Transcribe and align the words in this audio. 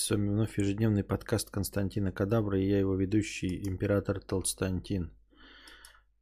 С 0.00 0.08
вами 0.08 0.30
вновь 0.30 0.58
ежедневный 0.58 1.04
подкаст 1.04 1.50
Константина 1.50 2.10
Кадабра 2.10 2.58
и 2.58 2.66
я 2.66 2.78
его 2.78 2.94
ведущий, 2.94 3.68
император 3.68 4.18
Толстантин. 4.18 5.12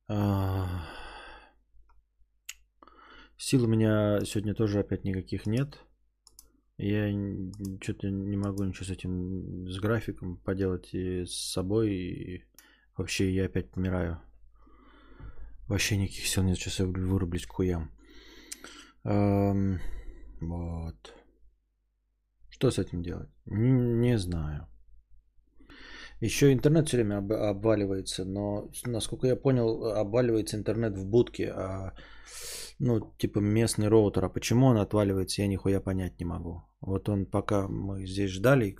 А, 0.08 0.84
Сил 3.36 3.66
у 3.66 3.68
меня 3.68 4.18
сегодня 4.24 4.54
тоже 4.54 4.80
опять 4.80 5.04
никаких 5.04 5.46
нет. 5.46 5.78
Я 6.76 7.08
что-то 7.80 8.10
не 8.10 8.36
могу 8.36 8.64
ничего 8.64 8.84
с 8.84 8.90
этим, 8.90 9.70
с 9.70 9.78
графиком 9.78 10.38
поделать 10.38 10.92
и 10.92 11.24
с 11.24 11.52
собой. 11.52 11.94
И 11.94 12.44
вообще 12.96 13.32
я 13.32 13.44
опять 13.44 13.70
помираю. 13.70 14.20
Вообще 15.68 15.98
никаких 15.98 16.26
сил 16.26 16.42
нет, 16.42 16.58
сейчас 16.58 16.80
я 16.80 16.86
вырублюсь 16.86 17.46
к 17.46 17.52
хуям. 17.52 17.92
Вот. 19.04 21.14
Что 22.58 22.72
с 22.72 22.78
этим 22.80 23.02
делать? 23.02 23.28
Не, 23.46 24.18
знаю. 24.18 24.66
Еще 26.20 26.52
интернет 26.52 26.88
все 26.88 26.96
время 26.96 27.18
об, 27.18 27.32
обваливается, 27.32 28.24
но, 28.24 28.68
насколько 28.84 29.28
я 29.28 29.36
понял, 29.36 29.84
обваливается 29.84 30.56
интернет 30.56 30.98
в 30.98 31.06
будке, 31.06 31.52
а, 31.52 31.92
ну, 32.80 33.14
типа 33.16 33.38
местный 33.38 33.86
роутер. 33.86 34.24
А 34.24 34.28
почему 34.28 34.66
он 34.66 34.78
отваливается, 34.78 35.42
я 35.42 35.48
нихуя 35.48 35.80
понять 35.80 36.18
не 36.18 36.24
могу. 36.24 36.64
Вот 36.80 37.08
он, 37.08 37.26
пока 37.26 37.68
мы 37.68 38.04
здесь 38.06 38.32
ждали, 38.32 38.76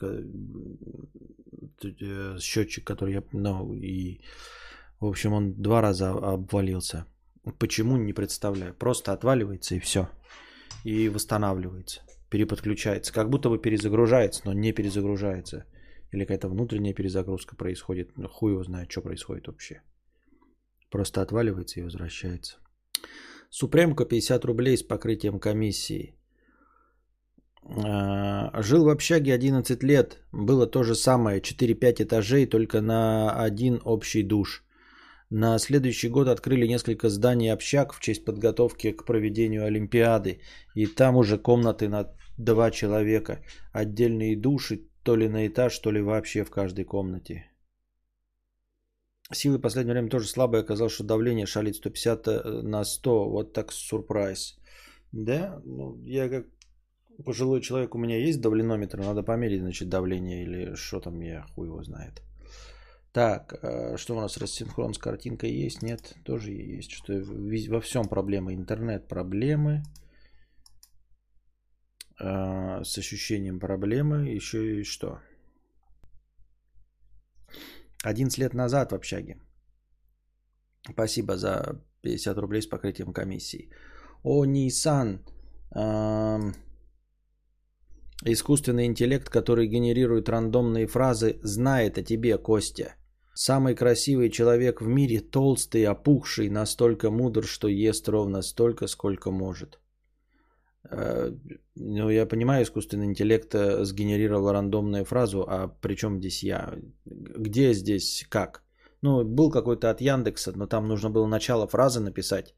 э, 1.85 2.39
счетчик, 2.41 2.85
который 2.85 3.15
я, 3.15 3.23
ну, 3.33 3.75
и, 3.75 4.21
в 4.99 5.07
общем, 5.07 5.35
он 5.35 5.55
два 5.63 5.83
раза 5.83 6.11
обвалился. 6.11 7.07
Почему, 7.61 7.97
не 7.97 8.13
представляю. 8.13 8.75
Просто 8.75 9.13
отваливается 9.13 9.77
и 9.77 9.79
все. 9.79 10.09
И 10.83 11.09
восстанавливается 11.09 12.08
переподключается. 12.31 13.13
Как 13.13 13.29
будто 13.31 13.49
бы 13.49 13.59
перезагружается, 13.59 14.43
но 14.45 14.53
не 14.53 14.73
перезагружается. 14.73 15.65
Или 16.13 16.25
какая-то 16.25 16.49
внутренняя 16.49 16.95
перезагрузка 16.95 17.57
происходит. 17.57 18.17
Ну, 18.17 18.29
хуй 18.29 18.53
его 18.53 18.65
знает, 18.65 18.91
что 18.91 19.03
происходит 19.03 19.47
вообще. 19.47 19.83
Просто 20.91 21.23
отваливается 21.23 21.81
и 21.81 21.83
возвращается. 21.83 22.57
Супремка 23.51 24.05
50 24.05 24.45
рублей 24.45 24.77
с 24.77 24.83
покрытием 24.83 25.39
комиссии. 25.39 26.15
А, 27.63 28.63
жил 28.63 28.85
в 28.85 28.89
общаге 28.89 29.35
11 29.35 29.83
лет. 29.83 30.19
Было 30.33 30.67
то 30.67 30.83
же 30.83 30.95
самое. 30.95 31.41
4-5 31.41 32.03
этажей, 32.03 32.47
только 32.47 32.81
на 32.81 33.45
один 33.45 33.81
общий 33.85 34.23
душ. 34.23 34.65
На 35.31 35.59
следующий 35.59 36.09
год 36.09 36.29
открыли 36.29 36.67
несколько 36.67 37.11
зданий 37.11 37.53
общак 37.53 37.93
в 37.93 38.01
честь 38.01 38.25
подготовки 38.25 38.93
к 38.93 39.05
проведению 39.05 39.67
Олимпиады. 39.67 40.41
И 40.75 40.87
там 40.87 41.17
уже 41.17 41.39
комнаты 41.39 41.89
на 41.89 42.11
два 42.39 42.71
человека. 42.71 43.43
Отдельные 43.73 44.37
души 44.37 44.89
то 45.03 45.17
ли 45.17 45.29
на 45.29 45.47
этаж, 45.47 45.79
то 45.79 45.93
ли 45.93 46.01
вообще 46.01 46.45
в 46.45 46.51
каждой 46.51 46.85
комнате. 46.85 47.45
Силы 49.33 49.59
в 49.59 49.61
последнее 49.61 49.93
время 49.93 50.09
тоже 50.09 50.29
слабые. 50.29 50.63
Оказалось, 50.63 50.95
что 50.95 51.05
давление 51.05 51.47
шалит 51.47 51.77
150 51.77 52.29
э, 52.29 52.63
на 52.63 52.85
100. 52.85 53.31
Вот 53.31 53.53
так 53.53 53.73
сюрприз. 53.73 54.59
Да? 55.13 55.61
Ну, 55.65 55.99
я 56.05 56.29
как 56.29 56.47
пожилой 57.25 57.61
человек, 57.61 57.95
у 57.95 57.99
меня 57.99 58.17
есть 58.17 58.41
давленометр. 58.41 58.99
Надо 58.99 59.23
померить, 59.23 59.61
значит, 59.61 59.89
давление 59.91 60.45
или 60.45 60.75
что 60.75 61.01
там, 61.01 61.21
я 61.21 61.47
хуй 61.55 61.67
его 61.67 61.83
знает. 61.83 62.23
Так, 63.19 63.53
э, 63.53 63.97
что 63.97 64.17
у 64.17 64.21
нас 64.21 64.39
рассинхрон 64.39 64.95
с 64.95 64.99
картинкой 64.99 65.51
есть? 65.51 65.83
Нет, 65.83 66.15
тоже 66.25 66.53
есть. 66.53 66.93
Что 66.93 67.15
во 67.69 67.81
всем 67.81 68.05
проблемы. 68.05 68.55
Интернет 68.55 69.09
проблемы. 69.09 69.83
Э, 72.21 72.85
с 72.85 72.99
ощущением 72.99 73.59
проблемы. 73.59 74.37
Еще 74.37 74.59
и 74.59 74.85
что? 74.85 75.19
11 78.05 78.39
лет 78.39 78.55
назад 78.55 78.93
в 78.93 78.95
общаге. 78.95 79.41
Спасибо 80.89 81.37
за 81.37 81.83
50 82.03 82.39
рублей 82.39 82.63
с 82.63 82.69
покрытием 82.69 83.13
комиссии. 83.13 83.69
О, 84.23 84.45
Nissan. 84.45 85.25
Искусственный 88.25 88.87
интеллект, 88.87 89.29
который 89.29 89.67
генерирует 89.67 90.29
рандомные 90.29 90.87
фразы, 90.87 91.41
знает 91.43 91.99
о 91.99 92.05
тебе, 92.05 92.39
Костя. 92.39 92.95
Самый 93.41 93.77
красивый 93.77 94.31
человек 94.31 94.81
в 94.81 94.89
мире, 94.89 95.21
толстый, 95.21 95.85
опухший, 95.85 96.51
настолько 96.51 97.11
мудр, 97.11 97.45
что 97.45 97.69
ест 97.69 98.09
ровно 98.09 98.43
столько, 98.43 98.89
сколько 98.89 99.31
может. 99.31 99.79
Э, 100.91 101.31
ну, 101.77 102.11
я 102.11 102.27
понимаю, 102.27 102.65
искусственный 102.65 103.07
интеллект 103.07 103.55
э, 103.55 103.85
сгенерировал 103.85 104.53
рандомную 104.53 105.05
фразу, 105.05 105.47
а 105.49 105.69
при 105.69 105.95
чем 105.95 106.19
здесь 106.19 106.43
я? 106.43 106.75
Где 107.05 107.75
здесь 107.75 108.27
как? 108.29 108.65
Ну, 109.03 109.25
был 109.25 109.53
какой-то 109.53 109.89
от 109.91 110.01
Яндекса, 110.01 110.53
но 110.57 110.67
там 110.67 110.89
нужно 110.89 111.11
было 111.11 111.29
начало 111.29 111.69
фразы 111.69 112.01
написать, 112.01 112.57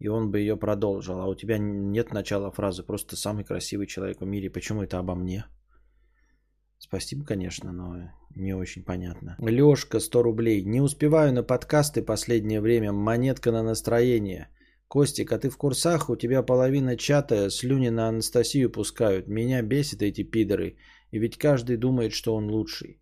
и 0.00 0.08
он 0.08 0.32
бы 0.32 0.40
ее 0.40 0.56
продолжил. 0.56 1.20
А 1.20 1.28
у 1.28 1.36
тебя 1.36 1.58
нет 1.58 2.12
начала 2.12 2.50
фразы, 2.50 2.82
просто 2.82 3.14
самый 3.14 3.44
красивый 3.44 3.86
человек 3.86 4.20
в 4.20 4.26
мире. 4.26 4.50
Почему 4.50 4.82
это 4.82 4.98
обо 4.98 5.14
мне? 5.14 5.44
Спасибо, 6.88 7.24
конечно, 7.24 7.72
но 7.72 8.10
не 8.34 8.54
очень 8.54 8.82
понятно. 8.82 9.36
Лешка, 9.40 10.00
100 10.00 10.22
рублей. 10.22 10.64
Не 10.64 10.80
успеваю 10.80 11.32
на 11.32 11.42
подкасты 11.42 12.02
последнее 12.02 12.60
время. 12.60 12.92
Монетка 12.92 13.52
на 13.52 13.62
настроение. 13.62 14.48
Костик, 14.88 15.32
а 15.32 15.38
ты 15.38 15.50
в 15.50 15.58
курсах? 15.58 16.08
У 16.08 16.16
тебя 16.16 16.42
половина 16.42 16.96
чата 16.96 17.50
слюни 17.50 17.90
на 17.90 18.08
Анастасию 18.08 18.70
пускают. 18.70 19.28
Меня 19.28 19.62
бесит 19.62 20.02
эти 20.02 20.22
пидоры. 20.22 20.76
И 21.10 21.18
ведь 21.18 21.36
каждый 21.36 21.76
думает, 21.76 22.12
что 22.12 22.34
он 22.34 22.48
лучший. 22.50 23.00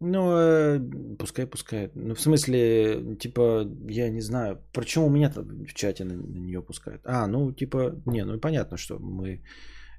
Ну, 0.00 0.32
э, 0.36 0.80
пускай 1.18 1.46
пускай. 1.46 1.90
Ну, 1.94 2.14
в 2.14 2.20
смысле, 2.20 3.16
типа, 3.18 3.66
я 3.88 4.10
не 4.10 4.20
знаю, 4.20 4.58
почему 4.72 5.06
у 5.06 5.10
меня-то 5.10 5.42
в 5.42 5.72
чате 5.74 6.04
на, 6.04 6.14
на 6.14 6.38
нее 6.38 6.62
пускают. 6.62 7.00
А, 7.04 7.26
ну, 7.26 7.52
типа, 7.52 8.02
не, 8.06 8.24
ну 8.24 8.38
понятно, 8.38 8.76
что 8.76 8.98
мы 8.98 9.42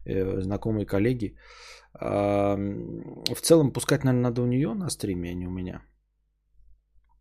э, 0.06 0.42
знакомые 0.42 0.86
коллеги. 0.86 1.34
А, 1.34 1.36
в 2.00 3.42
целом, 3.42 3.72
пускать, 3.72 4.04
наверное, 4.04 4.30
надо 4.30 4.42
у 4.42 4.46
нее 4.46 4.74
на 4.74 4.90
стриме, 4.90 5.32
а 5.32 5.34
не 5.34 5.48
у 5.48 5.52
меня. 5.52 5.82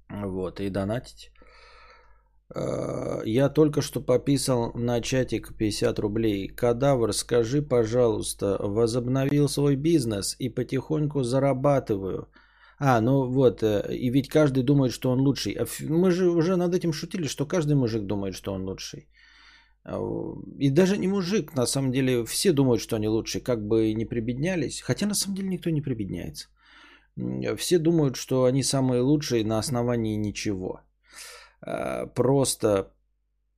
Вот, 0.08 0.60
и 0.60 0.70
донатить. 0.70 1.32
А, 2.54 3.22
я 3.24 3.48
только 3.48 3.82
что 3.82 4.00
пописал 4.00 4.72
на 4.74 5.00
чатик 5.00 5.56
50 5.56 5.98
рублей. 5.98 6.48
Кадавр, 6.48 7.12
скажи, 7.12 7.62
пожалуйста, 7.62 8.56
возобновил 8.60 9.48
свой 9.48 9.76
бизнес 9.76 10.36
и 10.38 10.48
потихоньку 10.48 11.22
зарабатываю. 11.22 12.28
А, 12.80 13.00
ну 13.00 13.26
вот, 13.26 13.62
э, 13.62 13.96
и 13.96 14.10
ведь 14.10 14.28
каждый 14.28 14.62
думает, 14.62 14.92
что 14.92 15.10
он 15.10 15.20
лучший. 15.20 15.52
А 15.52 15.66
мы 15.88 16.10
же 16.10 16.30
уже 16.30 16.56
над 16.56 16.74
этим 16.74 16.92
шутили, 16.92 17.26
что 17.26 17.46
каждый 17.46 17.74
мужик 17.74 18.02
думает, 18.06 18.34
что 18.34 18.52
он 18.52 18.62
лучший. 18.62 19.08
А, 19.88 19.98
и 20.58 20.70
даже 20.70 20.96
не 20.98 21.08
мужик, 21.08 21.54
на 21.56 21.66
самом 21.66 21.92
деле, 21.92 22.24
все 22.24 22.52
думают, 22.52 22.80
что 22.80 22.96
они 22.96 23.08
лучшие, 23.08 23.42
как 23.42 23.66
бы 23.66 23.94
не 23.94 24.04
прибеднялись. 24.04 24.80
Хотя 24.80 25.06
на 25.06 25.14
самом 25.14 25.36
деле 25.36 25.48
никто 25.48 25.70
не 25.70 25.82
прибедняется. 25.82 26.48
Все 27.56 27.78
думают, 27.78 28.16
что 28.16 28.44
они 28.44 28.62
самые 28.62 29.00
лучшие 29.00 29.44
на 29.44 29.58
основании 29.58 30.16
ничего. 30.16 30.80
А, 31.60 32.06
просто, 32.06 32.92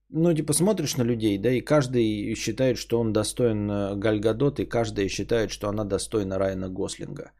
ну, 0.08 0.34
типа, 0.34 0.52
смотришь 0.52 0.96
на 0.96 1.04
людей, 1.04 1.38
да, 1.38 1.50
и 1.50 1.60
каждый 1.60 2.34
считает, 2.36 2.78
что 2.78 3.00
он 3.00 3.12
достоин 3.12 3.70
э, 3.70 3.97
Гальгадот, 3.97 4.60
и 4.60 4.66
каждый 4.66 5.08
считает, 5.08 5.50
что 5.50 5.68
она 5.68 5.84
достойна 5.84 6.38
Райана 6.38 6.68
Гослинга. 6.68 7.32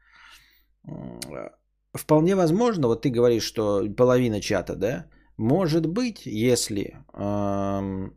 Вполне 1.93 2.35
возможно, 2.35 2.87
вот 2.87 3.01
ты 3.01 3.09
говоришь, 3.09 3.43
что 3.43 3.83
половина 3.97 4.41
чата, 4.41 4.75
да, 4.75 5.05
может 5.37 5.85
быть, 5.85 6.25
если 6.25 6.95
эм, 7.13 8.15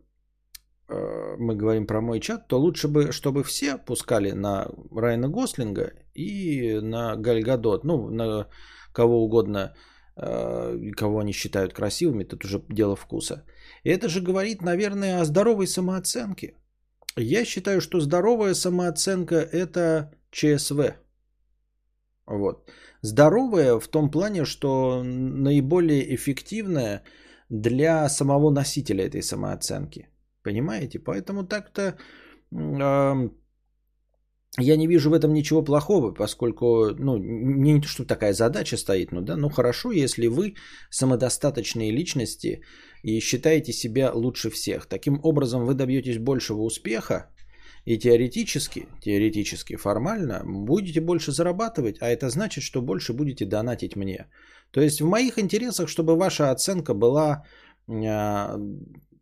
мы 0.88 1.56
говорим 1.56 1.86
про 1.86 2.00
мой 2.00 2.20
чат, 2.20 2.48
то 2.48 2.58
лучше 2.58 2.88
бы, 2.88 3.12
чтобы 3.12 3.42
все 3.42 3.78
пускали 3.78 4.32
на 4.32 4.68
Райана 4.94 5.28
Гослинга 5.28 5.92
и 6.14 6.80
на 6.80 7.16
Гальгадот, 7.16 7.84
ну, 7.84 8.10
на 8.10 8.48
кого 8.92 9.24
угодно, 9.24 9.74
э, 10.16 10.90
кого 10.96 11.18
они 11.18 11.32
считают 11.32 11.72
красивыми, 11.72 12.24
это 12.24 12.36
уже 12.44 12.62
дело 12.68 12.96
вкуса. 12.96 13.44
И 13.82 13.90
это 13.90 14.08
же 14.08 14.20
говорит, 14.20 14.62
наверное, 14.62 15.20
о 15.20 15.24
здоровой 15.24 15.66
самооценке. 15.66 16.54
Я 17.16 17.44
считаю, 17.44 17.80
что 17.80 18.00
здоровая 18.00 18.54
самооценка– 18.54 19.36
это 19.52 20.10
ЧСВ. 20.30 20.94
Вот. 22.26 22.70
Здоровая 23.02 23.78
в 23.78 23.88
том 23.88 24.10
плане, 24.10 24.44
что 24.44 25.02
наиболее 25.04 26.14
эффективная 26.14 27.02
для 27.48 28.08
самого 28.08 28.50
носителя 28.50 29.04
этой 29.04 29.22
самооценки. 29.22 30.08
Понимаете? 30.44 30.98
Поэтому 30.98 31.44
так-то 31.44 31.96
э, 32.52 33.30
я 34.58 34.76
не 34.76 34.86
вижу 34.86 35.10
в 35.10 35.14
этом 35.14 35.32
ничего 35.32 35.64
плохого, 35.64 36.14
поскольку, 36.14 36.94
ну, 36.98 37.16
не 37.18 37.80
то, 37.80 37.88
что 37.88 38.04
такая 38.04 38.32
задача 38.32 38.76
стоит, 38.76 39.12
ну 39.12 39.20
да, 39.20 39.36
ну 39.36 39.48
хорошо, 39.48 39.90
если 39.92 40.28
вы 40.28 40.54
самодостаточные 40.90 41.90
личности 41.90 42.60
и 43.02 43.20
считаете 43.20 43.72
себя 43.72 44.12
лучше 44.14 44.50
всех. 44.50 44.86
Таким 44.86 45.18
образом, 45.22 45.64
вы 45.64 45.74
добьетесь 45.74 46.18
большего 46.18 46.62
успеха, 46.62 47.30
И 47.86 47.98
теоретически, 47.98 48.86
теоретически, 49.00 49.76
формально 49.76 50.42
будете 50.44 51.00
больше 51.00 51.32
зарабатывать, 51.32 51.96
а 52.00 52.06
это 52.06 52.28
значит, 52.30 52.64
что 52.64 52.82
больше 52.82 53.12
будете 53.12 53.44
донатить 53.44 53.96
мне. 53.96 54.26
То 54.70 54.80
есть 54.80 55.00
в 55.00 55.06
моих 55.06 55.38
интересах, 55.38 55.88
чтобы 55.88 56.16
ваша 56.16 56.50
оценка 56.50 56.94
была 56.94 57.44
э, 57.88 58.58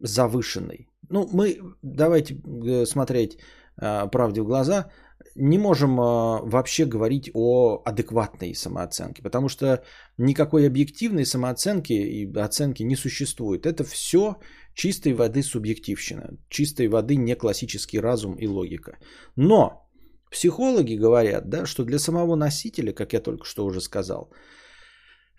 завышенной. 0.00 0.91
Ну, 1.12 1.28
мы, 1.32 1.58
давайте 1.82 2.34
э, 2.34 2.86
смотреть 2.86 3.36
э, 3.80 4.08
правде 4.10 4.40
в 4.40 4.46
глаза, 4.46 4.90
не 5.36 5.58
можем 5.58 6.00
э, 6.00 6.40
вообще 6.42 6.86
говорить 6.86 7.30
о 7.34 7.82
адекватной 7.84 8.54
самооценке, 8.54 9.22
потому 9.22 9.48
что 9.48 9.82
никакой 10.18 10.66
объективной 10.66 11.26
самооценки 11.26 11.92
и 11.92 12.38
оценки 12.38 12.82
не 12.82 12.96
существует. 12.96 13.66
Это 13.66 13.84
все 13.84 14.36
чистой 14.74 15.12
воды 15.12 15.42
субъективщина, 15.42 16.38
чистой 16.48 16.88
воды 16.88 17.16
не 17.16 17.34
классический 17.36 18.00
разум 18.00 18.36
и 18.36 18.46
логика. 18.46 18.96
Но 19.36 19.86
психологи 20.30 20.94
говорят, 20.94 21.48
да, 21.48 21.66
что 21.66 21.84
для 21.84 21.98
самого 21.98 22.36
носителя, 22.36 22.94
как 22.94 23.12
я 23.12 23.20
только 23.20 23.44
что 23.44 23.66
уже 23.66 23.80
сказал, 23.80 24.32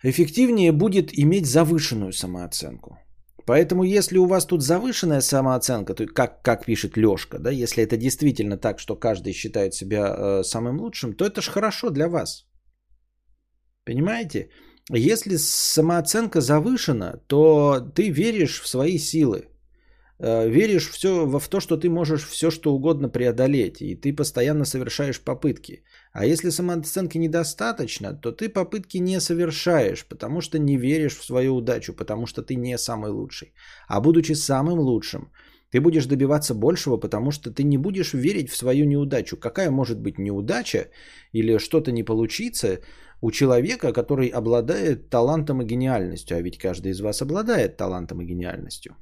эффективнее 0.04 0.70
будет 0.70 1.10
иметь 1.18 1.46
завышенную 1.46 2.12
самооценку. 2.12 2.98
Поэтому, 3.46 3.84
если 3.84 4.18
у 4.18 4.26
вас 4.26 4.46
тут 4.46 4.62
завышенная 4.62 5.20
самооценка, 5.20 5.94
то 5.94 6.06
как, 6.06 6.42
как 6.42 6.64
пишет 6.64 6.96
Лешка, 6.96 7.38
да, 7.38 7.50
если 7.50 7.82
это 7.82 7.96
действительно 7.96 8.56
так, 8.56 8.78
что 8.78 8.96
каждый 8.96 9.32
считает 9.32 9.74
себя 9.74 10.14
э, 10.16 10.42
самым 10.44 10.80
лучшим, 10.80 11.12
то 11.12 11.24
это 11.26 11.42
же 11.42 11.50
хорошо 11.50 11.90
для 11.90 12.08
вас. 12.08 12.46
Понимаете? 13.84 14.48
Если 14.90 15.36
самооценка 15.36 16.40
завышена, 16.40 17.20
то 17.26 17.80
ты 17.94 18.10
веришь 18.10 18.60
в 18.60 18.66
свои 18.66 18.98
силы. 18.98 19.48
Э, 20.20 20.48
веришь 20.48 20.90
все, 20.90 21.26
в 21.26 21.48
то, 21.48 21.60
что 21.60 21.76
ты 21.76 21.88
можешь 21.88 22.24
все, 22.24 22.50
что 22.50 22.74
угодно 22.74 23.08
преодолеть. 23.08 23.82
И 23.82 23.96
ты 23.96 24.16
постоянно 24.16 24.64
совершаешь 24.64 25.20
попытки. 25.20 25.82
А 26.12 26.24
если 26.24 26.50
самооценки 26.50 27.18
недостаточно, 27.18 28.14
то 28.14 28.32
ты 28.32 28.48
попытки 28.48 28.98
не 28.98 29.20
совершаешь, 29.20 30.06
потому 30.06 30.40
что 30.40 30.58
не 30.58 30.76
веришь 30.76 31.18
в 31.18 31.24
свою 31.24 31.56
удачу, 31.56 31.92
потому 31.92 32.26
что 32.26 32.42
ты 32.42 32.54
не 32.54 32.78
самый 32.78 33.10
лучший. 33.10 33.52
А 33.88 34.00
будучи 34.00 34.34
самым 34.34 34.78
лучшим, 34.78 35.32
ты 35.70 35.80
будешь 35.80 36.06
добиваться 36.06 36.54
большего, 36.54 36.96
потому 37.00 37.32
что 37.32 37.50
ты 37.50 37.64
не 37.64 37.78
будешь 37.78 38.14
верить 38.14 38.50
в 38.50 38.56
свою 38.56 38.86
неудачу. 38.86 39.36
Какая 39.36 39.70
может 39.70 39.98
быть 39.98 40.18
неудача 40.18 40.90
или 41.32 41.58
что-то 41.58 41.90
не 41.90 42.04
получится 42.04 42.78
у 43.20 43.32
человека, 43.32 43.92
который 43.92 44.28
обладает 44.28 45.10
талантом 45.10 45.62
и 45.62 45.64
гениальностью? 45.64 46.36
А 46.36 46.42
ведь 46.42 46.58
каждый 46.58 46.92
из 46.92 47.00
вас 47.00 47.22
обладает 47.22 47.76
талантом 47.76 48.20
и 48.20 48.26
гениальностью. 48.26 48.94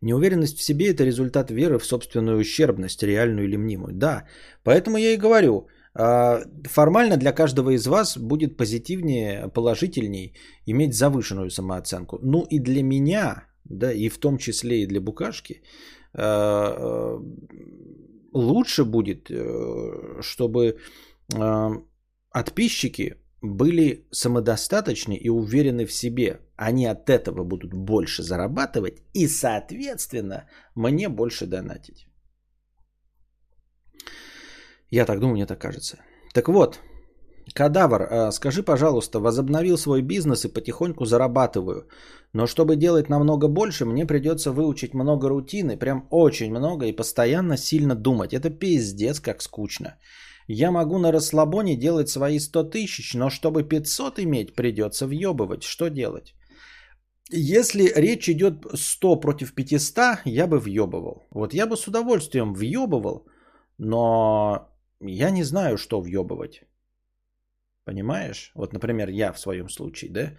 Неуверенность 0.00 0.58
в 0.58 0.62
себе– 0.62 0.90
это 0.94 1.04
результат 1.04 1.50
веры 1.50 1.78
в 1.78 1.84
собственную 1.84 2.38
ущербность, 2.38 3.02
реальную 3.02 3.46
или 3.46 3.56
мнимую. 3.56 3.94
Да, 3.94 4.24
поэтому 4.64 4.98
я 4.98 5.12
и 5.12 5.16
говорю, 5.16 5.68
а, 5.98 6.42
формально 6.64 7.16
для 7.16 7.32
каждого 7.32 7.70
из 7.70 7.86
вас 7.86 8.18
будет 8.18 8.56
позитивнее, 8.56 9.48
положительней 9.48 10.34
иметь 10.66 10.94
завышенную 10.94 11.50
самооценку. 11.50 12.18
Ну 12.22 12.44
и 12.50 12.58
для 12.58 12.82
меня, 12.82 13.44
да, 13.64 13.92
и 13.92 14.08
в 14.08 14.18
том 14.18 14.38
числе 14.38 14.82
и 14.82 14.86
для 14.86 15.00
букашки, 15.00 15.62
а, 16.12 16.22
а, 16.78 17.20
лучше 18.32 18.84
будет, 18.84 19.30
э, 19.30 20.20
чтобы 20.20 20.76
подписчики 22.30 23.16
были 23.42 24.06
самодостаточны 24.12 25.14
и 25.14 25.28
уверены 25.30 25.86
в 25.86 25.92
себе. 25.92 26.40
Они 26.56 26.86
от 26.86 27.10
этого 27.10 27.44
будут 27.44 27.74
больше 27.74 28.22
зарабатывать 28.22 29.02
и, 29.12 29.28
соответственно, 29.28 30.44
мне 30.74 31.08
больше 31.08 31.46
донатить. 31.46 32.06
Я 34.90 35.04
так 35.04 35.20
думаю, 35.20 35.34
мне 35.34 35.46
так 35.46 35.58
кажется. 35.58 35.98
Так 36.32 36.48
вот, 36.48 36.80
Кадавр, 37.54 38.02
а, 38.02 38.32
скажи, 38.32 38.62
пожалуйста, 38.62 39.20
возобновил 39.20 39.76
свой 39.78 40.02
бизнес 40.02 40.44
и 40.44 40.48
потихоньку 40.48 41.04
зарабатываю. 41.04 41.88
Но 42.32 42.46
чтобы 42.46 42.76
делать 42.76 43.08
намного 43.08 43.48
больше, 43.48 43.84
мне 43.84 44.06
придется 44.06 44.52
выучить 44.52 44.94
много 44.94 45.28
рутины, 45.28 45.76
прям 45.76 46.06
очень 46.10 46.50
много 46.50 46.86
и 46.86 46.96
постоянно 46.96 47.56
сильно 47.56 47.94
думать. 47.94 48.32
Это 48.32 48.50
пиздец, 48.50 49.20
как 49.20 49.42
скучно. 49.42 49.96
Я 50.48 50.70
могу 50.70 50.98
на 50.98 51.12
расслабоне 51.12 51.76
делать 51.76 52.08
свои 52.08 52.38
100 52.38 52.64
тысяч, 52.64 53.14
но 53.14 53.30
чтобы 53.30 53.64
500 53.64 54.20
иметь, 54.20 54.54
придется 54.54 55.06
въебывать. 55.06 55.64
Что 55.64 55.88
делать? 55.88 56.35
Если 57.30 57.92
речь 57.96 58.28
идет 58.28 58.66
100 58.74 59.20
против 59.20 59.54
500, 59.54 60.20
я 60.24 60.46
бы 60.46 60.58
въебывал. 60.58 61.26
Вот 61.30 61.54
я 61.54 61.66
бы 61.66 61.76
с 61.76 61.86
удовольствием 61.88 62.54
въебывал, 62.54 63.26
но 63.78 64.68
я 65.00 65.30
не 65.30 65.44
знаю, 65.44 65.76
что 65.76 66.00
въебывать. 66.00 66.62
Понимаешь? 67.84 68.52
Вот, 68.54 68.72
например, 68.72 69.08
я 69.08 69.32
в 69.32 69.38
своем 69.38 69.68
случае, 69.68 70.10
да? 70.10 70.32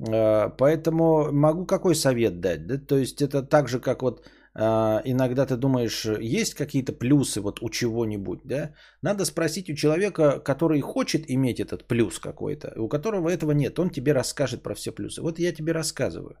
Э, 0.00 0.50
поэтому 0.56 1.32
могу 1.32 1.66
какой 1.66 1.94
совет 1.94 2.40
дать? 2.40 2.66
Да? 2.66 2.78
То 2.78 2.98
есть 2.98 3.22
это 3.22 3.42
так 3.42 3.68
же, 3.68 3.80
как 3.80 4.02
вот 4.02 4.24
иногда 4.54 5.46
ты 5.46 5.56
думаешь, 5.56 6.04
есть 6.20 6.54
какие-то 6.54 6.92
плюсы 6.92 7.40
вот 7.40 7.62
у 7.62 7.70
чего-нибудь, 7.70 8.40
да? 8.44 8.74
Надо 9.02 9.24
спросить 9.24 9.70
у 9.70 9.74
человека, 9.74 10.40
который 10.40 10.80
хочет 10.80 11.30
иметь 11.30 11.60
этот 11.60 11.86
плюс 11.86 12.18
какой-то, 12.18 12.72
у 12.76 12.88
которого 12.88 13.28
этого 13.28 13.52
нет, 13.52 13.78
он 13.78 13.90
тебе 13.90 14.12
расскажет 14.12 14.62
про 14.62 14.74
все 14.74 14.92
плюсы. 14.92 15.22
Вот 15.22 15.38
я 15.38 15.52
тебе 15.52 15.72
рассказываю. 15.72 16.36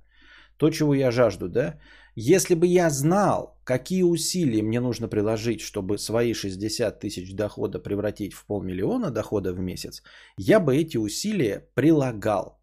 То, 0.58 0.70
чего 0.70 0.94
я 0.94 1.10
жажду, 1.10 1.48
да? 1.48 1.78
Если 2.16 2.56
бы 2.56 2.66
я 2.66 2.90
знал, 2.90 3.60
какие 3.64 4.02
усилия 4.02 4.62
мне 4.62 4.80
нужно 4.80 5.08
приложить, 5.08 5.60
чтобы 5.60 5.98
свои 5.98 6.34
60 6.34 6.98
тысяч 6.98 7.32
дохода 7.34 7.78
превратить 7.78 8.34
в 8.34 8.44
полмиллиона 8.44 9.12
дохода 9.12 9.52
в 9.52 9.60
месяц, 9.60 10.02
я 10.36 10.58
бы 10.58 10.76
эти 10.76 10.96
усилия 10.96 11.68
прилагал. 11.74 12.57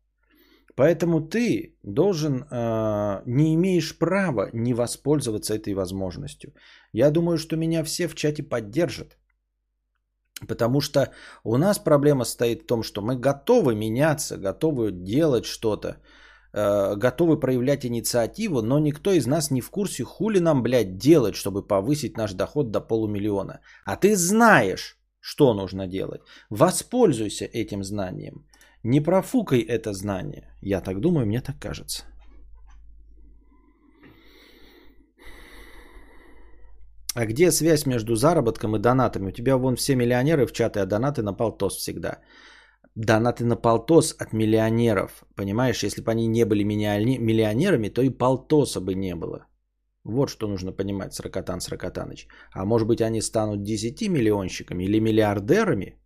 Поэтому 0.76 1.22
ты 1.22 1.78
должен, 1.84 2.46
э, 2.52 3.22
не 3.26 3.54
имеешь 3.56 3.98
права 3.98 4.50
не 4.54 4.74
воспользоваться 4.74 5.54
этой 5.54 5.74
возможностью. 5.74 6.54
Я 6.94 7.12
думаю, 7.12 7.38
что 7.38 7.56
меня 7.56 7.84
все 7.84 8.08
в 8.08 8.16
чате 8.16 8.44
поддержат. 8.44 9.18
Потому 10.48 10.82
что 10.82 11.14
у 11.44 11.58
нас 11.58 11.80
проблема 11.80 12.26
стоит 12.26 12.64
в 12.64 12.66
том, 12.66 12.84
что 12.84 13.02
мы 13.02 13.16
готовы 13.16 13.74
меняться, 13.74 14.38
готовы 14.38 14.92
делать 14.92 15.46
что-то, 15.46 16.02
э, 16.54 16.96
готовы 16.98 17.40
проявлять 17.40 17.86
инициативу, 17.86 18.62
но 18.62 18.80
никто 18.80 19.14
из 19.14 19.28
нас 19.28 19.52
не 19.52 19.62
в 19.62 19.70
курсе, 19.70 20.04
хули 20.04 20.40
нам, 20.40 20.62
блядь, 20.62 20.98
делать, 20.98 21.36
чтобы 21.36 21.66
повысить 21.66 22.18
наш 22.18 22.34
доход 22.34 22.72
до 22.72 22.82
полумиллиона. 22.82 23.62
А 23.86 23.96
ты 23.96 24.18
знаешь, 24.18 25.00
что 25.22 25.54
нужно 25.54 25.88
делать. 25.88 26.22
Воспользуйся 26.50 27.46
этим 27.46 27.84
знанием. 27.84 28.46
Не 28.88 29.02
профукай 29.02 29.62
это 29.62 29.94
знание. 29.94 30.44
Я 30.62 30.82
так 30.82 31.00
думаю, 31.00 31.26
мне 31.26 31.42
так 31.42 31.60
кажется. 31.60 32.04
А 37.16 37.26
где 37.26 37.52
связь 37.52 37.86
между 37.88 38.16
заработком 38.16 38.76
и 38.76 38.80
донатами? 38.80 39.30
У 39.30 39.32
тебя 39.32 39.58
вон 39.58 39.76
все 39.76 39.96
миллионеры 39.96 40.46
в 40.46 40.52
чаты, 40.52 40.82
а 40.82 40.86
донаты 40.86 41.24
на 41.24 41.34
полтос 41.34 41.78
всегда. 41.78 42.20
Донаты 42.96 43.44
на 43.44 43.56
полтос 43.56 44.16
от 44.20 44.34
миллионеров. 44.34 45.26
Понимаешь, 45.36 45.84
если 45.84 46.04
бы 46.04 46.12
они 46.12 46.28
не 46.28 46.46
были 46.46 46.64
миллионерами, 46.64 47.90
то 47.90 48.04
и 48.04 48.12
полтоса 48.12 48.82
бы 48.82 48.94
не 48.94 49.16
было. 49.16 49.48
Вот 50.04 50.30
что 50.30 50.48
нужно 50.48 50.72
понимать, 50.72 51.14
Сракотан 51.14 51.60
Сракотаныч. 51.60 52.28
А 52.54 52.66
может 52.66 52.88
быть 52.88 53.02
они 53.02 53.22
станут 53.22 53.64
10 53.64 54.10
миллионщиками 54.10 54.84
или 54.84 55.00
миллиардерами? 55.00 56.05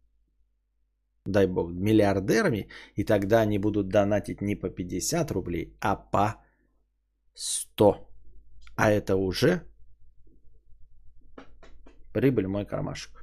Дай 1.25 1.47
бог, 1.47 1.71
миллиардерами, 1.71 2.67
и 2.95 3.03
тогда 3.03 3.41
они 3.41 3.59
будут 3.59 3.89
донатить 3.89 4.41
не 4.41 4.55
по 4.55 4.69
50 4.69 5.31
рублей, 5.31 5.73
а 5.79 5.95
по 5.95 6.35
100. 7.33 8.07
А 8.75 8.91
это 8.91 9.15
уже 9.15 9.61
прибыль 12.13 12.47
мой 12.47 12.65
кармашек. 12.65 13.19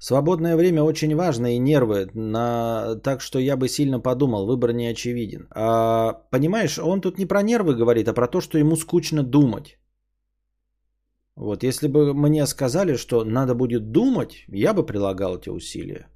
Свободное 0.00 0.56
время 0.56 0.82
очень 0.82 1.14
важно 1.14 1.54
и 1.54 1.58
нервы, 1.58 2.08
на... 2.14 2.96
так 3.04 3.20
что 3.20 3.38
я 3.38 3.56
бы 3.56 3.68
сильно 3.68 4.00
подумал, 4.00 4.46
выбор 4.46 4.72
не 4.72 4.86
очевиден. 4.86 5.46
А, 5.50 6.14
понимаешь, 6.30 6.78
он 6.78 7.02
тут 7.02 7.18
не 7.18 7.26
про 7.26 7.42
нервы 7.42 7.74
говорит, 7.74 8.08
а 8.08 8.14
про 8.14 8.26
то, 8.26 8.40
что 8.40 8.58
ему 8.58 8.76
скучно 8.76 9.22
думать. 9.22 9.78
Вот, 11.40 11.62
если 11.62 11.88
бы 11.88 12.12
мне 12.12 12.46
сказали, 12.46 12.96
что 12.96 13.24
надо 13.24 13.54
будет 13.54 13.92
думать, 13.92 14.44
я 14.48 14.74
бы 14.74 14.84
прилагал 14.86 15.38
эти 15.38 15.48
усилия. 15.48 16.06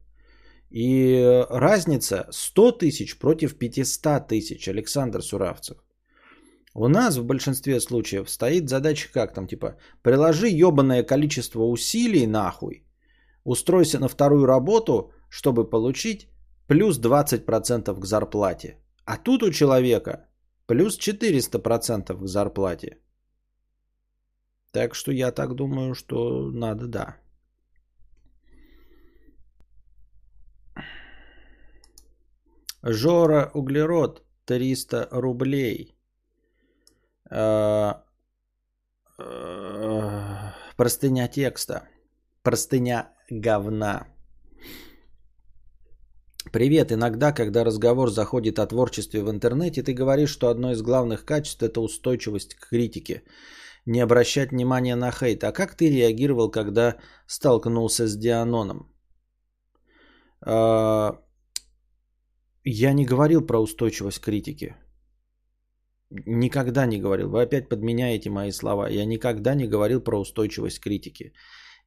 И 0.69 1.47
разница 1.49 2.27
100 2.31 2.73
тысяч 2.73 3.19
против 3.19 3.57
500 3.57 4.29
тысяч, 4.29 4.69
Александр 4.69 5.23
Суравцев. 5.23 5.77
У 6.75 6.89
нас 6.89 7.17
в 7.17 7.25
большинстве 7.25 7.81
случаев 7.81 8.29
стоит 8.29 8.69
задача 8.69 9.09
как 9.15 9.33
там, 9.33 9.47
типа, 9.47 9.79
приложи 10.03 10.49
ебаное 10.49 11.03
количество 11.03 11.63
усилий 11.63 12.27
нахуй, 12.27 12.85
устройся 13.45 13.99
на 13.99 14.09
вторую 14.09 14.45
работу, 14.47 15.11
чтобы 15.31 15.71
получить 15.71 16.29
плюс 16.67 17.01
20% 17.01 17.99
к 17.99 18.05
зарплате. 18.05 18.77
А 19.07 19.17
тут 19.17 19.43
у 19.43 19.51
человека 19.51 20.27
Плюс 20.67 20.99
400% 20.99 22.17
к 22.17 22.27
зарплате. 22.27 22.99
Так 24.75 24.95
что 24.95 25.13
я 25.13 25.31
так 25.31 25.55
думаю, 25.55 25.95
что 25.95 26.51
надо, 26.51 26.87
да. 26.89 27.17
Жора 32.83 33.51
Углерод 33.55 34.23
300 34.47 35.09
рублей. 35.13 35.97
А, 37.31 38.03
а, 39.17 40.55
простыня 40.77 41.29
текста. 41.29 41.89
Простыня 42.43 43.13
говна. 43.31 44.09
Привет. 46.53 46.91
Иногда, 46.91 47.33
когда 47.33 47.65
разговор 47.65 48.11
заходит 48.11 48.59
о 48.59 48.67
творчестве 48.67 49.23
в 49.23 49.31
интернете, 49.31 49.85
ты 49.85 49.93
говоришь, 49.93 50.31
что 50.31 50.49
одно 50.49 50.73
из 50.73 50.83
главных 50.83 51.25
качеств– 51.25 51.63
это 51.63 51.81
устойчивость 51.81 52.57
к 52.57 52.71
критике. 52.71 53.23
Не 53.87 54.01
обращать 54.01 54.51
внимания 54.51 54.97
на 54.97 55.11
хейт. 55.11 55.45
А 55.45 55.53
как 55.53 55.75
ты 55.75 55.91
реагировал, 55.91 56.51
когда 56.51 56.97
столкнулся 57.27 58.07
с 58.07 58.17
Дианоном? 58.17 58.89
А, 60.41 61.21
я 62.65 62.93
не 62.93 63.05
говорил 63.05 63.47
про 63.47 63.63
устойчивость 63.63 64.21
к 64.21 64.25
критике. 64.25 64.77
Никогда 66.11 66.87
не 66.87 66.99
говорил. 66.99 67.31
Вы 67.31 67.43
опять 67.43 67.69
подменяете 67.69 68.31
мои 68.31 68.53
слова. 68.53 68.89
Я 68.89 69.05
никогда 69.05 69.55
не 69.55 69.67
говорил 69.67 70.01
про 70.01 70.21
устойчивость 70.21 70.79
к 70.79 70.85
критике. 70.85 71.33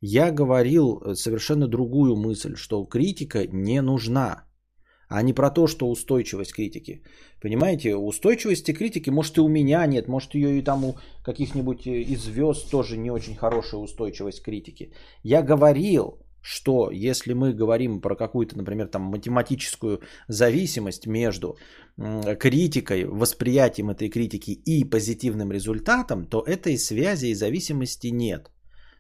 Я 0.02 0.32
говорил 0.32 1.16
совершенно 1.16 1.68
другую 1.68 2.16
мысль, 2.16 2.56
что 2.56 2.86
критика 2.86 3.48
не 3.48 3.82
нужна 3.82 4.47
а 5.10 5.22
не 5.22 5.34
про 5.34 5.50
то, 5.50 5.68
что 5.68 5.90
устойчивость 5.90 6.54
критики. 6.54 7.02
Понимаете, 7.42 7.96
устойчивости 7.96 8.74
критики, 8.74 9.10
может 9.10 9.38
и 9.38 9.42
у 9.42 9.48
меня 9.48 9.86
нет, 9.86 10.08
может 10.08 10.36
ее 10.36 10.58
и 10.58 10.64
там 10.64 10.86
у 10.86 10.96
каких-нибудь 11.24 11.88
э, 11.88 12.02
из 12.02 12.24
звезд 12.24 12.70
тоже 12.72 12.98
не 12.98 13.12
очень 13.12 13.36
хорошая 13.36 13.82
устойчивость 13.82 14.42
критики. 14.42 14.92
Я 15.24 15.42
говорил, 15.42 16.20
что 16.42 16.92
если 16.92 17.34
мы 17.34 17.54
говорим 17.54 18.02
про 18.02 18.16
какую-то, 18.16 18.58
например, 18.58 18.88
там 18.88 19.02
математическую 19.02 20.00
зависимость 20.30 21.08
между 21.08 21.58
критикой, 22.40 23.06
восприятием 23.06 23.90
этой 23.90 24.10
критики 24.10 24.52
и 24.52 24.90
позитивным 24.90 25.52
результатом, 25.52 26.26
то 26.26 26.42
этой 26.42 26.78
связи 26.78 27.28
и 27.28 27.36
зависимости 27.36 28.08
нет. 28.08 28.52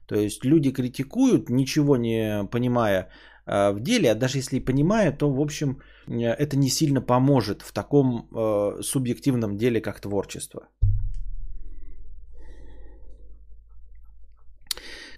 То 0.08 0.16
есть 0.16 0.46
люди 0.46 0.72
критикуют, 0.72 1.50
ничего 1.50 1.96
не 1.96 2.48
понимая 2.52 3.10
в 3.48 3.80
деле, 3.80 4.12
а 4.12 4.16
даже 4.16 4.38
если 4.38 4.58
и 4.58 4.66
понимаю, 4.66 5.14
то, 5.18 5.32
в 5.32 5.40
общем, 5.40 5.82
э, 6.08 6.14
это 6.14 6.58
не 6.58 6.70
сильно 6.70 7.02
поможет 7.02 7.62
в 7.62 7.72
таком 7.72 8.28
э, 8.36 8.82
субъективном 8.82 9.58
деле, 9.58 9.82
как 9.82 10.02
творчество. 10.02 10.68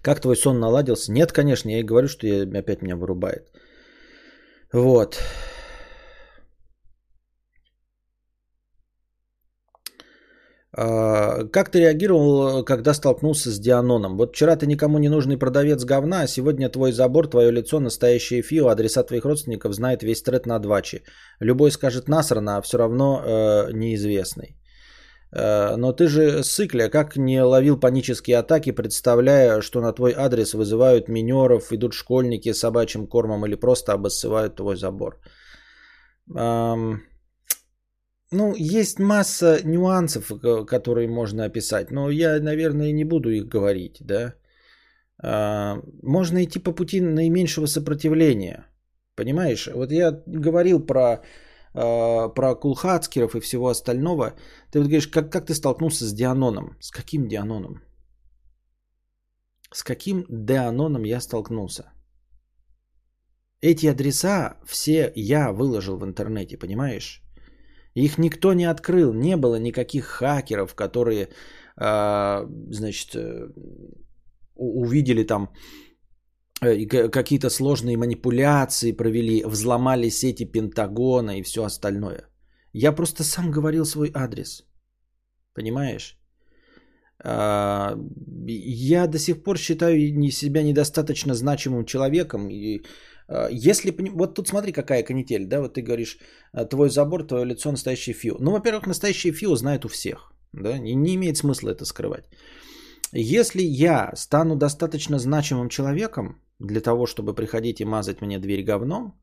Как 0.02 0.22
твой 0.22 0.36
сон 0.36 0.60
наладился? 0.60 1.12
Нет, 1.12 1.32
конечно, 1.32 1.70
я 1.70 1.80
и 1.80 1.84
говорю, 1.84 2.08
что 2.08 2.28
я, 2.28 2.44
опять 2.60 2.82
меня 2.82 2.96
вырубает. 2.96 3.52
Вот. 4.74 5.20
Как 10.72 11.70
ты 11.70 11.80
реагировал, 11.80 12.64
когда 12.64 12.94
столкнулся 12.94 13.50
с 13.50 13.60
Дианоном? 13.60 14.18
Вот 14.18 14.36
вчера 14.36 14.56
ты 14.56 14.68
никому 14.68 15.00
не 15.00 15.10
нужный 15.10 15.38
продавец 15.38 15.84
говна, 15.84 16.22
а 16.22 16.28
сегодня 16.28 16.70
твой 16.70 16.92
забор, 16.92 17.28
твое 17.28 17.52
лицо, 17.52 17.80
настоящее 17.80 18.44
фио, 18.44 18.68
адреса 18.68 19.04
твоих 19.04 19.26
родственников 19.26 19.74
знает 19.74 20.04
весь 20.04 20.22
тред 20.22 20.46
на 20.46 20.60
двачи. 20.60 21.04
Любой 21.40 21.72
скажет 21.72 22.08
насрано, 22.08 22.58
а 22.58 22.62
все 22.62 22.78
равно 22.78 23.24
э, 23.24 23.74
неизвестный. 23.74 24.60
Э, 25.32 25.76
но 25.76 25.92
ты 25.92 26.08
же 26.08 26.44
сыкля, 26.44 26.90
как 26.90 27.18
не 27.18 27.42
ловил 27.42 27.80
панические 27.80 28.38
атаки, 28.38 28.72
представляя, 28.72 29.62
что 29.62 29.82
на 29.82 29.94
твой 29.94 30.14
адрес 30.18 30.54
вызывают 30.54 31.08
минеров, 31.10 31.72
идут 31.72 31.94
школьники 31.94 32.54
с 32.54 32.60
собачьим 32.60 33.08
кормом 33.08 33.46
или 33.46 33.56
просто 33.56 33.94
обоссывают 33.94 34.56
твой 34.56 34.76
забор. 34.76 35.20
Эм... 36.36 37.09
Ну, 38.32 38.54
есть 38.56 39.00
масса 39.00 39.60
нюансов, 39.66 40.32
э, 40.32 40.66
которые 40.66 41.08
можно 41.08 41.46
описать, 41.46 41.92
но 41.92 42.12
я, 42.12 42.40
наверное, 42.40 42.92
не 42.92 43.04
буду 43.04 43.30
их 43.30 43.48
говорить, 43.48 43.98
да. 44.02 44.36
А, 45.22 45.82
можно 46.04 46.44
идти 46.44 46.60
по 46.60 46.72
пути 46.72 47.02
наименьшего 47.02 47.68
сопротивления. 47.68 48.66
Понимаешь? 49.16 49.68
Вот 49.68 49.92
я 49.92 50.12
говорил 50.28 50.86
про, 50.86 51.22
а, 51.74 52.30
про 52.30 52.56
кулхацкеров 52.56 53.36
и 53.36 53.40
всего 53.40 53.68
остального. 53.68 54.36
Ты 54.72 54.80
вот 54.80 54.88
говоришь, 54.88 55.08
как, 55.08 55.32
как 55.32 55.46
ты 55.46 55.54
столкнулся 55.54 56.06
с 56.06 56.14
Дианоном? 56.14 56.78
С 56.80 56.92
каким 56.92 57.28
Дианоном? 57.28 57.82
С 59.74 59.84
каким 59.84 60.26
Дианоном 60.30 61.04
я 61.04 61.20
столкнулся? 61.20 61.92
Эти 63.62 63.88
адреса 63.88 64.58
все 64.66 65.12
я 65.16 65.52
выложил 65.52 65.98
в 65.98 66.06
интернете, 66.06 66.58
понимаешь? 66.58 67.22
Их 68.00 68.18
никто 68.18 68.54
не 68.54 68.66
открыл, 68.66 69.14
не 69.14 69.38
было 69.38 69.60
никаких 69.60 70.06
хакеров, 70.06 70.76
которые, 70.76 71.30
э, 71.78 72.48
значит, 72.72 73.16
э, 73.16 73.50
увидели 74.56 75.24
там 75.24 75.50
э, 76.62 76.86
какие-то 77.10 77.50
сложные 77.50 77.98
манипуляции 77.98 78.92
провели, 78.92 79.44
взломали 79.46 80.10
сети 80.10 80.46
Пентагона 80.46 81.40
и 81.40 81.44
все 81.44 81.64
остальное. 81.64 82.30
Я 82.74 82.92
просто 82.92 83.24
сам 83.24 83.52
говорил 83.52 83.86
свой 83.86 84.12
адрес. 84.14 84.64
Понимаешь? 85.54 86.20
А, 87.24 87.98
я 88.48 89.08
до 89.08 89.20
сих 89.20 89.44
пор 89.44 89.58
считаю 89.58 90.32
себя 90.32 90.64
недостаточно 90.64 91.34
значимым 91.34 91.86
человеком 91.86 92.50
и 92.50 92.78
а, 92.78 92.84
если, 93.52 93.96
вот 94.14 94.36
тут 94.36 94.48
смотри, 94.48 94.72
какая 94.72 95.04
канитель, 95.04 95.46
да, 95.46 95.62
вот 95.62 95.74
ты 95.76 95.82
говоришь, 95.82 96.18
а, 96.52 96.66
твой 96.66 96.90
забор, 96.90 97.28
твое 97.28 97.46
лицо 97.46 97.72
настоящий 97.72 98.14
фио. 98.14 98.38
Ну, 98.40 98.52
во-первых, 98.52 98.88
настоящий 98.88 99.32
фио 99.32 99.56
знает 99.56 99.86
у 99.86 99.88
всех, 99.88 100.32
да, 100.54 100.78
и 100.78 100.96
не 100.96 101.16
имеет 101.16 101.38
смысла 101.38 101.70
это 101.70 101.86
скрывать. 101.86 102.26
Если 103.14 103.62
я 103.62 104.12
стану 104.16 104.56
достаточно 104.56 105.20
значимым 105.20 105.70
человеком 105.70 106.42
для 106.60 106.82
того, 106.82 107.06
чтобы 107.06 107.36
приходить 107.36 107.82
и 107.82 107.86
мазать 107.86 108.22
мне 108.22 108.40
дверь 108.40 108.64
говном, 108.64 109.14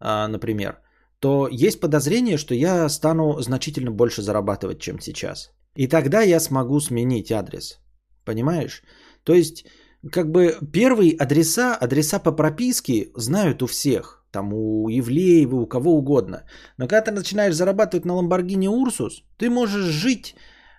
а, 0.00 0.28
например, 0.28 0.78
то 1.18 1.48
есть 1.50 1.80
подозрение, 1.80 2.38
что 2.38 2.54
я 2.54 2.88
стану 2.88 3.40
значительно 3.40 3.90
больше 3.90 4.22
зарабатывать, 4.22 4.80
чем 4.80 5.00
сейчас. 5.00 5.52
И 5.76 5.86
тогда 5.86 6.22
я 6.22 6.40
смогу 6.40 6.80
сменить 6.80 7.30
адрес. 7.30 7.78
Понимаешь? 8.24 8.82
То 9.24 9.34
есть 9.34 9.66
как 10.10 10.30
бы 10.30 10.58
первые 10.72 11.16
адреса, 11.16 11.76
адреса 11.76 12.18
по 12.18 12.32
прописке 12.32 13.10
знают 13.16 13.62
у 13.62 13.66
всех. 13.66 14.24
Там 14.32 14.52
у 14.52 14.88
Евлеева, 14.88 15.56
у 15.56 15.66
кого 15.66 15.96
угодно. 15.96 16.44
Но 16.78 16.88
когда 16.88 17.02
ты 17.02 17.12
начинаешь 17.12 17.54
зарабатывать 17.54 18.06
на 18.06 18.12
Lamborghini 18.12 18.66
Ursus, 18.66 19.22
ты 19.38 19.50
можешь 19.50 19.84
жить 19.84 20.34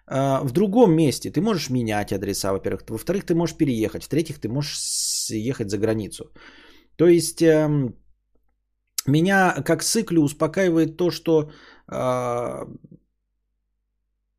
э, 0.07 0.43
в 0.43 0.51
другом 0.51 0.93
месте. 0.93 1.31
Ты 1.31 1.39
можешь 1.39 1.69
менять 1.69 2.11
адреса, 2.11 2.51
во-первых. 2.51 2.81
Во-вторых, 2.89 3.25
ты 3.25 3.35
можешь 3.35 3.55
переехать. 3.55 4.03
В-третьих, 4.03 4.39
ты 4.39 4.49
можешь 4.49 5.29
ехать 5.29 5.69
за 5.69 5.77
границу. 5.77 6.25
То 6.97 7.07
есть 7.07 7.41
э, 7.41 7.93
меня 9.07 9.63
как 9.63 9.83
циклю 9.83 10.23
успокаивает 10.23 10.97
то, 10.97 11.11
что 11.11 11.51
э, 11.91 12.65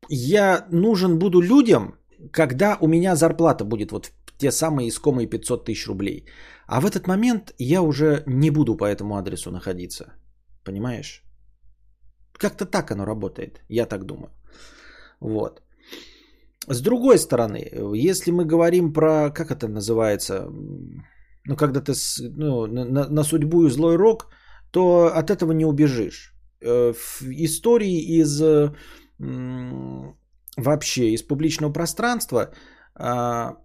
я 0.09 0.67
нужен 0.71 1.17
буду 1.19 1.41
людям, 1.41 1.95
когда 2.31 2.77
у 2.81 2.87
меня 2.87 3.15
зарплата 3.15 3.63
будет 3.63 3.91
вот 3.91 4.11
те 4.37 4.51
самые 4.51 4.89
искомые 4.89 5.27
500 5.27 5.65
тысяч 5.65 5.87
рублей. 5.87 6.25
А 6.67 6.81
в 6.81 6.85
этот 6.85 7.07
момент 7.07 7.53
я 7.59 7.81
уже 7.81 8.23
не 8.27 8.51
буду 8.51 8.77
по 8.77 8.85
этому 8.85 9.15
адресу 9.15 9.51
находиться. 9.51 10.05
Понимаешь? 10.63 11.23
Как-то 12.37 12.65
так 12.65 12.91
оно 12.91 13.05
работает, 13.05 13.61
я 13.69 13.85
так 13.85 14.05
думаю. 14.05 14.31
Вот. 15.19 15.61
С 16.67 16.81
другой 16.81 17.17
стороны, 17.17 17.69
если 17.95 18.31
мы 18.31 18.45
говорим 18.45 18.93
про, 18.93 19.31
как 19.31 19.51
это 19.51 19.67
называется, 19.67 20.47
ну, 21.45 21.55
когда 21.55 21.81
ты 21.81 21.93
ну, 22.35 22.65
на, 22.67 23.07
на 23.09 23.23
судьбу 23.23 23.65
и 23.65 23.69
злой 23.69 23.97
рок, 23.97 24.27
то 24.71 25.11
от 25.15 25.29
этого 25.29 25.53
не 25.53 25.65
убежишь. 25.65 26.33
Э, 26.61 26.93
в 26.93 27.21
истории 27.21 28.19
из 28.19 28.41
вообще 30.57 31.13
из 31.13 31.23
публичного 31.23 31.73
пространства 31.73 32.51
а, 32.95 33.57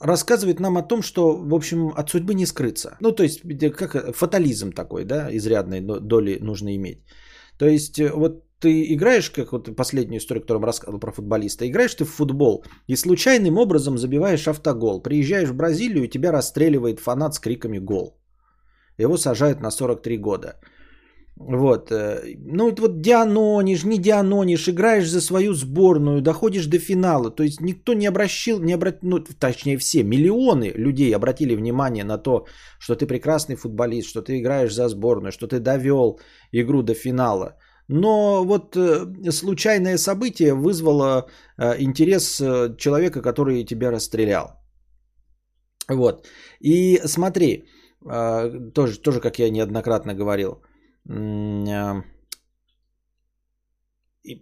рассказывает 0.00 0.60
нам 0.60 0.76
о 0.76 0.82
том, 0.82 1.02
что, 1.02 1.36
в 1.36 1.54
общем, 1.54 1.92
от 1.96 2.10
судьбы 2.10 2.34
не 2.34 2.46
скрыться. 2.46 2.96
Ну, 3.00 3.12
то 3.12 3.22
есть, 3.22 3.42
как 3.76 4.16
фатализм 4.16 4.72
такой, 4.72 5.04
да, 5.04 5.28
изрядной 5.30 5.80
доли 5.80 6.38
нужно 6.40 6.74
иметь. 6.76 6.98
То 7.58 7.66
есть, 7.66 7.98
э, 7.98 8.12
вот 8.12 8.44
ты 8.60 8.94
играешь, 8.94 9.30
как 9.30 9.52
вот 9.52 9.76
последнюю 9.76 10.18
историю, 10.18 10.42
которую 10.42 10.62
я 10.62 10.66
рассказывал 10.66 11.00
про 11.00 11.12
футболиста, 11.12 11.66
играешь 11.66 11.94
ты 11.94 12.04
в 12.04 12.10
футбол 12.10 12.64
и 12.88 12.96
случайным 12.96 13.58
образом 13.58 13.98
забиваешь 13.98 14.48
автогол. 14.48 15.02
Приезжаешь 15.02 15.48
в 15.48 15.56
Бразилию, 15.56 16.04
и 16.04 16.08
тебя 16.08 16.32
расстреливает 16.32 17.00
фанат 17.00 17.34
с 17.34 17.38
криками 17.38 17.78
«гол». 17.78 18.18
Его 18.98 19.18
сажают 19.18 19.60
на 19.60 19.70
43 19.70 20.18
года. 20.18 20.54
Вот. 21.36 21.92
Э, 21.92 22.22
ну, 22.38 22.70
это 22.70 22.82
вот 22.82 23.00
дианонишь, 23.00 23.84
не 23.84 23.98
дианонишь, 23.98 24.68
играешь 24.68 25.10
за 25.10 25.20
свою 25.20 25.52
сборную, 25.52 26.22
доходишь 26.22 26.66
до 26.66 26.78
финала. 26.78 27.30
То 27.30 27.42
есть 27.42 27.60
никто 27.60 27.94
не 27.94 28.06
обращил, 28.06 28.58
не 28.60 28.74
обрат... 28.74 29.02
ну, 29.02 29.18
точнее 29.38 29.76
все, 29.78 30.02
миллионы 30.02 30.72
людей 30.74 31.14
обратили 31.14 31.54
внимание 31.54 32.04
на 32.04 32.18
то, 32.18 32.46
что 32.78 32.94
ты 32.94 33.06
прекрасный 33.06 33.56
футболист, 33.56 34.08
что 34.08 34.22
ты 34.22 34.38
играешь 34.38 34.74
за 34.74 34.88
сборную, 34.88 35.32
что 35.32 35.46
ты 35.46 35.60
довел 35.60 36.20
игру 36.52 36.82
до 36.82 36.94
финала. 36.94 37.56
Но 37.88 38.42
вот 38.44 38.74
э, 38.76 39.30
случайное 39.30 39.98
событие 39.98 40.54
вызвало 40.54 41.28
э, 41.58 41.82
интерес 41.82 42.42
человека, 42.78 43.20
который 43.20 43.64
тебя 43.64 43.90
расстрелял. 43.90 44.48
Вот. 45.88 46.26
И 46.60 47.00
смотри, 47.04 47.64
тоже, 48.02 48.98
тоже, 48.98 49.20
как 49.20 49.38
я 49.38 49.50
неоднократно 49.50 50.14
говорил, 50.14 50.62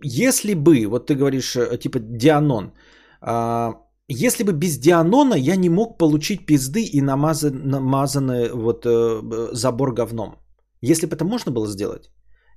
если 0.02 0.54
бы, 0.54 0.86
вот 0.86 1.06
ты 1.06 1.14
говоришь, 1.14 1.56
э, 1.56 1.78
типа 1.78 1.98
Дианон, 2.00 2.72
а, 3.20 3.74
если 4.08 4.44
бы 4.44 4.52
без 4.52 4.78
Дианона 4.78 5.34
я 5.34 5.56
не 5.56 5.68
мог 5.68 5.98
получить 5.98 6.46
пизды 6.46 6.84
и 6.84 7.00
намазан, 7.00 7.62
намазанный 7.64 8.50
вот 8.52 8.86
э, 8.86 9.48
забор 9.52 9.92
говном. 9.92 10.36
Если 10.82 11.06
бы 11.06 11.16
это 11.16 11.24
можно 11.24 11.52
было 11.52 11.66
сделать, 11.66 12.10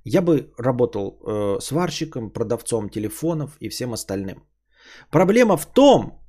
я 0.04 0.22
бы 0.22 0.52
работал 0.58 1.20
э, 1.26 1.60
сварщиком, 1.60 2.30
продавцом 2.30 2.90
телефонов 2.90 3.56
и 3.60 3.68
всем 3.68 3.92
остальным. 3.92 4.42
Проблема 5.10 5.56
в 5.56 5.66
том, 5.66 6.20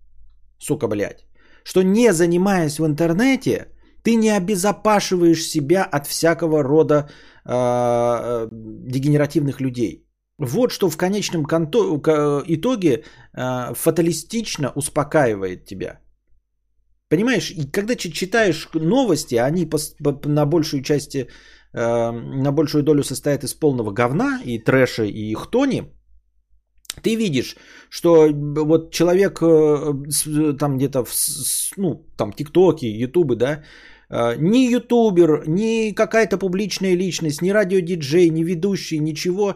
сука, 0.58 0.88
блядь, 0.88 1.26
что 1.64 1.84
не 1.84 2.14
занимаясь 2.14 2.80
в 2.80 2.86
интернете, 2.86 3.68
ты 4.04 4.16
не 4.16 4.30
обезопашиваешь 4.30 5.44
себя 5.44 5.84
от 5.84 6.08
всякого 6.08 6.64
рода 6.64 7.10
дегенеративных 7.50 9.62
людей. 9.62 10.10
Вот 10.40 10.72
что 10.72 10.90
в 10.90 10.98
конечном 10.98 11.46
конто- 11.46 12.44
итоге 12.48 13.04
э, 13.34 13.74
фаталистично 13.74 14.72
успокаивает 14.76 15.66
тебя. 15.66 16.00
Понимаешь, 17.10 17.52
и 17.52 17.72
когда 17.72 17.96
читаешь 17.96 18.70
новости, 18.74 19.36
они 19.36 19.66
по, 19.66 19.78
по, 20.04 20.30
на 20.30 20.46
большую 20.46 20.82
часть, 20.82 21.16
э, 21.16 21.28
на 21.74 22.52
большую 22.52 22.84
долю 22.84 23.04
состоят 23.04 23.44
из 23.44 23.54
полного 23.54 23.92
говна 23.92 24.42
и 24.46 24.60
трэша 24.60 25.04
и 25.04 25.34
хтони, 25.34 25.84
ты 27.04 27.16
видишь, 27.16 27.58
что 27.90 28.30
вот 28.32 28.92
человек 28.92 29.42
э, 29.42 29.94
там 30.60 30.78
где-то 30.78 31.04
в, 31.04 31.14
ну, 31.78 32.06
там 32.18 32.32
тиктоки, 32.32 32.86
ютубы, 32.86 33.36
да, 33.36 33.52
э, 33.52 33.64
ни 34.10 34.70
ютубер, 34.74 35.44
ни 35.48 35.94
какая-то 35.94 36.38
публичная 36.38 36.96
личность, 36.96 37.42
ни 37.42 37.52
радиодиджей, 37.52 38.30
ни 38.30 38.44
ведущий, 38.44 39.00
ничего, 39.00 39.56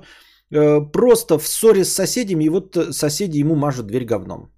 э, 0.52 0.82
просто 0.92 1.40
в 1.40 1.48
ссоре 1.48 1.84
с 1.84 1.94
соседями, 1.94 2.46
и 2.46 2.50
вот 2.50 2.78
соседи 2.92 3.40
ему 3.40 3.56
мажут 3.56 3.88
дверь 3.88 4.06
говном. 4.06 4.52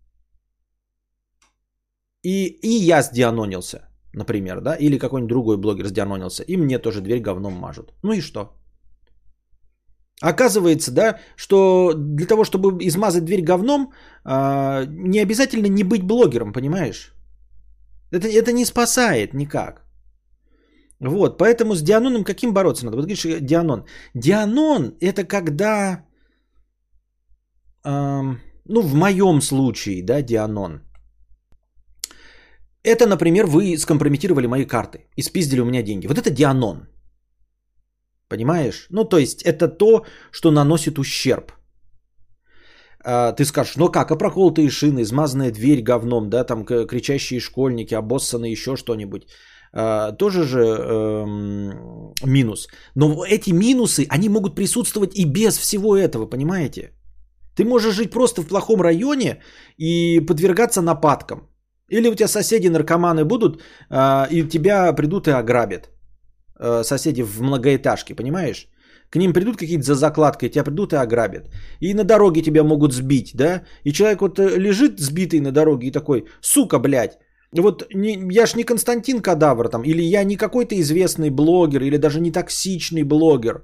И, 2.23 2.47
и 2.47 2.69
я 2.69 3.03
сдианонился, 3.03 3.87
например, 4.13 4.61
да, 4.61 4.75
или 4.75 4.97
какой-нибудь 4.97 5.29
другой 5.29 5.57
блогер 5.57 5.87
сдианонился, 5.87 6.43
и 6.43 6.57
мне 6.57 6.79
тоже 6.79 7.01
дверь 7.01 7.21
говном 7.21 7.53
мажут. 7.53 7.93
Ну 8.03 8.13
и 8.13 8.21
что? 8.21 8.49
Оказывается, 10.21 10.91
да, 10.91 11.19
что 11.35 11.93
для 11.93 12.25
того, 12.25 12.43
чтобы 12.43 12.77
измазать 12.87 13.25
дверь 13.25 13.43
говном, 13.43 13.91
а, 14.23 14.85
не 14.85 15.19
обязательно 15.19 15.67
не 15.67 15.83
быть 15.83 16.03
блогером, 16.03 16.53
понимаешь? 16.53 17.13
Это, 18.11 18.27
это 18.27 18.51
не 18.53 18.65
спасает 18.65 19.33
никак. 19.33 19.84
Вот, 20.99 21.37
поэтому 21.37 21.75
с 21.75 21.81
Дианоном 21.81 22.23
каким 22.23 22.53
бороться 22.53 22.85
надо? 22.85 22.97
Вот 22.97 23.05
говоришь, 23.05 23.41
Дианон. 23.41 23.85
Дианон 24.13 24.95
это 25.01 25.23
когда, 25.23 26.05
э, 27.83 28.21
ну 28.65 28.81
в 28.81 28.95
моем 28.95 29.41
случае, 29.41 30.03
да, 30.03 30.21
Дианон. 30.21 30.81
Это, 32.83 33.07
например, 33.07 33.45
вы 33.47 33.77
скомпрометировали 33.77 34.47
мои 34.47 34.65
карты 34.65 35.07
и 35.17 35.21
спиздили 35.21 35.61
у 35.61 35.65
меня 35.65 35.83
деньги. 35.83 36.07
Вот 36.07 36.17
это 36.17 36.29
Дианон. 36.29 36.87
Понимаешь? 38.29 38.87
Ну, 38.89 39.05
то 39.05 39.17
есть 39.17 39.43
это 39.43 39.67
то, 39.67 40.05
что 40.31 40.51
наносит 40.51 40.99
ущерб. 40.99 41.51
А, 43.03 43.33
ты 43.33 43.45
скажешь, 43.45 43.75
ну 43.77 43.91
как, 43.91 44.11
а 44.11 44.15
проколотые 44.15 44.69
шины, 44.69 45.01
измазанная 45.01 45.51
дверь 45.51 45.81
говном, 45.83 46.29
да, 46.29 46.43
там 46.43 46.65
кричащие 46.65 47.39
школьники, 47.39 47.93
обоссанные 47.93 48.51
еще 48.51 48.75
что-нибудь. 48.75 49.27
А, 49.77 50.13
тоже 50.13 50.43
же 50.43 50.59
эм, 50.59 52.13
минус. 52.23 52.67
Но 52.95 53.25
эти 53.25 53.51
минусы, 53.51 54.07
они 54.09 54.29
могут 54.29 54.55
присутствовать 54.55 55.15
и 55.15 55.25
без 55.25 55.57
всего 55.57 55.97
этого, 55.97 56.29
понимаете? 56.29 56.91
Ты 57.57 57.65
можешь 57.65 57.95
жить 57.95 58.11
просто 58.11 58.41
в 58.41 58.47
плохом 58.47 58.81
районе 58.81 59.41
и 59.77 60.21
подвергаться 60.21 60.81
нападкам. 60.81 61.49
Или 61.89 62.09
у 62.09 62.15
тебя 62.15 62.27
соседи 62.27 62.69
наркоманы 62.69 63.25
будут, 63.25 63.61
э, 63.89 64.27
и 64.31 64.43
тебя 64.47 64.93
придут 64.93 65.27
и 65.27 65.31
ограбят. 65.31 65.89
Э, 66.57 66.83
соседи 66.83 67.23
в 67.23 67.41
многоэтажке, 67.41 68.15
понимаешь? 68.15 68.69
К 69.09 69.17
ним 69.17 69.33
придут 69.33 69.57
какие-то 69.57 69.83
за 69.83 69.95
закладкой, 69.95 70.49
тебя 70.49 70.63
придут 70.63 70.93
и 70.93 70.95
ограбят. 70.95 71.49
И 71.81 71.93
на 71.93 72.03
дороге 72.03 72.41
тебя 72.41 72.63
могут 72.63 72.93
сбить, 72.93 73.31
да? 73.35 73.63
И 73.83 73.91
человек 73.91 74.21
вот 74.21 74.39
э, 74.39 74.57
лежит 74.57 74.99
сбитый 74.99 75.41
на 75.41 75.51
дороге 75.51 75.87
и 75.87 75.91
такой, 75.91 76.25
сука, 76.41 76.79
блядь, 76.79 77.19
вот 77.61 77.85
не, 77.93 78.19
я 78.31 78.45
ж 78.45 78.55
не 78.55 78.63
Константин 78.63 79.21
Кадавр 79.21 79.69
там, 79.69 79.83
или 79.83 80.01
я 80.01 80.23
не 80.23 80.37
какой-то 80.37 80.75
известный 80.75 81.29
блогер, 81.29 81.81
или 81.83 81.97
даже 81.97 82.19
не 82.19 82.31
токсичный 82.31 83.03
блогер. 83.03 83.63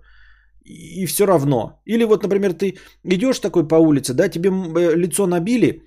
И, 0.63 1.03
и 1.03 1.05
все 1.05 1.25
равно. 1.25 1.81
Или 1.85 2.05
вот, 2.05 2.23
например, 2.23 2.53
ты 2.53 2.77
идешь 3.03 3.39
такой 3.39 3.67
по 3.67 3.75
улице, 3.75 4.13
да, 4.13 4.29
тебе 4.29 4.49
э, 4.49 4.95
лицо 4.95 5.27
набили, 5.27 5.83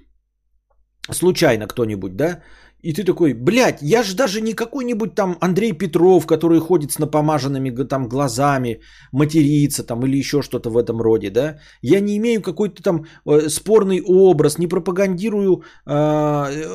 случайно 1.13 1.67
кто-нибудь, 1.67 2.17
да, 2.17 2.43
и 2.85 2.93
ты 2.93 3.05
такой, 3.05 3.33
блядь, 3.33 3.83
я 3.83 4.03
же 4.03 4.15
даже 4.15 4.41
не 4.41 4.53
какой-нибудь 4.53 5.15
там 5.15 5.37
Андрей 5.41 5.73
Петров, 5.73 6.27
который 6.27 6.61
ходит 6.61 6.93
с 6.93 6.99
напомаженными 6.99 7.71
там 7.89 8.09
глазами, 8.09 8.81
матерится 9.13 9.87
там 9.87 10.05
или 10.07 10.19
еще 10.19 10.43
что-то 10.43 10.71
в 10.71 10.77
этом 10.77 11.01
роде, 11.01 11.31
да. 11.31 11.57
Я 11.83 12.01
не 12.01 12.17
имею 12.19 12.43
какой-то 12.43 12.83
там 12.83 13.07
э, 13.27 13.49
спорный 13.49 14.03
образ, 14.07 14.59
не 14.59 14.67
пропагандирую 14.67 15.63
э, 15.87 15.95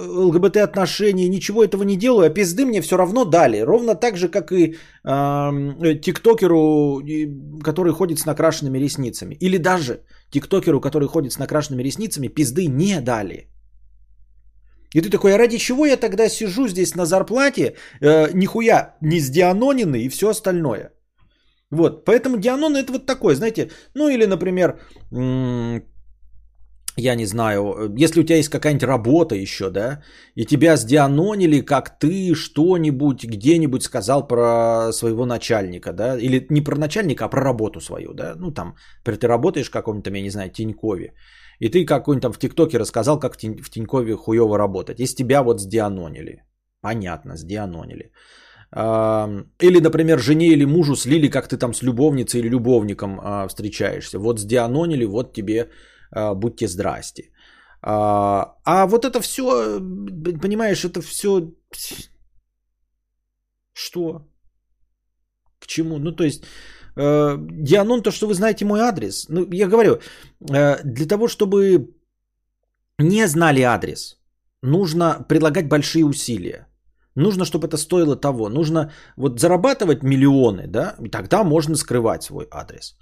ЛГБТ 0.07 0.57
отношения, 0.57 1.29
ничего 1.29 1.63
этого 1.63 1.83
не 1.83 1.95
делаю, 1.95 2.25
а 2.25 2.33
пизды 2.33 2.65
мне 2.65 2.81
все 2.81 2.97
равно 2.97 3.25
дали. 3.25 3.59
Ровно 3.59 3.95
так 3.95 4.17
же, 4.17 4.29
как 4.29 4.51
и 4.51 4.75
э, 5.03 5.95
тиктокеру, 6.01 7.03
который 7.63 7.93
ходит 7.93 8.19
с 8.19 8.25
накрашенными 8.25 8.79
ресницами. 8.79 9.37
Или 9.39 9.57
даже 9.57 10.01
тиктокеру, 10.31 10.81
который 10.81 11.07
ходит 11.07 11.33
с 11.33 11.39
накрашенными 11.39 11.83
ресницами, 11.83 12.29
пизды 12.29 12.67
не 12.67 12.99
дали. 12.99 13.47
И 14.95 15.01
ты 15.01 15.09
такой, 15.09 15.33
а 15.33 15.37
ради 15.37 15.57
чего 15.57 15.85
я 15.85 15.97
тогда 15.97 16.29
сижу 16.29 16.67
здесь 16.67 16.95
на 16.95 17.05
зарплате, 17.05 17.75
э, 18.01 18.31
нихуя 18.33 18.95
не 19.01 19.19
с 19.19 19.29
Дианонины 19.29 20.01
и 20.01 20.09
все 20.09 20.29
остальное? 20.29 20.91
Вот, 21.71 22.05
поэтому 22.05 22.37
Дианон 22.37 22.75
это 22.75 22.91
вот 22.91 23.05
такой, 23.05 23.35
знаете, 23.35 23.69
ну 23.93 24.09
или, 24.09 24.25
например, 24.25 24.79
м- 25.11 25.83
я 26.97 27.15
не 27.15 27.25
знаю, 27.25 27.93
если 27.97 28.21
у 28.21 28.23
тебя 28.23 28.37
есть 28.37 28.49
какая-нибудь 28.49 28.87
работа 28.87 29.35
еще, 29.35 29.69
да, 29.69 30.01
и 30.35 30.45
тебя 30.45 30.77
сдианонили, 30.77 31.61
как 31.61 31.99
ты 31.99 32.33
что-нибудь 32.35 33.23
где-нибудь 33.23 33.83
сказал 33.83 34.27
про 34.27 34.91
своего 34.91 35.25
начальника, 35.25 35.93
да, 35.93 36.17
или 36.17 36.45
не 36.49 36.61
про 36.61 36.75
начальника, 36.75 37.25
а 37.25 37.29
про 37.29 37.41
работу 37.41 37.81
свою, 37.81 38.13
да, 38.13 38.35
ну 38.35 38.51
там, 38.51 38.75
ты 39.05 39.27
работаешь 39.27 39.67
в 39.67 39.71
каком-то, 39.71 40.09
я 40.09 40.21
не 40.21 40.29
знаю, 40.31 40.49
Тинькове, 40.49 41.13
и 41.59 41.69
ты 41.69 41.85
какой-нибудь 41.85 42.21
там 42.21 42.33
в 42.33 42.39
ТикТоке 42.39 42.79
рассказал, 42.79 43.19
как 43.19 43.35
в 43.35 43.69
Тинькове 43.69 44.15
хуево 44.15 44.57
работать. 44.57 44.99
Если 44.99 45.15
тебя 45.15 45.43
вот 45.43 45.61
сдианонили. 45.61 46.43
Понятно, 46.81 47.37
сдианонили. 47.37 48.11
Или, 48.71 49.79
например, 49.81 50.19
жене 50.19 50.47
или 50.47 50.65
мужу 50.65 50.95
слили, 50.95 51.27
как 51.27 51.47
ты 51.47 51.57
там 51.57 51.73
с 51.73 51.81
любовницей 51.81 52.39
или 52.39 52.49
любовником 52.49 53.19
а, 53.21 53.47
встречаешься. 53.47 54.19
Вот 54.19 54.39
сдианонили, 54.39 55.05
вот 55.05 55.33
тебе 55.33 55.69
а, 56.11 56.35
будьте 56.35 56.67
здрасте. 56.67 57.31
А, 57.81 58.55
а 58.65 58.85
вот 58.85 59.05
это 59.05 59.21
все, 59.21 59.79
понимаешь, 60.41 60.85
это 60.85 61.01
все... 61.01 61.51
Что? 63.73 64.27
К 65.59 65.67
чему? 65.67 65.99
Ну, 65.99 66.11
то 66.11 66.23
есть, 66.23 66.43
Дианон, 66.95 68.01
то, 68.01 68.11
что 68.11 68.27
вы 68.27 68.33
знаете 68.33 68.65
мой 68.65 68.79
адрес. 68.79 69.27
Ну, 69.29 69.47
я 69.51 69.67
говорю, 69.67 69.99
э, 70.49 70.83
для 70.83 71.05
того, 71.05 71.27
чтобы 71.27 71.89
не 72.97 73.27
знали 73.27 73.61
адрес, 73.61 74.17
нужно 74.61 75.25
прилагать 75.27 75.67
большие 75.69 76.05
усилия. 76.05 76.67
Нужно, 77.15 77.45
чтобы 77.45 77.67
это 77.67 77.77
стоило 77.77 78.15
того. 78.15 78.49
Нужно 78.49 78.91
вот 79.17 79.39
зарабатывать 79.39 80.03
миллионы, 80.03 80.67
да, 80.67 80.95
и 81.05 81.09
тогда 81.09 81.43
можно 81.43 81.75
скрывать 81.75 82.23
свой 82.23 82.47
адрес. 82.51 82.95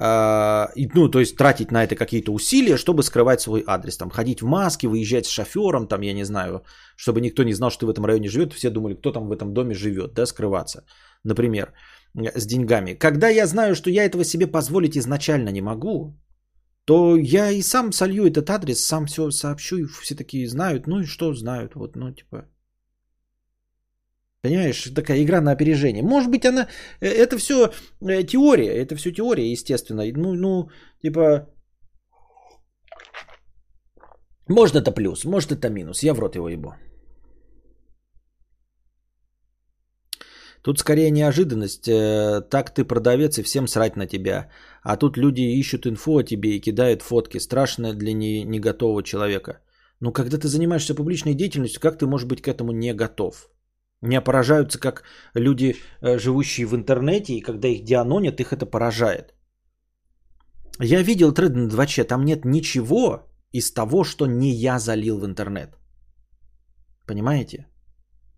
Э, 0.00 0.68
ну, 0.94 1.10
то 1.10 1.20
есть 1.20 1.36
тратить 1.36 1.70
на 1.70 1.84
это 1.84 1.96
какие-то 1.96 2.32
усилия, 2.32 2.76
чтобы 2.76 3.02
скрывать 3.02 3.40
свой 3.40 3.62
адрес. 3.66 3.96
Там 3.96 4.10
ходить 4.10 4.42
в 4.42 4.46
маске, 4.46 4.88
выезжать 4.88 5.26
с 5.26 5.30
шофером, 5.30 5.86
там, 5.86 6.02
я 6.02 6.14
не 6.14 6.24
знаю, 6.24 6.62
чтобы 6.96 7.20
никто 7.20 7.42
не 7.44 7.54
знал, 7.54 7.70
что 7.70 7.80
ты 7.80 7.86
в 7.86 7.90
этом 7.90 8.04
районе 8.04 8.28
живет. 8.28 8.52
Все 8.52 8.70
думали, 8.70 8.94
кто 8.94 9.12
там 9.12 9.28
в 9.28 9.32
этом 9.32 9.52
доме 9.52 9.74
живет, 9.74 10.14
да, 10.14 10.26
скрываться, 10.26 10.84
например. 11.24 11.72
С 12.14 12.46
деньгами. 12.46 12.94
Когда 12.94 13.28
я 13.28 13.46
знаю, 13.46 13.74
что 13.74 13.90
я 13.90 14.04
этого 14.04 14.24
себе 14.24 14.46
позволить 14.46 14.96
изначально 14.96 15.50
не 15.50 15.62
могу, 15.62 16.14
то 16.84 17.16
я 17.16 17.50
и 17.50 17.62
сам 17.62 17.92
солью 17.92 18.26
этот 18.26 18.50
адрес, 18.50 18.84
сам 18.84 19.06
все 19.06 19.30
сообщу, 19.30 19.76
и 19.76 19.86
все 19.86 20.14
такие 20.14 20.48
знают, 20.48 20.86
ну 20.86 21.00
и 21.00 21.06
что 21.06 21.34
знают, 21.34 21.74
вот, 21.74 21.96
ну 21.96 22.12
типа. 22.12 22.48
Понимаешь, 24.42 24.90
такая 24.94 25.22
игра 25.22 25.40
на 25.40 25.52
опережение. 25.52 26.02
Может 26.02 26.30
быть, 26.30 26.44
она, 26.44 26.66
э, 27.00 27.06
это 27.06 27.38
все 27.38 27.72
э, 28.00 28.24
теория, 28.24 28.72
это 28.72 28.96
все 28.96 29.12
теория, 29.12 29.52
естественно. 29.52 30.02
Ну, 30.16 30.34
ну, 30.34 30.68
типа, 31.00 31.46
может 34.48 34.74
это 34.74 34.90
плюс, 34.90 35.24
может 35.24 35.52
это 35.52 35.70
минус, 35.70 36.02
я 36.02 36.12
в 36.14 36.18
рот 36.18 36.34
его 36.34 36.48
ебу. 36.48 36.74
Тут 40.62 40.78
скорее 40.78 41.10
неожиданность. 41.10 41.88
Э, 41.88 42.40
так 42.50 42.70
ты 42.70 42.84
продавец 42.84 43.38
и 43.38 43.42
всем 43.42 43.66
срать 43.66 43.96
на 43.96 44.06
тебя. 44.06 44.48
А 44.82 44.96
тут 44.96 45.16
люди 45.16 45.42
ищут 45.42 45.86
инфу 45.86 46.18
о 46.18 46.22
тебе 46.22 46.56
и 46.56 46.60
кидают 46.60 47.02
фотки. 47.02 47.38
Страшно 47.38 47.94
для 47.94 48.12
не, 48.12 48.44
не 48.44 48.60
готового 48.60 49.02
человека. 49.02 49.58
Но 50.00 50.12
когда 50.12 50.38
ты 50.38 50.48
занимаешься 50.48 50.94
публичной 50.94 51.34
деятельностью, 51.34 51.80
как 51.80 51.98
ты 51.98 52.06
можешь 52.06 52.26
быть 52.26 52.42
к 52.42 52.48
этому 52.48 52.72
не 52.72 52.94
готов? 52.94 53.48
Меня 54.00 54.20
поражаются, 54.20 54.78
как 54.78 55.02
люди, 55.34 55.76
э, 56.00 56.18
живущие 56.18 56.66
в 56.66 56.74
интернете, 56.74 57.34
и 57.34 57.40
когда 57.40 57.68
их 57.68 57.84
дианонят, 57.84 58.40
их 58.40 58.52
это 58.52 58.66
поражает. 58.66 59.34
Я 60.80 61.02
видел 61.02 61.32
тред 61.32 61.54
на 61.54 61.68
2 61.68 62.04
там 62.04 62.24
нет 62.24 62.44
ничего 62.44 63.28
из 63.52 63.72
того, 63.72 64.04
что 64.04 64.26
не 64.26 64.50
я 64.50 64.78
залил 64.78 65.18
в 65.18 65.24
интернет. 65.24 65.78
Понимаете? 67.06 67.66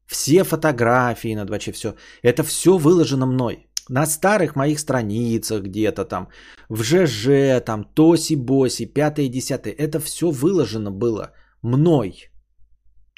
Все 0.06 0.44
фотографии 0.44 1.34
на 1.34 1.44
2 1.44 1.58
все. 1.72 1.94
Это 2.22 2.42
все 2.42 2.78
выложено 2.78 3.26
мной. 3.26 3.66
На 3.88 4.06
старых 4.06 4.56
моих 4.56 4.78
страницах 4.78 5.62
где-то 5.62 6.04
там, 6.04 6.28
в 6.70 6.82
ЖЖ, 6.82 7.60
там, 7.64 7.84
Тоси-Боси, 7.94 8.86
5 8.86 9.18
и 9.18 9.28
10. 9.28 9.66
Это 9.66 10.00
все 10.00 10.30
выложено 10.30 10.90
было 10.90 11.32
мной. 11.62 12.30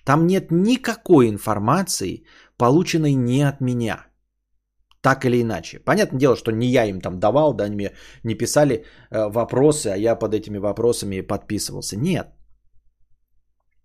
Там 0.05 0.27
нет 0.27 0.51
никакой 0.51 1.29
информации, 1.29 2.25
полученной 2.57 3.14
не 3.14 3.42
от 3.42 3.61
меня. 3.61 4.07
Так 5.03 5.25
или 5.25 5.40
иначе. 5.40 5.79
Понятное 5.79 6.18
дело, 6.18 6.37
что 6.37 6.53
не 6.53 6.66
я 6.66 6.85
им 6.87 7.01
там 7.01 7.18
давал, 7.20 7.55
да, 7.55 7.64
они 7.64 7.77
мне 7.77 7.90
не 8.25 8.35
писали 8.35 8.75
э, 8.75 9.29
вопросы, 9.29 9.88
а 9.88 9.96
я 9.96 10.16
под 10.16 10.35
этими 10.35 10.59
вопросами 10.59 11.20
подписывался. 11.20 11.96
Нет. 11.96 12.27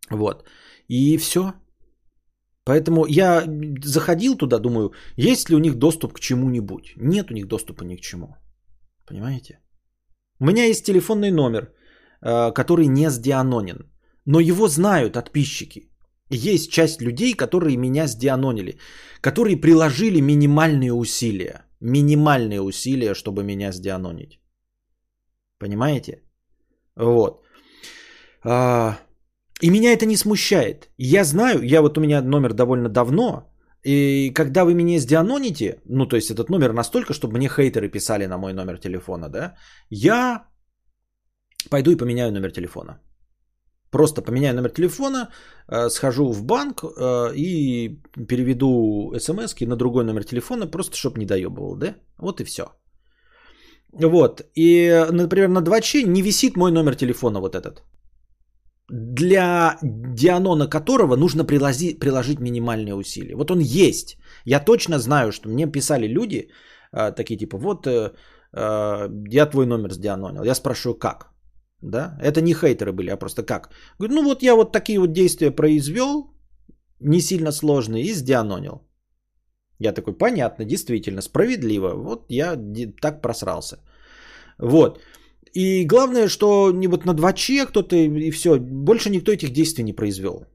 Вот. 0.10 0.46
И 0.88 1.18
все. 1.18 1.54
Поэтому 2.64 3.06
я 3.08 3.44
заходил 3.84 4.38
туда, 4.38 4.60
думаю, 4.60 4.92
есть 5.18 5.50
ли 5.50 5.56
у 5.56 5.60
них 5.60 5.76
доступ 5.76 6.14
к 6.14 6.20
чему-нибудь. 6.20 6.94
Нет 6.98 7.32
у 7.32 7.34
них 7.34 7.48
доступа 7.48 7.84
ни 7.84 7.96
к 7.96 8.02
чему. 8.02 8.36
Понимаете? 9.08 9.60
У 10.40 10.46
меня 10.46 10.66
есть 10.66 10.86
телефонный 10.86 11.32
номер, 11.32 11.74
э, 12.22 12.52
который 12.54 12.88
не 12.88 13.10
сдианонен. 13.10 13.92
Но 14.26 14.40
его 14.40 14.68
знают 14.68 15.14
подписчики. 15.14 15.90
Есть 16.30 16.72
часть 16.72 17.02
людей, 17.02 17.34
которые 17.34 17.78
меня 17.78 18.08
сдианонили, 18.08 18.78
которые 19.22 19.58
приложили 19.58 20.22
минимальные 20.22 20.94
усилия. 20.94 21.66
Минимальные 21.82 22.62
усилия, 22.62 23.16
чтобы 23.16 23.44
меня 23.44 23.72
сдианонить. 23.72 24.40
Понимаете? 25.58 26.22
Вот. 26.96 27.42
И 29.62 29.70
меня 29.70 29.94
это 29.94 30.06
не 30.06 30.18
смущает. 30.18 30.90
Я 30.98 31.24
знаю, 31.24 31.62
я 31.64 31.82
вот 31.82 31.98
у 31.98 32.02
меня 32.02 32.22
номер 32.22 32.54
довольно 32.54 32.90
давно, 32.90 33.52
и 33.84 34.32
когда 34.34 34.64
вы 34.66 34.74
меня 34.74 35.00
сдианоните, 35.00 35.82
ну 35.86 36.06
то 36.06 36.16
есть 36.16 36.32
этот 36.32 36.50
номер 36.50 36.74
настолько, 36.74 37.14
чтобы 37.14 37.38
мне 37.38 37.50
хейтеры 37.50 37.90
писали 37.90 38.28
на 38.28 38.38
мой 38.38 38.54
номер 38.54 38.78
телефона, 38.78 39.30
да, 39.30 39.56
я 39.90 40.48
пойду 41.70 41.92
и 41.92 41.98
поменяю 41.98 42.32
номер 42.32 42.52
телефона. 42.52 43.00
Просто 43.92 44.22
поменяю 44.22 44.56
номер 44.56 44.70
телефона, 44.70 45.30
э, 45.68 45.90
схожу 45.90 46.32
в 46.32 46.44
банк 46.44 46.84
э, 46.84 47.36
и 47.36 48.02
переведу 48.28 49.14
смс 49.20 49.56
на 49.62 49.76
другой 49.76 50.06
номер 50.06 50.24
телефона, 50.24 50.72
просто 50.72 50.96
чтобы 50.96 51.20
не 51.20 51.26
доебывал, 51.26 51.76
да? 51.76 51.96
Вот 52.18 52.40
и 52.40 52.46
все. 52.46 52.64
Вот. 53.94 54.42
И, 54.56 55.06
например, 55.12 55.50
на 55.50 55.62
2Ч 55.62 56.04
не 56.04 56.22
висит 56.22 56.56
мой 56.56 56.72
номер 56.72 56.96
телефона 56.96 57.40
вот 57.40 57.56
этот. 57.56 57.84
Для 58.92 59.78
дианона 59.82 60.68
которого 60.68 61.16
нужно 61.16 61.46
приложить, 61.46 62.00
приложить 62.00 62.40
минимальные 62.40 62.96
усилия. 62.96 63.36
Вот 63.36 63.52
он 63.52 63.60
есть. 63.60 64.18
Я 64.46 64.60
точно 64.60 65.00
знаю, 65.00 65.32
что 65.32 65.50
мне 65.50 65.72
писали 65.72 66.08
люди, 66.08 66.50
э, 66.92 67.12
такие 67.16 67.38
типа, 67.38 67.58
вот 67.58 67.88
я 68.54 69.46
твой 69.46 69.66
номер 69.66 69.94
сдианонил. 69.94 70.44
Я 70.44 70.56
спрашиваю, 70.56 71.00
как? 71.00 71.32
Да? 71.82 72.18
Это 72.22 72.42
не 72.42 72.54
хейтеры 72.54 72.92
были, 72.92 73.10
а 73.12 73.18
просто 73.18 73.44
как? 73.44 73.70
Говорю, 73.98 74.16
ну 74.16 74.24
вот 74.24 74.44
я 74.44 74.56
вот 74.56 74.72
такие 74.74 75.00
вот 75.00 75.14
действия 75.14 75.52
произвел, 75.52 76.34
не 77.00 77.22
сильно 77.22 77.52
сложные, 77.52 78.04
и 78.04 78.14
сдианонил. 78.14 78.82
Я 79.80 79.94
такой, 79.94 80.18
понятно, 80.18 80.66
действительно, 80.66 81.22
справедливо. 81.22 81.94
Вот 81.96 82.26
я 82.30 82.58
так 83.02 83.22
просрался. 83.22 83.78
Вот. 84.60 85.00
И 85.54 85.86
главное, 85.86 86.28
что 86.30 86.72
не 86.72 86.88
вот 86.88 87.06
на 87.06 87.14
2Ч 87.14 87.66
кто-то 87.66 87.96
и 87.96 88.32
все, 88.32 88.58
больше 88.60 89.10
никто 89.10 89.32
этих 89.32 89.52
действий 89.52 89.84
не 89.84 89.94
произвел. 89.94 90.46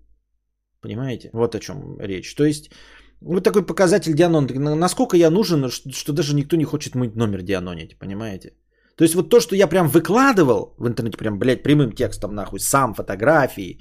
Понимаете? 0.81 1.31
Вот 1.33 1.55
о 1.55 1.59
чем 1.59 1.99
речь. 2.01 2.35
То 2.35 2.45
есть, 2.45 2.71
вот 3.21 3.45
такой 3.45 3.67
показатель 3.67 4.15
дианон. 4.15 4.47
Насколько 4.79 5.17
я 5.17 5.31
нужен, 5.31 5.69
что 5.71 6.13
даже 6.13 6.35
никто 6.35 6.57
не 6.57 6.65
хочет 6.65 6.95
мой 6.95 7.11
номер 7.15 7.43
дианонить. 7.43 7.99
Понимаете? 7.99 8.53
То 8.97 9.05
есть 9.05 9.15
вот 9.15 9.31
то, 9.31 9.41
что 9.41 9.57
я 9.57 9.69
прям 9.69 9.89
выкладывал 9.89 10.75
в 10.79 10.87
интернете, 10.87 11.19
прям, 11.19 11.39
блядь, 11.39 11.63
прямым 11.63 11.93
текстом, 11.93 12.35
нахуй, 12.35 12.61
сам, 12.61 12.95
фотографии, 12.95 13.81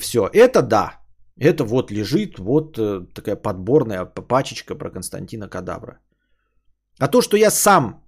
все, 0.00 0.28
это 0.32 0.62
да. 0.62 1.00
Это 1.38 1.64
вот 1.64 1.90
лежит, 1.90 2.38
вот 2.38 2.78
э, 2.78 3.06
такая 3.14 3.36
подборная 3.36 4.04
пачечка 4.06 4.74
про 4.74 4.90
Константина 4.90 5.48
Кадавра. 5.48 6.00
А 6.98 7.08
то, 7.08 7.20
что 7.20 7.36
я 7.36 7.50
сам 7.50 8.05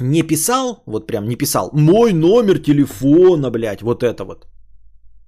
не 0.00 0.22
писал, 0.22 0.82
вот 0.86 1.06
прям 1.06 1.28
не 1.28 1.36
писал, 1.36 1.70
мой 1.72 2.12
номер 2.12 2.58
телефона, 2.58 3.50
блядь, 3.50 3.82
вот 3.82 4.02
это 4.02 4.24
вот. 4.24 4.46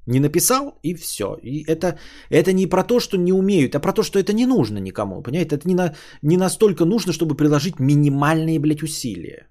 Не 0.07 0.20
написал 0.20 0.79
и 0.83 0.94
все. 0.94 1.38
И 1.42 1.64
это, 1.66 1.98
это 2.29 2.53
не 2.53 2.66
про 2.66 2.85
то, 2.85 3.00
что 3.00 3.16
не 3.16 3.33
умеют, 3.33 3.74
а 3.74 3.81
про 3.81 3.92
то, 3.92 4.03
что 4.03 4.18
это 4.18 4.33
не 4.35 4.46
нужно 4.46 4.79
никому. 4.79 5.22
Понимаете, 5.22 5.57
это 5.57 5.68
не, 5.68 5.74
на, 5.74 5.94
не 6.22 6.37
настолько 6.37 6.85
нужно, 6.85 7.12
чтобы 7.12 7.37
приложить 7.37 7.81
минимальные, 7.81 8.59
блядь, 8.59 8.83
усилия. 8.83 9.48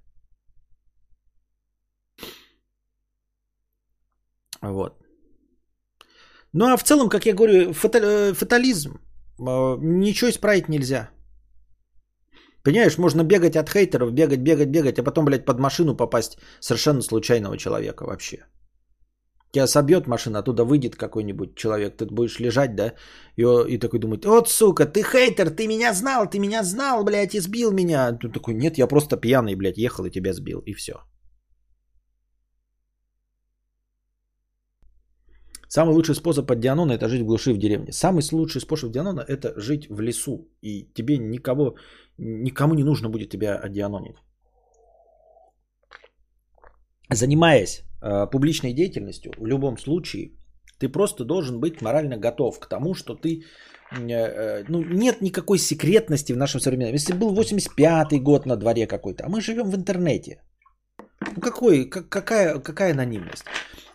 Вот. 4.62 4.93
Ну 6.54 6.65
а 6.65 6.78
в 6.78 6.84
целом, 6.84 7.10
как 7.10 7.26
я 7.26 7.34
говорю, 7.34 7.71
э, 7.71 8.34
фатализм. 8.34 8.99
Э, 9.39 9.78
ничего 9.82 10.30
исправить 10.30 10.69
нельзя. 10.69 11.10
Понимаешь, 12.63 12.97
можно 12.97 13.23
бегать 13.23 13.56
от 13.56 13.69
хейтеров, 13.69 14.13
бегать, 14.13 14.39
бегать, 14.39 14.69
бегать, 14.69 14.99
а 14.99 15.04
потом, 15.04 15.26
блядь, 15.26 15.45
под 15.45 15.60
машину 15.60 15.97
попасть 15.97 16.38
совершенно 16.62 17.02
случайного 17.02 17.58
человека 17.58 18.06
вообще. 18.06 18.45
Тебя 19.52 19.67
собьет 19.67 20.08
машина, 20.08 20.39
оттуда 20.39 20.63
выйдет 20.63 20.95
какой-нибудь 20.95 21.56
человек, 21.56 21.97
ты 21.97 22.06
будешь 22.06 22.39
лежать, 22.39 22.76
да, 22.76 22.93
и, 23.38 23.43
и 23.43 23.78
такой 23.78 23.99
думает, 23.99 24.26
вот, 24.26 24.49
сука, 24.49 24.86
ты 24.86 25.04
хейтер, 25.04 25.49
ты 25.49 25.67
меня 25.67 25.93
знал, 25.93 26.30
ты 26.30 26.39
меня 26.39 26.63
знал, 26.63 27.04
блядь, 27.04 27.36
и 27.36 27.39
сбил 27.39 27.71
меня. 27.71 28.13
Ты 28.13 28.30
такой, 28.30 28.54
нет, 28.54 28.78
я 28.78 28.88
просто 28.88 29.17
пьяный, 29.17 29.56
блядь, 29.56 29.78
ехал 29.78 30.06
и 30.06 30.12
тебя 30.12 30.34
сбил, 30.34 30.63
и 30.65 30.73
все. 30.73 30.93
Самый 35.73 35.95
лучший 35.95 36.13
способ 36.13 36.52
от 36.52 36.60
Дианона– 36.60 36.91
это 36.97 37.10
жить 37.10 37.21
в 37.21 37.26
глуши 37.26 37.54
в 37.54 37.58
деревне. 37.58 37.91
Самый 37.91 38.21
лучший 38.32 38.62
способ 38.62 38.91
Дианона– 38.91 39.26
это 39.28 39.60
жить 39.60 39.88
в 39.89 40.02
лесу. 40.02 40.47
И 40.62 40.88
тебе 40.93 41.17
никого, 41.17 41.76
никому 42.17 42.76
не 42.76 42.84
нужно 42.84 43.10
будет 43.10 43.30
тебя 43.30 43.56
одианонить. 43.56 44.17
Занимаясь 47.10 47.84
э, 48.02 48.28
публичной 48.32 48.73
деятельностью, 48.73 49.34
в 49.38 49.45
любом 49.45 49.78
случае, 49.78 50.32
ты 50.80 50.89
просто 50.89 51.26
должен 51.26 51.60
быть 51.60 51.82
морально 51.82 52.17
готов 52.17 52.60
к 52.60 52.67
тому, 52.67 52.93
что 52.93 53.15
ты 53.15 53.43
э, 53.91 54.10
э, 54.10 54.65
ну, 54.69 54.84
нет 54.84 55.21
никакой 55.21 55.58
секретности 55.58 56.34
в 56.34 56.38
нашем 56.38 56.60
современном. 56.60 56.95
Если 56.95 57.13
был 57.13 57.34
85-й 57.34 58.19
год 58.19 58.45
на 58.45 58.56
дворе 58.56 58.88
какой-то, 58.88 59.26
а 59.26 59.30
мы 59.30 59.41
живем 59.41 59.69
в 59.69 59.76
интернете. 59.76 60.41
Ну 61.36 61.41
какой, 61.41 61.89
как, 61.89 62.10
какая, 62.10 62.60
какая 62.60 62.91
анонимность? 62.91 63.45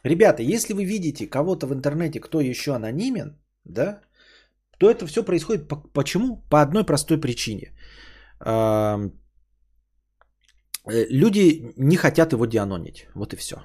Ребята, 0.04 0.42
если 0.42 0.74
вы 0.74 0.85
видите 0.85 1.26
кого-то 1.26 1.66
в 1.66 1.72
интернете, 1.72 2.20
кто 2.20 2.40
еще 2.40 2.74
анонимен, 2.74 3.37
да, 3.64 4.00
то 4.78 4.90
это 4.90 5.07
все 5.07 5.24
происходит 5.24 5.68
по, 5.68 5.76
почему? 5.92 6.37
По 6.50 6.62
одной 6.62 6.85
простой 6.85 7.20
причине. 7.20 7.72
Э, 8.44 9.11
люди 11.11 11.72
не 11.77 11.96
хотят 11.96 12.33
его 12.33 12.46
дианонить. 12.46 13.07
Вот 13.14 13.33
и 13.33 13.37
все. 13.37 13.57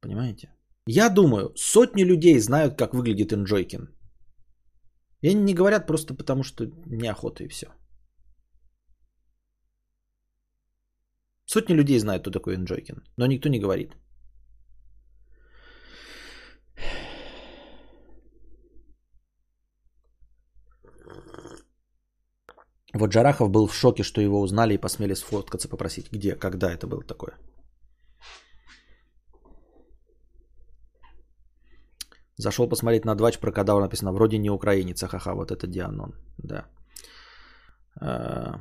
Понимаете? 0.00 0.48
Я 0.86 1.08
думаю, 1.08 1.52
сотни 1.56 2.04
людей 2.04 2.38
знают, 2.40 2.76
как 2.76 2.94
выглядит 2.94 3.32
Инджойкин, 3.32 3.88
И 5.22 5.30
они 5.30 5.42
не 5.42 5.54
говорят 5.54 5.86
просто 5.86 6.14
потому, 6.14 6.42
что 6.42 6.66
неохота 6.86 7.44
и 7.44 7.48
все. 7.48 7.66
Сотни 11.46 11.74
людей 11.74 11.98
знают, 11.98 12.22
кто 12.22 12.30
такой 12.30 12.54
Инджойкин, 12.54 13.02
но 13.16 13.26
никто 13.26 13.48
не 13.48 13.60
говорит. 13.60 13.96
Вот 22.94 23.10
Джарахов 23.10 23.50
был 23.50 23.66
в 23.66 23.74
шоке, 23.74 24.04
что 24.04 24.20
его 24.20 24.40
узнали 24.40 24.74
и 24.74 24.80
посмели 24.80 25.14
сфоткаться, 25.14 25.68
попросить. 25.68 26.12
Где, 26.12 26.36
когда 26.36 26.72
это 26.72 26.86
было 26.86 27.02
такое? 27.02 27.32
Зашел 32.36 32.68
посмотреть 32.68 33.04
на 33.04 33.14
двач 33.14 33.38
про 33.38 33.52
кадавр, 33.52 33.80
написано, 33.80 34.12
вроде 34.12 34.38
не 34.38 34.50
украинец, 34.50 35.02
ха-ха, 35.02 35.34
вот 35.34 35.50
это 35.50 35.66
Дианон, 35.66 36.14
да. 36.38 36.66
А. 38.00 38.60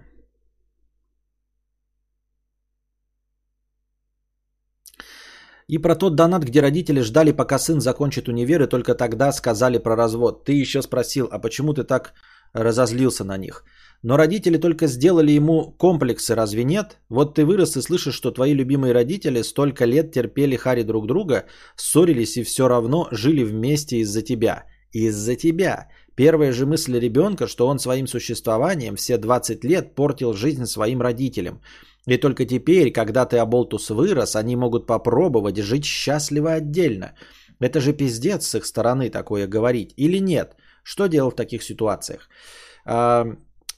И 5.68 5.78
про 5.78 5.96
тот 5.96 6.16
донат, 6.16 6.44
где 6.44 6.62
родители 6.62 7.02
ждали, 7.02 7.32
пока 7.32 7.58
сын 7.60 7.82
закончит 7.82 8.28
универ, 8.28 8.64
и 8.64 8.70
только 8.70 8.96
тогда 8.96 9.32
сказали 9.32 9.78
про 9.80 9.96
развод. 9.96 10.46
Ты 10.46 10.62
еще 10.62 10.82
спросил, 10.82 11.28
а 11.32 11.40
почему 11.40 11.74
ты 11.74 11.84
так 11.84 12.14
разозлился 12.54 13.24
на 13.24 13.38
них? 13.38 13.64
Но 14.04 14.18
родители 14.18 14.58
только 14.58 14.88
сделали 14.88 15.32
ему 15.32 15.72
комплексы, 15.78 16.36
разве 16.36 16.66
нет? 16.66 16.98
Вот 17.10 17.36
ты 17.36 17.46
вырос 17.46 17.78
и 17.78 17.82
слышишь, 17.82 18.16
что 18.16 18.32
твои 18.32 18.54
любимые 18.54 18.94
родители 18.94 19.42
столько 19.44 19.86
лет 19.86 20.12
терпели 20.12 20.58
хари 20.58 20.84
друг 20.84 21.08
друга, 21.08 21.46
ссорились 21.78 22.38
и 22.38 22.44
все 22.44 22.68
равно 22.68 23.08
жили 23.12 23.44
вместе 23.44 23.98
из-за 23.98 24.22
тебя. 24.22 24.66
Из-за 24.92 25.36
тебя. 25.38 25.88
Первая 26.16 26.52
же 26.52 26.66
мысль 26.66 27.00
ребенка, 27.00 27.48
что 27.48 27.66
он 27.68 27.80
своим 27.80 28.08
существованием 28.08 28.96
все 28.96 29.18
20 29.18 29.64
лет 29.64 29.96
портил 29.96 30.34
жизнь 30.34 30.66
своим 30.66 31.02
родителям. 31.02 31.62
И 32.06 32.18
только 32.18 32.46
теперь, 32.46 32.92
когда 32.92 33.26
ты 33.26 33.38
оболтус 33.38 33.90
вырос, 33.90 34.36
они 34.36 34.58
могут 34.58 34.86
попробовать 34.86 35.58
жить 35.58 35.86
счастливо 35.86 36.54
отдельно. 36.54 37.14
Это 37.62 37.80
же 37.80 37.94
пиздец 37.94 38.46
с 38.46 38.56
их 38.56 38.66
стороны 38.66 39.10
такое 39.10 39.48
говорить. 39.48 39.94
Или 39.96 40.20
нет? 40.20 40.58
Что 40.84 41.08
делать 41.08 41.34
в 41.34 41.38
таких 41.38 41.64
ситуациях? 41.64 42.30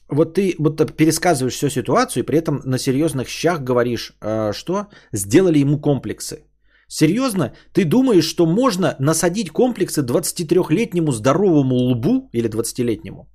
А, 0.08 0.14
вот 0.14 0.34
ты 0.34 0.54
будто 0.58 0.86
пересказываешь 0.86 1.54
всю 1.54 1.70
ситуацию 1.70 2.22
и 2.22 2.26
при 2.26 2.38
этом 2.38 2.60
на 2.64 2.78
серьезных 2.78 3.28
щах 3.28 3.62
говоришь, 3.62 4.12
э, 4.22 4.52
что 4.52 4.86
сделали 5.12 5.58
ему 5.58 5.80
комплексы. 5.80 6.44
Серьезно? 6.88 7.52
Ты 7.72 7.84
думаешь, 7.84 8.24
что 8.24 8.46
можно 8.46 8.94
насадить 9.00 9.50
комплексы 9.50 10.02
23-летнему 10.02 11.12
здоровому 11.12 11.74
лбу 11.74 12.30
или 12.32 12.48
20-летнему? 12.48 13.28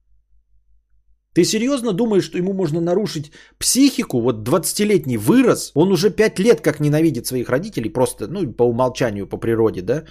Ты 1.33 1.45
серьезно 1.45 1.93
думаешь, 1.93 2.25
что 2.25 2.37
ему 2.37 2.53
можно 2.53 2.81
нарушить 2.81 3.31
психику? 3.57 4.21
Вот 4.21 4.47
20-летний 4.47 5.17
вырос, 5.17 5.71
он 5.75 5.91
уже 5.91 6.09
5 6.09 6.39
лет 6.39 6.61
как 6.61 6.79
ненавидит 6.79 7.25
своих 7.25 7.49
родителей, 7.49 7.89
просто, 7.89 8.27
ну, 8.27 8.53
по 8.53 8.63
умолчанию, 8.63 9.27
по 9.27 9.37
природе, 9.37 9.81
да, 9.81 10.03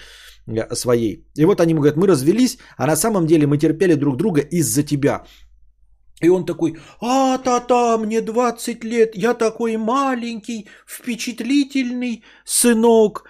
э, 0.46 0.74
своей. 0.74 1.26
И 1.36 1.44
вот 1.44 1.60
они 1.60 1.72
ему 1.72 1.80
говорят, 1.80 1.96
мы 1.96 2.06
развелись, 2.06 2.58
а 2.78 2.86
на 2.86 2.96
самом 2.96 3.26
деле 3.26 3.46
мы 3.46 3.58
терпели 3.58 3.94
друг 3.94 4.16
друга 4.16 4.40
из-за 4.40 4.82
тебя. 4.82 5.24
И 6.20 6.28
он 6.28 6.44
такой, 6.44 6.76
а, 7.00 7.38
та-та, 7.38 7.96
мне 7.96 8.20
20 8.20 8.85
лет, 8.85 9.16
я 9.16 9.35
такой 9.35 9.76
маленький, 9.78 10.68
впечатлительный 10.87 12.24
сынок. 12.44 13.24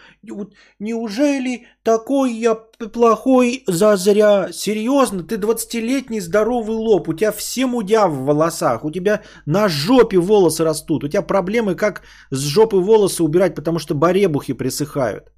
Неужели 0.80 1.66
такой 1.84 2.32
я 2.32 2.54
плохой 2.92 3.62
зазря? 3.68 4.48
Серьезно, 4.52 5.22
ты 5.22 5.36
20-летний 5.36 6.20
здоровый 6.20 6.76
лоб, 6.76 7.08
у 7.08 7.14
тебя 7.14 7.30
все 7.32 7.66
мудя 7.66 8.08
в 8.08 8.24
волосах, 8.24 8.84
у 8.84 8.90
тебя 8.90 9.22
на 9.46 9.68
жопе 9.68 10.18
волосы 10.18 10.64
растут, 10.64 11.04
у 11.04 11.08
тебя 11.08 11.22
проблемы, 11.22 11.76
как 11.76 12.02
с 12.32 12.38
жопы 12.38 12.76
волосы 12.76 13.22
убирать, 13.22 13.54
потому 13.54 13.78
что 13.78 13.94
баребухи 13.94 14.52
присыхают. 14.52 15.30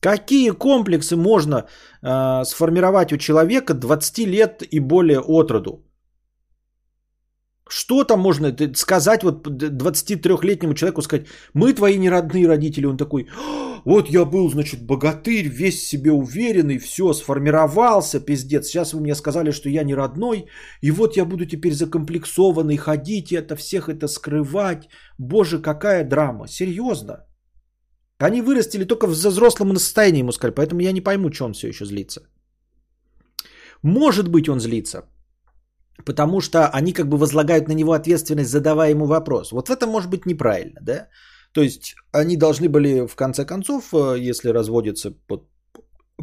Какие 0.00 0.50
комплексы 0.50 1.16
можно 1.16 1.66
э, 2.02 2.44
сформировать 2.44 3.12
у 3.12 3.18
человека 3.18 3.74
20 3.74 4.18
лет 4.26 4.62
и 4.70 4.80
более 4.80 5.20
от 5.20 5.50
роду? 5.50 5.86
Что 7.68 8.04
там 8.04 8.20
можно 8.20 8.56
сказать 8.74 9.24
вот 9.24 9.46
23-летнему 9.46 10.74
человеку, 10.74 11.02
сказать, 11.02 11.26
мы 11.52 11.72
твои 11.72 11.98
неродные 11.98 12.46
родители. 12.46 12.86
Он 12.86 12.96
такой, 12.96 13.26
вот 13.84 14.08
я 14.08 14.24
был, 14.24 14.48
значит, 14.50 14.86
богатырь, 14.86 15.48
весь 15.48 15.84
себе 15.86 16.12
уверенный, 16.12 16.78
все, 16.78 17.12
сформировался, 17.12 18.20
пиздец. 18.20 18.66
Сейчас 18.66 18.92
вы 18.94 19.00
мне 19.00 19.14
сказали, 19.14 19.50
что 19.50 19.68
я 19.68 19.84
не 19.84 19.94
родной, 19.94 20.46
и 20.80 20.92
вот 20.92 21.16
я 21.16 21.24
буду 21.24 21.44
теперь 21.44 21.72
закомплексованный, 21.72 22.76
ходить 22.76 23.32
и 23.32 23.36
это 23.36 23.56
всех 23.56 23.88
это 23.88 24.06
скрывать. 24.06 24.88
Боже, 25.18 25.58
какая 25.58 26.04
драма, 26.04 26.46
серьезно. 26.48 27.26
Они 28.18 28.42
вырастили 28.42 28.84
только 28.84 29.06
в 29.06 29.10
взрослом 29.10 29.76
состоянии, 29.76 30.20
ему 30.20 30.32
сказали, 30.32 30.54
поэтому 30.54 30.80
я 30.80 30.92
не 30.92 31.00
пойму, 31.00 31.32
что 31.32 31.44
он 31.46 31.52
все 31.52 31.68
еще 31.68 31.84
злится. 31.84 32.20
Может 33.82 34.28
быть, 34.28 34.48
он 34.48 34.60
злится, 34.60 35.02
потому 36.04 36.40
что 36.40 36.68
они 36.68 36.92
как 36.92 37.08
бы 37.08 37.16
возлагают 37.16 37.68
на 37.68 37.74
него 37.74 37.92
ответственность, 37.92 38.50
задавая 38.50 38.90
ему 38.90 39.06
вопрос. 39.06 39.52
Вот 39.52 39.68
в 39.68 39.72
этом 39.72 39.90
может 39.90 40.10
быть 40.10 40.26
неправильно, 40.26 40.80
да? 40.82 41.08
То 41.52 41.62
есть 41.62 41.94
они 42.12 42.36
должны 42.36 42.68
были 42.68 43.06
в 43.06 43.16
конце 43.16 43.44
концов, 43.46 43.94
э, 43.94 44.30
если 44.30 44.52
разводятся 44.52 45.14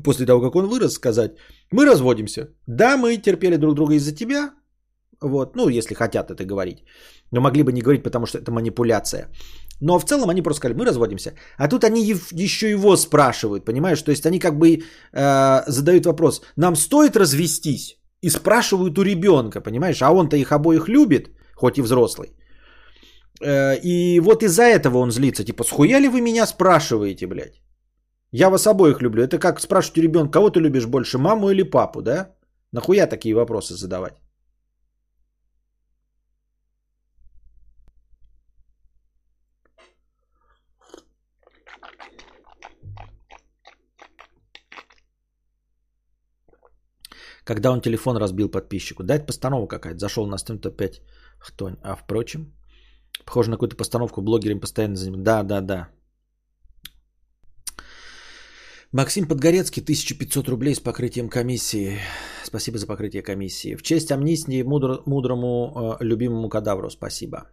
после 0.04 0.26
того, 0.26 0.42
как 0.42 0.56
он 0.56 0.68
вырос, 0.68 0.94
сказать, 0.94 1.32
мы 1.72 1.86
разводимся. 1.86 2.50
Да, 2.68 2.98
мы 2.98 3.18
терпели 3.18 3.58
друг 3.58 3.76
друга 3.76 3.94
из-за 3.96 4.16
тебя, 4.16 4.52
вот, 5.22 5.56
ну, 5.56 5.70
если 5.70 5.96
хотят 5.96 6.30
это 6.30 6.46
говорить. 6.46 6.84
Но 7.32 7.42
могли 7.42 7.64
бы 7.64 7.72
не 7.72 7.82
говорить, 7.82 8.04
потому 8.04 8.26
что 8.26 8.38
это 8.38 8.52
манипуляция. 8.52 9.30
Но 9.82 10.00
в 10.00 10.06
целом 10.06 10.30
они 10.30 10.42
просто 10.42 10.58
сказали, 10.60 10.78
мы 10.78 10.86
разводимся. 10.86 11.34
А 11.58 11.68
тут 11.68 11.84
они 11.84 12.14
еще 12.32 12.70
его 12.70 12.96
спрашивают, 12.98 13.66
понимаешь? 13.66 14.02
То 14.02 14.12
есть 14.12 14.26
они 14.26 14.40
как 14.40 14.58
бы 14.58 14.84
э, 15.14 15.64
задают 15.68 16.06
вопрос, 16.06 16.42
нам 16.58 16.76
стоит 16.76 17.18
развестись? 17.18 17.98
И 18.24 18.30
спрашивают 18.30 18.98
у 18.98 19.04
ребенка, 19.04 19.62
понимаешь? 19.62 20.02
А 20.02 20.12
он-то 20.12 20.38
их 20.38 20.52
обоих 20.52 20.88
любит, 20.88 21.30
хоть 21.56 21.78
и 21.78 21.82
взрослый. 21.82 22.28
Э, 23.42 23.76
и 23.84 24.20
вот 24.20 24.44
из-за 24.44 24.64
этого 24.64 24.98
он 24.98 25.12
злится. 25.12 25.44
Типа, 25.44 25.64
схуя 25.64 26.00
ли 26.00 26.08
вы 26.08 26.22
меня 26.22 26.46
спрашиваете, 26.46 27.28
блядь? 27.28 27.62
Я 28.32 28.50
вас 28.50 28.68
обоих 28.68 29.02
люблю. 29.02 29.24
Это 29.24 29.40
как 29.40 29.62
спрашивать 29.62 29.98
у 29.98 30.02
ребенка, 30.02 30.32
кого 30.32 30.50
ты 30.50 30.60
любишь 30.60 30.86
больше, 30.86 31.18
маму 31.18 31.50
или 31.50 31.64
папу, 31.64 32.02
да? 32.02 32.30
Нахуя 32.72 33.08
такие 33.08 33.36
вопросы 33.36 33.74
задавать? 33.76 34.14
Когда 47.44 47.72
он 47.72 47.82
телефон 47.82 48.18
разбил 48.18 48.50
подписчику. 48.50 49.04
Да, 49.04 49.16
это 49.16 49.26
постанова 49.26 49.68
какая-то. 49.68 50.00
Зашел 50.00 50.28
на 50.28 50.38
стрим, 50.38 50.60
опять 50.64 51.02
хтонь. 51.40 51.78
А 51.84 51.96
впрочем, 51.96 52.54
похоже 53.26 53.50
на 53.50 53.58
какую-то 53.58 53.76
постановку, 53.76 54.22
блогерами 54.22 54.60
постоянно 54.60 54.96
занимают. 54.96 55.24
Да, 55.24 55.44
да, 55.44 55.62
да. 55.62 55.90
Максим 58.94 59.28
Подгорецкий, 59.28 59.82
1500 59.82 60.48
рублей 60.50 60.76
с 60.76 60.80
покрытием 60.80 61.28
комиссии. 61.30 61.98
Спасибо 62.44 62.78
за 62.78 62.86
покрытие 62.86 63.24
комиссии. 63.24 63.76
В 63.76 63.82
честь 63.82 64.12
амнистии 64.12 64.62
мудр, 64.62 65.02
мудрому 65.06 65.98
э, 66.00 66.04
любимому 66.04 66.48
кадавру. 66.50 66.90
Спасибо. 66.92 67.50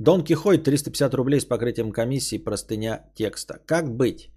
Дон 0.00 0.24
Кихой, 0.24 0.58
350 0.58 1.14
рублей 1.14 1.40
с 1.40 1.44
покрытием 1.44 1.92
комиссии, 1.92 2.38
простыня 2.38 3.12
текста. 3.14 3.60
Как 3.66 3.96
быть? 3.96 4.30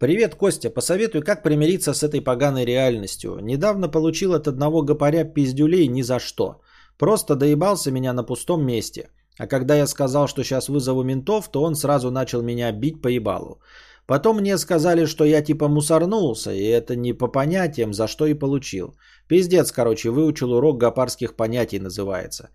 Привет, 0.00 0.34
Костя. 0.34 0.70
Посоветуй, 0.70 1.20
как 1.20 1.42
примириться 1.42 1.92
с 1.92 2.02
этой 2.02 2.22
поганой 2.22 2.64
реальностью. 2.64 3.38
Недавно 3.42 3.86
получил 3.86 4.32
от 4.32 4.48
одного 4.48 4.80
гопаря 4.82 5.24
пиздюлей 5.24 5.88
ни 5.88 6.00
за 6.00 6.18
что. 6.18 6.62
Просто 6.98 7.36
доебался 7.36 7.90
меня 7.90 8.14
на 8.14 8.24
пустом 8.24 8.64
месте. 8.64 9.10
А 9.38 9.46
когда 9.46 9.74
я 9.74 9.86
сказал, 9.86 10.26
что 10.26 10.42
сейчас 10.42 10.70
вызову 10.70 11.02
ментов, 11.02 11.50
то 11.50 11.62
он 11.62 11.74
сразу 11.74 12.10
начал 12.10 12.40
меня 12.40 12.72
бить 12.72 13.02
по 13.02 13.08
ебалу. 13.08 13.60
Потом 14.06 14.38
мне 14.38 14.56
сказали, 14.56 15.04
что 15.04 15.24
я 15.24 15.42
типа 15.42 15.68
мусорнулся, 15.68 16.50
и 16.50 16.64
это 16.64 16.96
не 16.96 17.12
по 17.12 17.28
понятиям, 17.28 17.92
за 17.92 18.08
что 18.08 18.24
и 18.24 18.32
получил. 18.32 18.94
Пиздец, 19.28 19.70
короче, 19.70 20.08
выучил 20.08 20.52
урок 20.52 20.80
гопарских 20.80 21.36
понятий 21.36 21.78
называется. 21.78 22.48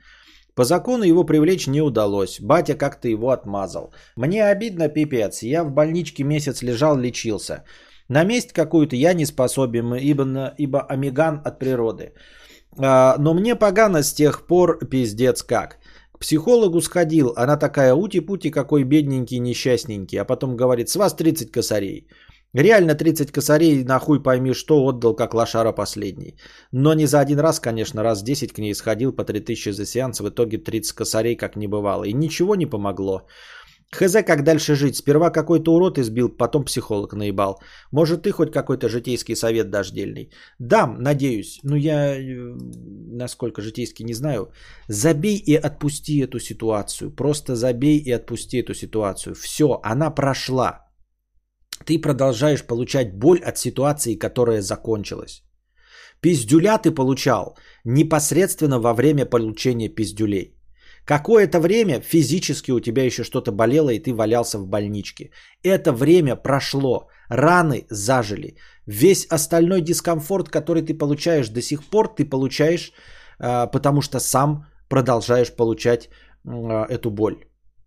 По 0.56 0.64
закону 0.64 1.04
его 1.04 1.26
привлечь 1.26 1.68
не 1.68 1.82
удалось. 1.82 2.40
Батя 2.40 2.76
как-то 2.76 3.08
его 3.08 3.32
отмазал. 3.32 3.94
Мне 4.16 4.46
обидно, 4.46 4.88
пипец. 4.88 5.44
Я 5.44 5.64
в 5.64 5.72
больничке 5.72 6.24
месяц 6.24 6.64
лежал, 6.64 6.98
лечился. 6.98 7.64
На 8.08 8.24
месть 8.24 8.54
какую-то 8.54 8.96
я 8.96 9.14
не 9.14 9.26
способен, 9.26 9.96
ибо, 9.96 10.54
ибо 10.58 10.82
амиган 10.82 11.42
от 11.44 11.60
природы. 11.60 12.14
А, 12.78 13.16
но 13.18 13.34
мне 13.34 13.56
погано 13.56 14.04
с 14.04 14.14
тех 14.14 14.48
пор 14.48 14.80
пиздец 14.90 15.44
как. 15.44 15.78
К 16.14 16.20
психологу 16.20 16.82
сходил, 16.82 17.34
она 17.36 17.58
такая 17.58 17.94
ути-пути, 17.94 18.50
какой 18.50 18.84
бедненький, 18.84 19.40
несчастненький. 19.40 20.20
А 20.20 20.26
потом 20.26 20.56
говорит, 20.56 20.90
с 20.90 20.96
вас 20.96 21.14
30 21.16 21.52
косарей. 21.52 22.08
Реально 22.56 22.96
30 22.96 23.32
косарей, 23.32 23.84
нахуй 23.84 24.24
пойми, 24.24 24.54
что 24.54 24.86
отдал 24.86 25.14
как 25.14 25.34
лошара 25.34 25.74
последний. 25.74 26.38
Но 26.72 26.94
не 26.94 27.06
за 27.06 27.20
один 27.20 27.40
раз, 27.40 27.60
конечно, 27.60 28.04
раз 28.04 28.24
10 28.24 28.54
к 28.54 28.60
ней 28.60 28.74
сходил 28.74 29.12
по 29.12 29.26
3000 29.26 29.72
за 29.72 29.86
сеанс, 29.86 30.22
в 30.22 30.30
итоге 30.30 30.58
30 30.58 30.96
косарей 30.96 31.36
как 31.36 31.58
не 31.58 31.68
бывало. 31.68 32.06
И 32.06 32.14
ничего 32.14 32.56
не 32.56 32.66
помогло. 32.66 33.28
Хз, 33.92 34.24
как 34.26 34.44
дальше 34.44 34.76
жить. 34.76 34.96
Сперва 34.96 35.32
какой-то 35.32 35.74
урод 35.74 35.98
избил, 35.98 36.30
потом 36.30 36.64
психолог 36.64 37.14
наебал. 37.14 37.60
Может, 37.92 38.24
ты 38.24 38.32
хоть 38.32 38.54
какой-то 38.54 38.88
житейский 38.88 39.36
совет 39.36 39.70
дашь 39.70 39.92
дельный? 39.92 40.32
Дам, 40.60 40.96
надеюсь. 41.00 41.60
Ну, 41.64 41.76
я 41.76 42.16
э, 42.16 42.56
насколько 43.12 43.62
житейский 43.62 44.06
не 44.06 44.14
знаю. 44.14 44.48
Забей 44.88 45.36
и 45.36 45.56
отпусти 45.56 46.22
эту 46.22 46.40
ситуацию. 46.40 47.12
Просто 47.12 47.56
забей 47.56 47.98
и 47.98 48.12
отпусти 48.12 48.62
эту 48.62 48.74
ситуацию. 48.74 49.36
Все, 49.36 49.82
она 49.84 50.10
прошла. 50.10 50.85
Ты 51.84 52.00
продолжаешь 52.02 52.64
получать 52.64 53.14
боль 53.14 53.40
от 53.40 53.58
ситуации, 53.58 54.16
которая 54.16 54.62
закончилась. 54.62 55.44
Пиздюля 56.22 56.78
ты 56.78 56.92
получал 56.92 57.58
непосредственно 57.84 58.80
во 58.80 58.94
время 58.94 59.26
получения 59.26 59.90
пиздюлей. 59.90 60.56
Какое-то 61.06 61.60
время 61.60 62.02
физически 62.02 62.72
у 62.72 62.80
тебя 62.80 63.04
еще 63.04 63.24
что-то 63.24 63.52
болело, 63.52 63.90
и 63.90 64.00
ты 64.00 64.12
валялся 64.12 64.58
в 64.58 64.68
больничке. 64.68 65.30
Это 65.64 65.92
время 65.92 66.36
прошло, 66.36 67.10
раны 67.30 67.86
зажили. 67.90 68.56
Весь 68.88 69.28
остальной 69.30 69.82
дискомфорт, 69.82 70.50
который 70.50 70.82
ты 70.82 70.98
получаешь 70.98 71.50
до 71.50 71.62
сих 71.62 71.84
пор, 71.84 72.16
ты 72.16 72.26
получаешь, 72.26 72.92
а, 73.40 73.68
потому 73.68 74.02
что 74.02 74.20
сам 74.20 74.66
продолжаешь 74.90 75.56
получать 75.56 76.10
а, 76.44 76.86
эту 76.90 77.12
боль. 77.12 77.36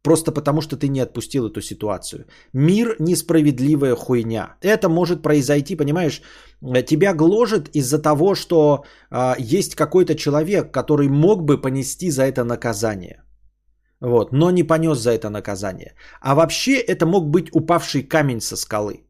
Просто 0.03 0.33
потому, 0.33 0.61
что 0.61 0.77
ты 0.77 0.89
не 0.89 1.01
отпустил 1.01 1.49
эту 1.49 1.61
ситуацию. 1.61 2.27
Мир 2.53 2.97
несправедливая 2.99 3.97
хуйня. 3.97 4.57
Это 4.63 4.89
может 4.89 5.23
произойти, 5.23 5.77
понимаешь, 5.77 6.23
тебя 6.87 7.15
гложет 7.15 7.69
из-за 7.75 7.99
того, 7.99 8.35
что 8.35 8.85
э, 9.11 9.35
есть 9.39 9.75
какой-то 9.75 10.15
человек, 10.15 10.73
который 10.73 11.09
мог 11.09 11.43
бы 11.43 11.61
понести 11.61 12.11
за 12.11 12.23
это 12.23 12.45
наказание. 12.45 13.25
Вот, 14.01 14.33
но 14.33 14.51
не 14.51 14.63
понес 14.63 14.99
за 14.99 15.11
это 15.11 15.31
наказание. 15.31 15.95
А 16.21 16.35
вообще 16.35 16.79
это 16.79 17.05
мог 17.05 17.31
быть 17.31 17.49
упавший 17.53 18.03
камень 18.03 18.41
со 18.41 18.57
скалы. 18.57 19.09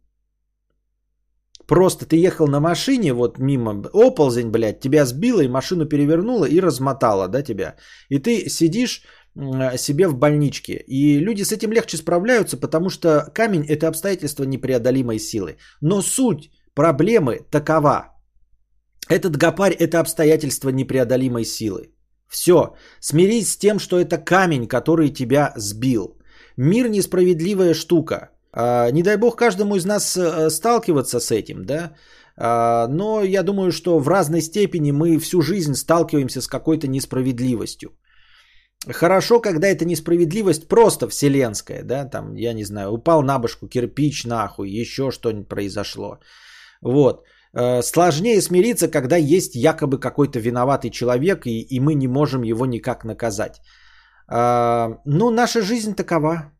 Просто 1.68 2.07
ты 2.07 2.16
ехал 2.16 2.48
на 2.48 2.61
машине, 2.61 3.12
вот 3.12 3.38
мимо, 3.38 3.85
оползень, 3.92 4.51
блядь, 4.51 4.81
тебя 4.81 5.05
сбила 5.05 5.42
и 5.42 5.48
машину 5.48 5.85
перевернула 5.85 6.46
и 6.46 6.61
размотала, 6.61 7.29
да, 7.29 7.42
тебя. 7.42 7.77
И 8.09 8.18
ты 8.18 8.48
сидишь 8.48 9.03
себе 9.77 10.09
в 10.09 10.14
больничке. 10.16 10.85
И 10.88 11.18
люди 11.18 11.42
с 11.42 11.53
этим 11.53 11.72
легче 11.72 11.96
справляются, 11.96 12.57
потому 12.57 12.90
что 12.90 13.31
камень– 13.35 13.66
это 13.68 13.88
обстоятельство 13.88 14.44
непреодолимой 14.44 15.18
силы. 15.18 15.57
Но 15.81 16.03
суть 16.03 16.51
проблемы 16.74 17.40
такова. 17.51 18.12
Этот 19.09 19.37
гопарь– 19.37 19.77
это 19.79 20.01
обстоятельство 20.01 20.70
непреодолимой 20.70 21.44
силы. 21.44 21.92
Все, 22.29 22.74
смирись 23.01 23.53
с 23.53 23.57
тем, 23.57 23.79
что 23.79 23.98
это 23.98 24.18
камень, 24.18 24.66
который 24.66 25.09
тебя 25.09 25.53
сбил. 25.57 26.18
Мир 26.57 26.88
несправедливая 26.88 27.74
штука. 27.74 28.31
А, 28.53 28.90
не 28.90 29.03
дай 29.03 29.16
бог 29.16 29.37
каждому 29.37 29.77
из 29.77 29.85
нас 29.85 30.16
э, 30.16 30.51
сталкиваться 30.51 31.20
с 31.20 31.31
этим, 31.31 31.64
да? 31.64 31.94
А, 32.37 32.87
но 32.88 33.22
я 33.22 33.42
думаю, 33.42 33.72
что 33.72 33.98
в 33.98 34.09
разной 34.09 34.42
степени 34.42 34.92
мы 34.92 35.18
всю 35.18 35.42
жизнь 35.42 35.74
сталкиваемся 35.74 36.40
с 36.40 36.48
какой-то 36.48 36.87
несправедливостью. 36.87 37.90
Хорошо, 38.87 39.41
когда 39.41 39.67
это 39.67 39.85
несправедливость 39.85 40.69
просто 40.69 41.09
вселенская, 41.09 41.83
да, 41.83 42.05
там, 42.05 42.35
я 42.37 42.53
не 42.53 42.64
знаю, 42.64 42.91
упал 42.91 43.23
на 43.23 43.38
башку 43.38 43.67
кирпич 43.67 44.25
нахуй, 44.25 44.71
еще 44.71 45.11
что-нибудь 45.11 45.49
произошло. 45.49 46.21
Вот. 46.81 47.25
Э, 47.55 47.83
сложнее 47.83 48.41
смириться, 48.41 48.88
когда 48.88 49.17
есть 49.17 49.57
якобы 49.57 49.99
какой-то 49.99 50.38
виноватый 50.38 50.91
человек, 50.91 51.47
и, 51.47 51.61
и 51.61 51.81
мы 51.81 51.95
не 51.95 52.07
можем 52.09 52.43
его 52.43 52.67
никак 52.67 53.05
наказать. 53.05 53.61
А, 54.29 55.01
ну, 55.05 55.31
наша 55.31 55.62
жизнь 55.62 55.95
такова. 55.95 56.53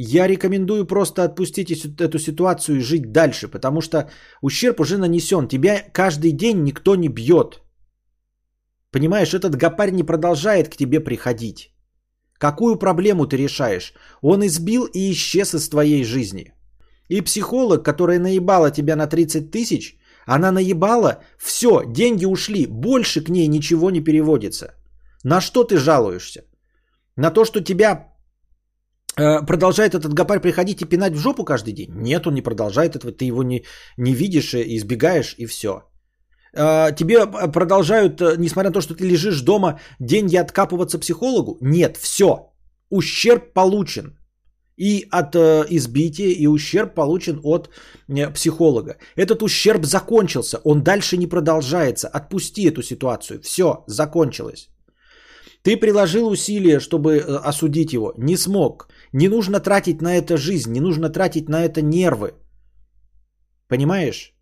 Я 0.00 0.28
рекомендую 0.28 0.86
просто 0.86 1.24
отпустить 1.24 1.70
эту 1.98 2.18
ситуацию 2.18 2.76
и 2.76 2.80
жить 2.80 3.10
дальше, 3.10 3.48
потому 3.48 3.80
что 3.80 4.08
ущерб 4.42 4.80
уже 4.80 4.96
нанесен. 4.96 5.48
Тебя 5.48 5.82
каждый 5.92 6.30
день 6.32 6.62
никто 6.62 6.94
не 6.94 7.08
бьет. 7.08 7.62
Понимаешь, 8.90 9.34
этот 9.34 9.56
гопарь 9.56 9.90
не 9.90 10.02
продолжает 10.02 10.68
к 10.68 10.76
тебе 10.76 11.00
приходить. 11.00 11.72
Какую 12.38 12.76
проблему 12.76 13.26
ты 13.26 13.36
решаешь? 13.36 13.92
Он 14.22 14.42
избил 14.46 14.84
и 14.84 15.10
исчез 15.10 15.54
из 15.54 15.68
твоей 15.68 16.04
жизни. 16.04 16.52
И 17.08 17.20
психолог, 17.20 17.84
которая 17.84 18.18
наебала 18.18 18.70
тебя 18.70 18.96
на 18.96 19.06
30 19.06 19.50
тысяч, 19.50 19.98
она 20.26 20.52
наебала, 20.52 21.22
все, 21.38 21.82
деньги 21.86 22.26
ушли, 22.26 22.66
больше 22.66 23.24
к 23.24 23.28
ней 23.28 23.48
ничего 23.48 23.90
не 23.90 24.00
переводится. 24.00 24.74
На 25.24 25.40
что 25.40 25.64
ты 25.64 25.78
жалуешься? 25.78 26.42
На 27.16 27.30
то, 27.30 27.44
что 27.44 27.60
тебя 27.60 28.12
э, 29.16 29.46
продолжает 29.46 29.94
этот 29.94 30.12
гопарь 30.12 30.40
приходить 30.40 30.82
и 30.82 30.84
пинать 30.84 31.14
в 31.14 31.18
жопу 31.18 31.44
каждый 31.44 31.72
день? 31.72 31.90
Нет, 31.96 32.26
он 32.26 32.34
не 32.34 32.42
продолжает 32.42 32.94
этого, 32.94 33.12
ты 33.12 33.24
его 33.24 33.42
не, 33.42 33.64
не 33.96 34.14
видишь, 34.14 34.54
избегаешь 34.54 35.34
и 35.38 35.46
все. 35.46 35.82
А, 36.54 36.92
тебе 36.92 37.26
продолжают, 37.26 38.20
э, 38.20 38.36
несмотря 38.38 38.70
на 38.70 38.74
то, 38.74 38.80
что 38.80 38.94
ты 38.94 39.04
лежишь 39.04 39.42
дома, 39.42 39.80
деньги 40.00 40.36
откапываться 40.36 40.98
психологу? 40.98 41.58
Нет, 41.60 41.96
все. 41.96 42.52
Ущерб 42.90 43.52
получен. 43.52 44.18
И 44.76 45.06
от 45.10 45.34
э, 45.34 45.66
избития, 45.70 46.30
и 46.30 46.46
ущерб 46.46 46.94
получен 46.94 47.40
от 47.42 47.68
э, 48.08 48.32
психолога. 48.32 48.96
Этот 49.16 49.42
ущерб 49.42 49.84
закончился, 49.84 50.58
он 50.64 50.82
дальше 50.82 51.16
не 51.16 51.26
продолжается. 51.26 52.08
Отпусти 52.08 52.68
эту 52.68 52.82
ситуацию. 52.82 53.40
Все, 53.42 53.84
закончилось. 53.86 54.68
Ты 55.62 55.76
приложил 55.76 56.28
усилия, 56.28 56.80
чтобы 56.80 57.18
осудить 57.18 57.92
его. 57.92 58.14
Не 58.16 58.36
смог. 58.36 58.88
Не 59.12 59.28
нужно 59.28 59.60
тратить 59.60 60.00
на 60.00 60.16
это 60.16 60.36
жизнь, 60.36 60.72
не 60.72 60.80
нужно 60.80 61.10
тратить 61.10 61.48
на 61.48 61.64
это 61.64 61.82
нервы. 61.82 62.34
Понимаешь? 63.68 64.37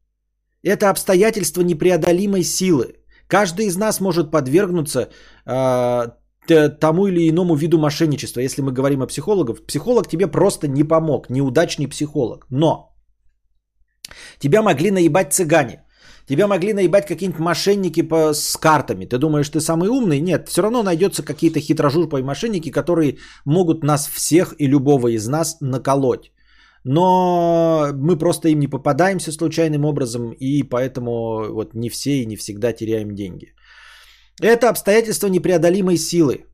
Это 0.67 0.91
обстоятельство 0.91 1.63
непреодолимой 1.63 2.43
силы. 2.43 2.87
Каждый 3.29 3.67
из 3.67 3.77
нас 3.77 4.01
может 4.01 4.31
подвергнуться 4.31 5.09
э, 5.47 6.07
тому 6.81 7.07
или 7.07 7.29
иному 7.29 7.55
виду 7.55 7.79
мошенничества. 7.79 8.41
Если 8.41 8.63
мы 8.63 8.73
говорим 8.73 9.03
о 9.03 9.07
психологах, 9.07 9.65
психолог 9.67 10.09
тебе 10.09 10.27
просто 10.27 10.69
не 10.69 10.85
помог, 10.85 11.31
неудачный 11.31 11.87
психолог. 11.87 12.47
Но 12.51 12.97
тебя 14.41 14.63
могли 14.63 14.91
наебать 14.91 15.33
цыгане. 15.33 15.85
Тебя 16.29 16.49
могли 16.49 16.73
наебать 16.73 17.07
какие-нибудь 17.07 17.41
мошенники 17.41 18.03
по, 18.03 18.35
с 18.35 18.57
картами. 18.57 19.07
Ты 19.07 19.19
думаешь, 19.19 19.49
ты 19.49 19.61
самый 19.61 19.89
умный? 19.89 20.21
Нет, 20.21 20.49
все 20.49 20.63
равно 20.63 20.83
найдется 20.83 21.23
какие-то 21.23 21.61
хитрожурпые 21.61 22.25
мошенники, 22.25 22.73
которые 22.73 23.19
могут 23.45 23.85
нас 23.85 24.09
всех 24.09 24.55
и 24.59 24.67
любого 24.67 25.15
из 25.15 25.29
нас 25.29 25.59
наколоть 25.61 26.33
но 26.89 27.89
мы 27.95 28.17
просто 28.17 28.49
им 28.49 28.61
не 28.61 28.69
попадаемся 28.69 29.33
случайным 29.33 29.85
образом, 29.85 30.31
и 30.31 30.63
поэтому 30.63 31.53
вот 31.53 31.75
не 31.75 31.91
все 31.91 32.11
и 32.11 32.27
не 32.27 32.37
всегда 32.37 32.73
теряем 32.73 33.15
деньги. 33.15 33.55
Это 34.41 34.69
обстоятельство 34.69 35.27
непреодолимой 35.27 35.97
силы, 35.97 36.45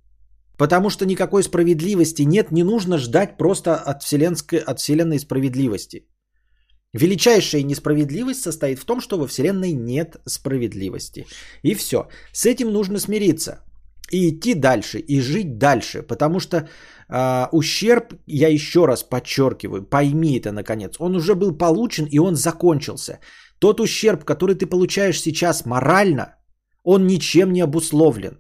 потому 0.57 0.89
что 0.91 1.05
никакой 1.05 1.43
справедливости 1.43 2.23
нет, 2.23 2.51
не 2.51 2.65
нужно 2.65 2.97
ждать 2.99 3.37
просто 3.37 3.75
от, 3.75 4.03
вселенской, 4.03 4.59
от 4.59 4.79
вселенной 4.79 5.19
справедливости. 5.19 6.07
Величайшая 6.95 7.63
несправедливость 7.63 8.43
состоит 8.43 8.79
в 8.79 8.85
том, 8.85 9.01
что 9.01 9.19
во 9.19 9.27
Вселенной 9.27 9.73
нет 9.73 10.17
справедливости. 10.27 11.27
И 11.63 11.75
все. 11.75 12.09
С 12.33 12.47
этим 12.47 12.73
нужно 12.73 12.99
смириться. 12.99 13.59
И 14.13 14.29
идти 14.29 14.55
дальше, 14.55 14.99
и 14.99 15.21
жить 15.21 15.59
дальше. 15.59 16.03
Потому 16.03 16.41
что 16.41 16.57
э, 17.09 17.47
ущерб, 17.53 18.15
я 18.27 18.49
еще 18.49 18.87
раз 18.87 19.03
подчеркиваю, 19.03 19.83
пойми 19.83 20.39
это 20.39 20.53
наконец, 20.53 20.97
он 20.99 21.17
уже 21.17 21.35
был 21.35 21.57
получен 21.59 22.07
и 22.11 22.19
он 22.19 22.37
закончился. 22.37 23.19
Тот 23.59 23.81
ущерб, 23.81 24.25
который 24.25 24.55
ты 24.55 24.67
получаешь 24.67 25.21
сейчас 25.21 25.65
морально, 25.67 26.35
он 26.85 27.07
ничем 27.07 27.53
не 27.53 27.63
обусловлен. 27.63 28.39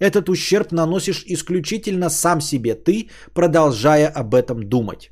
Этот 0.00 0.28
ущерб 0.28 0.72
наносишь 0.72 1.24
исключительно 1.26 2.10
сам 2.10 2.40
себе, 2.40 2.74
ты 2.74 3.08
продолжая 3.34 4.08
об 4.08 4.34
этом 4.34 4.68
думать. 4.68 5.10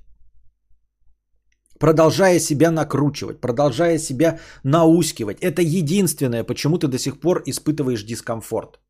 Продолжая 1.78 2.40
себя 2.40 2.70
накручивать, 2.70 3.40
продолжая 3.40 3.98
себя 3.98 4.38
наускивать. 4.64 5.38
Это 5.40 5.62
единственное, 5.62 6.44
почему 6.44 6.78
ты 6.78 6.88
до 6.88 6.98
сих 6.98 7.20
пор 7.20 7.42
испытываешь 7.46 8.04
дискомфорт. 8.04 8.83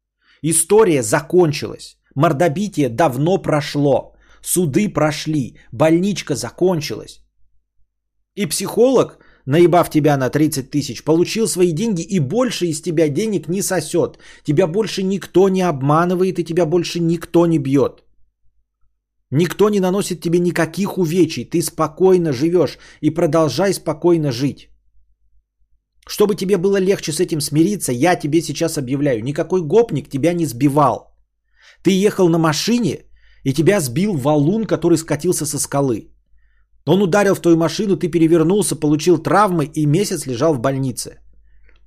История 0.46 1.02
закончилась. 1.02 1.96
Мордобитие 2.14 2.90
давно 2.90 3.38
прошло. 3.38 4.14
Суды 4.42 4.90
прошли. 4.92 5.56
Больничка 5.72 6.34
закончилась. 6.34 7.24
И 8.36 8.46
психолог, 8.46 9.18
наебав 9.46 9.88
тебя 9.88 10.18
на 10.18 10.28
30 10.28 10.70
тысяч, 10.70 11.02
получил 11.02 11.48
свои 11.48 11.72
деньги 11.72 12.02
и 12.02 12.20
больше 12.20 12.66
из 12.66 12.82
тебя 12.82 13.08
денег 13.08 13.48
не 13.48 13.62
сосет. 13.62 14.18
Тебя 14.44 14.66
больше 14.66 15.02
никто 15.02 15.48
не 15.48 15.62
обманывает 15.62 16.38
и 16.38 16.44
тебя 16.44 16.66
больше 16.66 17.00
никто 17.00 17.46
не 17.46 17.58
бьет. 17.58 18.04
Никто 19.30 19.70
не 19.70 19.80
наносит 19.80 20.20
тебе 20.20 20.40
никаких 20.40 20.98
увечий. 20.98 21.44
Ты 21.46 21.62
спокойно 21.62 22.32
живешь 22.32 22.78
и 23.00 23.08
продолжай 23.08 23.72
спокойно 23.72 24.30
жить. 24.30 24.68
Чтобы 26.06 26.34
тебе 26.34 26.56
было 26.56 26.76
легче 26.80 27.12
с 27.12 27.20
этим 27.20 27.40
смириться, 27.40 27.92
я 27.92 28.16
тебе 28.16 28.42
сейчас 28.42 28.78
объявляю, 28.78 29.22
никакой 29.22 29.62
гопник 29.62 30.08
тебя 30.08 30.32
не 30.34 30.46
сбивал. 30.46 31.14
Ты 31.82 31.90
ехал 31.90 32.28
на 32.28 32.38
машине, 32.38 33.04
и 33.44 33.52
тебя 33.52 33.80
сбил 33.80 34.14
валун, 34.14 34.64
который 34.64 34.98
скатился 34.98 35.46
со 35.46 35.58
скалы. 35.58 36.10
Он 36.86 37.02
ударил 37.02 37.34
в 37.34 37.40
твою 37.40 37.56
машину, 37.56 37.96
ты 37.96 38.08
перевернулся, 38.08 38.76
получил 38.76 39.18
травмы 39.18 39.64
и 39.64 39.86
месяц 39.86 40.26
лежал 40.26 40.54
в 40.54 40.60
больнице. 40.60 41.18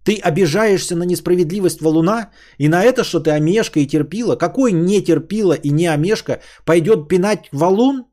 Ты 0.03 0.21
обижаешься 0.23 0.95
на 0.95 1.03
несправедливость 1.03 1.81
валуна 1.81 2.31
и 2.57 2.69
на 2.69 2.83
это, 2.83 3.03
что 3.03 3.19
ты 3.19 3.31
омешка 3.31 3.79
и 3.79 3.87
терпила. 3.87 4.35
Какой 4.37 4.71
не 4.71 5.01
терпила 5.03 5.53
и 5.53 5.69
не 5.69 5.87
омешка 5.87 6.39
пойдет 6.65 7.07
пинать 7.07 7.49
валун? 7.51 8.05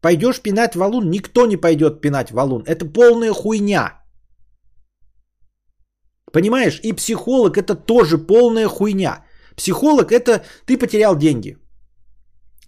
Пойдешь 0.00 0.40
пинать 0.40 0.76
валун? 0.76 1.10
Никто 1.10 1.46
не 1.46 1.56
пойдет 1.56 2.00
пинать 2.00 2.30
валун. 2.30 2.62
Это 2.66 2.86
полная 2.86 3.32
хуйня. 3.32 3.97
Понимаешь? 6.32 6.80
И 6.82 6.92
психолог 6.92 7.56
это 7.56 7.74
тоже 7.74 8.18
полная 8.18 8.68
хуйня. 8.68 9.24
Психолог 9.56 10.12
это 10.12 10.42
ты 10.66 10.78
потерял 10.78 11.16
деньги. 11.16 11.56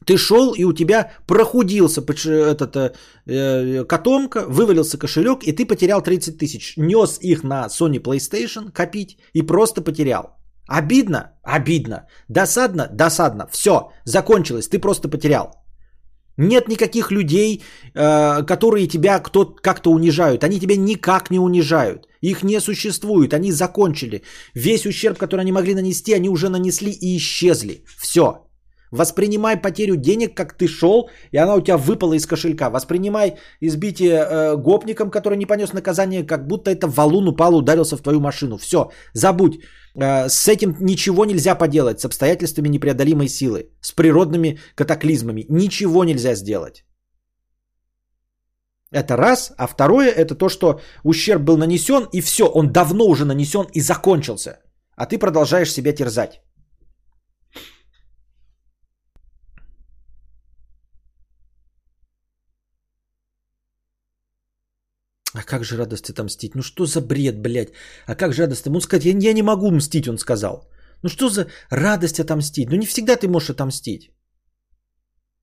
Ты 0.06 0.16
шел, 0.16 0.54
и 0.54 0.64
у 0.64 0.72
тебя 0.72 1.11
прохудился 1.26 2.00
этот, 2.00 2.76
э, 2.76 2.92
э, 3.26 3.84
котомка, 3.84 4.46
вывалился 4.48 4.98
кошелек, 4.98 5.42
и 5.42 5.52
ты 5.52 5.66
потерял 5.66 6.02
30 6.02 6.38
тысяч. 6.38 6.74
Нес 6.76 7.18
их 7.20 7.44
на 7.44 7.66
Sony 7.66 8.00
PlayStation 8.00 8.72
копить 8.72 9.18
и 9.34 9.42
просто 9.42 9.82
потерял. 9.82 10.36
Обидно? 10.66 11.32
Обидно. 11.42 12.06
Досадно? 12.28 12.88
Досадно. 12.92 13.46
Все, 13.50 13.90
закончилось, 14.04 14.68
ты 14.68 14.78
просто 14.78 15.08
потерял. 15.08 15.59
Нет 16.37 16.68
никаких 16.68 17.11
людей, 17.11 17.62
э, 17.95 18.43
которые 18.47 18.87
тебя 18.87 19.18
кто 19.18 19.45
как-то 19.45 19.91
унижают. 19.91 20.45
Они 20.45 20.61
тебя 20.61 20.76
никак 20.76 21.31
не 21.31 21.39
унижают. 21.39 22.07
Их 22.22 22.43
не 22.43 22.61
существует. 22.61 23.35
Они 23.35 23.53
закончили. 23.53 24.22
Весь 24.55 24.87
ущерб, 24.87 25.18
который 25.18 25.41
они 25.41 25.53
могли 25.53 25.74
нанести, 25.74 26.14
они 26.14 26.28
уже 26.28 26.49
нанесли 26.49 26.93
и 26.93 27.16
исчезли. 27.16 27.85
Все. 27.99 28.47
Воспринимай 28.93 29.57
потерю 29.57 29.97
денег, 29.97 30.35
как 30.35 30.55
ты 30.55 30.66
шел, 30.66 31.11
и 31.33 31.39
она 31.39 31.55
у 31.55 31.61
тебя 31.61 31.76
выпала 31.76 32.14
из 32.14 32.26
кошелька. 32.26 32.70
Воспринимай 32.70 33.37
избитие 33.61 34.18
э, 34.18 34.57
гопником, 34.57 35.11
который 35.11 35.39
не 35.39 35.47
понес 35.47 35.72
наказание, 35.72 36.26
как 36.26 36.47
будто 36.47 36.70
это 36.70 36.89
валун 36.89 37.28
упал, 37.28 37.55
ударился 37.55 37.97
в 37.97 38.03
твою 38.03 38.20
машину. 38.20 38.57
Все, 38.57 38.91
забудь. 39.14 39.61
Э, 39.95 40.28
с 40.28 40.49
этим 40.49 40.76
ничего 40.80 41.24
нельзя 41.24 41.55
поделать, 41.55 42.01
с 42.01 42.05
обстоятельствами 42.05 42.68
непреодолимой 42.68 43.28
силы, 43.28 43.70
с 43.80 43.93
природными 43.93 44.59
катаклизмами. 44.74 45.47
Ничего 45.49 46.05
нельзя 46.05 46.34
сделать. 46.34 46.84
Это 48.93 49.16
раз. 49.16 49.53
А 49.57 49.66
второе, 49.66 50.11
это 50.11 50.34
то, 50.34 50.49
что 50.49 50.80
ущерб 51.05 51.43
был 51.43 51.57
нанесен, 51.57 52.09
и 52.12 52.20
все, 52.20 52.45
он 52.47 52.72
давно 52.72 53.07
уже 53.07 53.24
нанесен 53.24 53.66
и 53.72 53.80
закончился. 53.80 54.61
А 54.97 55.07
ты 55.07 55.18
продолжаешь 55.18 55.72
себя 55.72 55.93
терзать. 55.93 56.41
А 65.35 65.43
как 65.43 65.64
же 65.64 65.76
радость 65.76 66.11
отомстить? 66.11 66.55
Ну 66.55 66.62
что 66.62 66.87
за 66.87 67.01
бред, 67.01 67.41
блядь? 67.41 67.72
А 68.07 68.14
как 68.14 68.33
же 68.33 68.43
радость? 68.43 68.66
Он 68.66 68.81
сказать, 68.81 69.05
я, 69.05 69.12
я 69.18 69.33
не 69.33 69.43
могу 69.43 69.70
мстить, 69.70 70.09
он 70.09 70.18
сказал. 70.18 70.68
Ну 71.03 71.09
что 71.09 71.28
за 71.28 71.47
радость 71.70 72.20
отомстить? 72.20 72.70
Ну 72.70 72.76
не 72.76 72.87
всегда 72.87 73.16
ты 73.16 73.28
можешь 73.28 73.51
отомстить. 73.51 74.11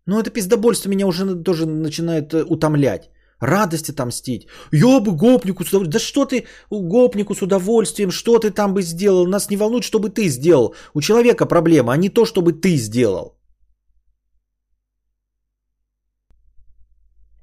Ну 0.05 0.19
это 0.19 0.29
пиздобольство 0.29 0.89
меня 0.89 1.07
уже 1.07 1.43
тоже 1.43 1.65
начинает 1.65 2.33
э, 2.33 2.43
утомлять. 2.43 3.09
Радость 3.41 3.89
отомстить. 3.89 4.47
Я 4.71 4.99
бы 4.99 5.11
гопнику 5.11 5.63
с 5.63 5.69
удовольствием. 5.69 5.91
Да 5.91 5.99
что 5.99 6.25
ты 6.25 6.47
гопнику 6.71 7.35
с 7.35 7.41
удовольствием, 7.41 8.11
что 8.11 8.39
ты 8.39 8.51
там 8.51 8.73
бы 8.73 8.81
сделал? 8.81 9.27
Нас 9.27 9.49
не 9.49 9.57
волнует, 9.57 9.83
что 9.83 9.99
бы 9.99 10.09
ты 10.09 10.29
сделал. 10.29 10.75
У 10.93 11.01
человека 11.01 11.45
проблема, 11.45 11.93
а 11.93 11.97
не 11.97 12.09
то, 12.09 12.25
чтобы 12.25 12.53
ты 12.53 12.77
сделал. 12.77 13.37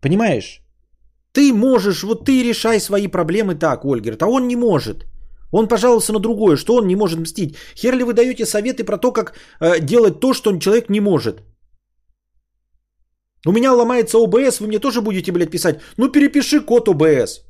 Понимаешь? 0.00 0.63
Ты 1.34 1.52
можешь, 1.52 2.04
вот 2.04 2.24
ты 2.24 2.42
решай 2.42 2.80
свои 2.80 3.08
проблемы 3.08 3.56
так, 3.56 3.84
Ольгерт, 3.84 4.22
а 4.22 4.26
он 4.26 4.46
не 4.46 4.56
может. 4.56 5.06
Он 5.52 5.68
пожаловался 5.68 6.12
на 6.12 6.20
другое, 6.20 6.56
что 6.56 6.76
он 6.76 6.86
не 6.86 6.96
может 6.96 7.20
мстить. 7.20 7.56
Хер 7.76 7.94
ли 7.94 8.04
вы 8.04 8.12
даете 8.12 8.46
советы 8.46 8.84
про 8.84 8.98
то, 8.98 9.12
как 9.12 9.34
э, 9.60 9.80
делать 9.80 10.20
то, 10.20 10.32
что 10.32 10.58
человек 10.58 10.90
не 10.90 11.00
может? 11.00 11.42
У 13.46 13.52
меня 13.52 13.72
ломается 13.72 14.18
ОБС, 14.18 14.60
вы 14.60 14.66
мне 14.66 14.78
тоже 14.78 15.00
будете, 15.00 15.32
блядь, 15.32 15.50
писать. 15.50 15.80
Ну 15.96 16.08
перепиши 16.08 16.60
код 16.60 16.88
ОБС. 16.88 17.40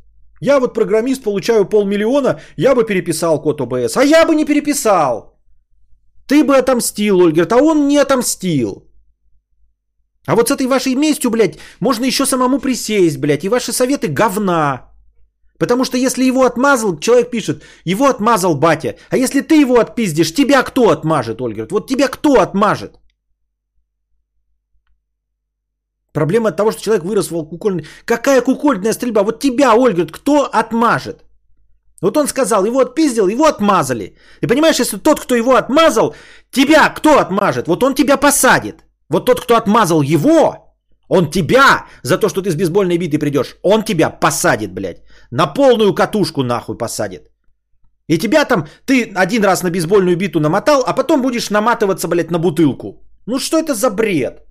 Я 0.41 0.61
вот 0.61 0.75
программист, 0.75 1.23
получаю 1.23 1.69
полмиллиона, 1.69 2.41
я 2.57 2.75
бы 2.75 2.87
переписал 2.87 3.43
код 3.43 3.61
ОБС. 3.61 3.97
А 3.97 4.05
я 4.05 4.25
бы 4.27 4.35
не 4.35 4.45
переписал. 4.45 5.39
Ты 6.27 6.43
бы 6.43 6.57
отомстил, 6.57 7.21
Ольгерт, 7.21 7.53
а 7.53 7.57
он 7.57 7.87
не 7.89 7.99
отомстил. 7.99 8.89
А 10.27 10.35
вот 10.35 10.49
с 10.49 10.53
этой 10.53 10.67
вашей 10.67 10.95
местью, 10.95 11.31
блядь, 11.31 11.59
можно 11.81 12.05
еще 12.05 12.27
самому 12.27 12.59
присесть, 12.59 13.19
блядь, 13.19 13.45
и 13.45 13.49
ваши 13.49 13.73
советы 13.73 14.09
говна. 14.09 14.91
Потому 15.59 15.85
что 15.85 15.97
если 15.97 16.25
его 16.25 16.45
отмазал, 16.45 16.99
человек 16.99 17.31
пишет, 17.31 17.63
его 17.85 18.07
отмазал 18.07 18.57
батя. 18.57 18.97
А 19.11 19.17
если 19.17 19.41
ты 19.43 19.61
его 19.61 19.79
отпиздишь, 19.79 20.35
тебя 20.35 20.63
кто 20.63 20.91
отмажет, 20.91 21.41
Ольга? 21.41 21.67
Вот 21.71 21.89
тебя 21.89 22.09
кто 22.09 22.41
отмажет? 22.41 22.99
Проблема 26.13 26.49
от 26.49 26.57
того, 26.57 26.73
что 26.73 26.83
человек 26.83 27.05
вырос 27.05 27.31
в 27.31 27.45
кукольной... 27.45 27.87
Какая 28.05 28.41
кукольная 28.41 28.93
стрельба? 28.93 29.23
Вот 29.23 29.41
тебя, 29.41 29.75
Ольга, 29.75 30.07
кто 30.07 30.45
отмажет? 30.45 31.25
Вот 32.01 32.17
он 32.17 32.29
сказал, 32.29 32.65
его 32.65 32.81
отпиздил, 32.81 33.29
его 33.29 33.45
отмазали. 33.45 34.17
И 34.41 34.47
понимаешь, 34.47 34.81
если 34.81 34.99
тот, 34.99 35.21
кто 35.21 35.35
его 35.35 35.55
отмазал, 35.55 36.15
тебя 36.51 36.89
кто 36.91 37.19
отмажет? 37.19 37.67
Вот 37.67 37.83
он 37.83 37.95
тебя 37.95 38.17
посадит. 38.17 38.84
Вот 39.09 39.27
тот, 39.27 39.41
кто 39.41 39.57
отмазал 39.57 40.03
его, 40.03 40.75
он 41.09 41.31
тебя 41.31 41.87
за 42.03 42.19
то, 42.19 42.29
что 42.29 42.43
ты 42.43 42.51
с 42.51 42.57
бейсбольной 42.57 42.99
битой 42.99 43.19
придешь, 43.19 43.57
он 43.63 43.83
тебя 43.83 44.11
посадит, 44.11 44.73
блядь. 44.73 45.03
На 45.31 45.47
полную 45.47 45.95
катушку 45.95 46.43
нахуй 46.43 46.79
посадит. 46.79 47.31
И 48.09 48.19
тебя 48.19 48.45
там, 48.45 48.67
ты 48.87 49.13
один 49.15 49.45
раз 49.45 49.63
на 49.63 49.71
бейсбольную 49.71 50.17
биту 50.17 50.41
намотал, 50.41 50.83
а 50.87 50.93
потом 50.93 51.23
будешь 51.23 51.51
наматываться, 51.51 52.09
блядь, 52.09 52.31
на 52.31 52.39
бутылку. 52.39 53.03
Ну 53.27 53.39
что 53.39 53.59
это 53.59 53.75
за 53.75 53.91
бред? 53.91 54.43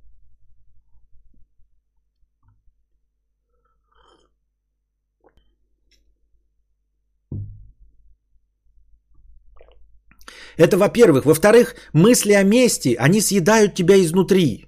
Это 10.57 10.77
во-первых. 10.77 11.25
Во-вторых, 11.25 11.75
мысли 11.93 12.33
о 12.33 12.43
мести, 12.43 12.95
они 12.99 13.21
съедают 13.21 13.75
тебя 13.75 13.95
изнутри. 13.97 14.65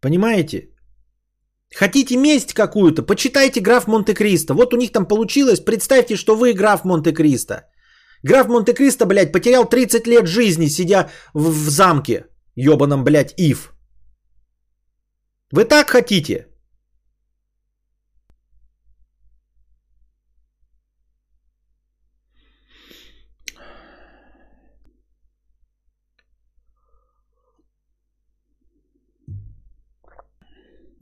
Понимаете? 0.00 0.68
Хотите 1.74 2.16
месть 2.16 2.54
какую-то? 2.54 3.02
Почитайте 3.02 3.60
граф 3.60 3.86
Монте-Кристо. 3.86 4.54
Вот 4.54 4.72
у 4.72 4.76
них 4.76 4.92
там 4.92 5.06
получилось. 5.06 5.60
Представьте, 5.60 6.16
что 6.16 6.36
вы 6.36 6.52
граф 6.54 6.84
Монте-Кристо. 6.84 7.54
Граф 8.22 8.48
Монте-Кристо, 8.48 9.06
блядь, 9.06 9.32
потерял 9.32 9.68
30 9.68 10.06
лет 10.06 10.26
жизни, 10.26 10.68
сидя 10.68 11.10
в, 11.34 11.50
в 11.50 11.68
замке. 11.68 12.26
Ёбаном, 12.56 13.04
блядь, 13.04 13.34
Ив. 13.36 13.72
Вы 15.52 15.64
так 15.64 15.90
хотите? 15.90 16.46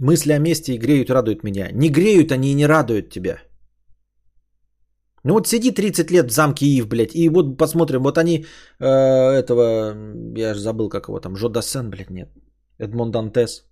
Мысли 0.04 0.32
о 0.32 0.38
месте 0.38 0.76
греют, 0.76 1.10
радуют 1.10 1.42
меня. 1.42 1.70
Не 1.72 1.88
греют 1.88 2.30
они 2.30 2.50
и 2.50 2.54
не 2.54 2.66
радуют 2.66 3.10
тебя. 3.10 3.38
Ну 5.24 5.32
вот 5.34 5.46
сиди 5.46 5.70
30 5.70 6.10
лет 6.10 6.26
в 6.26 6.34
замке 6.34 6.66
Ив, 6.66 6.88
блядь, 6.88 7.14
и 7.14 7.30
вот 7.30 7.56
посмотрим, 7.56 8.02
вот 8.02 8.18
они 8.18 8.44
э, 8.80 8.84
этого, 8.84 9.94
я 10.36 10.54
же 10.54 10.60
забыл, 10.60 10.90
как 10.90 11.08
его 11.08 11.20
там, 11.20 11.36
Жо 11.36 11.48
Дассен, 11.48 11.90
блядь, 11.90 12.10
нет, 12.10 12.28
Эдмон 12.78 13.10
Дантес. 13.10 13.64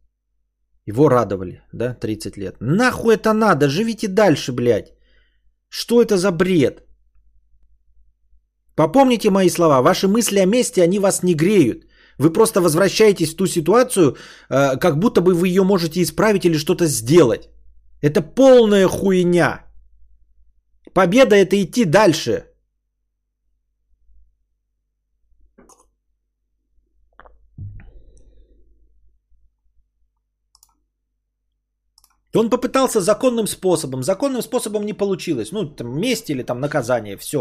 Его 0.87 1.11
радовали, 1.11 1.61
да, 1.73 1.95
30 1.95 2.39
лет. 2.39 2.57
Нахуй 2.61 3.15
это 3.15 3.35
надо, 3.35 3.69
живите 3.69 4.09
дальше, 4.09 4.53
блядь. 4.53 4.95
Что 5.69 6.01
это 6.01 6.17
за 6.17 6.33
бред? 6.33 6.83
Попомните 8.75 9.31
мои 9.31 9.51
слова, 9.51 9.83
ваши 9.83 10.09
мысли 10.09 10.39
о 10.39 10.47
месте, 10.47 10.83
они 10.83 10.99
вас 10.99 11.23
не 11.23 11.35
греют. 11.35 11.85
Вы 12.19 12.33
просто 12.33 12.61
возвращаетесь 12.61 13.33
в 13.33 13.37
ту 13.37 13.47
ситуацию, 13.47 14.17
э, 14.51 14.77
как 14.79 14.99
будто 14.99 15.21
бы 15.21 15.35
вы 15.35 15.49
ее 15.49 15.63
можете 15.63 16.03
исправить 16.03 16.45
или 16.45 16.59
что-то 16.59 16.87
сделать. 16.87 17.49
Это 18.03 18.23
полная 18.23 18.89
хуйня. 18.89 19.65
Победа 20.95 21.37
это 21.37 21.57
идти 21.57 21.85
дальше. 21.85 22.53
Он 32.37 32.51
попытался 32.51 33.01
законным 33.01 33.47
способом. 33.47 34.03
Законным 34.03 34.43
способом 34.43 34.85
не 34.85 34.95
получилось. 34.95 35.53
Ну, 35.53 35.67
там, 35.67 36.01
месть 36.01 36.31
или 36.31 36.43
там 36.43 36.61
наказание. 36.61 37.17
Все. 37.17 37.39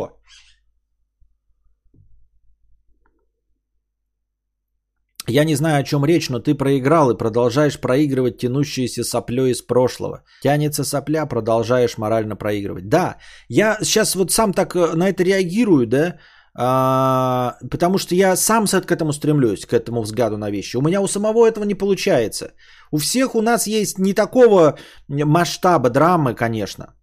Я 5.32 5.45
не 5.45 5.55
знаю, 5.55 5.79
о 5.79 5.84
чем 5.84 6.05
речь, 6.05 6.29
но 6.29 6.39
ты 6.39 6.55
проиграл 6.55 7.11
и 7.11 7.17
продолжаешь 7.17 7.79
проигрывать 7.79 8.38
тянущиеся 8.38 9.03
соплей 9.03 9.51
из 9.51 9.61
прошлого. 9.61 10.23
Тянется 10.43 10.84
сопля, 10.84 11.25
продолжаешь 11.25 11.97
морально 11.97 12.36
проигрывать. 12.36 12.89
Да, 12.89 13.15
я 13.49 13.77
сейчас 13.84 14.15
вот 14.15 14.32
сам 14.32 14.53
так 14.53 14.75
э, 14.75 14.95
на 14.95 15.09
это 15.09 15.23
реагирую, 15.23 15.88
да, 15.88 16.17
а, 16.53 17.57
потому 17.69 17.97
что 17.97 18.15
я 18.15 18.36
сам 18.36 18.65
к 18.67 18.91
этому 18.91 19.13
стремлюсь, 19.13 19.65
к 19.65 19.73
этому 19.73 20.01
взгляду 20.01 20.38
на 20.38 20.51
вещи. 20.51 20.77
У 20.77 20.82
меня 20.82 21.01
у 21.01 21.07
самого 21.07 21.47
этого 21.47 21.63
не 21.63 21.75
получается. 21.75 22.51
У 22.91 22.97
всех 22.97 23.36
у 23.36 23.41
нас 23.41 23.67
есть 23.67 23.99
не 23.99 24.13
такого 24.13 24.77
масштаба 25.07 25.89
драмы, 25.89 26.36
конечно, 26.36 26.93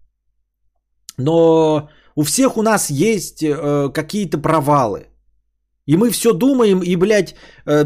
но 1.17 1.89
у 2.15 2.23
всех 2.25 2.57
у 2.57 2.63
нас 2.63 2.91
есть 2.91 3.43
э, 3.43 3.91
какие-то 3.95 4.39
провалы. 4.39 5.07
И 5.89 5.97
мы 5.97 6.11
все 6.11 6.33
думаем 6.33 6.83
и, 6.83 6.97
блядь, 6.97 7.35
э, 7.67 7.85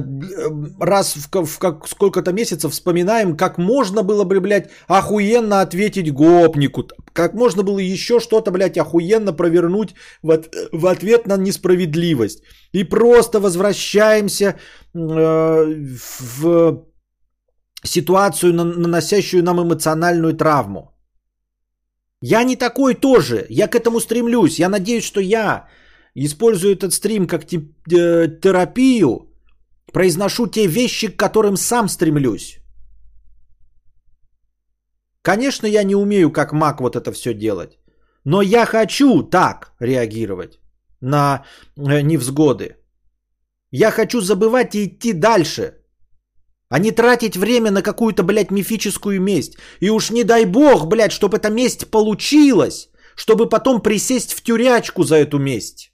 раз 0.81 1.17
в, 1.17 1.47
в 1.47 1.59
как, 1.59 1.89
сколько-то 1.89 2.33
месяцев 2.33 2.73
вспоминаем, 2.73 3.37
как 3.37 3.59
можно 3.59 4.03
было 4.03 4.25
бы, 4.25 4.41
блядь, 4.41 4.71
охуенно 4.89 5.61
ответить 5.61 6.13
гопнику. 6.13 6.83
Как 7.13 7.35
можно 7.35 7.63
было 7.63 7.79
еще 7.79 8.19
что-то, 8.19 8.51
блядь, 8.51 8.77
охуенно 8.77 9.33
провернуть 9.33 9.95
в, 10.23 10.33
от, 10.33 10.49
в 10.73 10.87
ответ 10.87 11.27
на 11.27 11.37
несправедливость. 11.37 12.43
И 12.73 12.83
просто 12.85 13.39
возвращаемся 13.39 14.57
э, 14.95 15.65
в 16.35 16.85
ситуацию, 17.85 18.53
наносящую 18.53 19.45
нам 19.45 19.61
эмоциональную 19.61 20.37
травму. 20.37 20.91
Я 22.21 22.43
не 22.43 22.57
такой 22.57 22.95
тоже. 22.95 23.47
Я 23.49 23.69
к 23.69 23.77
этому 23.77 24.01
стремлюсь. 24.01 24.59
Я 24.59 24.69
надеюсь, 24.69 25.05
что 25.05 25.21
я 25.21 25.69
использую 26.15 26.75
этот 26.75 26.93
стрим 26.93 27.27
как 27.27 27.45
э, 27.45 28.41
терапию, 28.41 29.29
произношу 29.93 30.47
те 30.47 30.67
вещи, 30.67 31.09
к 31.09 31.17
которым 31.17 31.57
сам 31.57 31.89
стремлюсь. 31.89 32.59
Конечно, 35.23 35.67
я 35.67 35.85
не 35.85 35.95
умею 35.95 36.31
как 36.31 36.53
маг 36.53 36.81
вот 36.81 36.97
это 36.97 37.13
все 37.13 37.35
делать. 37.35 37.79
Но 38.25 38.43
я 38.43 38.67
хочу 38.67 39.23
так 39.23 39.73
реагировать 39.81 40.61
на 41.01 41.45
э, 41.77 42.03
невзгоды. 42.03 42.77
Я 43.71 43.91
хочу 43.91 44.21
забывать 44.21 44.75
и 44.75 44.85
идти 44.85 45.13
дальше. 45.13 45.75
А 46.69 46.79
не 46.79 46.91
тратить 46.93 47.37
время 47.37 47.71
на 47.71 47.83
какую-то, 47.83 48.23
блядь, 48.23 48.51
мифическую 48.51 49.21
месть. 49.21 49.57
И 49.81 49.91
уж 49.91 50.11
не 50.11 50.25
дай 50.25 50.45
бог, 50.45 50.87
блядь, 50.87 51.13
чтобы 51.13 51.37
эта 51.37 51.51
месть 51.51 51.91
получилась. 51.91 52.89
Чтобы 53.17 53.49
потом 53.49 53.83
присесть 53.83 54.33
в 54.33 54.43
тюрячку 54.43 55.05
за 55.05 55.17
эту 55.17 55.39
месть. 55.39 55.92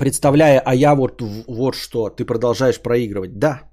Представляя, 0.00 0.62
а 0.64 0.74
я 0.74 0.94
вот, 0.94 1.22
вот 1.46 1.74
что, 1.74 2.08
ты 2.08 2.24
продолжаешь 2.24 2.80
проигрывать. 2.80 3.38
Да. 3.38 3.69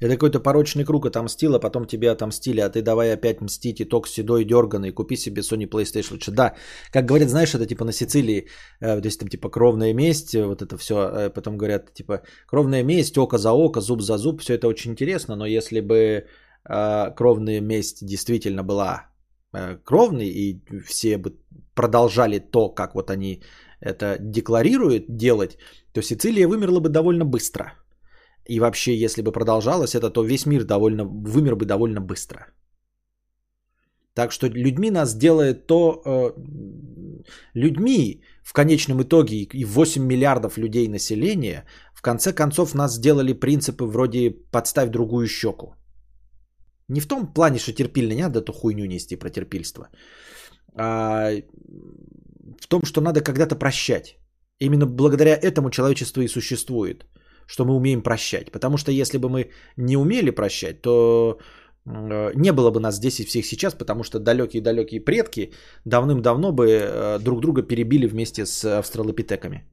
Это 0.00 0.14
какой-то 0.14 0.40
порочный 0.40 0.84
круг 0.84 1.06
отомстил, 1.06 1.54
а 1.54 1.60
потом 1.60 1.86
тебе 1.86 2.10
отомстили, 2.10 2.60
а 2.60 2.70
ты 2.70 2.82
давай 2.82 3.12
опять 3.12 3.40
мстить, 3.40 3.80
и 3.80 3.84
ток 3.84 4.08
седой, 4.08 4.44
дерганый, 4.44 4.92
купи 4.92 5.16
себе 5.16 5.42
Sony 5.42 5.68
PlayStation 5.68 6.12
лучше. 6.12 6.30
Да, 6.30 6.54
как 6.90 7.04
говорят, 7.04 7.28
знаешь, 7.28 7.54
это 7.54 7.66
типа 7.66 7.84
на 7.84 7.92
Сицилии, 7.92 8.48
э, 8.80 9.00
то 9.00 9.06
есть 9.06 9.20
там 9.20 9.28
типа 9.28 9.50
кровная 9.50 9.92
месть, 9.92 10.34
вот 10.34 10.62
это 10.62 10.78
все, 10.78 10.94
э, 10.94 11.30
потом 11.30 11.58
говорят 11.58 11.92
типа 11.92 12.22
кровная 12.46 12.82
месть, 12.82 13.18
око 13.18 13.38
за 13.38 13.52
око, 13.52 13.80
зуб 13.80 14.00
за 14.00 14.16
зуб, 14.16 14.40
все 14.40 14.54
это 14.54 14.68
очень 14.68 14.92
интересно, 14.92 15.36
но 15.36 15.46
если 15.46 15.80
бы 15.80 15.96
э, 15.96 17.14
кровная 17.14 17.60
месть 17.60 18.06
действительно 18.06 18.62
была 18.62 19.10
э, 19.52 19.76
кровной, 19.84 20.28
и 20.28 20.62
все 20.86 21.18
бы 21.18 21.34
продолжали 21.74 22.38
то, 22.38 22.70
как 22.70 22.94
вот 22.94 23.10
они 23.10 23.42
это 23.80 24.16
декларируют 24.18 25.04
делать, 25.08 25.58
то 25.92 26.02
Сицилия 26.02 26.48
вымерла 26.48 26.80
бы 26.80 26.88
довольно 26.88 27.26
быстро– 27.26 27.74
и 28.46 28.60
вообще, 28.60 28.94
если 28.96 29.22
бы 29.22 29.32
продолжалось 29.32 29.94
это, 29.94 30.10
то 30.10 30.24
весь 30.24 30.46
мир 30.46 30.64
довольно, 30.64 31.04
вымер 31.04 31.56
бы 31.56 31.66
довольно 31.66 32.00
быстро. 32.00 32.46
Так 34.14 34.32
что 34.32 34.48
людьми 34.48 34.90
нас 34.90 35.14
делает 35.14 35.66
то... 35.66 36.02
Э, 36.04 36.32
людьми 37.54 38.22
в 38.42 38.52
конечном 38.52 39.02
итоге 39.02 39.36
и 39.36 39.64
8 39.64 40.02
миллиардов 40.02 40.58
людей 40.58 40.88
населения 40.88 41.64
в 41.94 42.02
конце 42.02 42.32
концов 42.32 42.74
нас 42.74 42.94
сделали 42.94 43.34
принципы 43.34 43.84
вроде 43.84 44.30
«подставь 44.50 44.90
другую 44.90 45.26
щеку». 45.26 45.74
Не 46.88 47.00
в 47.00 47.06
том 47.06 47.32
плане, 47.32 47.58
что 47.58 47.72
терпильно 47.72 48.14
не 48.14 48.22
надо 48.22 48.40
эту 48.40 48.52
хуйню 48.52 48.86
нести 48.86 49.16
про 49.16 49.30
терпильство, 49.30 49.88
а 50.74 51.30
в 52.60 52.66
том, 52.68 52.84
что 52.84 53.00
надо 53.00 53.20
когда-то 53.20 53.54
прощать. 53.54 54.18
Именно 54.58 54.86
благодаря 54.86 55.36
этому 55.36 55.70
человечество 55.70 56.22
и 56.22 56.28
существует– 56.28 57.06
что 57.50 57.64
мы 57.64 57.74
умеем 57.74 58.02
прощать. 58.02 58.52
Потому 58.52 58.76
что 58.76 58.92
если 58.92 59.18
бы 59.18 59.28
мы 59.28 59.50
не 59.76 59.96
умели 59.96 60.30
прощать, 60.30 60.82
то 60.82 61.38
э, 61.86 62.32
не 62.34 62.52
было 62.52 62.70
бы 62.70 62.80
нас 62.80 62.96
здесь 62.96 63.20
и 63.20 63.24
всех 63.24 63.44
сейчас, 63.44 63.74
потому 63.74 64.04
что 64.04 64.18
далекие-далекие 64.18 65.04
предки 65.04 65.52
давным-давно 65.84 66.52
бы 66.52 66.66
э, 66.66 67.18
друг 67.18 67.40
друга 67.40 67.62
перебили 67.62 68.06
вместе 68.06 68.46
с 68.46 68.78
австралопитеками 68.78 69.64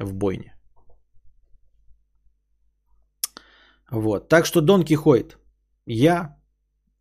в 0.00 0.12
бойне. 0.12 0.54
Вот. 3.90 4.28
Так 4.28 4.44
что 4.46 4.60
Дон 4.60 4.84
Кихойт, 4.84 5.38
я 5.86 6.36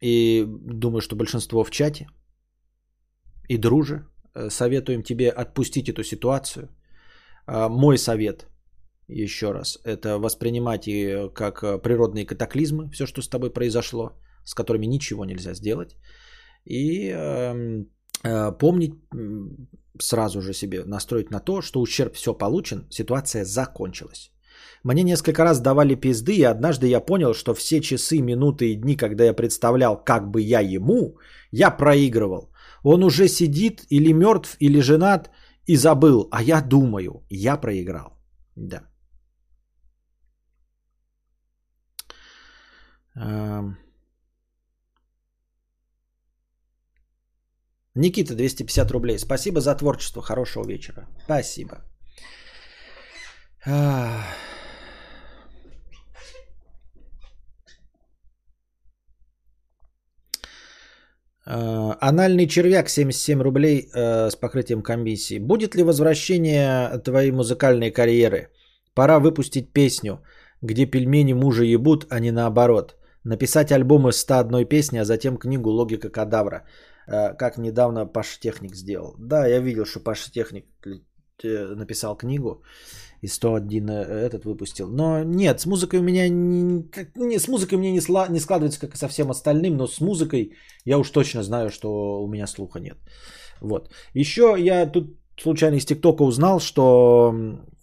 и 0.03 0.45
думаю, 0.47 1.01
что 1.01 1.15
большинство 1.17 1.65
в 1.65 1.71
чате 1.71 2.07
и 3.49 3.57
друже 3.57 4.05
э, 4.33 4.49
советуем 4.49 5.03
тебе 5.03 5.29
отпустить 5.29 5.89
эту 5.89 6.03
ситуацию. 6.03 6.69
Мой 7.47 7.97
совет– 7.97 8.47
еще 9.07 9.51
раз, 9.51 9.79
это 9.83 10.19
воспринимать 10.19 10.87
и 10.87 11.29
как 11.33 11.63
э, 11.63 11.77
природные 11.81 12.25
катаклизмы, 12.25 12.89
все, 12.91 13.05
что 13.05 13.21
с 13.21 13.29
тобой 13.29 13.53
произошло, 13.53 14.11
с 14.43 14.53
которыми 14.53 14.85
ничего 14.85 15.25
нельзя 15.25 15.53
сделать. 15.53 15.95
И 16.65 17.09
э, 17.09 17.83
э, 18.23 18.57
помнить 18.57 18.93
сразу 19.99 20.41
же 20.41 20.53
себе, 20.53 20.83
настроить 20.85 21.31
на 21.31 21.39
то, 21.39 21.61
что 21.61 21.81
ущерб 21.81 22.13
все 22.15 22.33
получен, 22.33 22.85
ситуация 22.89 23.45
закончилась. 23.45 24.31
Мне 24.83 25.03
несколько 25.03 25.43
раз 25.43 25.59
давали 25.59 25.95
пизды, 25.95 26.35
и 26.35 26.43
однажды 26.43 26.87
я 26.87 26.99
понял, 26.99 27.33
что 27.33 27.53
все 27.53 27.81
часы, 27.81 28.21
минуты 28.21 28.71
и 28.71 28.75
дни, 28.75 28.95
когда 28.95 29.23
я 29.23 29.33
представлял, 29.33 30.03
как 30.03 30.29
бы 30.29 30.41
я 30.41 30.59
ему, 30.59 31.17
я 31.51 31.71
проигрывал. 31.71 32.51
Он 32.83 33.03
уже 33.03 33.27
сидит 33.27 33.85
или 33.89 34.13
мертв, 34.13 34.57
или 34.59 34.81
женат, 34.81 35.29
и 35.65 35.75
забыл, 35.75 36.27
а 36.31 36.41
я 36.43 36.61
думаю, 36.61 37.23
я 37.29 37.57
проиграл. 37.57 38.17
Да. 38.55 38.81
Никита, 47.95 48.35
250 48.35 48.91
рублей. 48.91 49.17
Спасибо 49.17 49.59
за 49.59 49.75
творчество. 49.75 50.21
Хорошего 50.21 50.67
вечера. 50.67 51.07
Спасибо. 51.23 51.77
Анальный 61.45 62.47
червяк 62.47 62.89
77 62.89 63.41
рублей 63.41 63.89
э, 63.93 64.29
с 64.29 64.35
покрытием 64.35 64.81
комиссии. 64.81 65.39
Будет 65.39 65.75
ли 65.75 65.83
возвращение 65.83 66.99
твоей 66.99 67.31
музыкальной 67.31 67.89
карьеры? 67.89 68.49
Пора 68.93 69.19
выпустить 69.19 69.71
песню, 69.73 70.21
где 70.61 70.85
пельмени 70.85 71.33
мужа 71.33 71.63
ебут, 71.63 72.05
а 72.09 72.19
не 72.19 72.31
наоборот. 72.31 72.96
Написать 73.27 73.71
альбом 73.71 74.07
из 74.07 74.15
101 74.17 74.65
песни, 74.65 74.99
а 74.99 75.05
затем 75.05 75.37
книгу 75.37 75.69
«Логика 75.69 76.09
кадавра». 76.09 76.63
Э, 77.07 77.33
как 77.37 77.57
недавно 77.57 78.05
Паша 78.05 78.39
Техник 78.39 78.75
сделал. 78.75 79.15
Да, 79.19 79.47
я 79.47 79.59
видел, 79.59 79.85
что 79.85 79.99
Паша 79.99 80.31
Техник 80.31 80.65
э, 81.43 81.75
написал 81.75 82.17
книгу 82.17 82.63
и 83.21 83.27
101 83.27 83.89
э, 83.89 83.93
этот 84.29 84.45
выпустил. 84.45 84.87
Но 84.87 85.23
нет, 85.23 85.59
с 85.59 85.65
музыкой 85.65 85.99
у 85.99 86.03
меня 86.03 86.29
не, 86.29 86.85
не, 87.15 87.39
с 87.39 87.47
музыкой 87.47 87.77
мне 87.77 87.91
не, 87.91 88.01
сла, 88.01 88.27
не 88.29 88.39
складывается, 88.39 88.79
как 88.79 88.95
и 88.95 88.97
со 88.97 89.07
всем 89.07 89.29
остальным, 89.29 89.77
но 89.77 89.87
с 89.87 90.01
музыкой 90.01 90.53
я 90.85 90.97
уж 90.97 91.11
точно 91.11 91.43
знаю, 91.43 91.69
что 91.69 92.21
у 92.23 92.27
меня 92.27 92.47
слуха 92.47 92.79
нет. 92.79 92.97
Вот. 93.61 93.89
Еще 94.13 94.55
я 94.57 94.85
тут 94.85 95.17
случайно 95.37 95.75
из 95.75 95.85
ТикТока 95.85 96.23
узнал, 96.23 96.59
что, 96.59 97.33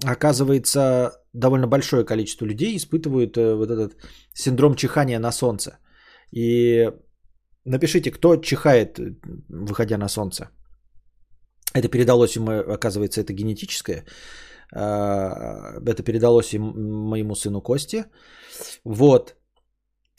оказывается, 0.04 1.12
довольно 1.34 1.66
большое 1.66 2.04
количество 2.04 2.46
людей 2.46 2.76
испытывают 2.76 3.36
э, 3.36 3.54
вот 3.54 3.70
этот 3.70 3.96
синдром 4.32 4.74
чихания 4.74 5.18
на 5.18 5.32
солнце. 5.32 5.78
И 6.32 6.90
напишите, 7.64 8.10
кто 8.10 8.36
чихает, 8.36 8.98
э, 8.98 9.14
выходя 9.48 9.98
на 9.98 10.08
солнце. 10.08 10.48
Это 11.74 11.88
передалось 11.88 12.36
ему, 12.36 12.52
оказывается, 12.52 13.20
это 13.20 13.32
генетическое. 13.32 14.04
А, 14.72 15.80
это 15.86 16.02
передалось 16.02 16.54
и 16.54 16.58
моему 16.58 17.34
сыну 17.34 17.60
Косте. 17.60 18.06
Вот. 18.84 19.34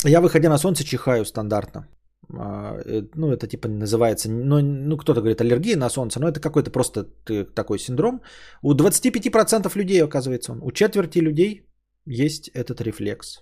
Я, 0.04 0.22
выходя 0.22 0.50
на 0.50 0.58
солнце, 0.58 0.84
чихаю 0.84 1.26
стандартно. 1.26 1.88
А, 2.34 2.78
э, 2.86 3.04
ну, 3.16 3.32
это 3.32 3.48
типа 3.48 3.68
называется, 3.68 4.30
ну, 4.30 4.62
ну 4.62 4.98
кто-то 4.98 5.22
говорит 5.22 5.42
аллергия 5.42 5.78
на 5.78 5.90
солнце, 5.90 6.20
но 6.20 6.28
это 6.28 6.40
какой-то 6.40 6.72
просто 6.72 7.04
такой 7.56 7.80
синдром. 7.80 8.22
У 8.62 8.74
25% 8.74 9.78
людей, 9.78 10.04
оказывается, 10.04 10.52
он. 10.52 10.62
У 10.64 10.72
четверти 10.72 11.20
людей 11.20 11.68
есть 12.06 12.50
этот 12.54 12.82
рефлекс. 12.82 13.42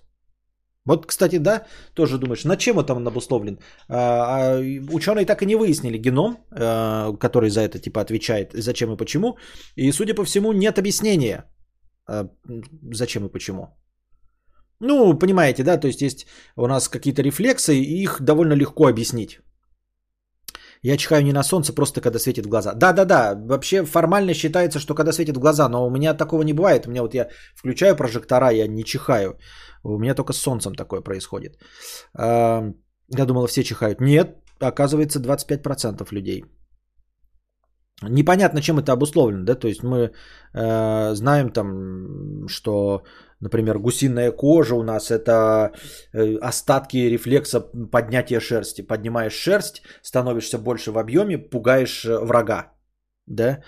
Вот, 0.86 1.06
кстати, 1.06 1.38
да, 1.38 1.66
тоже 1.94 2.18
думаешь, 2.18 2.44
на 2.44 2.56
чем 2.56 2.78
это 2.78 2.94
он 2.94 3.06
обусловлен? 3.06 3.58
А, 3.88 4.56
а, 4.56 4.60
ученые 4.92 5.24
так 5.24 5.42
и 5.42 5.46
не 5.46 5.56
выяснили 5.56 5.98
геном, 5.98 6.36
а, 6.50 7.16
который 7.16 7.48
за 7.48 7.60
это 7.62 7.78
типа 7.78 8.00
отвечает, 8.00 8.52
зачем 8.52 8.92
и 8.92 8.96
почему. 8.96 9.38
И, 9.76 9.92
судя 9.92 10.14
по 10.14 10.24
всему, 10.24 10.52
нет 10.52 10.78
объяснения, 10.78 11.44
зачем 12.92 13.24
и 13.26 13.32
почему. 13.32 13.68
Ну, 14.86 15.18
понимаете, 15.18 15.62
да, 15.62 15.80
то 15.80 15.86
есть 15.86 16.02
есть 16.02 16.26
у 16.56 16.66
нас 16.66 16.88
какие-то 16.88 17.22
рефлексы, 17.22 17.74
и 17.74 18.02
их 18.02 18.20
довольно 18.20 18.54
легко 18.54 18.86
объяснить. 18.86 19.40
Я 20.82 20.96
чихаю 20.96 21.24
не 21.24 21.32
на 21.32 21.42
солнце, 21.42 21.72
просто 21.72 22.00
когда 22.00 22.18
светит 22.18 22.44
в 22.44 22.48
глаза. 22.48 22.74
Да-да-да, 22.74 23.34
вообще 23.34 23.84
формально 23.84 24.34
считается, 24.34 24.78
что 24.78 24.94
когда 24.94 25.12
светит 25.12 25.36
в 25.36 25.40
глаза, 25.40 25.68
но 25.68 25.86
у 25.86 25.90
меня 25.90 26.14
такого 26.14 26.42
не 26.42 26.52
бывает. 26.52 26.86
У 26.86 26.90
меня 26.90 27.02
вот 27.02 27.14
я 27.14 27.28
включаю 27.56 27.96
прожектора, 27.96 28.50
я 28.50 28.68
не 28.68 28.84
чихаю. 28.84 29.38
У 29.82 29.98
меня 29.98 30.14
только 30.14 30.32
с 30.34 30.38
солнцем 30.38 30.74
такое 30.74 31.00
происходит. 31.00 31.56
Я 32.14 33.26
думал, 33.26 33.46
все 33.46 33.62
чихают. 33.62 34.00
Нет, 34.00 34.36
оказывается 34.60 35.18
25% 35.18 36.12
людей. 36.12 36.44
Непонятно, 38.02 38.60
чем 38.60 38.78
это 38.78 38.92
обусловлено, 38.92 39.44
да, 39.44 39.54
то 39.54 39.68
есть 39.68 39.82
мы 39.82 40.10
э, 40.52 41.14
знаем 41.14 41.50
там, 41.50 42.48
что, 42.48 43.04
например, 43.44 43.78
гусиная 43.78 44.32
кожа 44.32 44.74
у 44.74 44.82
нас 44.82 45.10
это 45.10 45.70
э, 46.12 46.36
остатки 46.48 46.96
рефлекса 46.96 47.60
поднятия 47.92 48.40
шерсти. 48.40 48.82
Поднимаешь 48.82 49.34
шерсть, 49.34 49.82
становишься 50.02 50.58
больше 50.58 50.90
в 50.92 50.98
объеме, 50.98 51.38
пугаешь 51.38 52.04
э, 52.04 52.18
врага, 52.24 52.72
да, 53.26 53.62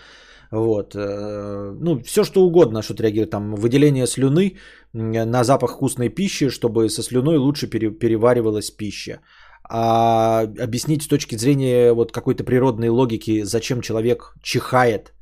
вот, 0.50 0.94
э, 0.94 1.72
ну, 1.80 2.02
все 2.02 2.24
что 2.24 2.46
угодно, 2.46 2.82
что 2.82 3.02
реагирует, 3.02 3.30
там, 3.30 3.54
выделение 3.54 4.06
слюны 4.06 4.56
на 4.92 5.44
запах 5.44 5.70
вкусной 5.76 6.08
пищи, 6.08 6.48
чтобы 6.48 6.88
со 6.88 7.02
слюной 7.02 7.36
лучше 7.36 7.66
пере, 7.70 7.90
переваривалась 7.90 8.70
пища 8.70 9.20
а 9.68 10.42
объяснить 10.42 11.02
с 11.02 11.08
точки 11.08 11.36
зрения 11.36 11.92
вот 11.92 12.12
какой-то 12.12 12.44
природной 12.44 12.88
логики, 12.88 13.42
зачем 13.42 13.80
человек 13.80 14.34
чихает, 14.42 15.12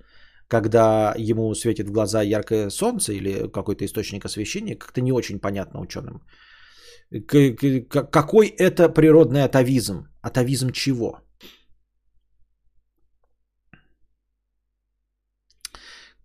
когда 0.49 1.15
ему 1.17 1.55
светит 1.55 1.89
в 1.89 1.93
глаза 1.93 2.23
яркое 2.23 2.71
солнце 2.71 3.13
или 3.13 3.49
какой-то 3.53 3.85
источник 3.85 4.25
освещения, 4.25 4.77
как-то 4.77 5.01
не 5.01 5.13
очень 5.13 5.39
понятно 5.41 5.81
ученым. 5.81 6.23
Какой 8.13 8.47
это 8.49 8.89
природный 8.89 9.45
атовизм? 9.45 10.09
Атовизм 10.23 10.71
чего? 10.73 11.21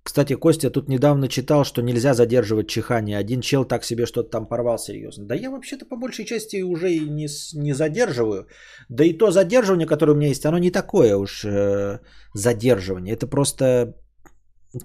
Кстати, 0.10 0.34
Костя 0.34 0.72
тут 0.72 0.90
недавно 0.90 1.28
читал, 1.28 1.64
что 1.64 1.82
нельзя 1.82 2.14
задерживать 2.14 2.68
чихание. 2.68 3.20
Один 3.20 3.42
чел 3.42 3.64
так 3.64 3.84
себе 3.84 4.08
что-то 4.08 4.30
там 4.30 4.48
порвал 4.48 4.80
серьезно. 4.80 5.28
Да 5.28 5.36
я 5.36 5.52
вообще-то 5.52 5.86
по 5.86 5.96
большей 5.98 6.26
части 6.26 6.64
уже 6.64 6.92
и 6.92 7.10
не, 7.10 7.28
не 7.54 7.74
задерживаю. 7.74 8.48
Да 8.90 9.04
и 9.04 9.14
то 9.14 9.30
задерживание, 9.30 9.88
которое 9.88 10.14
у 10.14 10.16
меня 10.16 10.30
есть, 10.30 10.46
оно 10.46 10.58
не 10.58 10.72
такое 10.72 11.16
уж 11.16 11.46
э, 11.46 12.00
задерживание. 12.34 13.14
Это 13.14 13.28
просто 13.28 13.94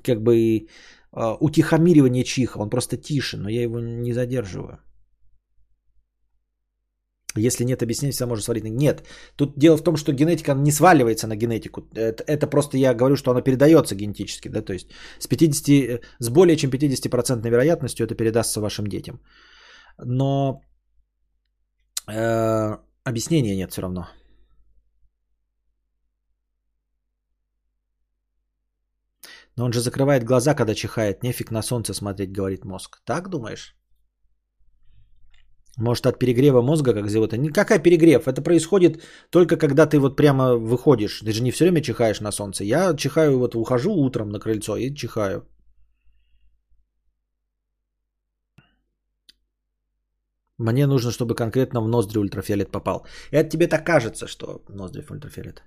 как 0.03 0.23
бы 0.23 0.37
э, 0.37 1.37
утихомиривание 1.41 2.25
чиха. 2.25 2.59
Он 2.59 2.71
просто 2.71 2.97
тише, 2.97 3.37
но 3.37 3.49
я 3.49 3.63
его 3.63 3.81
не 3.81 4.13
задерживаю. 4.13 4.79
Если 7.37 7.65
нет 7.65 7.83
объяснений, 7.83 8.13
все 8.13 8.27
можно 8.27 8.43
свалить. 8.43 8.65
Нет. 8.65 9.03
Тут 9.37 9.59
дело 9.59 9.77
в 9.77 9.83
том, 9.83 9.97
что 9.97 10.13
генетика 10.13 10.55
не 10.55 10.73
сваливается 10.73 11.27
на 11.27 11.37
генетику. 11.37 11.81
Это, 11.95 12.23
это 12.27 12.47
просто 12.47 12.79
я 12.79 12.95
говорю, 12.95 13.17
что 13.17 13.31
оно 13.31 13.43
передается 13.43 13.97
генетически. 13.97 14.49
Да? 14.49 14.63
То 14.63 14.73
есть 14.73 14.89
с, 15.19 15.27
50, 15.27 16.01
с 16.21 16.29
более 16.29 16.57
чем 16.57 16.71
50% 16.71 17.49
вероятностью 17.49 18.07
это 18.07 18.15
передастся 18.15 18.61
вашим 18.61 18.87
детям. 18.87 19.21
Но 19.99 20.61
э, 22.09 22.79
объяснения 23.05 23.57
нет 23.57 23.73
все 23.73 23.83
равно. 23.83 24.07
Но 29.57 29.65
он 29.65 29.73
же 29.73 29.81
закрывает 29.81 30.25
глаза, 30.25 30.55
когда 30.55 30.75
чихает. 30.75 31.23
Нефиг 31.23 31.51
на 31.51 31.63
солнце 31.63 31.95
смотреть, 31.95 32.33
говорит 32.33 32.65
мозг. 32.65 33.01
Так 33.05 33.29
думаешь? 33.29 33.77
Может, 35.77 36.07
от 36.07 36.19
перегрева 36.19 36.63
мозга, 36.63 36.95
как 36.95 37.11
зовут? 37.11 37.33
Никакая 37.33 37.83
перегрев. 37.83 38.27
Это 38.27 38.43
происходит 38.43 39.03
только 39.31 39.57
когда 39.57 39.87
ты 39.87 39.99
вот 39.99 40.17
прямо 40.17 40.57
выходишь. 40.57 41.21
Ты 41.21 41.33
же 41.33 41.43
не 41.43 41.51
все 41.51 41.65
время 41.65 41.83
чихаешь 41.83 42.21
на 42.21 42.33
солнце. 42.33 42.65
Я 42.65 42.95
чихаю, 42.97 43.39
вот 43.39 43.55
ухожу 43.55 43.93
утром 43.93 44.31
на 44.31 44.39
крыльцо 44.39 44.77
и 44.77 44.95
чихаю. 44.95 45.49
Мне 50.59 50.87
нужно, 50.87 51.11
чтобы 51.11 51.35
конкретно 51.35 51.81
в 51.81 51.89
ноздри 51.89 52.19
ультрафиолет 52.19 52.71
попал. 52.71 53.07
Это 53.33 53.49
тебе 53.49 53.67
так 53.67 53.85
кажется, 53.85 54.29
что 54.29 54.63
ноздри 54.69 55.03
в 55.03 55.11
ультрафиолет. 55.11 55.63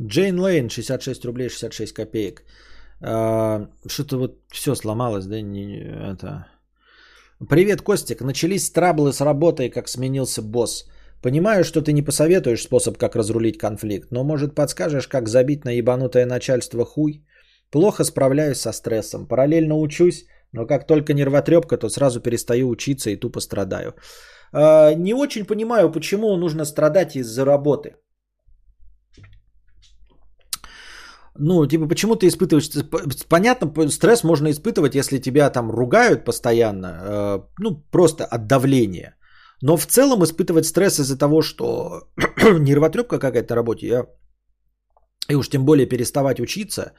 Джейн 0.00 0.38
Лейн, 0.38 0.68
66 0.68 1.24
рублей 1.24 1.48
66 1.48 1.92
копеек. 1.92 2.44
А, 3.00 3.68
что-то 3.86 4.18
вот 4.18 4.38
все 4.52 4.74
сломалось, 4.74 5.26
да? 5.26 5.40
Не, 5.40 5.78
это... 6.12 6.46
Привет, 7.48 7.82
Костик. 7.82 8.20
Начались 8.20 8.70
траблы 8.70 9.12
с 9.12 9.20
работой, 9.20 9.70
как 9.70 9.88
сменился 9.88 10.42
босс. 10.42 10.86
Понимаю, 11.22 11.64
что 11.64 11.82
ты 11.82 11.92
не 11.92 12.02
посоветуешь 12.02 12.62
способ, 12.62 12.98
как 12.98 13.16
разрулить 13.16 13.58
конфликт, 13.58 14.12
но, 14.12 14.24
может, 14.24 14.54
подскажешь, 14.54 15.08
как 15.08 15.28
забить 15.28 15.64
на 15.64 15.70
ебанутое 15.70 16.26
начальство 16.26 16.84
хуй? 16.84 17.26
Плохо 17.70 18.04
справляюсь 18.04 18.60
со 18.60 18.72
стрессом. 18.72 19.26
Параллельно 19.26 19.78
учусь, 19.78 20.26
но 20.52 20.66
как 20.66 20.86
только 20.86 21.14
нервотрепка, 21.14 21.78
то 21.78 21.88
сразу 21.88 22.20
перестаю 22.20 22.68
учиться 22.68 23.10
и 23.10 23.16
тупо 23.16 23.40
страдаю. 23.40 23.94
А, 24.52 24.94
не 24.94 25.14
очень 25.14 25.46
понимаю, 25.46 25.90
почему 25.90 26.36
нужно 26.36 26.64
страдать 26.64 27.16
из-за 27.16 27.44
работы. 27.44 27.96
Ну, 31.38 31.66
типа, 31.66 31.88
почему 31.88 32.16
ты 32.16 32.26
испытываешь... 32.26 32.70
Понятно, 33.28 33.90
стресс 33.90 34.24
можно 34.24 34.48
испытывать, 34.50 34.94
если 34.94 35.18
тебя 35.18 35.50
там 35.50 35.70
ругают 35.70 36.24
постоянно, 36.24 36.86
э, 36.86 37.40
ну, 37.58 37.82
просто 37.90 38.24
от 38.24 38.46
давления. 38.46 39.16
Но 39.62 39.76
в 39.76 39.86
целом 39.86 40.22
испытывать 40.22 40.66
стресс 40.66 40.98
из-за 40.98 41.18
того, 41.18 41.42
что 41.42 42.08
нервотрепка 42.60 43.18
какая-то 43.18 43.54
на 43.54 43.56
работе, 43.56 43.86
я... 43.86 44.06
и 45.30 45.34
уж 45.34 45.48
тем 45.48 45.64
более 45.64 45.86
переставать 45.86 46.40
учиться, 46.40 46.92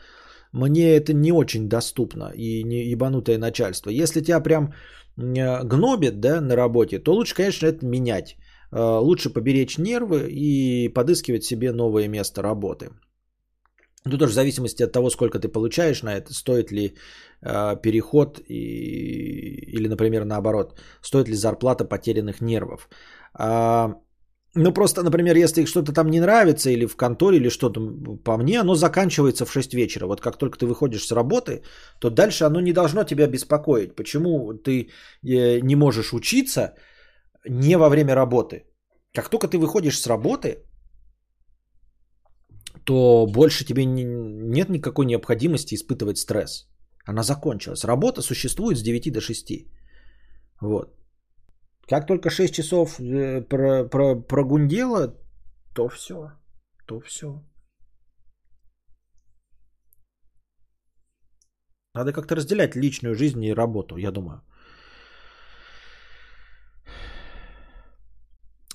мне 0.54 0.96
это 0.96 1.14
не 1.14 1.32
очень 1.32 1.70
доступно 1.70 2.32
и 2.36 2.64
не 2.64 2.92
ебанутое 2.92 3.38
начальство. 3.38 3.90
Если 3.90 4.22
тебя 4.22 4.40
прям 4.40 4.74
э, 5.18 5.64
гнобит 5.64 6.20
да, 6.20 6.42
на 6.42 6.56
работе, 6.56 7.00
то 7.00 7.14
лучше, 7.14 7.36
конечно, 7.36 7.68
это 7.68 7.86
менять. 7.86 8.38
Э, 8.72 9.00
лучше 9.00 9.30
поберечь 9.30 9.78
нервы 9.78 10.28
и 10.30 10.90
подыскивать 10.90 11.44
себе 11.44 11.72
новое 11.72 12.08
место 12.08 12.42
работы. 12.42 12.90
Ну, 14.08 14.18
тоже 14.18 14.32
в 14.32 14.36
зависимости 14.36 14.84
от 14.84 14.91
того, 14.91 15.10
сколько 15.10 15.39
ты 15.39 15.47
получаешь 15.49 16.03
на 16.03 16.16
это, 16.16 16.34
стоит 16.34 16.72
ли 16.72 16.95
э, 17.41 17.82
переход 17.82 18.39
и, 18.47 18.53
или, 19.76 19.88
например, 19.88 20.26
наоборот, 20.26 20.80
стоит 21.01 21.28
ли 21.28 21.36
зарплата 21.36 21.86
потерянных 21.86 22.41
нервов. 22.41 22.89
А, 23.34 23.95
ну, 24.55 24.74
просто, 24.74 25.03
например, 25.03 25.36
если 25.36 25.66
что-то 25.66 25.93
там 25.93 26.10
не 26.10 26.20
нравится 26.20 26.70
или 26.70 26.88
в 26.88 26.95
конторе, 26.95 27.38
или 27.38 27.49
что-то, 27.49 27.82
по 28.24 28.38
мне, 28.38 28.60
оно 28.60 28.76
заканчивается 28.76 29.45
в 29.45 29.51
6 29.51 29.74
вечера. 29.74 30.08
Вот 30.08 30.22
как 30.22 30.38
только 30.38 30.58
ты 30.58 30.66
выходишь 30.66 31.05
с 31.05 31.12
работы, 31.12 31.62
то 31.99 32.10
дальше 32.10 32.45
оно 32.45 32.62
не 32.62 32.74
должно 32.74 33.03
тебя 33.03 33.28
беспокоить. 33.28 33.95
Почему 33.95 34.53
ты 34.53 34.89
э, 35.24 35.60
не 35.62 35.76
можешь 35.76 36.14
учиться 36.14 36.74
не 37.47 37.78
во 37.78 37.89
время 37.89 38.16
работы? 38.16 38.64
Как 39.14 39.30
только 39.30 39.47
ты 39.47 39.58
выходишь 39.58 39.99
с 39.99 40.08
работы, 40.08 40.66
то 42.88 43.28
больше 43.28 43.66
тебе 43.66 43.86
не, 43.86 44.04
нет 44.06 44.70
никакой 44.70 45.06
необходимости 45.06 45.76
испытывать 45.76 46.18
стресс. 46.18 46.68
Она 47.06 47.24
закончилась. 47.24 47.84
Работа 47.84 48.22
существует 48.22 48.78
с 48.78 48.82
9 48.82 49.12
до 49.12 49.22
6. 49.22 49.52
Вот. 50.62 50.96
Как 51.90 52.08
только 52.08 52.30
6 52.30 52.54
часов 52.54 53.00
э, 53.00 53.42
про, 53.42 53.90
про, 53.90 54.16
прогундело, 54.16 55.16
то 55.76 55.90
все. 55.90 56.32
То 56.86 57.02
все. 57.02 57.44
Надо 61.94 62.14
как-то 62.14 62.36
разделять 62.36 62.76
личную 62.76 63.16
жизнь 63.16 63.44
и 63.44 63.54
работу, 63.54 63.98
я 63.98 64.12
думаю. 64.12 64.42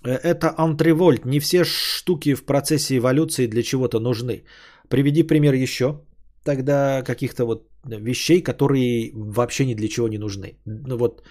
Это 0.05 0.55
антревольт. 0.57 1.25
Не 1.25 1.41
все 1.41 1.65
штуки 1.65 2.35
в 2.35 2.45
процессе 2.45 2.97
эволюции 2.97 3.47
для 3.47 3.63
чего-то 3.63 4.01
нужны. 4.01 4.45
Приведи 4.89 5.23
пример 5.23 5.55
еще. 5.55 6.01
Тогда 6.45 7.03
каких-то 7.03 7.45
вот 7.45 7.69
вещей, 7.85 8.43
которые 8.43 9.13
вообще 9.15 9.65
ни 9.67 9.75
для 9.75 9.89
чего 9.89 10.09
не 10.09 10.19
нужны. 10.19 10.59
Ну 10.65 10.97
вот 10.97 11.23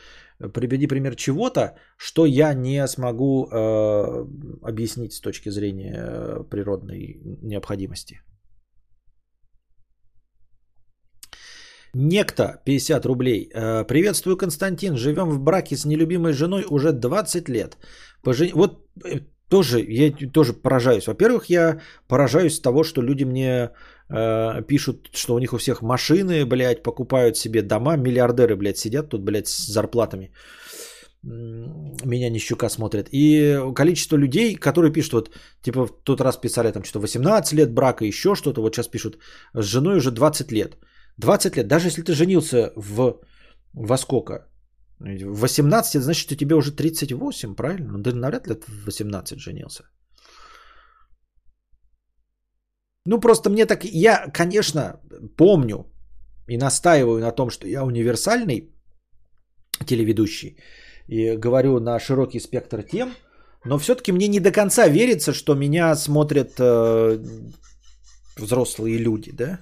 приведи 0.53 0.87
пример 0.87 1.15
чего-то, 1.15 1.75
что 1.97 2.25
я 2.25 2.53
не 2.53 2.87
смогу 2.87 3.47
э, 3.47 4.25
объяснить 4.61 5.13
с 5.13 5.21
точки 5.21 5.49
зрения 5.49 5.95
э, 5.97 6.43
природной 6.49 7.19
необходимости. 7.41 8.21
Некто 11.93 12.61
50 12.65 13.05
рублей. 13.05 13.49
Э, 13.53 13.83
приветствую, 13.83 14.37
Константин. 14.37 14.95
Живем 14.95 15.29
в 15.29 15.39
браке 15.39 15.75
с 15.75 15.85
нелюбимой 15.85 16.33
женой 16.33 16.65
уже 16.69 16.93
20 16.93 17.49
лет. 17.49 17.77
Пожен... 18.23 18.49
Вот 18.53 18.85
э, 19.03 19.19
тоже, 19.49 19.81
я 19.81 20.11
тоже 20.33 20.53
поражаюсь. 20.53 21.07
Во-первых, 21.07 21.49
я 21.49 21.81
поражаюсь 22.07 22.61
того, 22.61 22.83
что 22.83 23.01
люди 23.01 23.25
мне 23.25 23.71
э, 24.09 24.61
пишут, 24.67 25.09
что 25.13 25.35
у 25.35 25.39
них 25.39 25.53
у 25.53 25.57
всех 25.57 25.81
машины, 25.81 26.45
блядь, 26.45 26.83
покупают 26.83 27.35
себе 27.35 27.61
дома, 27.61 27.97
миллиардеры, 27.97 28.55
блядь, 28.55 28.77
сидят 28.77 29.09
тут, 29.09 29.23
блядь, 29.23 29.47
с 29.47 29.67
зарплатами. 29.67 30.31
Меня 31.23 32.29
не 32.29 32.39
щука 32.39 32.69
смотрят. 32.69 33.09
И 33.11 33.59
количество 33.75 34.15
людей, 34.15 34.55
которые 34.55 34.93
пишут, 34.93 35.13
вот, 35.13 35.31
типа, 35.61 35.87
в 35.87 36.03
тот 36.03 36.21
раз 36.21 36.37
писали 36.37 36.71
там 36.71 36.83
что-то 36.83 36.99
18 37.01 37.53
лет 37.53 37.73
брака, 37.73 38.05
еще 38.05 38.35
что-то, 38.35 38.61
вот 38.61 38.75
сейчас 38.75 38.87
пишут, 38.87 39.17
с 39.53 39.65
женой 39.65 39.97
уже 39.97 40.11
20 40.11 40.51
лет. 40.53 40.77
20 41.21 41.57
лет, 41.57 41.67
даже 41.67 41.87
если 41.87 42.01
ты 42.01 42.13
женился 42.13 42.71
в, 42.75 43.21
во 43.73 43.97
сколько? 43.97 44.47
18, 44.99 45.95
это 45.95 46.03
значит, 46.03 46.21
что 46.21 46.35
тебе 46.35 46.55
уже 46.55 46.71
38, 46.71 47.55
правильно? 47.55 47.91
Ну, 47.97 48.03
ты 48.03 48.13
навряд 48.13 48.47
ли 48.47 48.55
в 48.55 48.85
18 48.85 49.39
женился. 49.39 49.83
Ну, 53.05 53.19
просто 53.19 53.49
мне 53.49 53.65
так... 53.65 53.83
Я, 53.83 54.27
конечно, 54.33 54.99
помню 55.37 55.85
и 56.47 56.57
настаиваю 56.57 57.19
на 57.19 57.31
том, 57.31 57.49
что 57.49 57.67
я 57.67 57.83
универсальный 57.83 58.69
телеведущий 59.87 60.57
и 61.07 61.37
говорю 61.37 61.79
на 61.79 61.99
широкий 61.99 62.39
спектр 62.39 62.83
тем, 62.83 63.13
но 63.65 63.77
все-таки 63.79 64.11
мне 64.11 64.27
не 64.27 64.39
до 64.39 64.51
конца 64.51 64.87
верится, 64.87 65.33
что 65.33 65.55
меня 65.55 65.95
смотрят 65.95 66.59
э, 66.59 67.17
взрослые 68.37 68.97
люди, 68.97 69.31
да? 69.31 69.59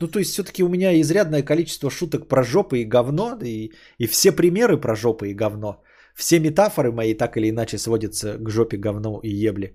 Ну, 0.00 0.08
то 0.08 0.18
есть, 0.18 0.32
все-таки 0.32 0.62
у 0.62 0.68
меня 0.68 1.00
изрядное 1.00 1.42
количество 1.42 1.90
шуток 1.90 2.28
про 2.28 2.42
жопы 2.42 2.78
и 2.78 2.84
говно, 2.84 3.38
и, 3.42 3.72
и 3.98 4.06
все 4.06 4.32
примеры 4.32 4.80
про 4.80 4.96
жопы 4.96 5.30
и 5.30 5.34
говно. 5.34 5.82
Все 6.14 6.38
метафоры 6.40 6.92
мои 6.92 7.14
так 7.14 7.36
или 7.36 7.50
иначе 7.50 7.78
сводятся 7.78 8.38
к 8.38 8.50
жопе, 8.50 8.76
говно 8.76 9.20
и 9.22 9.48
ебле. 9.48 9.74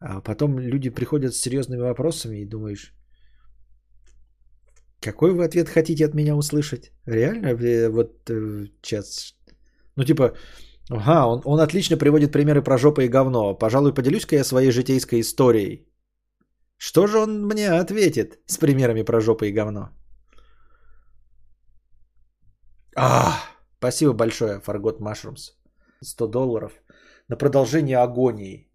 А 0.00 0.20
потом 0.20 0.58
люди 0.58 0.90
приходят 0.90 1.34
с 1.34 1.40
серьезными 1.40 1.82
вопросами 1.82 2.40
и 2.40 2.48
думаешь, 2.48 2.94
какой 5.00 5.32
вы 5.32 5.44
ответ 5.44 5.68
хотите 5.68 6.04
от 6.04 6.14
меня 6.14 6.36
услышать? 6.36 6.92
Реально? 7.06 7.54
Вот 7.90 8.10
сейчас... 8.82 9.34
Э, 9.46 9.52
ну, 9.96 10.04
типа, 10.04 10.34
ага, 10.90 11.26
он, 11.26 11.42
он 11.44 11.60
отлично 11.60 11.96
приводит 11.96 12.32
примеры 12.32 12.62
про 12.62 12.78
жопы 12.78 13.04
и 13.04 13.08
говно. 13.08 13.54
Пожалуй, 13.54 13.94
поделюсь-ка 13.94 14.36
я 14.36 14.44
своей 14.44 14.70
житейской 14.70 15.20
историей. 15.20 15.89
Что 16.82 17.06
же 17.06 17.18
он 17.18 17.46
мне 17.46 17.80
ответит 17.80 18.38
с 18.46 18.56
примерами 18.56 19.02
про 19.02 19.20
жопы 19.20 19.48
и 19.48 19.52
говно? 19.52 19.90
А, 22.96 23.34
спасибо 23.78 24.14
большое, 24.14 24.60
Фаргот 24.60 25.00
Машрумс. 25.00 25.52
100 26.02 26.26
долларов 26.28 26.72
на 27.28 27.36
продолжение 27.36 27.98
агонии. 27.98 28.70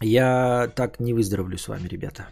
Я 0.00 0.68
так 0.74 0.98
не 0.98 1.12
выздоровлю 1.12 1.58
с 1.58 1.68
вами, 1.68 1.88
ребята. 1.88 2.22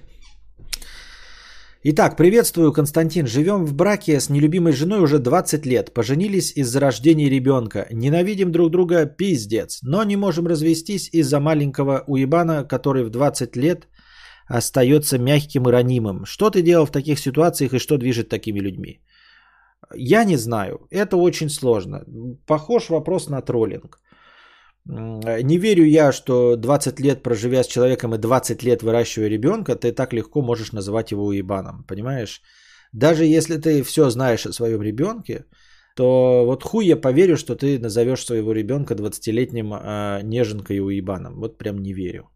Итак, 1.88 2.16
приветствую, 2.16 2.72
Константин. 2.72 3.28
Живем 3.28 3.64
в 3.64 3.72
браке 3.72 4.18
с 4.18 4.28
нелюбимой 4.28 4.72
женой 4.72 4.98
уже 4.98 5.20
20 5.20 5.66
лет. 5.66 5.94
Поженились 5.94 6.52
из-за 6.56 6.80
рождения 6.80 7.30
ребенка. 7.30 7.86
Ненавидим 7.92 8.50
друг 8.50 8.70
друга 8.72 9.06
пиздец. 9.06 9.78
Но 9.82 10.02
не 10.02 10.16
можем 10.16 10.48
развестись 10.48 11.08
из-за 11.12 11.38
маленького 11.38 12.02
уебана, 12.08 12.64
который 12.64 13.04
в 13.04 13.10
20 13.10 13.56
лет 13.56 13.86
остается 14.48 15.18
мягким 15.18 15.68
и 15.68 15.70
ранимым. 15.70 16.24
Что 16.24 16.50
ты 16.50 16.62
делал 16.62 16.86
в 16.86 16.90
таких 16.90 17.20
ситуациях 17.20 17.72
и 17.72 17.78
что 17.78 17.98
движет 17.98 18.28
такими 18.28 18.58
людьми? 18.58 19.00
Я 19.94 20.24
не 20.24 20.36
знаю. 20.36 20.88
Это 20.90 21.16
очень 21.16 21.48
сложно. 21.48 22.04
Похож 22.46 22.90
вопрос 22.90 23.28
на 23.28 23.40
троллинг. 23.42 24.00
Не 24.88 25.58
верю 25.58 25.84
я, 25.84 26.12
что 26.12 26.56
20 26.56 27.00
лет 27.00 27.22
проживя 27.22 27.64
с 27.64 27.66
человеком 27.66 28.14
и 28.14 28.18
20 28.18 28.62
лет 28.62 28.82
выращивая 28.82 29.28
ребенка, 29.28 29.74
ты 29.74 29.92
так 29.92 30.12
легко 30.12 30.42
можешь 30.42 30.72
называть 30.72 31.10
его 31.10 31.26
уебаном, 31.26 31.84
понимаешь? 31.88 32.40
Даже 32.92 33.24
если 33.24 33.56
ты 33.56 33.82
все 33.82 34.10
знаешь 34.10 34.46
о 34.46 34.52
своем 34.52 34.82
ребенке, 34.82 35.44
то 35.96 36.44
вот 36.46 36.62
хуй 36.62 36.86
я 36.86 36.96
поверю, 37.00 37.36
что 37.36 37.56
ты 37.56 37.78
назовешь 37.78 38.24
своего 38.24 38.52
ребенка 38.52 38.94
20-летним 38.94 39.72
э, 39.72 40.22
неженкой 40.22 40.76
и 40.76 40.80
уебаном. 40.80 41.40
Вот 41.40 41.58
прям 41.58 41.78
не 41.78 41.92
верю. 41.92 42.30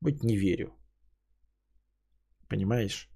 Вот 0.00 0.22
не 0.22 0.36
верю. 0.36 0.74
Понимаешь? 2.48 3.08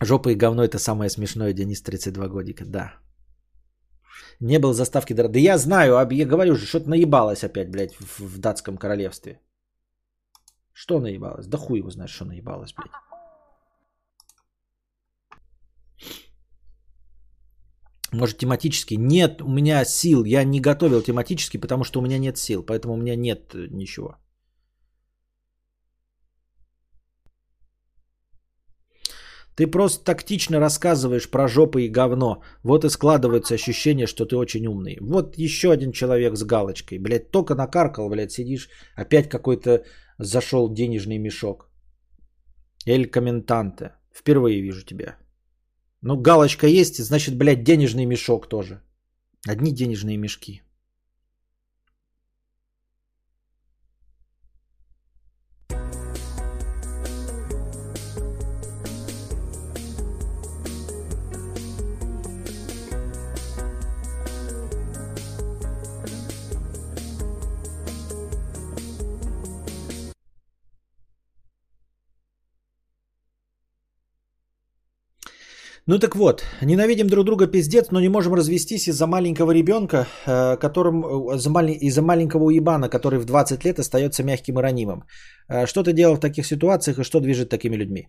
Жопа 0.00 0.30
и 0.30 0.36
говно 0.36 0.64
это 0.64 0.78
самое 0.78 1.10
смешное, 1.10 1.52
Денис 1.52 1.82
32 1.82 2.28
годика, 2.28 2.64
да. 2.64 3.01
Не 4.40 4.58
было 4.58 4.74
заставки. 4.74 5.14
Да 5.14 5.38
я 5.38 5.58
знаю, 5.58 6.08
я 6.10 6.26
говорю 6.26 6.56
же, 6.56 6.66
что-то 6.66 6.90
наебалось 6.90 7.44
опять, 7.44 7.70
блядь, 7.70 7.94
в, 7.94 8.20
в 8.20 8.38
датском 8.38 8.76
королевстве. 8.76 9.40
Что 10.72 11.00
наебалось? 11.00 11.46
Да 11.46 11.58
хуй 11.58 11.78
его 11.78 11.90
знает, 11.90 12.10
что 12.10 12.24
наебалось, 12.24 12.74
блядь. 12.74 12.92
Может, 18.12 18.38
тематически? 18.38 18.94
Нет, 18.94 19.40
у 19.42 19.48
меня 19.48 19.84
сил. 19.84 20.24
Я 20.24 20.44
не 20.44 20.60
готовил 20.60 21.02
тематически, 21.02 21.56
потому 21.56 21.84
что 21.84 22.00
у 22.00 22.02
меня 22.02 22.18
нет 22.18 22.36
сил. 22.36 22.62
Поэтому 22.62 22.94
у 22.94 22.96
меня 22.96 23.16
нет 23.16 23.54
э, 23.54 23.68
ничего. 23.70 24.16
Ты 29.56 29.66
просто 29.66 30.04
тактично 30.04 30.60
рассказываешь 30.60 31.30
про 31.30 31.46
жопы 31.48 31.82
и 31.82 31.88
говно. 31.88 32.42
Вот 32.62 32.84
и 32.84 32.90
складывается 32.90 33.54
ощущение, 33.54 34.06
что 34.06 34.24
ты 34.24 34.36
очень 34.36 34.66
умный. 34.66 34.96
Вот 35.00 35.36
еще 35.36 35.70
один 35.72 35.92
человек 35.92 36.36
с 36.36 36.44
галочкой. 36.44 36.98
Блядь, 36.98 37.30
только 37.30 37.54
накаркал, 37.54 38.08
блядь, 38.08 38.32
сидишь. 38.32 38.68
Опять 38.96 39.28
какой-то 39.28 39.84
зашел 40.18 40.72
денежный 40.72 41.18
мешок. 41.18 41.70
Эль 42.86 43.10
комментанте. 43.10 43.92
Впервые 44.14 44.62
вижу 44.62 44.84
тебя. 44.86 45.16
Ну, 46.00 46.16
галочка 46.16 46.66
есть, 46.66 46.98
значит, 46.98 47.36
блядь, 47.36 47.62
денежный 47.62 48.06
мешок 48.06 48.48
тоже. 48.48 48.82
Одни 49.48 49.72
денежные 49.72 50.16
мешки. 50.16 50.62
Ну 75.86 75.98
так 75.98 76.16
вот, 76.16 76.44
ненавидим 76.62 77.08
друг 77.08 77.24
друга 77.24 77.48
пиздец, 77.48 77.90
но 77.90 78.00
не 78.00 78.08
можем 78.08 78.34
развестись 78.34 78.86
из-за 78.88 79.06
маленького 79.06 79.50
ребенка, 79.50 80.06
э, 80.26 80.56
которым, 80.56 81.04
э, 81.04 81.38
из-за 81.80 82.02
маленького 82.02 82.44
уебана, 82.44 82.88
который 82.88 83.18
в 83.18 83.24
20 83.24 83.64
лет 83.64 83.78
остается 83.80 84.22
мягким 84.22 84.58
и 84.58 84.62
ранимым. 84.62 85.02
Э, 85.48 85.66
что 85.66 85.82
ты 85.82 85.92
делал 85.92 86.16
в 86.16 86.20
таких 86.20 86.46
ситуациях 86.46 86.98
и 86.98 87.04
что 87.04 87.20
движет 87.20 87.48
такими 87.48 87.76
людьми? 87.76 88.08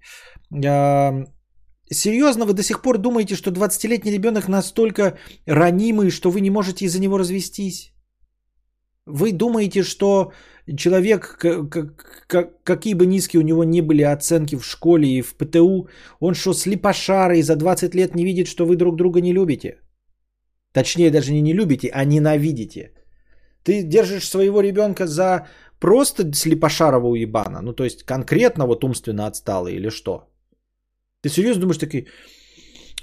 Серьезно, 1.92 2.46
вы 2.46 2.54
до 2.54 2.64
сих 2.64 2.82
пор 2.82 2.98
думаете, 2.98 3.36
что 3.36 3.52
20-летний 3.52 4.12
ребенок 4.12 4.48
настолько 4.48 5.18
ранимый, 5.48 6.12
что 6.12 6.32
вы 6.32 6.42
не 6.42 6.50
можете 6.50 6.86
из-за 6.86 7.00
него 7.00 7.18
развестись? 7.18 7.93
Вы 9.06 9.34
думаете, 9.34 9.84
что 9.84 10.32
человек, 10.78 11.38
какие 12.64 12.93
бы 12.93 13.06
низкие 13.06 13.39
у 13.39 13.43
него 13.43 13.64
ни 13.64 13.82
были 13.82 14.01
оценки 14.04 14.56
в 14.56 14.64
школе 14.64 15.08
и 15.08 15.22
в 15.22 15.36
ПТУ, 15.36 15.89
он 16.20 16.34
что, 16.36 16.54
слепошарый 16.54 17.41
за 17.41 17.56
20 17.56 17.95
лет 17.95 18.16
не 18.16 18.24
видит, 18.24 18.47
что 18.47 18.66
вы 18.66 18.76
друг 18.76 18.95
друга 18.95 19.22
не 19.22 19.34
любите? 19.34 19.80
Точнее, 20.72 21.12
даже 21.12 21.34
не 21.34 21.41
не 21.41 21.54
любите, 21.54 21.89
а 21.93 22.06
ненавидите. 22.06 22.93
Ты 23.64 23.84
держишь 23.84 24.28
своего 24.28 24.62
ребенка 24.62 25.06
за 25.06 25.47
просто 25.80 26.34
слепошарового 26.34 27.12
уебана, 27.12 27.62
ну 27.62 27.74
то 27.74 27.84
есть 27.84 28.04
конкретно 28.04 28.66
вот 28.66 28.84
умственно 28.84 29.28
отсталый 29.28 29.76
или 29.76 29.89
что? 29.89 30.30
Ты 31.22 31.30
серьезно 31.30 31.62
думаешь 31.62 31.78
такой, 31.78 32.08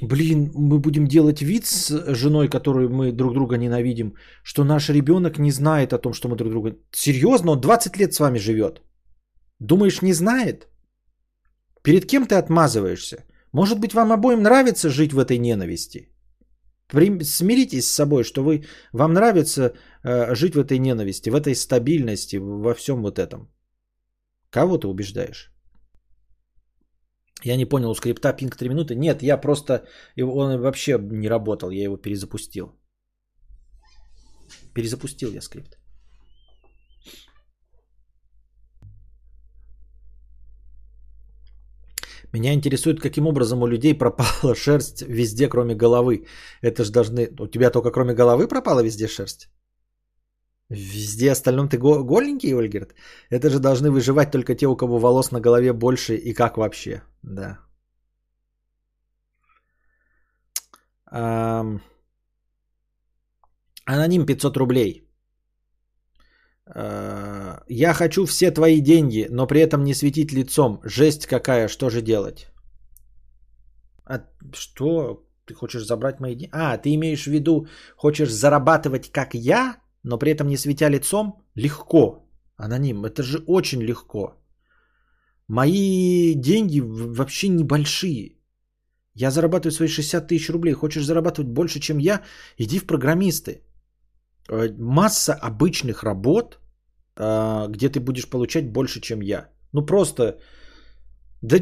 блин, 0.01 0.51
мы 0.55 0.79
будем 0.79 1.07
делать 1.07 1.43
вид 1.43 1.67
с 1.67 2.15
женой, 2.15 2.49
которую 2.49 2.89
мы 2.89 3.13
друг 3.13 3.35
друга 3.35 3.57
ненавидим, 3.57 4.15
что 4.43 4.65
наш 4.65 4.89
ребенок 4.89 5.39
не 5.39 5.53
знает 5.53 5.93
о 5.93 5.99
том, 5.99 6.13
что 6.13 6.29
мы 6.29 6.37
друг 6.37 6.51
друга... 6.51 6.77
Серьезно, 6.93 7.53
он 7.53 7.61
20 7.61 7.97
лет 7.97 8.15
с 8.15 8.21
вами 8.21 8.39
живет. 8.39 8.83
Думаешь, 9.61 10.03
не 10.03 10.13
знает? 10.13 10.69
Перед 11.83 12.07
кем 12.07 12.27
ты 12.27 12.35
отмазываешься? 12.35 13.25
Может 13.53 13.79
быть, 13.81 13.95
вам 13.95 14.13
обоим 14.13 14.43
нравится 14.43 14.89
жить 14.89 15.13
в 15.13 15.19
этой 15.19 15.39
ненависти? 15.39 16.09
Смиритесь 17.23 17.87
с 17.87 17.95
собой, 17.95 18.25
что 18.25 18.43
вы, 18.43 18.65
вам 18.93 19.13
нравится 19.13 19.73
э, 20.03 20.35
жить 20.35 20.55
в 20.55 20.59
этой 20.59 20.79
ненависти, 20.79 21.31
в 21.31 21.35
этой 21.35 21.55
стабильности, 21.55 22.37
во 22.37 22.75
всем 22.75 23.03
вот 23.03 23.19
этом. 23.19 23.49
Кого 24.51 24.79
ты 24.79 24.89
убеждаешь? 24.89 25.53
Я 27.45 27.57
не 27.57 27.65
понял, 27.65 27.91
у 27.91 27.95
скрипта 27.95 28.33
пинг 28.33 28.57
3 28.57 28.69
минуты. 28.69 28.95
Нет, 28.95 29.23
я 29.23 29.41
просто... 29.41 29.85
Он 30.19 30.61
вообще 30.61 30.99
не 30.99 31.29
работал, 31.29 31.71
я 31.71 31.85
его 31.85 31.97
перезапустил. 31.97 32.73
Перезапустил 34.75 35.33
я 35.33 35.41
скрипт. 35.41 35.81
Меня 42.33 42.53
интересует, 42.55 43.01
каким 43.01 43.27
образом 43.27 43.63
у 43.63 43.67
людей 43.67 43.99
пропала 43.99 44.55
шерсть 44.57 45.03
везде, 45.03 45.49
кроме 45.49 45.75
головы. 45.75 46.27
Это 46.63 46.85
же 46.85 46.93
должны... 46.93 47.29
У 47.41 47.49
тебя 47.49 47.71
только 47.71 47.91
кроме 47.91 48.15
головы 48.15 48.49
пропала 48.49 48.83
везде 48.83 49.09
шерсть? 49.09 49.49
Везде 50.71 51.33
остальном 51.33 51.69
ты 51.69 51.79
голенький, 51.79 52.55
Ольгерт? 52.55 52.95
Это 53.29 53.51
же 53.51 53.59
должны 53.59 53.91
выживать 53.91 54.31
только 54.31 54.55
те, 54.55 54.67
у 54.67 54.77
кого 54.77 54.99
волос 55.01 55.33
на 55.33 55.41
голове 55.41 55.73
больше 55.73 56.15
и 56.15 56.33
как 56.33 56.57
вообще. 56.57 57.03
Да. 57.23 57.59
Аноним 63.85 64.27
500 64.27 64.57
рублей. 64.57 65.11
А, 66.67 67.65
я 67.69 67.93
хочу 67.93 68.27
все 68.27 68.53
твои 68.53 68.81
деньги, 68.81 69.27
но 69.29 69.49
при 69.49 69.61
этом 69.61 69.83
не 69.83 69.95
светить 69.95 70.33
лицом. 70.33 70.81
Жесть 70.85 71.27
какая, 71.27 71.69
что 71.69 71.91
же 71.91 72.01
делать? 72.01 72.47
А 74.05 74.21
что? 74.53 75.27
Ты 75.47 75.55
хочешь 75.55 75.85
забрать 75.85 76.21
мои 76.21 76.37
деньги? 76.37 76.51
А, 76.53 76.79
ты 76.79 76.95
имеешь 76.95 77.25
в 77.25 77.31
виду, 77.33 77.67
хочешь 77.97 78.31
зарабатывать 78.31 79.11
как 79.11 79.35
я, 79.35 79.81
но 80.03 80.19
при 80.19 80.31
этом 80.33 80.49
не 80.49 80.57
светя 80.57 80.89
лицом? 80.89 81.43
Легко. 81.55 82.27
Аноним, 82.57 83.05
это 83.05 83.23
же 83.23 83.39
очень 83.47 83.83
легко. 83.83 84.35
Мои 85.49 86.35
деньги 86.35 86.81
вообще 86.81 87.49
небольшие. 87.49 88.37
Я 89.15 89.31
зарабатываю 89.31 89.73
свои 89.73 89.89
60 89.89 90.29
тысяч 90.29 90.51
рублей. 90.51 90.75
Хочешь 90.75 91.05
зарабатывать 91.05 91.49
больше, 91.49 91.81
чем 91.81 91.99
я? 91.99 92.23
Иди 92.59 92.79
в 92.79 92.87
программисты. 92.87 93.63
Э, 94.49 94.69
масса 94.79 95.35
обычных 95.35 96.05
работ, 96.05 96.59
э, 97.17 97.67
где 97.69 97.89
ты 97.89 98.01
будешь 98.01 98.31
получать 98.31 98.73
больше, 98.73 99.01
чем 99.01 99.21
я. 99.23 99.49
Ну 99.73 99.87
просто 99.87 100.39
да, 101.43 101.57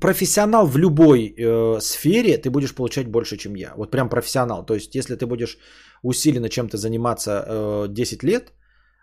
профессионал 0.00 0.66
в 0.66 0.78
любой 0.78 1.34
э, 1.36 1.80
сфере 1.80 2.38
ты 2.38 2.50
будешь 2.50 2.74
получать 2.74 3.08
больше, 3.08 3.36
чем 3.36 3.54
я. 3.54 3.74
Вот 3.76 3.90
прям 3.90 4.08
профессионал. 4.08 4.64
То 4.64 4.74
есть, 4.74 4.94
если 4.94 5.16
ты 5.16 5.26
будешь 5.26 5.58
усиленно 6.02 6.48
чем-то 6.48 6.76
заниматься 6.76 7.30
э, 7.30 7.86
10 7.88 8.22
лет, 8.22 8.52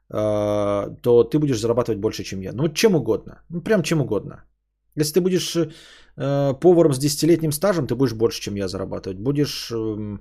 э, 0.10 0.96
то 1.02 1.24
ты 1.24 1.38
будешь 1.38 1.60
зарабатывать 1.60 2.00
больше, 2.00 2.24
чем 2.24 2.42
я. 2.42 2.54
Ну, 2.54 2.70
чем 2.74 2.96
угодно. 2.96 3.44
Ну, 3.50 3.62
прям 3.62 3.84
чем 3.84 4.02
угодно. 4.02 4.46
Если 4.96 5.14
ты 5.14 5.22
будешь 5.22 5.56
э, 5.56 5.70
поваром 6.60 6.94
с 6.94 7.00
10-летним 7.00 7.52
стажем, 7.52 7.88
ты 7.88 7.96
будешь 7.96 8.14
больше, 8.14 8.42
чем 8.42 8.56
я 8.56 8.68
зарабатывать. 8.68 9.20
Будешь 9.20 9.72
э, 9.72 10.18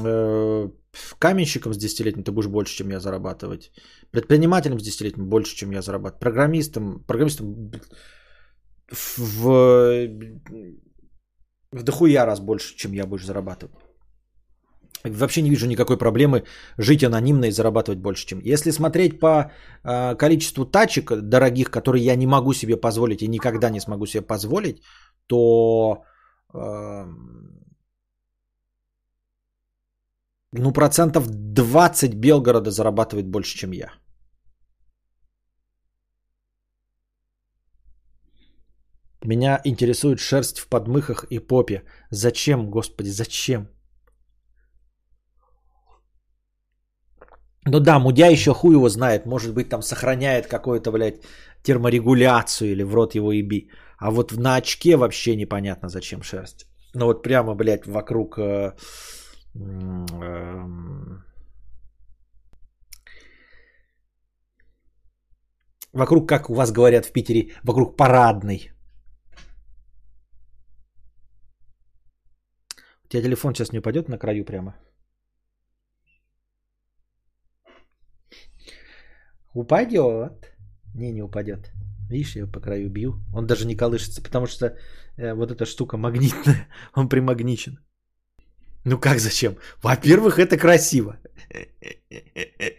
э, 0.00 0.70
каменщиком 1.18 1.72
с 1.72 1.78
10-летним, 1.78 2.24
ты 2.24 2.32
будешь 2.32 2.48
больше, 2.48 2.76
чем 2.76 2.90
я 2.90 3.00
зарабатывать. 3.00 3.72
Предпринимателем 4.10 4.78
с 4.78 4.82
10-летним 4.82 5.30
больше, 5.30 5.56
чем 5.56 5.70
я 5.72 5.80
зарабатывать. 5.80 6.20
Программистом, 6.20 7.04
программистом 7.06 7.72
в, 8.90 10.08
в 11.72 11.82
дохуя 11.82 12.26
раз 12.26 12.40
больше, 12.40 12.76
чем 12.76 12.92
я 12.92 13.06
будешь 13.06 13.26
зарабатывать. 13.26 13.74
Вообще 15.04 15.42
не 15.42 15.50
вижу 15.50 15.66
никакой 15.66 15.96
проблемы 15.96 16.44
жить 16.78 17.04
анонимно 17.04 17.46
и 17.46 17.52
зарабатывать 17.52 18.00
больше, 18.00 18.26
чем. 18.26 18.40
Если 18.44 18.70
смотреть 18.70 19.18
по 19.18 19.50
э, 19.82 20.14
количеству 20.16 20.66
тачек 20.66 21.12
дорогих, 21.22 21.70
которые 21.70 22.04
я 22.04 22.16
не 22.16 22.26
могу 22.26 22.52
себе 22.52 22.76
позволить 22.76 23.22
и 23.22 23.28
никогда 23.28 23.70
не 23.70 23.80
смогу 23.80 24.06
себе 24.06 24.22
позволить, 24.22 24.82
то 25.26 26.04
э, 26.52 27.06
ну 30.52 30.72
процентов 30.72 31.28
20 31.28 32.14
Белгорода 32.14 32.70
зарабатывает 32.70 33.26
больше, 33.26 33.56
чем 33.56 33.72
я. 33.72 33.90
Меня 39.24 39.60
интересует 39.64 40.18
шерсть 40.18 40.58
в 40.58 40.68
подмыхах 40.68 41.24
и 41.30 41.38
попе. 41.38 41.82
Зачем, 42.10 42.70
господи, 42.70 43.10
зачем? 43.10 43.68
Ну 47.66 47.80
да, 47.80 47.98
мудя 47.98 48.28
еще 48.28 48.54
хуй 48.54 48.74
его 48.74 48.88
знает. 48.88 49.26
Может 49.26 49.54
быть, 49.54 49.68
там 49.68 49.82
сохраняет 49.82 50.46
какую-то, 50.46 50.90
блядь, 50.90 51.20
терморегуляцию 51.62 52.72
или 52.72 52.82
в 52.82 52.94
рот 52.94 53.14
его 53.14 53.32
еби. 53.32 53.70
А 53.98 54.10
вот 54.10 54.32
на 54.32 54.56
очке 54.56 54.96
вообще 54.96 55.36
непонятно, 55.36 55.88
зачем 55.88 56.22
шерсть. 56.22 56.66
Ну 56.94 57.06
вот 57.06 57.22
прямо, 57.22 57.54
блядь, 57.54 57.86
вокруг... 57.86 58.38
Э, 58.38 58.72
э, 59.54 60.66
вокруг, 65.92 66.28
как 66.28 66.48
у 66.50 66.54
вас 66.54 66.72
говорят 66.72 67.06
в 67.06 67.12
Питере, 67.12 67.52
вокруг 67.62 67.96
парадной. 67.96 68.70
У 73.10 73.12
тебя 73.12 73.22
телефон 73.22 73.54
сейчас 73.54 73.72
не 73.72 73.80
упадет 73.80 74.08
на 74.08 74.18
краю 74.18 74.44
прямо? 74.44 74.76
Упадет. 79.52 80.52
Не, 80.94 81.12
не 81.12 81.22
упадет. 81.22 81.72
Видишь, 82.08 82.36
я 82.36 82.46
по 82.46 82.60
краю 82.60 82.88
бью. 82.88 83.14
Он 83.34 83.46
даже 83.46 83.66
не 83.66 83.74
колышется, 83.74 84.22
потому 84.22 84.46
что 84.46 84.66
э, 85.16 85.34
вот 85.34 85.50
эта 85.50 85.66
штука 85.66 85.96
магнитная. 85.96 86.68
Он 86.94 87.08
примагничен. 87.08 87.80
Ну 88.84 89.00
как 89.00 89.18
зачем? 89.18 89.56
Во-первых, 89.82 90.38
это 90.38 90.56
красиво. 90.56 91.16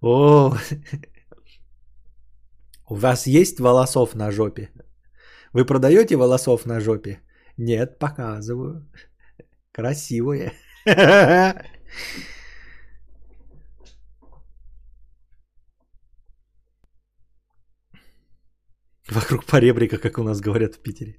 О, 0.00 0.56
у 2.90 2.94
вас 2.96 3.28
есть 3.28 3.60
волосов 3.60 4.14
на 4.16 4.32
жопе? 4.32 4.70
Вы 5.52 5.64
продаете 5.64 6.16
волосов 6.16 6.66
на 6.66 6.80
жопе? 6.80 7.20
Нет, 7.58 7.98
показываю. 7.98 8.86
Красивые. 9.72 10.52
Вокруг 19.10 19.44
поребрика, 19.44 19.98
как 19.98 20.18
у 20.18 20.22
нас 20.22 20.40
говорят 20.40 20.74
в 20.74 20.82
Питере. 20.82 21.18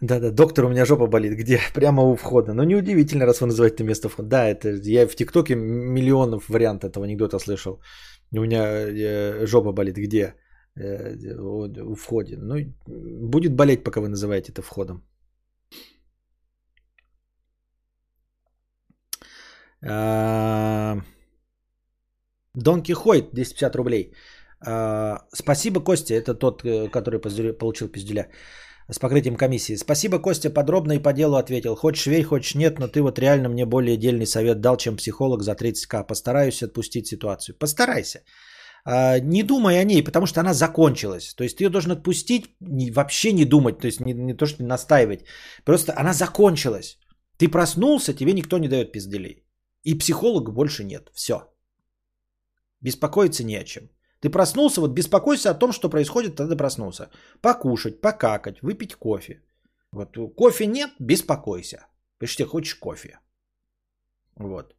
Да-да, 0.00 0.30
доктор, 0.30 0.64
у 0.64 0.68
меня 0.68 0.84
жопа 0.84 1.06
болит. 1.06 1.32
Где? 1.38 1.60
Прямо 1.74 2.02
у 2.02 2.16
входа. 2.16 2.52
Ну, 2.52 2.62
неудивительно, 2.64 3.26
раз 3.26 3.40
вы 3.40 3.46
называете 3.46 3.84
место 3.84 4.08
входа. 4.08 4.28
Да, 4.28 4.48
это 4.48 4.68
я 4.82 5.06
в 5.06 5.14
ТикТоке 5.16 5.54
миллионов 5.56 6.48
вариантов 6.48 6.90
этого 6.90 7.04
анекдота 7.06 7.38
слышал. 7.38 7.80
У 8.32 8.40
меня 8.40 8.62
э, 8.66 9.46
жопа 9.46 9.72
болит. 9.72 9.96
Где? 9.96 10.34
Э, 10.76 11.14
у 11.82 11.94
входе. 11.94 12.36
Ну, 12.36 12.54
будет 12.86 13.54
болеть, 13.54 13.84
пока 13.84 14.00
вы 14.00 14.08
называете 14.08 14.52
это 14.52 14.62
входом. 14.62 15.02
А, 19.86 20.96
Дон 22.54 22.82
Кихойт, 22.82 23.30
250 23.32 23.76
рублей. 23.76 24.12
А, 24.66 25.26
спасибо, 25.32 25.80
Костя, 25.80 26.14
это 26.14 26.34
тот, 26.34 26.64
э, 26.64 26.88
который 26.88 27.20
получил 27.58 27.88
пиздюля. 27.88 28.28
с 28.90 28.98
покрытием 28.98 29.36
комиссии. 29.36 29.76
Спасибо, 29.76 30.18
Костя, 30.18 30.50
подробно 30.50 30.92
и 30.92 31.02
по 31.02 31.12
делу 31.12 31.36
ответил. 31.36 31.74
Хочешь 31.74 32.06
верь, 32.06 32.24
хочешь 32.24 32.54
нет, 32.54 32.78
но 32.78 32.88
ты 32.88 33.00
вот 33.00 33.18
реально 33.18 33.48
мне 33.48 33.64
более 33.64 33.96
дельный 33.96 34.26
совет 34.26 34.60
дал, 34.60 34.76
чем 34.76 34.96
психолог 34.96 35.42
за 35.42 35.54
30к. 35.54 36.06
Постараюсь 36.06 36.62
отпустить 36.62 37.06
ситуацию. 37.06 37.56
Постарайся. 37.58 38.20
А, 38.84 39.18
не 39.18 39.42
думай 39.42 39.80
о 39.80 39.84
ней, 39.84 40.02
потому 40.04 40.26
что 40.26 40.40
она 40.40 40.54
закончилась. 40.54 41.34
То 41.34 41.44
есть 41.44 41.56
ты 41.56 41.64
ее 41.64 41.70
должен 41.70 41.92
отпустить, 41.92 42.56
вообще 42.60 43.32
не 43.32 43.44
думать, 43.44 43.78
то 43.78 43.86
есть 43.86 44.00
не, 44.00 44.12
не 44.12 44.34
то, 44.34 44.46
что 44.46 44.64
настаивать. 44.64 45.24
Просто 45.64 45.94
она 45.96 46.12
закончилась. 46.12 46.98
Ты 47.38 47.48
проснулся, 47.48 48.14
тебе 48.14 48.32
никто 48.32 48.58
не 48.58 48.68
дает 48.68 48.92
пизделей. 48.92 49.44
И 49.82 49.98
психолога 49.98 50.52
больше 50.52 50.84
нет. 50.84 51.10
Все. 51.14 51.34
Беспокоиться 52.80 53.44
не 53.44 53.56
о 53.56 53.64
чем. 53.64 53.90
Ты 54.20 54.30
проснулся, 54.30 54.80
вот 54.80 54.94
беспокойся 54.94 55.50
о 55.50 55.58
том, 55.58 55.72
что 55.72 55.90
происходит, 55.90 56.36
тогда 56.36 56.56
проснулся. 56.56 57.10
Покушать, 57.40 58.00
покакать, 58.00 58.62
выпить 58.62 58.94
кофе. 58.94 59.42
Вот 59.92 60.16
кофе 60.36 60.66
нет, 60.66 60.90
беспокойся. 60.98 61.86
Ты 62.18 62.44
хочешь 62.46 62.74
кофе. 62.74 63.18
Вот. 64.36 64.74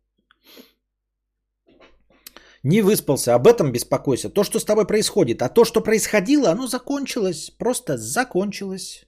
Не 2.65 2.81
выспался, 2.81 3.35
об 3.35 3.45
этом 3.45 3.71
беспокойся. 3.71 4.29
То, 4.29 4.43
что 4.43 4.59
с 4.59 4.65
тобой 4.65 4.87
происходит. 4.87 5.41
А 5.43 5.49
то, 5.49 5.65
что 5.65 5.81
происходило, 5.81 6.49
оно 6.49 6.67
закончилось. 6.67 7.51
Просто 7.59 7.97
закончилось. 7.97 9.05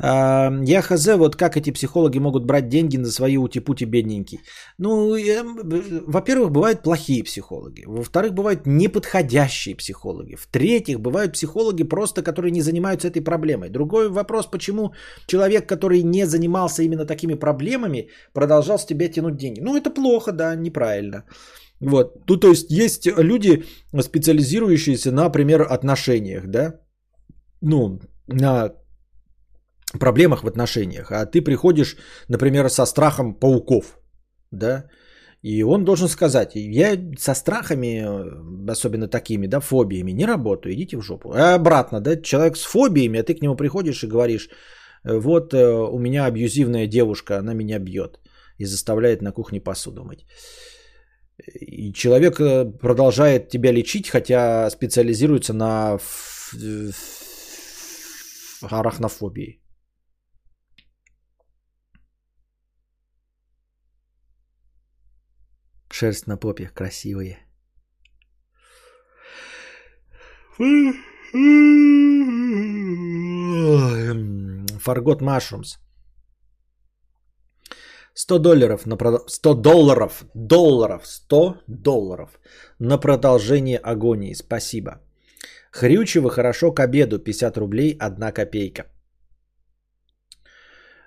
А, 0.00 0.52
я 0.64 0.82
хз, 0.82 1.06
вот 1.16 1.34
как 1.34 1.56
эти 1.56 1.72
психологи 1.72 2.20
могут 2.20 2.44
брать 2.44 2.68
деньги 2.68 2.96
на 2.96 3.10
свои 3.10 3.36
утипути 3.36 3.86
бедненькие. 3.86 4.40
Ну, 4.78 5.16
во-первых, 6.06 6.52
бывают 6.52 6.82
плохие 6.82 7.24
психологи. 7.24 7.84
Во-вторых, 7.86 8.34
бывают 8.34 8.66
неподходящие 8.66 9.74
психологи. 9.74 10.36
В-третьих, 10.36 11.00
бывают 11.00 11.32
психологи 11.32 11.82
просто, 11.82 12.22
которые 12.22 12.52
не 12.52 12.62
занимаются 12.62 13.08
этой 13.08 13.24
проблемой. 13.24 13.68
Другой 13.68 14.10
вопрос, 14.10 14.46
почему 14.46 14.92
человек, 15.26 15.68
который 15.68 16.04
не 16.04 16.24
занимался 16.24 16.84
именно 16.84 17.04
такими 17.04 17.34
проблемами, 17.34 18.10
продолжал 18.32 18.78
с 18.78 18.86
тебя 18.86 19.08
тянуть 19.08 19.36
деньги. 19.36 19.60
Ну, 19.60 19.76
это 19.76 19.90
плохо, 19.90 20.30
да, 20.30 20.54
неправильно. 20.54 21.24
Вот. 21.80 22.28
Ну, 22.28 22.36
то 22.36 22.48
есть 22.48 22.70
есть 22.70 23.06
люди, 23.06 23.64
специализирующиеся, 24.00 25.12
например, 25.12 25.62
отношениях, 25.62 26.46
да? 26.46 26.80
Ну, 27.60 28.00
на 28.26 28.72
проблемах 29.98 30.42
в 30.42 30.46
отношениях, 30.46 31.10
а 31.10 31.26
ты 31.26 31.40
приходишь, 31.40 31.96
например, 32.28 32.68
со 32.68 32.86
страхом 32.86 33.34
пауков, 33.34 33.98
да, 34.50 34.84
и 35.42 35.62
он 35.62 35.84
должен 35.84 36.08
сказать, 36.08 36.54
я 36.54 36.98
со 37.18 37.34
страхами, 37.34 38.70
особенно 38.70 39.08
такими, 39.08 39.46
да, 39.46 39.60
фобиями, 39.60 40.12
не 40.12 40.26
работаю, 40.26 40.74
идите 40.74 40.96
в 40.96 41.02
жопу. 41.02 41.32
А 41.32 41.54
обратно, 41.54 42.00
да, 42.00 42.16
человек 42.16 42.56
с 42.56 42.64
фобиями, 42.64 43.20
а 43.20 43.22
ты 43.22 43.34
к 43.34 43.42
нему 43.42 43.56
приходишь 43.56 44.02
и 44.02 44.08
говоришь, 44.08 44.48
вот 45.04 45.54
э, 45.54 45.64
у 45.64 45.98
меня 45.98 46.26
абьюзивная 46.26 46.86
девушка, 46.86 47.38
она 47.38 47.54
меня 47.54 47.78
бьет 47.78 48.18
и 48.58 48.66
заставляет 48.66 49.22
на 49.22 49.32
кухне 49.32 49.60
посуду 49.60 50.04
мыть. 50.04 50.26
И 51.46 51.92
человек 51.92 52.40
э, 52.40 52.64
продолжает 52.64 53.48
тебя 53.48 53.72
лечить, 53.72 54.08
хотя 54.08 54.68
специализируется 54.70 55.52
на 55.52 55.98
арахнофобии. 58.62 59.60
Шерсть 65.90 66.26
на 66.26 66.36
попе 66.36 66.68
красивые. 66.74 67.38
Фаргот 74.80 75.22
Машрумс. 75.22 75.78
100 78.18 78.38
долларов 78.38 78.86
на 78.86 78.96
прод... 78.96 79.30
100 79.30 79.54
долларов, 79.54 80.24
долларов, 80.34 81.02
100 81.06 81.54
долларов 81.68 82.40
на 82.80 82.98
продолжение 82.98 83.78
агонии. 83.78 84.34
Спасибо. 84.34 84.90
Хрючево 85.70 86.30
хорошо 86.30 86.72
к 86.72 86.80
обеду, 86.80 87.18
50 87.18 87.56
рублей, 87.56 87.96
1 88.00 88.32
копейка. 88.32 88.82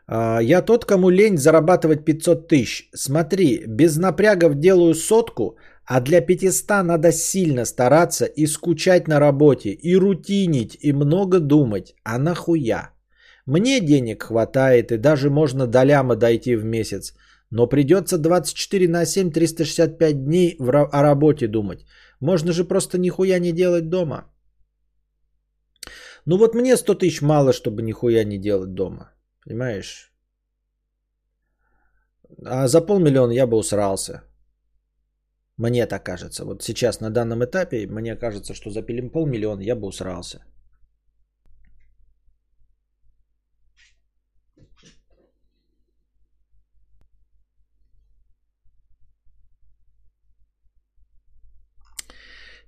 А, 0.07 0.39
я 0.41 0.61
тот, 0.61 0.85
кому 0.85 1.09
лень 1.09 1.37
зарабатывать 1.37 2.05
500 2.05 2.47
тысяч. 2.47 2.89
Смотри, 2.95 3.65
без 3.67 3.97
напрягов 3.97 4.55
делаю 4.55 4.93
сотку, 4.93 5.57
а 5.85 5.99
для 5.99 6.21
500 6.21 6.83
надо 6.83 7.11
сильно 7.11 7.65
стараться 7.65 8.25
и 8.25 8.47
скучать 8.47 9.07
на 9.07 9.19
работе, 9.19 9.71
и 9.71 9.97
рутинить, 9.97 10.77
и 10.79 10.93
много 10.93 11.39
думать. 11.39 11.93
А 12.03 12.17
нахуя? 12.17 12.91
Мне 13.45 13.79
денег 13.79 14.23
хватает, 14.23 14.91
и 14.91 14.97
даже 14.97 15.29
можно 15.29 15.67
до 15.67 15.83
ляма 15.83 16.15
дойти 16.15 16.55
в 16.55 16.63
месяц. 16.63 17.13
Но 17.49 17.67
придется 17.67 18.17
24 18.17 18.87
на 18.87 19.05
7, 19.05 19.31
365 19.31 20.25
дней 20.25 20.57
о 20.59 21.01
работе 21.01 21.47
думать. 21.47 21.85
Можно 22.19 22.51
же 22.53 22.63
просто 22.63 22.97
нихуя 22.97 23.39
не 23.39 23.51
делать 23.51 23.89
дома. 23.89 24.25
Ну 26.25 26.37
вот 26.37 26.55
мне 26.55 26.77
100 26.77 26.95
тысяч 26.95 27.21
мало, 27.21 27.51
чтобы 27.51 27.81
нихуя 27.81 28.23
не 28.23 28.37
делать 28.37 28.73
дома. 28.73 29.11
Понимаешь? 29.45 30.11
А 32.45 32.67
за 32.67 32.81
полмиллиона 32.81 33.33
я 33.33 33.47
бы 33.47 33.57
усрался. 33.57 34.21
Мне 35.57 35.85
так 35.87 36.03
кажется. 36.03 36.45
Вот 36.45 36.63
сейчас 36.63 37.01
на 37.01 37.09
данном 37.09 37.43
этапе 37.43 37.87
мне 37.87 38.15
кажется, 38.15 38.53
что 38.53 38.69
за 38.69 38.81
полмиллиона 38.83 39.61
я 39.61 39.75
бы 39.75 39.87
усрался. 39.87 40.39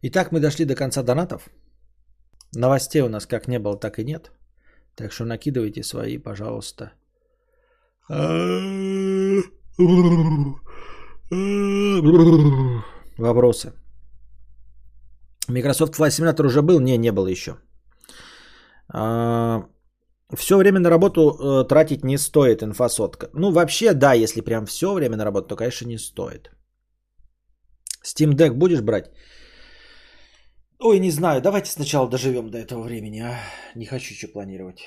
Итак, 0.06 0.32
мы 0.32 0.40
дошли 0.42 0.66
до 0.66 0.76
конца 0.76 1.02
донатов. 1.02 1.50
Новостей 2.56 3.02
у 3.02 3.10
нас 3.10 3.26
как 3.26 3.48
не 3.48 3.58
было, 3.58 3.80
так 3.80 4.00
и 4.00 4.04
нет. 4.04 4.32
Так 4.96 5.14
что 5.14 5.26
накидывайте 5.26 5.84
свои, 5.84 6.18
пожалуйста. 6.18 6.92
Вопросы. 13.18 13.72
Microsoft 15.48 15.94
Flight 15.94 16.12
Simulator 16.12 16.46
уже 16.46 16.62
был? 16.62 16.82
Не, 16.82 16.98
не 16.98 17.12
было 17.12 17.28
еще. 17.28 17.56
А, 18.90 19.64
все 20.36 20.58
время 20.58 20.80
на 20.80 20.90
работу 20.90 21.22
э, 21.22 21.68
тратить 21.68 22.04
не 22.04 22.18
стоит, 22.18 22.62
инфосотка. 22.62 23.30
Ну, 23.34 23.52
вообще, 23.52 23.94
да, 23.94 24.14
если 24.14 24.42
прям 24.42 24.66
все 24.66 24.94
время 24.94 25.16
на 25.16 25.24
работу, 25.24 25.48
то, 25.48 25.56
конечно, 25.56 25.88
не 25.88 25.98
стоит. 25.98 26.52
Steam 28.06 28.36
Deck 28.36 28.54
будешь 28.54 28.82
брать? 28.82 29.06
Ой, 30.86 31.00
не 31.00 31.12
знаю, 31.12 31.42
давайте 31.42 31.72
сначала 31.72 32.10
доживем 32.10 32.50
до 32.50 32.58
этого 32.58 32.84
времени, 32.84 33.20
а 33.22 33.40
не 33.76 33.86
хочу 33.86 34.14
что 34.14 34.28
планировать. 34.28 34.82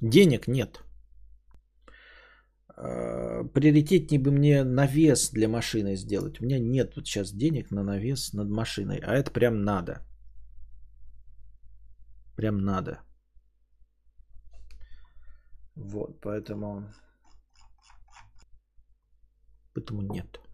Денег 0.00 0.46
нет. 0.46 0.84
А, 2.68 3.42
приоритетнее 3.52 4.20
бы 4.20 4.30
мне 4.30 4.62
навес 4.62 5.30
для 5.32 5.48
машины 5.48 5.96
сделать. 5.96 6.40
У 6.40 6.44
меня 6.44 6.60
нет 6.60 6.94
вот 6.94 7.06
сейчас 7.06 7.32
денег 7.32 7.72
на 7.72 7.82
навес 7.82 8.32
над 8.32 8.48
машиной, 8.48 8.98
а 8.98 9.14
это 9.16 9.32
прям 9.32 9.64
надо. 9.64 10.06
Прям 12.36 12.58
надо. 12.58 13.00
Вот, 15.74 16.20
поэтому... 16.20 16.84
Поэтому 19.74 20.02
нет. 20.02 20.47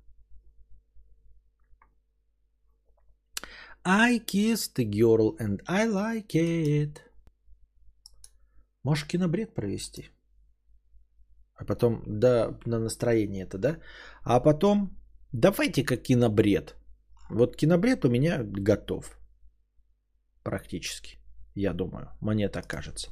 I 3.86 4.18
kissed 4.18 4.76
the 4.76 4.84
girl 4.84 5.36
and 5.38 5.60
I 5.66 5.86
like 5.86 6.34
it. 6.34 7.00
Можешь 8.82 9.06
кинобред 9.06 9.54
провести. 9.54 10.10
А 11.54 11.64
потом, 11.64 12.02
да, 12.06 12.58
на 12.66 12.78
настроение 12.78 13.44
это, 13.44 13.58
да? 13.58 13.78
А 14.22 14.40
потом, 14.40 14.90
давайте 15.32 15.84
как 15.84 16.02
кинобред. 16.02 16.76
Вот 17.30 17.56
кинобред 17.56 18.04
у 18.04 18.10
меня 18.10 18.42
готов. 18.42 19.18
Практически. 20.42 21.18
Я 21.54 21.72
думаю. 21.72 22.08
Мне 22.20 22.48
так 22.48 22.66
кажется. 22.66 23.10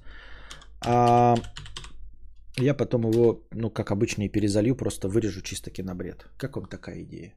А 0.85 1.37
я 2.57 2.75
потом 2.75 3.03
его, 3.11 3.47
ну, 3.53 3.71
как 3.71 3.91
обычно, 3.91 4.23
и 4.23 4.29
перезалью, 4.29 4.77
просто 4.77 5.09
вырежу 5.09 5.43
чисто 5.43 5.71
кинобред. 5.71 6.27
Как 6.37 6.57
вам 6.57 6.67
такая 6.67 7.03
идея? 7.03 7.35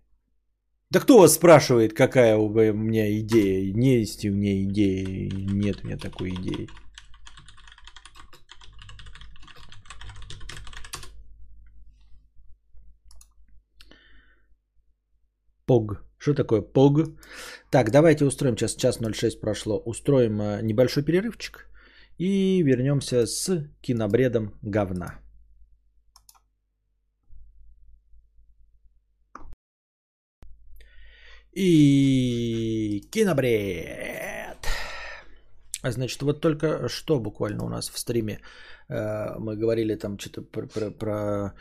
Да 0.91 0.99
кто 0.99 1.17
вас 1.19 1.33
спрашивает, 1.33 1.93
какая 1.93 2.37
у 2.37 2.49
меня 2.73 3.19
идея? 3.19 3.73
Не 3.73 3.99
есть 3.99 4.23
у 4.25 4.31
меня 4.31 4.63
идеи, 4.63 5.29
нет 5.33 5.83
у 5.83 5.87
меня 5.87 5.97
такой 5.97 6.29
идеи. 6.29 6.67
Пог 15.65 16.03
Что 16.19 16.35
такое 16.35 16.61
пог? 16.61 16.99
Так, 17.71 17.89
давайте 17.89 18.25
устроим, 18.25 18.55
сейчас 18.55 18.75
час 18.75 18.99
06 18.99 19.41
прошло, 19.41 19.81
устроим 19.85 20.39
э, 20.39 20.61
небольшой 20.61 21.03
перерывчик 21.03 21.67
и 22.19 22.61
вернемся 22.63 23.25
с 23.25 23.67
кинобредом 23.81 24.53
говна. 24.61 25.24
И 31.55 33.07
кинобред. 33.11 34.67
А 35.81 35.91
значит, 35.91 36.21
вот 36.21 36.41
только 36.41 36.89
что 36.89 37.19
буквально 37.19 37.63
у 37.63 37.69
нас 37.69 37.89
в 37.89 37.97
стриме 37.97 38.39
э, 38.89 39.39
мы 39.39 39.55
говорили 39.55 39.95
там 39.95 40.19
что-то 40.19 40.41
про, 40.41 40.67
про, 40.67 40.91
про 40.91 41.53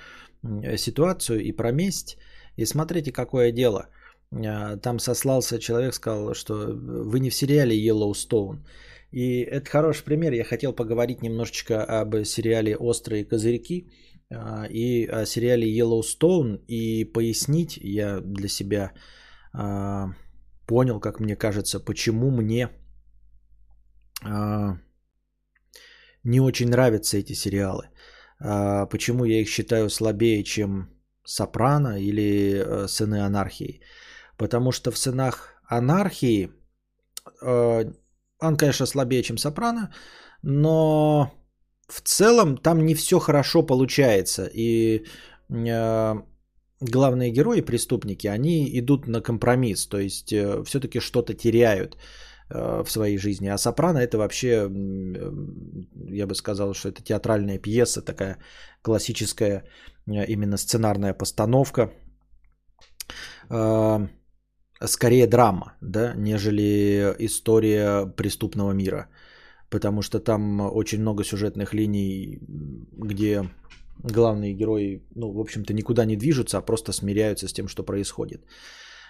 ситуацию 0.76 1.40
и 1.44 1.52
про 1.52 1.70
месть. 1.70 2.18
И 2.56 2.64
смотрите, 2.66 3.12
какое 3.12 3.52
дело. 3.52 3.86
Э, 4.32 4.76
там 4.82 4.98
сослался 4.98 5.60
человек, 5.60 5.94
сказал, 5.94 6.34
что 6.34 6.54
вы 6.54 7.20
не 7.20 7.30
в 7.30 7.34
сериале 7.34 7.76
Yellowstone. 7.76 8.66
И 9.12 9.42
это 9.42 9.70
хороший 9.70 10.04
пример. 10.04 10.32
Я 10.32 10.44
хотел 10.44 10.72
поговорить 10.72 11.22
немножечко 11.22 11.84
об 11.84 12.24
сериале 12.24 12.76
«Острые 12.76 13.24
козырьки» 13.24 13.86
э, 14.30 14.68
и 14.70 15.06
о 15.06 15.24
сериале 15.24 15.68
Yellowstone 15.68 16.64
и 16.66 17.04
пояснить 17.04 17.76
я 17.76 18.20
для 18.20 18.48
себя 18.48 18.90
а, 19.54 20.08
понял, 20.66 21.00
как 21.00 21.20
мне 21.20 21.36
кажется, 21.36 21.80
почему 21.80 22.30
мне 22.30 22.68
а, 24.24 24.78
не 26.24 26.40
очень 26.40 26.68
нравятся 26.68 27.16
эти 27.18 27.34
сериалы. 27.34 27.88
А, 28.40 28.86
почему 28.86 29.24
я 29.24 29.40
их 29.40 29.48
считаю 29.48 29.90
слабее, 29.90 30.44
чем 30.44 30.90
Сопрано 31.26 31.98
или 31.98 32.62
э, 32.62 32.86
Сыны 32.88 33.24
анархии. 33.24 33.80
Потому 34.36 34.72
что 34.72 34.90
в 34.90 34.98
Сынах 34.98 35.54
анархии 35.68 36.50
он, 37.40 38.56
конечно, 38.58 38.86
слабее, 38.86 39.22
чем 39.22 39.38
Сопрано, 39.38 39.94
но 40.42 41.32
в 41.88 42.00
целом 42.02 42.58
там 42.58 42.84
не 42.84 42.94
все 42.94 43.18
хорошо 43.18 43.62
получается. 43.62 44.50
И 44.52 45.06
главные 46.80 47.30
герои, 47.30 47.60
преступники, 47.60 48.26
они 48.26 48.78
идут 48.78 49.06
на 49.06 49.20
компромисс, 49.20 49.86
то 49.86 49.98
есть 49.98 50.32
э, 50.32 50.62
все-таки 50.64 51.00
что-то 51.00 51.34
теряют 51.34 51.96
э, 52.50 52.82
в 52.84 52.90
своей 52.90 53.18
жизни. 53.18 53.48
А 53.48 53.58
Сопрано 53.58 53.98
это 53.98 54.18
вообще, 54.18 54.48
э, 54.48 55.32
я 56.10 56.26
бы 56.26 56.34
сказал, 56.34 56.74
что 56.74 56.88
это 56.88 57.02
театральная 57.02 57.58
пьеса, 57.58 58.02
такая 58.02 58.38
классическая 58.82 59.64
именно 60.06 60.58
сценарная 60.58 61.14
постановка, 61.14 61.90
скорее 64.86 65.26
драма, 65.26 65.74
да, 65.80 66.14
нежели 66.16 67.14
история 67.18 68.06
преступного 68.06 68.72
мира. 68.72 69.08
Потому 69.70 70.02
что 70.02 70.20
там 70.20 70.60
очень 70.60 71.00
много 71.00 71.24
сюжетных 71.24 71.72
линий, 71.72 72.38
где 72.92 73.48
главные 74.02 74.54
герои, 74.54 75.02
ну, 75.14 75.32
в 75.32 75.40
общем-то, 75.40 75.72
никуда 75.72 76.04
не 76.04 76.16
движутся, 76.16 76.58
а 76.58 76.62
просто 76.62 76.92
смиряются 76.92 77.48
с 77.48 77.52
тем, 77.52 77.68
что 77.68 77.82
происходит. 77.82 78.44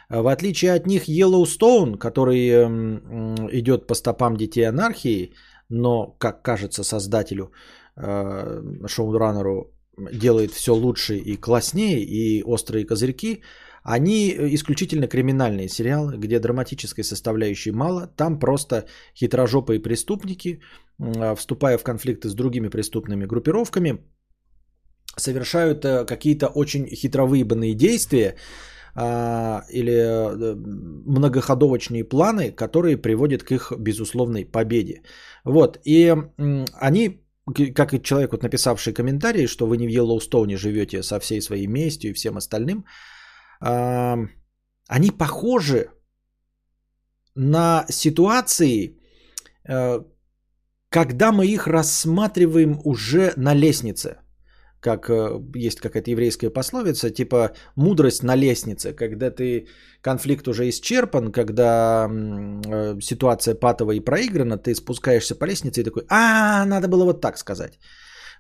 А 0.09 0.23
в 0.23 0.27
отличие 0.27 0.73
от 0.73 0.87
них 0.87 1.09
Yellowstone, 1.09 1.99
который 1.99 2.49
эм, 2.49 3.49
идет 3.53 3.87
по 3.87 3.95
стопам 3.95 4.37
детей 4.37 4.69
анархии, 4.69 5.33
но, 5.69 6.17
как 6.19 6.43
кажется 6.43 6.85
создателю, 6.85 7.53
э, 7.97 8.87
шоураннеру, 8.87 9.71
делает 10.13 10.51
все 10.51 10.75
лучше 10.75 11.17
и 11.17 11.37
класснее, 11.37 12.03
и 12.03 12.43
острые 12.43 12.85
козырьки, 12.85 13.43
они 13.85 14.31
исключительно 14.55 15.07
криминальные 15.07 15.69
сериалы, 15.69 16.17
где 16.17 16.41
драматической 16.41 17.05
составляющей 17.05 17.73
мало. 17.73 18.07
Там 18.17 18.39
просто 18.39 18.87
хитрожопые 19.15 19.79
преступники, 19.79 20.61
вступая 21.37 21.79
в 21.79 21.85
конфликты 21.85 22.29
с 22.29 22.35
другими 22.35 22.69
преступными 22.69 23.27
группировками, 23.27 23.99
совершают 25.17 25.85
э, 25.85 26.05
какие-то 26.05 26.47
очень 26.47 26.87
хитровыебанные 26.87 27.75
действия 27.75 28.37
а, 28.97 29.65
или 29.71 29.93
э, 29.93 30.55
многоходовочные 31.07 32.05
планы, 32.05 32.53
которые 32.53 32.97
приводят 32.97 33.43
к 33.43 33.53
их 33.53 33.73
безусловной 33.79 34.45
победе. 34.45 35.03
Вот, 35.45 35.79
и 35.85 36.15
они 36.81 37.21
как 37.75 37.93
и 37.93 38.03
человек, 38.03 38.33
вот 38.33 38.43
написавший 38.43 38.95
комментарий, 38.95 39.47
что 39.47 39.67
вы 39.67 39.77
не 39.77 39.87
в 39.87 39.91
Йеллоустоуне 39.91 40.57
живете 40.57 41.03
со 41.03 41.21
всей 41.21 41.43
своей 41.43 41.67
местью 41.67 42.11
и 42.11 42.15
всем 42.15 42.37
остальным, 42.37 42.85
а, 43.61 44.17
они 44.89 45.11
похожи 45.11 45.91
на 47.35 47.85
ситуации, 47.91 48.97
э, 49.69 50.01
когда 50.89 51.33
мы 51.33 51.47
их 51.47 51.67
рассматриваем 51.67 52.81
уже 52.85 53.33
на 53.37 53.55
лестнице 53.55 54.24
как 54.85 55.09
э, 55.09 55.41
есть 55.65 55.81
какая-то 55.81 56.11
еврейская 56.11 56.51
пословица, 56.51 57.11
типа 57.11 57.51
мудрость 57.77 58.23
на 58.23 58.37
лестнице, 58.37 58.93
когда 58.93 59.31
ты 59.31 59.67
конфликт 60.03 60.49
уже 60.49 60.69
исчерпан, 60.69 61.33
когда 61.33 62.07
э, 62.07 63.01
ситуация 63.01 63.55
патовая 63.55 63.97
и 63.97 64.05
проиграна, 64.05 64.59
ты 64.59 64.75
спускаешься 64.75 65.39
по 65.39 65.47
лестнице 65.47 65.81
и 65.81 65.85
такой, 65.85 66.03
а, 66.09 66.67
надо 66.67 66.89
было 66.89 67.05
вот 67.05 67.21
так 67.21 67.39
сказать. 67.39 67.79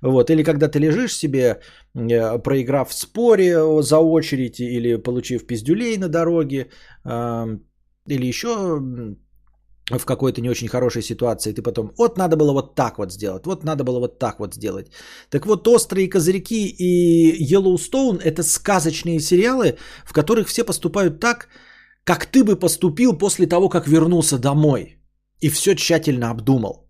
Вот. 0.03 0.30
Или 0.30 0.45
когда 0.45 0.68
ты 0.68 0.78
лежишь 0.78 1.16
себе, 1.16 1.61
э, 1.95 2.38
проиграв 2.42 2.90
в 2.90 2.95
споре 2.95 3.82
за 3.82 3.99
очередь 3.99 4.61
или 4.61 5.03
получив 5.03 5.47
пиздюлей 5.47 5.97
на 5.97 6.09
дороге, 6.09 6.66
или 8.07 8.26
еще 8.26 8.80
в 9.91 10.05
какой-то 10.05 10.41
не 10.41 10.51
очень 10.51 10.68
хорошей 10.68 11.03
ситуации, 11.03 11.53
ты 11.53 11.62
потом, 11.62 11.93
вот 11.99 12.18
надо 12.18 12.37
было 12.37 12.53
вот 12.53 12.74
так 12.74 12.99
вот 12.99 13.12
сделать, 13.12 13.47
вот 13.47 13.64
надо 13.64 13.85
было 13.85 13.99
вот 14.01 14.18
так 14.18 14.41
вот 14.41 14.55
сделать. 14.55 14.87
Так 15.30 15.47
вот, 15.47 15.68
«Острые 15.68 16.09
козырьки» 16.09 16.66
и 16.68 17.45
«Йеллоустоун»— 17.45 18.18
это 18.24 18.43
сказочные 18.43 19.20
сериалы, 19.20 19.76
в 20.07 20.12
которых 20.12 20.49
все 20.49 20.64
поступают 20.64 21.20
так, 21.20 21.49
как 22.05 22.26
ты 22.26 22.45
бы 22.45 22.57
поступил 22.57 23.18
после 23.18 23.47
того, 23.47 23.68
как 23.68 23.87
вернулся 23.87 24.39
домой 24.39 24.99
и 25.41 25.51
все 25.51 25.74
тщательно 25.74 26.30
обдумал. 26.30 26.84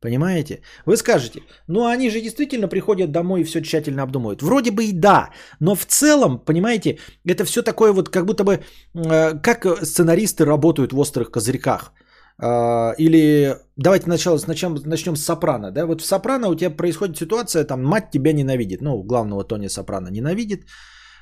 Понимаете? 0.00 0.60
Вы 0.86 0.96
скажете, 0.96 1.42
ну 1.66 1.86
они 1.86 2.10
же 2.10 2.20
действительно 2.20 2.68
приходят 2.68 3.10
домой 3.10 3.40
и 3.40 3.44
все 3.44 3.60
тщательно 3.60 4.02
обдумывают. 4.02 4.42
Вроде 4.42 4.70
бы 4.70 4.84
и 4.84 4.92
да, 4.92 5.30
но 5.60 5.74
в 5.74 5.84
целом, 5.86 6.38
понимаете, 6.38 6.98
это 7.26 7.44
все 7.44 7.62
такое 7.62 7.92
вот 7.92 8.08
как 8.08 8.24
будто 8.24 8.44
бы, 8.44 8.60
э, 8.94 9.40
как 9.42 9.66
сценаристы 9.84 10.44
работают 10.44 10.92
в 10.92 10.98
острых 10.98 11.30
козырьках. 11.30 11.92
Э, 12.40 12.94
или 12.98 13.56
давайте 13.76 14.04
сначала, 14.04 14.38
сначала 14.38 14.78
начнем 14.84 15.16
с 15.16 15.24
Сопрано. 15.24 15.72
Да? 15.72 15.86
Вот 15.86 16.00
в 16.00 16.06
Сопрано 16.06 16.48
у 16.48 16.54
тебя 16.54 16.70
происходит 16.70 17.16
ситуация, 17.16 17.64
там 17.64 17.82
мать 17.84 18.10
тебя 18.12 18.32
ненавидит, 18.32 18.80
ну 18.80 19.02
главного 19.02 19.42
Тони 19.44 19.68
Сопрано 19.68 20.10
ненавидит, 20.10 20.62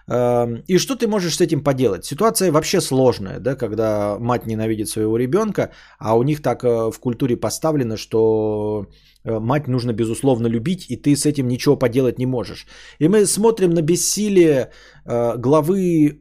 и 0.08 0.78
что 0.78 0.94
ты 0.94 1.08
можешь 1.08 1.36
с 1.36 1.40
этим 1.40 1.64
поделать? 1.64 2.04
Ситуация 2.04 2.52
вообще 2.52 2.80
сложная, 2.80 3.40
да, 3.40 3.56
когда 3.56 4.18
мать 4.20 4.46
ненавидит 4.46 4.88
своего 4.88 5.16
ребенка, 5.16 5.70
а 5.98 6.16
у 6.16 6.22
них 6.22 6.42
так 6.42 6.64
э, 6.64 6.90
в 6.90 6.98
культуре 7.00 7.36
поставлено, 7.36 7.96
что 7.96 8.86
э, 9.24 9.38
мать 9.40 9.66
нужно 9.66 9.92
безусловно 9.92 10.46
любить, 10.46 10.86
и 10.90 10.96
ты 10.96 11.16
с 11.16 11.26
этим 11.26 11.48
ничего 11.48 11.76
поделать 11.76 12.18
не 12.18 12.26
можешь. 12.26 12.66
И 13.00 13.08
мы 13.08 13.26
смотрим 13.26 13.70
на 13.70 13.82
бессилие 13.82 14.70
э, 15.04 15.36
главы 15.38 16.20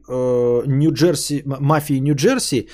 Нью-Джерси, 0.66 1.42
мафии 1.46 2.00
Нью-Джерси, 2.00 2.68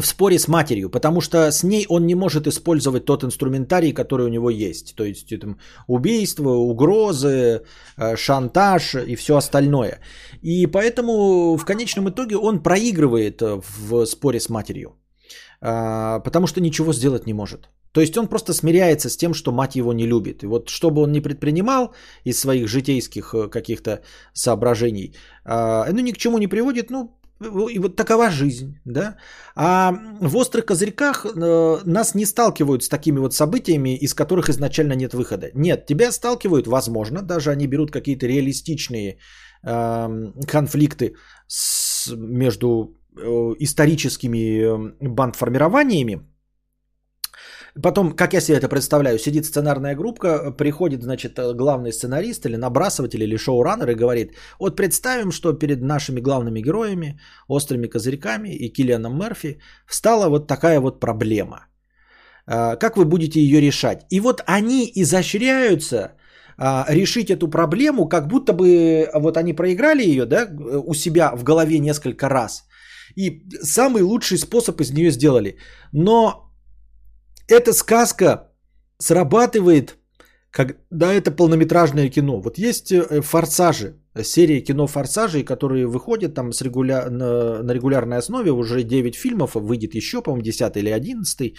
в 0.00 0.06
споре 0.06 0.38
с 0.38 0.48
матерью, 0.48 0.90
потому 0.90 1.20
что 1.20 1.50
с 1.50 1.64
ней 1.64 1.86
он 1.88 2.06
не 2.06 2.14
может 2.14 2.46
использовать 2.46 3.04
тот 3.04 3.24
инструментарий, 3.24 3.92
который 3.92 4.26
у 4.26 4.30
него 4.30 4.50
есть. 4.50 4.94
То 4.94 5.04
есть 5.04 5.40
там, 5.40 5.58
убийство, 5.88 6.50
угрозы, 6.50 7.62
э, 7.96 8.16
шантаж 8.16 8.94
и 8.94 9.16
все 9.16 9.36
остальное. 9.36 9.98
И 10.42 10.66
поэтому 10.66 11.56
в 11.56 11.64
конечном 11.64 12.08
итоге 12.08 12.36
он 12.36 12.62
проигрывает 12.62 13.42
э, 13.42 13.60
в 13.78 14.06
споре 14.06 14.38
с 14.38 14.48
матерью, 14.48 14.96
а, 15.60 16.20
потому 16.20 16.46
что 16.46 16.60
ничего 16.60 16.92
сделать 16.92 17.26
не 17.26 17.34
может. 17.34 17.68
То 17.92 18.00
есть 18.00 18.16
он 18.16 18.28
просто 18.28 18.52
смиряется 18.52 19.08
с 19.08 19.16
тем, 19.16 19.34
что 19.34 19.50
мать 19.50 19.76
его 19.76 19.92
не 19.92 20.06
любит. 20.06 20.42
И 20.42 20.46
вот 20.46 20.68
что 20.68 20.90
бы 20.90 21.02
он 21.02 21.12
ни 21.12 21.20
предпринимал 21.20 21.94
из 22.24 22.38
своих 22.38 22.68
житейских 22.68 23.34
э, 23.34 23.48
каких-то 23.48 24.02
соображений, 24.32 25.14
ну 25.44 26.00
ни 26.00 26.12
к 26.12 26.18
чему 26.18 26.38
не 26.38 26.46
приводит, 26.46 26.90
ну 26.90 27.17
и 27.40 27.78
вот 27.78 27.96
такова 27.96 28.30
жизнь, 28.30 28.78
да. 28.84 29.16
А 29.54 29.92
в 30.20 30.36
острых 30.36 30.66
козырьках 30.66 31.24
э, 31.24 31.78
нас 31.84 32.14
не 32.14 32.26
сталкивают 32.26 32.82
с 32.82 32.88
такими 32.88 33.18
вот 33.18 33.34
событиями, 33.34 33.96
из 33.96 34.14
которых 34.14 34.48
изначально 34.48 34.94
нет 34.94 35.14
выхода. 35.14 35.50
Нет, 35.54 35.86
тебя 35.86 36.12
сталкивают, 36.12 36.66
возможно, 36.66 37.22
даже 37.22 37.50
они 37.50 37.66
берут 37.66 37.90
какие-то 37.90 38.26
реалистичные 38.26 39.18
э, 39.62 40.32
конфликты 40.46 41.14
с, 41.46 42.12
между 42.16 42.96
э, 43.16 43.54
историческими 43.60 44.38
э, 44.38 44.92
бандформированиями, 45.00 46.20
потом, 47.82 48.12
как 48.12 48.32
я 48.32 48.40
себе 48.40 48.58
это 48.58 48.68
представляю, 48.68 49.18
сидит 49.18 49.44
сценарная 49.44 49.94
группа, 49.94 50.50
приходит, 50.50 51.02
значит, 51.02 51.38
главный 51.56 51.92
сценарист 51.92 52.46
или 52.46 52.56
набрасыватель 52.56 53.22
или 53.22 53.36
шоураннер 53.36 53.90
и 53.90 53.94
говорит, 53.94 54.34
вот 54.58 54.76
представим, 54.76 55.32
что 55.32 55.52
перед 55.52 55.82
нашими 55.82 56.20
главными 56.20 56.60
героями, 56.60 57.20
острыми 57.48 57.86
козырьками 57.86 58.48
и 58.48 58.72
Киллианом 58.72 59.18
Мерфи 59.18 59.58
встала 59.86 60.28
вот 60.28 60.46
такая 60.46 60.80
вот 60.80 61.00
проблема. 61.00 61.66
А, 62.46 62.76
как 62.76 62.96
вы 62.96 63.04
будете 63.04 63.40
ее 63.40 63.60
решать? 63.60 64.06
И 64.10 64.20
вот 64.20 64.42
они 64.46 64.90
изощряются 64.94 66.12
а, 66.56 66.86
решить 66.88 67.30
эту 67.30 67.48
проблему, 67.48 68.08
как 68.08 68.26
будто 68.28 68.52
бы 68.52 69.08
вот 69.14 69.36
они 69.36 69.52
проиграли 69.52 70.02
ее, 70.02 70.26
да, 70.26 70.48
у 70.86 70.94
себя 70.94 71.32
в 71.36 71.44
голове 71.44 71.78
несколько 71.78 72.28
раз. 72.28 72.64
И 73.16 73.42
самый 73.62 74.02
лучший 74.02 74.38
способ 74.38 74.80
из 74.80 74.90
нее 74.90 75.10
сделали. 75.10 75.56
Но 75.92 76.47
эта 77.48 77.72
сказка 77.72 78.52
срабатывает, 78.98 79.96
когда 80.50 81.12
это 81.12 81.30
полнометражное 81.30 82.10
кино. 82.10 82.40
Вот 82.40 82.58
есть 82.58 82.92
э, 82.92 83.22
форсажи, 83.22 83.96
серия 84.22 84.60
кино 84.60 84.86
«Форсажей», 84.86 85.44
которые 85.44 85.86
выходят 85.86 86.34
там 86.34 86.52
с 86.52 86.62
регуля... 86.62 87.10
на, 87.10 87.62
на 87.62 87.72
регулярной 87.72 88.18
основе, 88.18 88.50
уже 88.50 88.82
9 88.82 89.16
фильмов, 89.16 89.54
выйдет 89.54 89.94
еще, 89.94 90.22
по-моему, 90.22 90.44
10 90.44 90.76
или 90.76 90.90
11. 90.90 91.54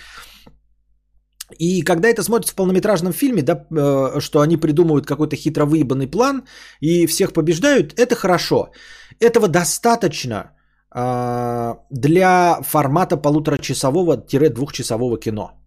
И 1.59 1.81
когда 1.81 2.09
это 2.09 2.23
смотрится 2.23 2.53
в 2.53 2.55
полнометражном 2.55 3.13
фильме, 3.13 3.41
да, 3.41 3.65
э, 3.71 4.19
что 4.19 4.39
они 4.39 4.57
придумывают 4.57 5.05
какой-то 5.05 5.35
хитро 5.35 5.65
выебанный 5.65 6.07
план 6.07 6.43
и 6.81 7.07
всех 7.07 7.33
побеждают, 7.33 7.99
это 7.99 8.15
хорошо. 8.15 8.71
Этого 9.19 9.47
достаточно 9.47 10.51
э, 10.95 11.75
для 11.89 12.61
формата 12.61 13.15
полуторачасового-двухчасового 13.15 15.19
кино. 15.19 15.58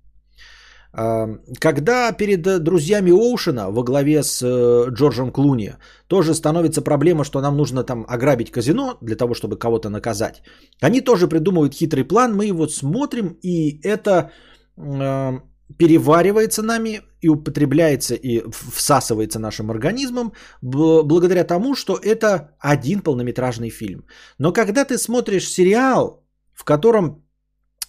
Э, 0.95 1.39
когда 1.59 2.13
перед 2.13 2.43
друзьями 2.63 3.11
Оушена 3.11 3.71
во 3.71 3.83
главе 3.83 4.23
с 4.23 4.43
э, 4.43 4.91
Джорджем 4.91 5.33
Клуни 5.33 5.75
тоже 6.07 6.35
становится 6.35 6.83
проблема, 6.83 7.25
что 7.25 7.41
нам 7.41 7.57
нужно 7.57 7.85
там 7.85 8.05
ограбить 8.09 8.51
казино 8.51 8.99
для 9.01 9.17
того, 9.17 9.35
чтобы 9.35 9.59
кого-то 9.59 9.89
наказать, 9.89 10.43
они 10.81 11.01
тоже 11.01 11.29
придумывают 11.29 11.75
хитрый 11.75 12.05
план, 12.05 12.37
мы 12.37 12.47
его 12.47 12.69
смотрим, 12.69 13.37
и 13.43 13.81
это 13.83 14.31
э, 14.77 15.41
переваривается 15.79 16.63
нами 16.63 17.01
и 17.21 17.29
употребляется 17.29 18.15
и 18.15 18.43
всасывается 18.51 19.39
нашим 19.39 19.71
организмом 19.71 20.33
благодаря 20.61 21.45
тому, 21.45 21.75
что 21.75 21.97
это 21.97 22.51
один 22.59 23.01
полнометражный 23.01 23.71
фильм. 23.71 24.05
Но 24.39 24.53
когда 24.53 24.85
ты 24.85 24.99
смотришь 24.99 25.49
сериал, 25.49 26.27
в 26.53 26.65
котором 26.65 27.25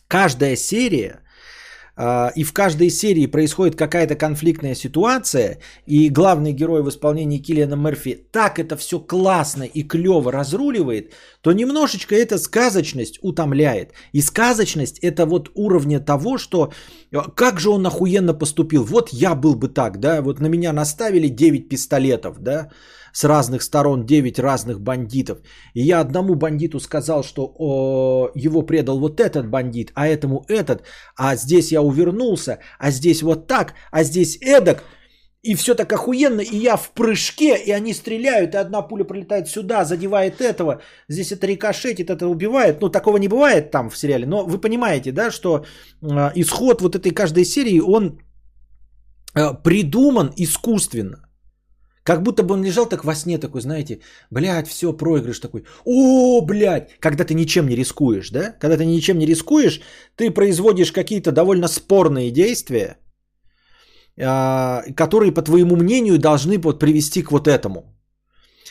каждая 0.07 0.55
серия 0.55 1.22
и 1.95 2.43
в 2.43 2.53
каждой 2.53 2.89
серии 2.89 3.27
происходит 3.27 3.75
какая-то 3.75 4.15
конфликтная 4.15 4.73
ситуация, 4.73 5.59
и 5.85 6.09
главный 6.09 6.51
герой 6.51 6.81
в 6.81 6.89
исполнении 6.89 7.37
Киллиана 7.37 7.75
Мерфи 7.75 8.25
так 8.31 8.57
это 8.59 8.75
все 8.77 8.99
классно 8.99 9.63
и 9.63 9.83
клево 9.83 10.31
разруливает, 10.31 11.11
то 11.41 11.51
немножечко 11.51 12.15
эта 12.15 12.37
сказочность 12.37 13.19
утомляет. 13.21 13.93
И 14.11 14.21
сказочность 14.21 14.99
это 14.99 15.25
вот 15.25 15.51
уровня 15.53 15.99
того, 15.99 16.37
что 16.37 16.71
э, 17.11 17.17
как 17.35 17.59
же 17.59 17.69
он 17.69 17.85
охуенно 17.85 18.33
поступил. 18.33 18.83
Вот 18.83 19.09
я 19.09 19.35
был 19.35 19.55
бы 19.55 19.67
так, 19.67 19.99
да, 19.99 20.21
вот 20.21 20.39
на 20.39 20.47
меня 20.47 20.73
наставили 20.73 21.27
9 21.27 21.69
пистолетов, 21.69 22.39
да, 22.39 22.69
с 23.13 23.23
разных 23.23 23.61
сторон 23.61 24.05
9 24.05 24.39
разных 24.39 24.81
бандитов. 24.81 25.37
И 25.75 25.81
я 25.81 26.01
одному 26.01 26.35
бандиту 26.35 26.79
сказал, 26.79 27.23
что 27.23 27.55
о, 27.59 28.29
его 28.35 28.63
предал 28.63 28.99
вот 28.99 29.19
этот 29.19 29.47
бандит, 29.47 29.91
а 29.93 30.07
этому 30.07 30.43
этот, 30.49 30.83
а 31.15 31.35
здесь 31.35 31.71
я 31.71 31.81
увернулся, 31.81 32.59
а 32.79 32.91
здесь 32.91 33.21
вот 33.21 33.47
так, 33.47 33.73
а 33.91 34.03
здесь 34.03 34.37
эдак. 34.41 34.83
И 35.45 35.55
все 35.55 35.75
так 35.75 35.91
охуенно, 35.91 36.41
и 36.41 36.57
я 36.57 36.77
в 36.77 36.91
прыжке, 36.93 37.57
и 37.65 37.71
они 37.71 37.93
стреляют, 37.93 38.55
и 38.55 38.57
одна 38.57 38.81
пуля 38.81 39.03
пролетает 39.03 39.47
сюда, 39.47 39.83
задевает 39.83 40.39
этого, 40.39 40.81
здесь 41.09 41.31
это 41.33 41.47
рикошетит, 41.47 42.09
это 42.09 42.27
убивает. 42.27 42.81
Ну, 42.81 42.89
такого 42.89 43.17
не 43.17 43.27
бывает 43.27 43.69
там 43.69 43.89
в 43.89 43.97
сериале, 43.97 44.25
но 44.25 44.45
вы 44.45 44.57
понимаете, 44.57 45.11
да, 45.11 45.31
что 45.31 45.65
э, 46.01 46.31
исход 46.35 46.81
вот 46.81 46.95
этой 46.95 47.11
каждой 47.11 47.43
серии, 47.43 47.81
он 47.81 48.19
э, 49.35 49.53
придуман 49.63 50.31
искусственно. 50.37 51.27
Как 52.03 52.21
будто 52.21 52.43
бы 52.43 52.53
он 52.53 52.63
лежал 52.63 52.85
так 52.85 53.05
во 53.05 53.15
сне 53.15 53.37
такой, 53.37 53.61
знаете, 53.61 53.99
блядь, 54.29 54.67
все, 54.67 54.93
проигрыш 54.93 55.39
такой. 55.39 55.63
О, 55.85 56.41
блядь, 56.41 56.89
когда 56.99 57.23
ты 57.23 57.33
ничем 57.33 57.67
не 57.67 57.75
рискуешь, 57.75 58.29
да? 58.29 58.55
Когда 58.59 58.77
ты 58.77 58.85
ничем 58.85 59.17
не 59.17 59.25
рискуешь, 59.25 59.81
ты 60.17 60.29
производишь 60.31 60.91
какие-то 60.91 61.31
довольно 61.31 61.67
спорные 61.67 62.31
действия, 62.31 62.97
а, 64.19 64.83
которые, 64.95 65.31
по 65.31 65.41
твоему 65.41 65.75
мнению, 65.75 66.19
должны 66.19 66.57
вот 66.57 66.79
привести 66.79 67.23
к 67.23 67.31
вот 67.31 67.47
этому. 67.47 67.93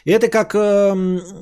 И 0.04 0.10
это 0.10 0.28
как 0.28 0.54
э, 0.54 0.94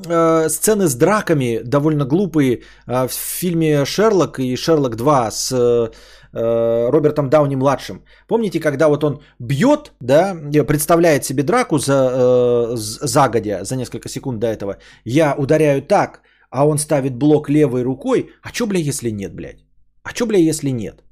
э, 0.07 0.49
сцены 0.49 0.87
с 0.87 0.95
драками, 0.95 1.61
довольно 1.65 2.05
глупые, 2.05 2.63
э, 2.87 3.09
в 3.09 3.13
фильме 3.13 3.85
«Шерлок» 3.87 4.39
и 4.39 4.55
«Шерлок 4.57 4.97
2» 4.97 5.31
с 5.31 5.53
э, 5.53 5.91
Робертом 6.33 7.29
Дауни 7.29 7.57
младшим. 7.57 8.05
Помните, 8.29 8.61
когда 8.61 8.89
вот 8.89 9.05
он 9.05 9.21
бьет, 9.39 9.93
да, 10.01 10.37
представляет 10.69 11.25
себе 11.25 11.43
драку 11.43 11.79
за, 11.79 11.93
э, 11.93 12.77
загодя, 12.77 13.65
за 13.65 13.77
несколько 13.77 14.09
секунд 14.09 14.39
до 14.39 14.47
этого. 14.47 14.77
Я 15.05 15.35
ударяю 15.39 15.83
так, 15.83 16.21
а 16.51 16.67
он 16.67 16.79
ставит 16.79 17.17
блок 17.17 17.49
левой 17.51 17.83
рукой. 17.83 18.31
А 18.43 18.51
чё, 18.53 18.67
бля, 18.67 18.79
если 18.79 19.11
нет, 19.11 19.35
блядь? 19.35 19.65
А 20.03 20.13
чё, 20.13 20.27
бля, 20.27 20.39
если 20.39 20.71
нет? 20.71 21.03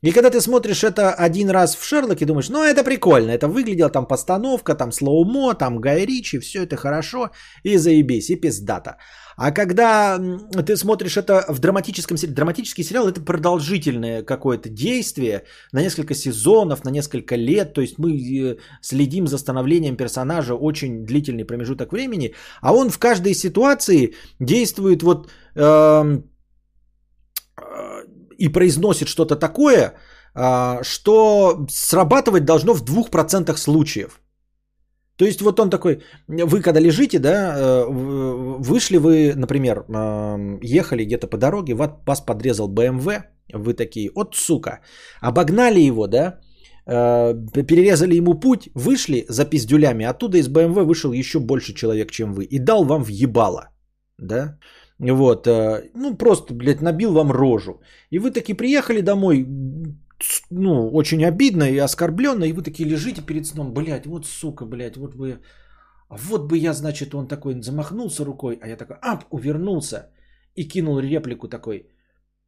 И 0.00 0.12
когда 0.12 0.30
ты 0.30 0.40
смотришь 0.40 0.84
это 0.84 1.12
один 1.12 1.50
раз 1.50 1.74
в 1.74 1.84
Шерлоке, 1.84 2.24
думаешь, 2.24 2.48
ну 2.48 2.62
это 2.62 2.84
прикольно, 2.84 3.32
это 3.32 3.48
выглядело 3.48 3.90
там 3.90 4.06
постановка, 4.06 4.76
там 4.76 4.92
слоумо, 4.92 5.54
там 5.54 5.80
Гай 5.80 6.06
Ричи, 6.06 6.38
все 6.38 6.62
это 6.62 6.76
хорошо, 6.76 7.30
и 7.64 7.78
заебись, 7.78 8.30
и 8.30 8.36
пиздата. 8.36 8.96
А 9.38 9.52
когда 9.52 10.20
ты 10.66 10.76
смотришь 10.76 11.16
это 11.16 11.44
в 11.48 11.60
драматическом 11.60 12.16
сериале, 12.16 12.34
драматический 12.34 12.84
сериал 12.84 13.08
это 13.08 13.20
продолжительное 13.20 14.24
какое-то 14.24 14.68
действие 14.68 15.44
на 15.72 15.80
несколько 15.80 16.14
сезонов, 16.14 16.84
на 16.84 16.90
несколько 16.90 17.36
лет, 17.36 17.72
то 17.72 17.80
есть 17.80 17.98
мы 17.98 18.10
э, 18.18 18.56
следим 18.82 19.28
за 19.28 19.38
становлением 19.38 19.96
персонажа 19.96 20.54
очень 20.54 21.06
длительный 21.06 21.44
промежуток 21.44 21.92
времени, 21.92 22.34
а 22.60 22.72
он 22.74 22.90
в 22.90 22.98
каждой 22.98 23.34
ситуации 23.34 24.14
действует 24.40 25.02
вот... 25.02 25.30
Э, 25.54 26.20
и 28.38 28.48
произносит 28.48 29.08
что-то 29.08 29.36
такое, 29.36 29.94
а, 30.34 30.82
что 30.82 31.66
срабатывать 31.68 32.44
должно 32.44 32.74
в 32.74 32.84
2% 32.84 33.56
случаев. 33.56 34.20
То 35.18 35.24
есть 35.24 35.40
вот 35.42 35.60
он 35.60 35.70
такой, 35.70 35.98
вы 36.28 36.62
когда 36.62 36.80
лежите, 36.80 37.18
да, 37.18 37.54
э, 37.58 37.84
вышли 38.60 38.98
вы, 38.98 39.34
например, 39.36 39.84
ехали 40.62 41.04
где-то 41.04 41.26
по 41.26 41.36
дороге, 41.36 41.74
вас 41.74 42.20
подрезал 42.20 42.68
БМВ, 42.68 43.06
вы 43.52 43.74
такие, 43.74 44.10
от 44.14 44.36
сука, 44.36 44.80
обогнали 45.20 45.80
его, 45.80 46.06
да, 46.06 46.38
э, 46.86 47.34
перерезали 47.66 48.14
ему 48.14 48.34
путь, 48.34 48.70
вышли 48.74 49.24
за 49.28 49.44
пиздюлями, 49.44 50.04
оттуда 50.04 50.38
из 50.38 50.48
БМВ 50.48 50.86
вышел 50.86 51.12
еще 51.12 51.40
больше 51.40 51.74
человек, 51.74 52.10
чем 52.10 52.32
вы, 52.32 52.44
и 52.44 52.58
дал 52.58 52.84
вам 52.84 53.02
в 53.04 53.08
ебало, 53.08 53.70
да, 54.18 54.58
вот, 54.98 55.46
э, 55.46 55.90
ну 55.94 56.16
просто, 56.16 56.54
блядь, 56.54 56.80
набил 56.80 57.12
вам 57.12 57.32
рожу. 57.32 57.80
И 58.10 58.18
вы 58.18 58.30
таки 58.30 58.54
приехали 58.54 59.00
домой, 59.00 59.46
ну, 60.50 60.88
очень 60.90 61.24
обидно 61.24 61.64
и 61.64 61.78
оскорбленно, 61.78 62.44
и 62.44 62.52
вы 62.52 62.62
такие 62.62 62.88
лежите 62.88 63.22
перед 63.22 63.46
сном, 63.46 63.72
блядь, 63.72 64.06
вот 64.06 64.26
сука, 64.26 64.66
блядь, 64.66 64.96
вот 64.96 65.14
бы, 65.14 65.40
вот 66.08 66.48
бы 66.48 66.58
я, 66.58 66.72
значит, 66.72 67.14
он 67.14 67.28
такой 67.28 67.62
замахнулся 67.62 68.24
рукой, 68.24 68.58
а 68.62 68.68
я 68.68 68.76
такой, 68.76 68.96
ап, 69.00 69.24
увернулся 69.30 70.10
и 70.54 70.68
кинул 70.68 70.98
реплику 70.98 71.48
такой, 71.48 71.86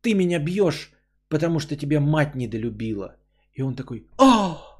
ты 0.01 0.15
меня 0.15 0.39
бьешь, 0.39 0.93
потому 1.29 1.61
что 1.61 1.77
тебя 1.77 2.01
мать 2.01 2.35
недолюбила. 2.35 3.17
И 3.55 3.63
он 3.63 3.75
такой, 3.75 4.07
ах! 4.19 4.71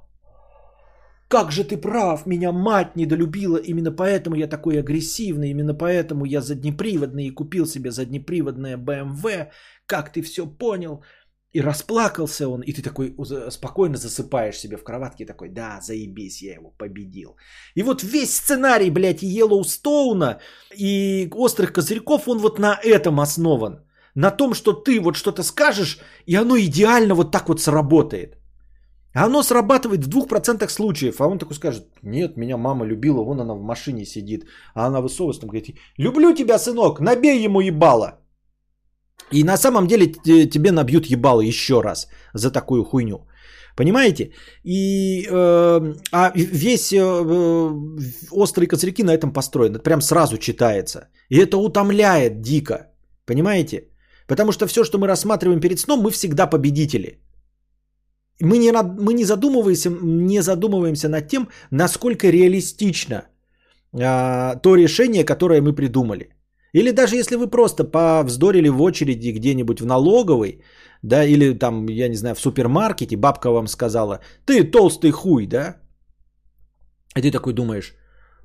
Как 1.29 1.53
же 1.53 1.63
ты 1.63 1.77
прав, 1.77 2.27
меня 2.27 2.51
мать 2.51 2.97
недолюбила, 2.97 3.57
именно 3.57 3.93
поэтому 3.93 4.35
я 4.35 4.49
такой 4.49 4.81
агрессивный, 4.81 5.51
именно 5.51 5.75
поэтому 5.75 6.25
я 6.25 6.41
заднеприводный 6.41 7.27
и 7.27 7.31
купил 7.35 7.67
себе 7.67 7.93
заднеприводное 7.93 8.77
BMW, 8.77 9.47
как 9.87 10.13
ты 10.13 10.23
все 10.23 10.45
понял. 10.45 11.05
И 11.53 11.61
расплакался 11.61 12.49
он, 12.49 12.61
и 12.61 12.73
ты 12.73 12.81
такой 12.81 13.15
спокойно 13.51 13.97
засыпаешь 13.97 14.57
себе 14.57 14.77
в 14.77 14.85
кроватке, 14.85 15.27
такой, 15.27 15.49
да, 15.49 15.81
заебись, 15.81 16.43
я 16.43 16.55
его 16.55 16.71
победил. 16.79 17.37
И 17.75 17.83
вот 17.83 18.03
весь 18.03 18.37
сценарий, 18.37 18.91
блядь, 18.91 19.23
Йеллоустоуна 19.23 20.39
и 20.77 21.29
Острых 21.33 21.73
Козырьков, 21.73 22.29
он 22.29 22.39
вот 22.39 22.59
на 22.59 22.79
этом 22.85 23.19
основан. 23.19 23.85
На 24.15 24.31
том, 24.31 24.55
что 24.55 24.73
ты 24.73 25.01
вот 25.01 25.17
что-то 25.17 25.43
скажешь, 25.43 25.99
и 26.27 26.37
оно 26.37 26.57
идеально 26.57 27.15
вот 27.15 27.33
так 27.33 27.49
вот 27.49 27.61
сработает. 27.61 28.37
Оно 29.13 29.43
срабатывает 29.43 30.05
в 30.05 30.09
2% 30.09 30.69
случаев. 30.69 31.21
А 31.21 31.27
он 31.27 31.39
такой 31.39 31.55
скажет, 31.55 31.85
нет, 32.03 32.37
меня 32.37 32.57
мама 32.57 32.87
любила, 32.87 33.25
вон 33.25 33.41
она 33.41 33.55
в 33.55 33.63
машине 33.63 34.05
сидит. 34.05 34.47
А 34.75 34.87
она 34.87 35.01
высовывается, 35.01 35.47
говорит, 35.47 35.77
люблю 35.99 36.33
тебя, 36.33 36.59
сынок, 36.59 37.01
набей 37.01 37.45
ему 37.45 37.61
ебало. 37.61 38.21
И 39.33 39.45
на 39.45 39.57
самом 39.57 39.87
деле 39.87 40.07
тебе 40.51 40.73
набьют 40.73 41.07
ебало 41.07 41.41
еще 41.41 41.81
раз 41.83 42.09
за 42.35 42.51
такую 42.51 42.85
хуйню. 42.85 43.27
Понимаете? 43.77 44.33
И 44.65 45.27
э, 45.31 45.95
а 46.13 46.33
весь 46.35 46.93
э, 46.93 47.01
острые 48.31 48.69
козырьки 48.69 49.03
на 49.03 49.15
этом 49.15 49.33
построен. 49.33 49.79
Прям 49.79 50.01
сразу 50.03 50.37
читается. 50.39 51.09
И 51.29 51.39
это 51.39 51.57
утомляет 51.57 52.41
дико. 52.43 52.91
Понимаете? 53.27 53.89
Потому 54.27 54.53
что 54.53 54.67
все, 54.67 54.85
что 54.85 54.99
мы 54.99 55.07
рассматриваем 55.07 55.61
перед 55.61 55.79
сном, 55.79 56.01
мы 56.01 56.11
всегда 56.11 56.47
победители. 56.47 57.21
Мы 58.41 58.59
не, 58.59 58.73
мы 58.73 59.15
не, 59.15 59.25
задумываемся, 59.25 59.91
не 60.03 60.43
задумываемся 60.43 61.09
над 61.09 61.29
тем, 61.29 61.49
насколько 61.71 62.31
реалистично 62.31 63.23
а, 63.93 64.57
то 64.57 64.77
решение, 64.77 65.25
которое 65.25 65.61
мы 65.61 65.75
придумали. 65.75 66.31
Или 66.73 66.93
даже 66.93 67.17
если 67.17 67.37
вы 67.37 67.51
просто 67.51 67.85
повздорили 67.85 68.69
в 68.69 68.81
очереди 68.83 69.33
где-нибудь 69.33 69.81
в 69.81 69.87
налоговой, 69.87 70.63
да, 71.03 71.25
или 71.25 71.59
там, 71.59 71.87
я 71.89 72.09
не 72.09 72.17
знаю, 72.17 72.35
в 72.35 72.41
супермаркете, 72.41 73.17
бабка 73.17 73.51
вам 73.51 73.69
сказала, 73.69 74.21
ты 74.47 74.71
толстый 74.71 75.11
хуй, 75.11 75.47
да? 75.47 75.77
И 77.17 77.23
ты 77.23 77.31
такой 77.31 77.55
думаешь, 77.55 77.95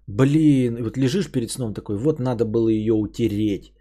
блин, 0.08 0.84
вот 0.84 0.98
лежишь 0.98 1.32
перед 1.32 1.52
сном 1.52 1.74
такой, 1.74 1.98
вот 1.98 2.20
надо 2.20 2.46
было 2.46 2.70
ее 2.70 2.94
утереть. 2.94 3.74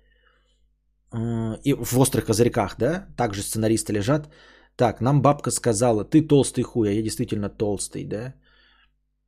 И 1.65 1.73
в 1.73 1.99
острых 1.99 2.25
козырьках, 2.27 2.77
да, 2.79 3.07
также 3.17 3.43
сценаристы 3.43 3.93
лежат. 3.93 4.29
Так, 4.77 5.01
нам 5.01 5.23
бабка 5.23 5.51
сказала, 5.51 6.05
ты 6.05 6.21
толстый 6.21 6.63
хуй, 6.63 6.89
а 6.89 6.93
я 6.93 7.03
действительно 7.03 7.49
толстый, 7.49 8.05
да? 8.05 8.35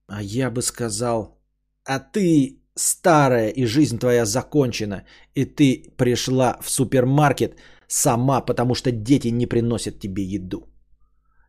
А 0.08 0.22
я 0.22 0.50
бы 0.50 0.62
сказал, 0.62 1.40
а 1.84 2.00
ты 2.00 2.60
старая, 2.76 3.48
и 3.48 3.66
жизнь 3.66 3.98
твоя 3.98 4.24
закончена, 4.24 5.04
и 5.34 5.44
ты 5.44 5.92
пришла 5.96 6.58
в 6.62 6.70
супермаркет 6.70 7.56
сама, 7.88 8.40
потому 8.40 8.74
что 8.74 8.92
дети 8.92 9.28
не 9.28 9.46
приносят 9.46 9.98
тебе 9.98 10.22
еду. 10.22 10.68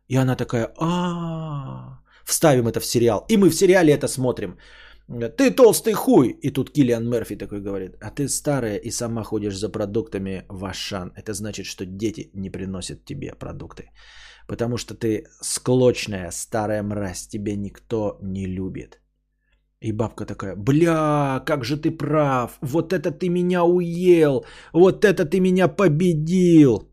И 0.08 0.16
она 0.16 0.36
такая, 0.36 0.72
а 0.80 2.00
вставим 2.24 2.66
это 2.66 2.80
в 2.80 2.86
сериал. 2.86 3.24
И 3.28 3.36
мы 3.36 3.50
в 3.50 3.54
сериале 3.54 3.92
это 3.92 4.08
смотрим. 4.08 4.56
Ты 5.36 5.50
толстый 5.50 5.92
хуй. 5.92 6.28
И 6.42 6.50
тут 6.50 6.70
Киллиан 6.70 7.08
Мерфи 7.08 7.36
такой 7.36 7.60
говорит, 7.60 7.96
а 8.00 8.10
ты 8.10 8.28
старая 8.28 8.76
и 8.76 8.90
сама 8.90 9.22
ходишь 9.22 9.56
за 9.56 9.68
продуктами 9.68 10.44
в 10.48 10.64
Ашан. 10.64 11.12
Это 11.16 11.32
значит, 11.32 11.66
что 11.66 11.86
дети 11.86 12.30
не 12.34 12.50
приносят 12.50 13.04
тебе 13.04 13.34
продукты. 13.34 13.90
Потому 14.46 14.78
что 14.78 14.94
ты 14.94 15.24
склочная, 15.42 16.30
старая 16.30 16.82
мразь, 16.82 17.28
тебе 17.28 17.56
никто 17.56 18.18
не 18.22 18.46
любит. 18.46 19.00
И 19.80 19.92
бабка 19.92 20.24
такая, 20.26 20.56
бля, 20.56 21.42
как 21.46 21.64
же 21.64 21.76
ты 21.76 21.90
прав, 21.92 22.58
вот 22.62 22.92
это 22.92 23.12
ты 23.12 23.28
меня 23.28 23.62
уел, 23.62 24.44
вот 24.72 25.04
это 25.04 25.24
ты 25.24 25.40
меня 25.40 25.68
победил, 25.68 26.88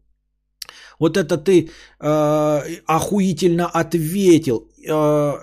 вот 0.99 1.17
это 1.17 1.37
ты 1.37 1.69
э, 1.99 2.61
охуительно 2.85 3.65
ответил. 3.65 4.69
Э, 4.87 5.33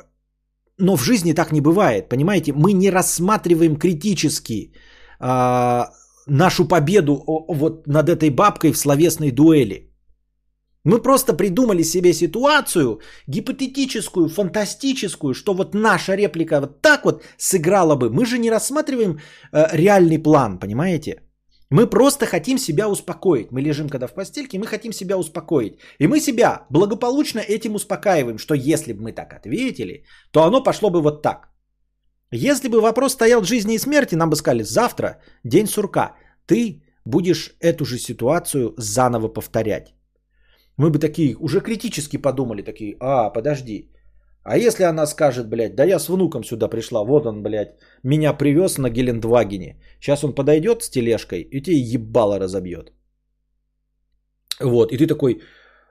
но 0.79 0.97
в 0.97 1.03
жизни 1.03 1.33
так 1.33 1.53
не 1.53 1.61
бывает, 1.61 2.09
понимаете? 2.09 2.53
Мы 2.53 2.73
не 2.73 2.91
рассматриваем 2.91 3.77
критически 3.77 4.73
э, 5.21 5.85
нашу 6.27 6.69
победу 6.69 7.25
вот 7.27 7.87
над 7.87 8.09
этой 8.09 8.31
бабкой 8.31 8.73
в 8.73 8.79
словесной 8.79 9.33
дуэли. 9.33 9.92
Мы 10.85 11.03
просто 11.03 11.33
придумали 11.33 11.83
себе 11.83 12.13
ситуацию, 12.13 13.01
гипотетическую, 13.29 14.29
фантастическую, 14.29 15.35
что 15.35 15.55
вот 15.55 15.75
наша 15.75 16.17
реплика 16.17 16.61
вот 16.61 16.83
так 16.83 17.05
вот 17.05 17.23
сыграла 17.39 17.95
бы. 17.95 18.11
Мы 18.11 18.27
же 18.27 18.39
не 18.39 18.51
рассматриваем 18.51 19.21
э, 19.53 19.77
реальный 19.77 20.19
план, 20.19 20.59
понимаете? 20.59 21.23
Мы 21.71 21.87
просто 21.87 22.27
хотим 22.27 22.59
себя 22.59 22.89
успокоить. 22.89 23.53
Мы 23.53 23.63
лежим 23.63 23.89
когда 23.89 24.07
в 24.07 24.15
постельке, 24.15 24.59
мы 24.59 24.67
хотим 24.67 24.93
себя 24.93 25.17
успокоить. 25.17 25.79
И 25.99 26.09
мы 26.09 26.21
себя 26.21 26.67
благополучно 26.71 27.39
этим 27.39 27.75
успокаиваем, 27.75 28.39
что 28.39 28.55
если 28.55 28.93
бы 28.93 29.03
мы 29.03 29.13
так 29.13 29.33
ответили, 29.33 30.05
то 30.33 30.43
оно 30.43 30.63
пошло 30.63 30.91
бы 30.91 31.01
вот 31.01 31.23
так. 31.23 31.49
Если 32.33 32.69
бы 32.69 32.81
вопрос 32.81 33.13
стоял 33.13 33.45
жизни 33.45 33.75
и 33.75 33.79
смерти, 33.79 34.17
нам 34.17 34.31
бы 34.31 34.37
сказали, 34.37 34.65
завтра 34.65 35.21
день 35.45 35.67
сурка, 35.67 36.17
ты 36.47 36.83
будешь 37.05 37.57
эту 37.61 37.85
же 37.85 37.99
ситуацию 37.99 38.75
заново 38.77 39.29
повторять. 39.29 39.95
Мы 40.83 40.91
бы 40.91 40.99
такие 40.99 41.37
уже 41.41 41.61
критически 41.61 42.17
подумали, 42.17 42.63
такие, 42.63 42.97
а, 43.01 43.31
подожди. 43.31 43.89
А 44.43 44.57
если 44.59 44.83
она 44.85 45.07
скажет, 45.07 45.49
блядь, 45.49 45.77
да 45.77 45.85
я 45.85 46.01
с 46.01 46.09
внуком 46.09 46.45
сюда 46.45 46.69
пришла, 46.69 47.05
вот 47.05 47.27
он, 47.27 47.43
блядь, 47.43 47.69
меня 48.03 48.33
привез 48.33 48.79
на 48.79 48.91
Гелендвагене. 48.91 49.77
Сейчас 50.01 50.25
он 50.25 50.35
подойдет 50.35 50.83
с 50.83 50.91
тележкой 50.91 51.43
и 51.43 51.63
тебе 51.63 51.77
ебало 51.77 52.41
разобьет. 52.41 52.93
Вот, 54.61 54.93
и 54.93 54.97
ты 54.97 55.07
такой, 55.07 55.41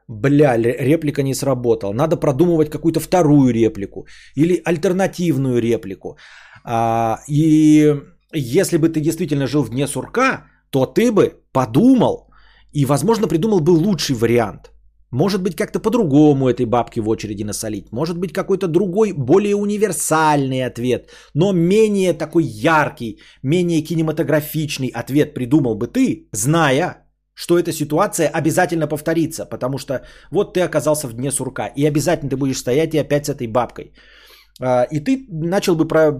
бля, 0.09 0.57
реплика 0.57 1.23
не 1.23 1.35
сработала. 1.35 1.93
Надо 1.93 2.17
продумывать 2.17 2.69
какую-то 2.69 2.99
вторую 2.99 3.53
реплику 3.53 4.05
или 4.35 4.61
альтернативную 4.65 5.61
реплику. 5.61 6.17
А, 6.65 7.19
и 7.29 7.95
если 8.33 8.77
бы 8.77 8.89
ты 8.89 8.99
действительно 8.99 9.47
жил 9.47 9.63
в 9.63 9.69
дне 9.69 9.87
сурка, 9.87 10.47
то 10.69 10.85
ты 10.85 11.13
бы 11.13 11.41
подумал, 11.53 12.27
и, 12.73 12.85
возможно, 12.85 13.27
придумал 13.27 13.61
бы 13.61 13.71
лучший 13.71 14.15
вариант. 14.15 14.71
Может 15.11 15.41
быть, 15.41 15.55
как-то 15.55 15.79
по-другому 15.79 16.47
этой 16.47 16.65
бабке 16.65 17.01
в 17.01 17.09
очереди 17.09 17.43
насолить. 17.43 17.91
Может 17.91 18.17
быть, 18.17 18.31
какой-то 18.33 18.67
другой, 18.67 19.13
более 19.13 19.55
универсальный 19.55 20.65
ответ. 20.65 21.09
Но 21.33 21.51
менее 21.51 22.13
такой 22.13 22.43
яркий, 22.43 23.19
менее 23.43 23.81
кинематографичный 23.81 24.87
ответ 24.87 25.33
придумал 25.33 25.75
бы 25.75 25.87
ты, 25.87 26.29
зная, 26.31 27.05
что 27.33 27.59
эта 27.59 27.73
ситуация 27.73 28.29
обязательно 28.29 28.87
повторится. 28.87 29.45
Потому 29.45 29.77
что 29.77 29.93
вот 30.31 30.53
ты 30.53 30.61
оказался 30.61 31.07
в 31.07 31.13
дне 31.13 31.31
сурка. 31.31 31.67
И 31.67 31.85
обязательно 31.85 32.29
ты 32.29 32.37
будешь 32.37 32.59
стоять 32.59 32.93
и 32.93 32.99
опять 32.99 33.25
с 33.25 33.29
этой 33.29 33.47
бабкой. 33.47 33.91
А, 34.61 34.83
и 34.83 35.01
ты 35.01 35.25
начал 35.29 35.75
бы 35.75 35.87
про, 35.87 36.13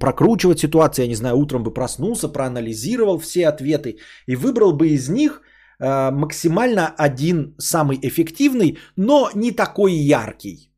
прокручивать 0.00 0.58
ситуацию, 0.58 1.04
я 1.04 1.08
не 1.08 1.16
знаю, 1.16 1.36
утром 1.36 1.62
бы 1.62 1.72
проснулся, 1.72 2.28
проанализировал 2.28 3.20
все 3.20 3.46
ответы 3.46 3.98
и 4.26 4.34
выбрал 4.34 4.72
бы 4.72 4.88
из 4.88 5.08
них– 5.08 5.42
максимально 5.78 6.94
один 6.96 7.54
самый 7.58 7.98
эффективный, 8.02 8.78
но 8.96 9.30
не 9.34 9.52
такой 9.52 9.92
яркий. 9.92 10.72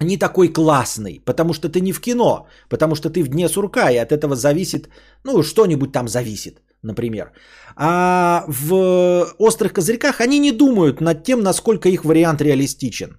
Не 0.00 0.16
такой 0.18 0.48
классный, 0.48 1.20
потому 1.24 1.52
что 1.52 1.68
ты 1.68 1.80
не 1.80 1.92
в 1.92 2.00
кино, 2.00 2.48
потому 2.68 2.94
что 2.96 3.10
ты 3.10 3.22
в 3.22 3.28
дне 3.28 3.48
сурка, 3.48 3.90
и 3.90 3.96
от 3.96 4.10
этого 4.10 4.34
зависит, 4.34 4.88
ну, 5.24 5.42
что-нибудь 5.42 5.92
там 5.92 6.08
зависит, 6.08 6.62
например. 6.82 7.32
А 7.76 8.44
в 8.48 9.34
острых 9.38 9.72
козырьках 9.72 10.20
они 10.20 10.40
не 10.40 10.50
думают 10.52 11.00
над 11.00 11.22
тем, 11.24 11.42
насколько 11.42 11.88
их 11.88 12.04
вариант 12.04 12.42
реалистичен. 12.42 13.18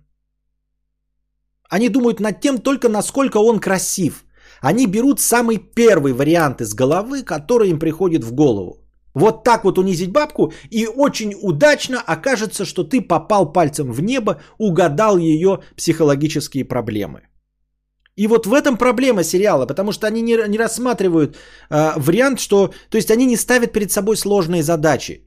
Они 1.70 1.90
думают 1.90 2.20
над 2.20 2.42
тем 2.42 2.58
только, 2.58 2.90
насколько 2.90 3.38
он 3.38 3.60
красив. 3.60 4.26
Они 4.62 4.88
берут 4.88 5.20
самый 5.20 5.58
первый 5.58 6.14
вариант 6.14 6.62
из 6.62 6.74
головы, 6.74 7.24
который 7.24 7.70
им 7.70 7.80
приходит 7.80 8.24
в 8.24 8.34
голову. 8.34 8.85
Вот 9.16 9.44
так 9.44 9.64
вот 9.64 9.78
унизить 9.78 10.12
бабку, 10.12 10.52
и 10.70 10.88
очень 10.88 11.34
удачно 11.42 12.02
окажется, 12.06 12.66
что 12.66 12.84
ты 12.84 13.02
попал 13.02 13.54
пальцем 13.54 13.92
в 13.92 14.02
небо, 14.02 14.42
угадал 14.60 15.18
ее 15.18 15.60
психологические 15.76 16.66
проблемы. 16.66 17.22
И 18.18 18.28
вот 18.28 18.46
в 18.46 18.54
этом 18.54 18.78
проблема 18.78 19.24
сериала, 19.24 19.66
потому 19.66 19.92
что 19.92 20.08
они 20.08 20.22
не, 20.22 20.48
не 20.48 20.58
рассматривают 20.58 21.38
э, 21.70 21.94
вариант, 21.98 22.40
что... 22.40 22.74
То 22.90 22.98
есть 22.98 23.12
они 23.12 23.26
не 23.26 23.38
ставят 23.38 23.72
перед 23.74 23.92
собой 23.92 24.16
сложные 24.18 24.64
задачи. 24.64 25.22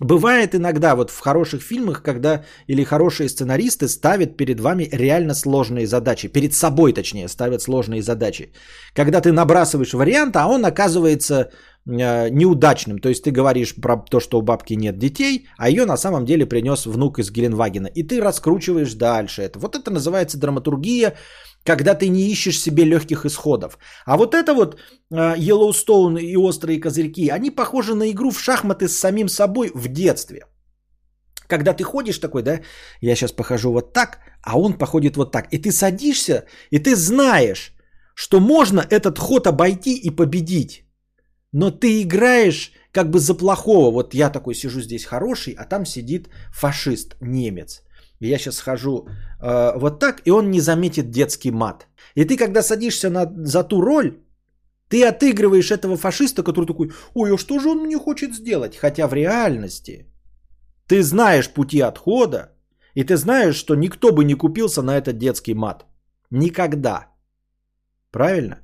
Бывает 0.00 0.54
иногда 0.54 0.96
вот 0.96 1.10
в 1.10 1.20
хороших 1.20 1.62
фильмах, 1.62 2.02
когда 2.02 2.44
или 2.66 2.84
хорошие 2.84 3.28
сценаристы 3.28 3.86
ставят 3.88 4.36
перед 4.36 4.60
вами 4.60 4.88
реально 4.92 5.34
сложные 5.34 5.86
задачи. 5.86 6.28
Перед 6.28 6.52
собой, 6.52 6.92
точнее, 6.92 7.28
ставят 7.28 7.62
сложные 7.62 8.02
задачи. 8.02 8.52
Когда 8.92 9.20
ты 9.20 9.30
набрасываешь 9.30 9.94
вариант, 9.94 10.36
а 10.36 10.48
он 10.48 10.64
оказывается 10.64 11.50
неудачным. 11.86 12.98
То 12.98 13.08
есть 13.08 13.24
ты 13.24 13.30
говоришь 13.30 13.74
про 13.74 13.96
то, 13.96 14.20
что 14.20 14.38
у 14.38 14.42
бабки 14.42 14.74
нет 14.74 14.98
детей, 14.98 15.46
а 15.58 15.68
ее 15.68 15.84
на 15.84 15.96
самом 15.96 16.24
деле 16.24 16.46
принес 16.46 16.86
внук 16.86 17.18
из 17.18 17.30
Геленвагена. 17.30 17.88
И 17.88 18.02
ты 18.02 18.20
раскручиваешь 18.20 18.94
дальше 18.94 19.42
это. 19.42 19.58
Вот 19.58 19.76
это 19.76 19.90
называется 19.90 20.38
драматургия, 20.38 21.14
когда 21.62 21.94
ты 21.94 22.08
не 22.08 22.30
ищешь 22.30 22.60
себе 22.60 22.84
легких 22.84 23.24
исходов. 23.26 23.78
А 24.06 24.16
вот 24.16 24.34
это 24.34 24.54
вот 24.54 24.78
Йеллоустоун 25.10 26.16
и 26.16 26.36
острые 26.36 26.80
козырьки, 26.80 27.28
они 27.28 27.50
похожи 27.50 27.94
на 27.94 28.10
игру 28.10 28.30
в 28.30 28.40
шахматы 28.40 28.88
с 28.88 28.98
самим 28.98 29.28
собой 29.28 29.70
в 29.74 29.88
детстве. 29.88 30.46
Когда 31.46 31.74
ты 31.74 31.84
ходишь 31.84 32.18
такой, 32.18 32.42
да, 32.42 32.60
я 33.02 33.14
сейчас 33.14 33.32
похожу 33.32 33.72
вот 33.72 33.92
так, 33.92 34.20
а 34.42 34.58
он 34.58 34.78
походит 34.78 35.16
вот 35.16 35.32
так. 35.32 35.52
И 35.52 35.58
ты 35.58 35.70
садишься, 35.72 36.44
и 36.70 36.78
ты 36.78 36.96
знаешь, 36.96 37.74
что 38.14 38.40
можно 38.40 38.80
этот 38.80 39.18
ход 39.18 39.46
обойти 39.46 39.94
и 39.94 40.10
победить 40.10 40.83
но 41.54 41.70
ты 41.70 42.02
играешь 42.02 42.72
как 42.92 43.10
бы 43.10 43.18
за 43.18 43.34
плохого. 43.34 43.90
Вот 43.92 44.14
я 44.14 44.30
такой 44.30 44.54
сижу 44.54 44.80
здесь 44.80 45.04
хороший, 45.04 45.54
а 45.58 45.64
там 45.64 45.86
сидит 45.86 46.28
фашист, 46.50 47.16
немец. 47.20 47.82
И 48.20 48.28
я 48.28 48.38
сейчас 48.38 48.56
схожу 48.56 49.06
э, 49.40 49.78
вот 49.78 50.00
так, 50.00 50.22
и 50.26 50.30
он 50.30 50.50
не 50.50 50.60
заметит 50.60 51.10
детский 51.10 51.52
мат. 51.52 51.86
И 52.16 52.24
ты, 52.24 52.36
когда 52.36 52.62
садишься 52.62 53.10
на, 53.10 53.32
за 53.46 53.62
ту 53.62 53.80
роль, 53.80 54.18
ты 54.88 55.04
отыгрываешь 55.06 55.70
этого 55.70 55.96
фашиста, 55.96 56.42
который 56.42 56.66
такой, 56.66 56.90
ой, 57.14 57.34
а 57.34 57.38
что 57.38 57.58
же 57.60 57.68
он 57.68 57.84
мне 57.84 57.96
хочет 57.96 58.34
сделать? 58.34 58.76
Хотя 58.76 59.06
в 59.06 59.14
реальности 59.14 60.06
ты 60.88 61.02
знаешь 61.02 61.48
пути 61.54 61.80
отхода, 61.80 62.50
И 62.94 63.04
ты 63.04 63.16
знаешь, 63.16 63.56
что 63.56 63.74
никто 63.74 64.12
бы 64.12 64.24
не 64.24 64.34
купился 64.34 64.82
на 64.82 64.96
этот 64.96 65.18
детский 65.18 65.54
мат. 65.54 65.84
Никогда. 66.30 67.06
Правильно? 68.10 68.56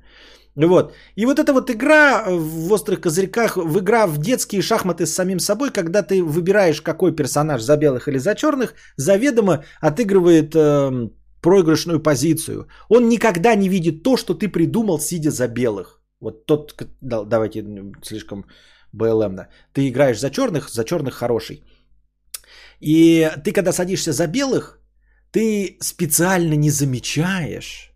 Вот. 0.55 0.93
И 1.15 1.25
вот 1.25 1.39
эта 1.39 1.53
вот 1.53 1.69
игра 1.69 2.25
в 2.27 2.71
острых 2.71 3.01
козырьках, 3.01 3.57
в 3.57 3.79
игра 3.79 4.05
в 4.05 4.17
детские 4.17 4.61
шахматы 4.61 5.05
с 5.05 5.13
самим 5.13 5.39
собой, 5.39 5.71
когда 5.71 6.03
ты 6.03 6.21
выбираешь, 6.23 6.81
какой 6.81 7.15
персонаж 7.15 7.61
за 7.61 7.77
белых 7.77 8.07
или 8.07 8.19
за 8.19 8.35
черных, 8.35 8.73
заведомо 8.97 9.63
отыгрывает 9.79 10.53
э, 10.55 11.09
проигрышную 11.41 12.03
позицию. 12.03 12.67
Он 12.89 13.07
никогда 13.07 13.55
не 13.55 13.69
видит 13.69 14.03
то, 14.03 14.17
что 14.17 14.33
ты 14.33 14.49
придумал, 14.49 14.99
сидя 14.99 15.31
за 15.31 15.47
белых. 15.47 16.01
Вот 16.19 16.45
тот, 16.45 16.75
да, 17.01 17.23
давайте 17.23 17.65
слишком 18.03 18.45
БЛМно. 18.93 19.47
Ты 19.73 19.87
играешь 19.87 20.19
за 20.19 20.29
черных, 20.29 20.69
за 20.69 20.83
черных 20.83 21.13
хороший. 21.13 21.63
И 22.81 23.31
ты, 23.43 23.53
когда 23.53 23.71
садишься 23.71 24.11
за 24.11 24.27
белых, 24.27 24.79
ты 25.31 25.77
специально 25.79 26.55
не 26.55 26.71
замечаешь 26.71 27.90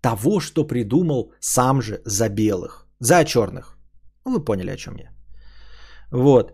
того, 0.00 0.40
что 0.40 0.66
придумал 0.66 1.32
сам 1.40 1.82
же 1.82 2.00
за 2.04 2.28
белых, 2.28 2.86
за 3.00 3.24
черных. 3.24 3.78
Ну, 4.24 4.32
вы 4.32 4.44
поняли, 4.44 4.70
о 4.70 4.76
чем 4.76 4.96
я. 4.96 5.10
Вот. 6.10 6.52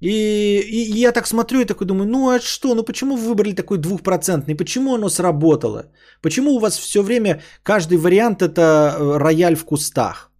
И, 0.00 0.60
и 0.60 1.00
я 1.00 1.12
так 1.12 1.26
смотрю 1.26 1.60
и 1.60 1.64
такой 1.64 1.86
думаю, 1.86 2.06
ну 2.06 2.28
а 2.28 2.40
что, 2.40 2.74
ну 2.74 2.82
почему 2.82 3.16
вы 3.16 3.28
выбрали 3.28 3.54
такой 3.54 3.78
двухпроцентный, 3.78 4.54
почему 4.54 4.94
оно 4.94 5.08
сработало? 5.08 5.86
Почему 6.20 6.50
у 6.50 6.58
вас 6.58 6.78
все 6.78 7.02
время 7.02 7.40
каждый 7.62 7.96
вариант 7.96 8.42
это 8.42 8.60
э, 8.62 9.18
рояль 9.18 9.56
в 9.56 9.64
кустах? 9.64 10.30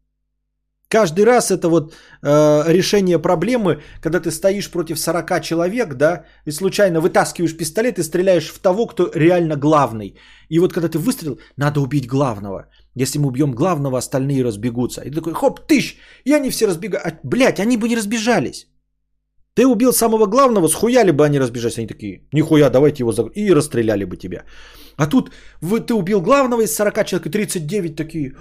Каждый 0.95 1.25
раз 1.25 1.51
это 1.51 1.69
вот 1.69 1.93
э, 2.23 2.73
решение 2.73 3.19
проблемы, 3.19 3.83
когда 4.01 4.21
ты 4.21 4.31
стоишь 4.31 4.71
против 4.71 4.99
40 4.99 5.43
человек, 5.43 5.95
да, 5.95 6.25
и 6.47 6.53
случайно 6.53 7.01
вытаскиваешь 7.01 7.57
пистолет 7.57 7.99
и 7.99 8.05
стреляешь 8.05 8.53
в 8.53 8.59
того, 8.61 8.87
кто 8.87 9.11
реально 9.15 9.57
главный. 9.57 10.15
И 10.51 10.61
вот 10.61 10.73
когда 10.73 10.89
ты 10.89 10.99
выстрелил, 10.99 11.39
надо 11.57 11.81
убить 11.81 12.07
главного. 12.07 12.69
Если 12.95 13.19
мы 13.19 13.27
убьем 13.27 13.55
главного, 13.55 13.99
остальные 13.99 14.45
разбегутся. 14.45 15.01
И 15.01 15.11
ты 15.11 15.17
такой, 15.17 15.33
хоп, 15.33 15.67
тыщ, 15.67 15.97
и 16.25 16.33
они 16.33 16.51
все 16.51 16.69
разбегают. 16.69 17.07
А, 17.07 17.19
блядь, 17.25 17.59
они 17.59 17.77
бы 17.77 17.89
не 17.89 17.97
разбежались. 17.97 18.69
Ты 19.55 19.67
убил 19.67 19.93
самого 19.93 20.27
главного, 20.27 20.69
схуяли 20.69 21.13
бы 21.13 21.25
они 21.25 21.39
разбежались. 21.39 21.79
Они 21.79 21.87
такие, 21.87 22.29
нихуя, 22.33 22.71
давайте 22.71 23.03
его 23.03 23.13
за... 23.13 23.23
И 23.35 23.55
расстреляли 23.55 24.05
бы 24.05 24.17
тебя. 24.17 24.45
А 24.97 25.07
тут 25.07 25.31
вы, 25.61 25.81
ты 25.81 25.95
убил 25.95 26.21
главного 26.21 26.63
из 26.63 26.75
40 26.75 27.07
человек, 27.07 27.27
и 27.27 27.31
39 27.31 27.97
такие, 27.97 28.33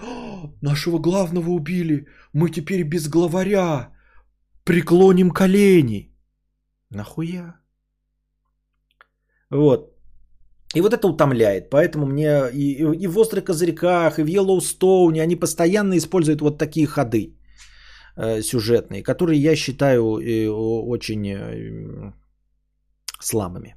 нашего 0.62 1.00
главного 1.00 1.52
убили, 1.52 2.08
мы 2.34 2.50
теперь 2.50 2.84
без 2.84 3.08
главаря 3.08 3.90
преклоним 4.64 5.32
колени. 5.32 6.16
Нахуя? 6.90 7.56
Вот. 9.52 9.94
И 10.76 10.82
вот 10.82 10.94
это 10.94 11.08
утомляет. 11.08 11.70
Поэтому 11.70 12.06
мне 12.08 12.50
и, 12.54 13.04
и 13.04 13.08
в 13.08 13.18
«Острых 13.20 13.46
козырьках», 13.46 14.18
и 14.18 14.24
в 14.24 14.28
«Йеллоустоуне» 14.28 15.22
они 15.22 15.36
постоянно 15.36 15.96
используют 15.98 16.42
вот 16.42 16.58
такие 16.58 16.88
ходы 16.88 17.38
сюжетные, 18.16 19.04
которые 19.04 19.42
я 19.42 19.56
считаю 19.56 20.20
э, 20.20 20.48
очень 20.50 21.28
э, 21.28 22.14
слабыми. 23.20 23.76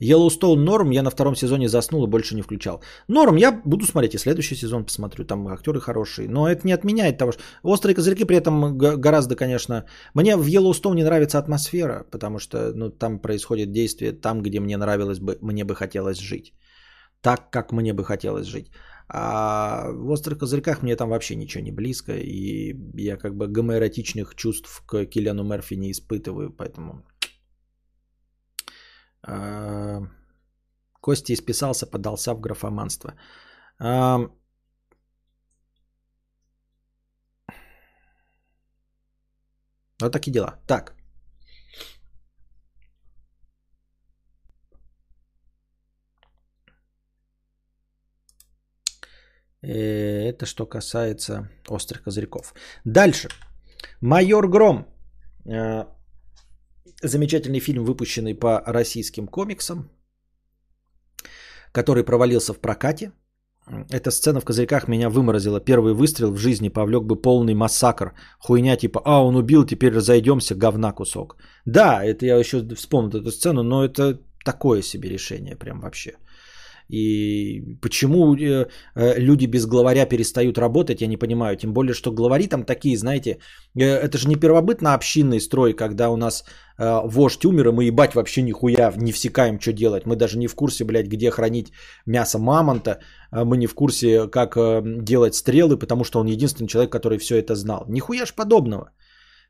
Yellowstone 0.00 0.58
норм, 0.58 0.90
я 0.90 1.02
на 1.02 1.10
втором 1.10 1.36
сезоне 1.36 1.68
заснул 1.68 2.04
и 2.04 2.10
больше 2.10 2.34
не 2.34 2.42
включал. 2.42 2.82
Норм, 3.08 3.36
я 3.36 3.62
буду 3.64 3.86
смотреть 3.86 4.14
и 4.14 4.18
следующий 4.18 4.56
сезон 4.56 4.84
посмотрю, 4.84 5.24
там 5.24 5.48
актеры 5.48 5.80
хорошие. 5.80 6.28
Но 6.28 6.46
это 6.48 6.66
не 6.66 6.72
отменяет 6.72 7.18
того, 7.18 7.32
что... 7.32 7.42
Острые 7.62 7.94
козырьки 7.94 8.24
при 8.24 8.36
этом 8.36 8.76
гораздо, 8.76 9.36
конечно... 9.36 9.86
Мне 10.14 10.36
в 10.36 10.46
Yellowstone 10.46 10.94
не 10.94 11.04
нравится 11.04 11.38
атмосфера, 11.38 12.04
потому 12.10 12.38
что 12.38 12.72
ну, 12.74 12.90
там 12.90 13.18
происходит 13.18 13.72
действие 13.72 14.12
там, 14.12 14.42
где 14.42 14.60
мне 14.60 14.76
нравилось 14.76 15.18
бы, 15.18 15.38
мне 15.40 15.64
бы 15.64 15.74
хотелось 15.74 16.18
жить. 16.18 16.52
Так, 17.22 17.50
как 17.50 17.72
мне 17.72 17.94
бы 17.94 18.04
хотелось 18.04 18.46
жить. 18.46 18.70
А 19.08 19.90
в 19.92 20.10
«Острых 20.10 20.38
козырьках» 20.38 20.82
мне 20.82 20.96
там 20.96 21.10
вообще 21.10 21.36
ничего 21.36 21.62
не 21.64 21.72
близко, 21.72 22.12
и 22.12 22.74
я 22.94 23.16
как 23.16 23.36
бы 23.36 23.46
гомоэротичных 23.46 24.34
чувств 24.34 24.82
к 24.86 25.06
Киллиану 25.06 25.44
Мерфи 25.44 25.74
не 25.74 25.92
испытываю, 25.92 26.52
поэтому 26.52 27.04
а, 29.22 30.00
Костя 31.00 31.32
исписался, 31.32 31.86
подался 31.86 32.34
в 32.34 32.40
графоманство. 32.40 33.14
А, 33.78 34.18
вот 40.00 40.12
такие 40.12 40.32
дела. 40.32 40.60
Так. 40.66 40.96
Это 49.62 50.46
что 50.46 50.66
касается 50.66 51.50
острых 51.68 52.02
козырьков. 52.02 52.54
Дальше. 52.84 53.28
Майор 54.00 54.48
Гром. 54.48 54.86
А, 55.48 55.88
замечательный 57.02 57.60
фильм, 57.60 57.84
выпущенный 57.84 58.34
по 58.34 58.62
российским 58.66 59.26
комиксам, 59.26 59.90
который 61.72 62.04
провалился 62.04 62.52
в 62.54 62.60
прокате. 62.60 63.12
Эта 63.90 64.12
сцена 64.12 64.40
в 64.40 64.44
«Козырьках» 64.44 64.86
меня 64.86 65.10
выморозила. 65.10 65.60
Первый 65.60 65.92
выстрел 65.92 66.32
в 66.32 66.38
жизни 66.38 66.68
повлек 66.68 67.02
бы 67.02 67.20
полный 67.20 67.54
массакр. 67.54 68.12
Хуйня 68.38 68.76
типа 68.76 69.02
«А, 69.04 69.24
он 69.24 69.34
убил, 69.36 69.66
теперь 69.66 69.92
разойдемся, 69.92 70.54
говна 70.54 70.92
кусок». 70.92 71.36
Да, 71.64 72.04
это 72.04 72.26
я 72.26 72.36
еще 72.38 72.62
вспомнил 72.76 73.18
эту 73.18 73.32
сцену, 73.32 73.64
но 73.64 73.84
это 73.84 74.20
такое 74.44 74.82
себе 74.82 75.08
решение 75.08 75.56
прям 75.56 75.80
вообще. 75.80 76.16
И 76.88 77.78
почему 77.80 78.36
э, 78.36 78.66
э, 78.94 79.18
люди 79.18 79.46
без 79.46 79.66
главаря 79.66 80.06
перестают 80.06 80.58
работать, 80.58 81.00
я 81.00 81.08
не 81.08 81.16
понимаю. 81.16 81.56
Тем 81.56 81.72
более, 81.72 81.94
что 81.94 82.12
главари 82.12 82.46
там 82.46 82.64
такие, 82.64 82.96
знаете, 82.96 83.38
э, 83.74 83.84
это 83.84 84.18
же 84.18 84.28
не 84.28 84.36
первобытно-общинный 84.36 85.40
строй, 85.40 85.72
когда 85.72 86.10
у 86.10 86.16
нас 86.16 86.44
вождь 86.78 87.44
умер, 87.46 87.68
и 87.68 87.72
мы 87.72 87.84
ебать 87.84 88.14
вообще 88.14 88.42
нихуя 88.42 88.92
не 88.96 89.10
всекаем, 89.10 89.58
что 89.58 89.72
делать. 89.72 90.04
Мы 90.04 90.14
даже 90.14 90.36
не 90.38 90.46
в 90.46 90.54
курсе, 90.54 90.84
блядь, 90.84 91.06
где 91.08 91.30
хранить 91.30 91.72
мясо 92.04 92.38
мамонта. 92.38 92.98
Мы 93.32 93.56
не 93.56 93.66
в 93.66 93.74
курсе, 93.74 94.28
как 94.28 94.58
делать 94.84 95.34
стрелы, 95.34 95.78
потому 95.78 96.04
что 96.04 96.20
он 96.20 96.26
единственный 96.26 96.68
человек, 96.68 96.92
который 96.92 97.16
все 97.16 97.38
это 97.38 97.54
знал. 97.54 97.86
Нихуя 97.88 98.26
ж 98.26 98.34
подобного. 98.34 98.90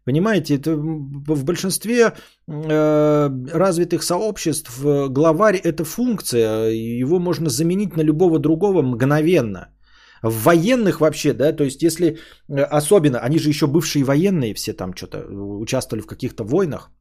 Понимаете, 0.07 0.55
это 0.55 0.77
в 0.77 1.45
большинстве 1.45 2.13
э, 2.47 3.31
развитых 3.53 4.05
сообществ 4.05 4.71
э, 4.85 5.09
главарь 5.09 5.57
это 5.57 5.85
функция, 5.85 6.71
его 6.71 7.19
можно 7.19 7.51
заменить 7.51 7.97
на 7.97 8.03
любого 8.03 8.39
другого 8.39 8.83
мгновенно. 8.83 9.69
В 10.23 10.45
военных 10.45 11.01
вообще, 11.01 11.33
да, 11.33 11.53
то 11.53 11.65
есть 11.65 11.83
если 11.83 12.07
э, 12.49 12.61
особенно, 12.79 13.19
они 13.19 13.39
же 13.39 13.49
еще 13.49 13.67
бывшие 13.67 14.05
военные 14.05 14.55
все 14.55 14.73
там 14.75 14.95
что-то 14.95 15.27
участвовали 15.61 16.03
в 16.03 16.07
каких-то 16.07 16.45
войнах, 16.45 16.93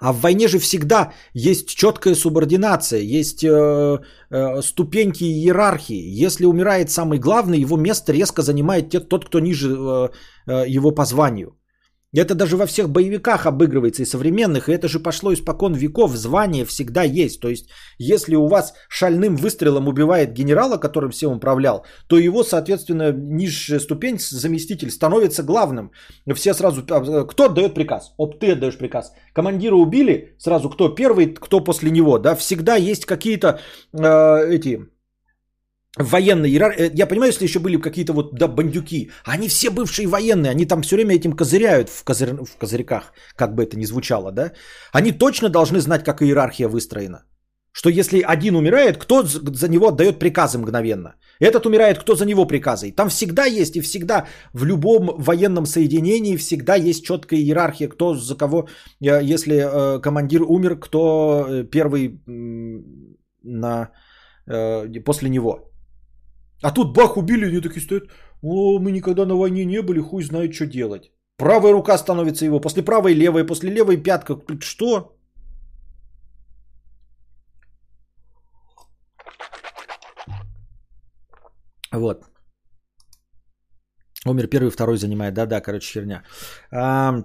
а 0.00 0.12
в 0.12 0.20
войне 0.20 0.46
же 0.46 0.60
всегда 0.60 1.12
есть 1.34 1.68
четкая 1.74 2.14
субординация, 2.14 3.00
есть 3.00 3.42
э, 3.42 3.98
э, 4.30 4.62
ступеньки 4.62 5.24
иерархии. 5.24 6.24
Если 6.24 6.46
умирает 6.46 6.90
самый 6.90 7.18
главный, 7.18 7.58
его 7.58 7.76
место 7.76 8.12
резко 8.12 8.42
занимает 8.42 9.08
тот, 9.08 9.24
кто 9.24 9.40
ниже 9.40 9.68
э, 9.68 10.08
э, 10.46 10.64
его 10.68 10.92
по 10.92 11.04
званию. 11.04 11.56
Это 12.14 12.34
даже 12.34 12.56
во 12.56 12.66
всех 12.66 12.90
боевиках 12.90 13.46
обыгрывается 13.46 14.02
и 14.02 14.06
современных, 14.06 14.68
и 14.68 14.72
это 14.72 14.86
же 14.86 15.00
пошло 15.00 15.32
испокон 15.32 15.74
веков, 15.74 16.14
звание 16.14 16.66
всегда 16.66 17.02
есть. 17.04 17.40
То 17.40 17.48
есть, 17.48 17.70
если 17.98 18.34
у 18.34 18.48
вас 18.48 18.74
шальным 18.88 19.36
выстрелом 19.36 19.88
убивает 19.88 20.34
генерала, 20.34 20.76
которым 20.76 21.10
всем 21.10 21.32
управлял, 21.32 21.86
то 22.08 22.18
его, 22.18 22.44
соответственно, 22.44 23.12
низшая 23.12 23.80
ступень, 23.80 24.18
заместитель, 24.18 24.90
становится 24.90 25.42
главным. 25.42 25.90
Все 26.34 26.52
сразу, 26.52 26.82
а, 26.90 27.24
кто 27.24 27.44
отдает 27.44 27.74
приказ? 27.74 28.12
Оп, 28.18 28.38
ты 28.38 28.52
отдаешь 28.52 28.76
приказ. 28.76 29.12
Командира 29.32 29.76
убили, 29.76 30.34
сразу 30.38 30.68
кто 30.68 30.90
первый, 30.90 31.34
кто 31.34 31.60
после 31.60 31.90
него, 31.90 32.18
да, 32.18 32.34
всегда 32.34 32.76
есть 32.76 33.06
какие-то 33.06 33.60
э, 33.94 34.54
эти 34.54 34.91
военной 35.96 36.50
иерархии. 36.50 36.84
Э, 36.84 36.90
я 36.94 37.06
понимаю, 37.06 37.30
если 37.30 37.44
еще 37.44 37.58
были 37.58 37.76
какие-то 37.80 38.12
вот 38.12 38.34
да, 38.34 38.48
бандюки. 38.48 39.10
Они 39.24 39.48
все 39.48 39.70
бывшие 39.70 40.06
военные, 40.06 40.50
они 40.50 40.66
там 40.66 40.82
все 40.82 40.96
время 40.96 41.14
этим 41.14 41.32
козыряют 41.32 41.88
в, 41.88 42.04
козыр... 42.04 42.44
в 42.44 42.58
козырьках, 42.58 43.12
как 43.36 43.54
бы 43.54 43.62
это 43.62 43.76
ни 43.76 43.84
звучало, 43.84 44.32
да? 44.32 44.52
Они 44.92 45.12
точно 45.12 45.48
должны 45.48 45.80
знать, 45.80 46.04
как 46.04 46.22
иерархия 46.22 46.68
выстроена. 46.68 47.24
Что 47.74 47.88
если 47.88 48.20
один 48.20 48.54
умирает, 48.54 48.98
кто 48.98 49.22
за 49.22 49.68
него 49.68 49.88
отдает 49.88 50.18
приказы 50.18 50.58
мгновенно? 50.58 51.14
Этот 51.40 51.64
умирает, 51.64 51.98
кто 51.98 52.14
за 52.14 52.26
него 52.26 52.46
приказы? 52.46 52.92
Там 52.92 53.08
всегда 53.08 53.46
есть 53.46 53.76
и 53.76 53.80
всегда 53.80 54.26
в 54.52 54.64
любом 54.64 55.14
военном 55.18 55.64
соединении 55.64 56.36
всегда 56.36 56.74
есть 56.76 57.04
четкая 57.04 57.40
иерархия, 57.40 57.88
кто 57.88 58.14
за 58.14 58.36
кого, 58.36 58.68
э, 59.00 59.34
если 59.34 59.54
э, 59.54 60.00
командир 60.00 60.42
умер, 60.42 60.80
кто 60.80 61.64
первый 61.70 62.20
на, 63.42 63.90
после 65.04 65.28
него. 65.28 65.71
А 66.62 66.70
тут 66.70 66.96
бах, 66.96 67.16
убили, 67.16 67.46
они 67.46 67.60
такие 67.60 67.80
стоят. 67.80 68.04
О, 68.42 68.78
мы 68.78 68.92
никогда 68.92 69.26
на 69.26 69.34
войне 69.34 69.64
не 69.64 69.82
были, 69.82 70.00
хуй 70.00 70.22
знает, 70.22 70.54
что 70.54 70.66
делать. 70.66 71.10
Правая 71.36 71.72
рука 71.72 71.98
становится 71.98 72.44
его, 72.44 72.60
после 72.60 72.82
правой 72.84 73.14
левая, 73.14 73.44
после 73.46 73.70
левой 73.70 73.96
пятка. 73.96 74.36
Что? 74.60 75.16
Вот. 81.92 82.24
Умер 84.26 84.46
первый, 84.46 84.70
второй 84.70 84.96
занимает. 84.98 85.34
Да-да, 85.34 85.60
короче, 85.60 85.92
херня. 85.92 86.22
А, 86.70 87.24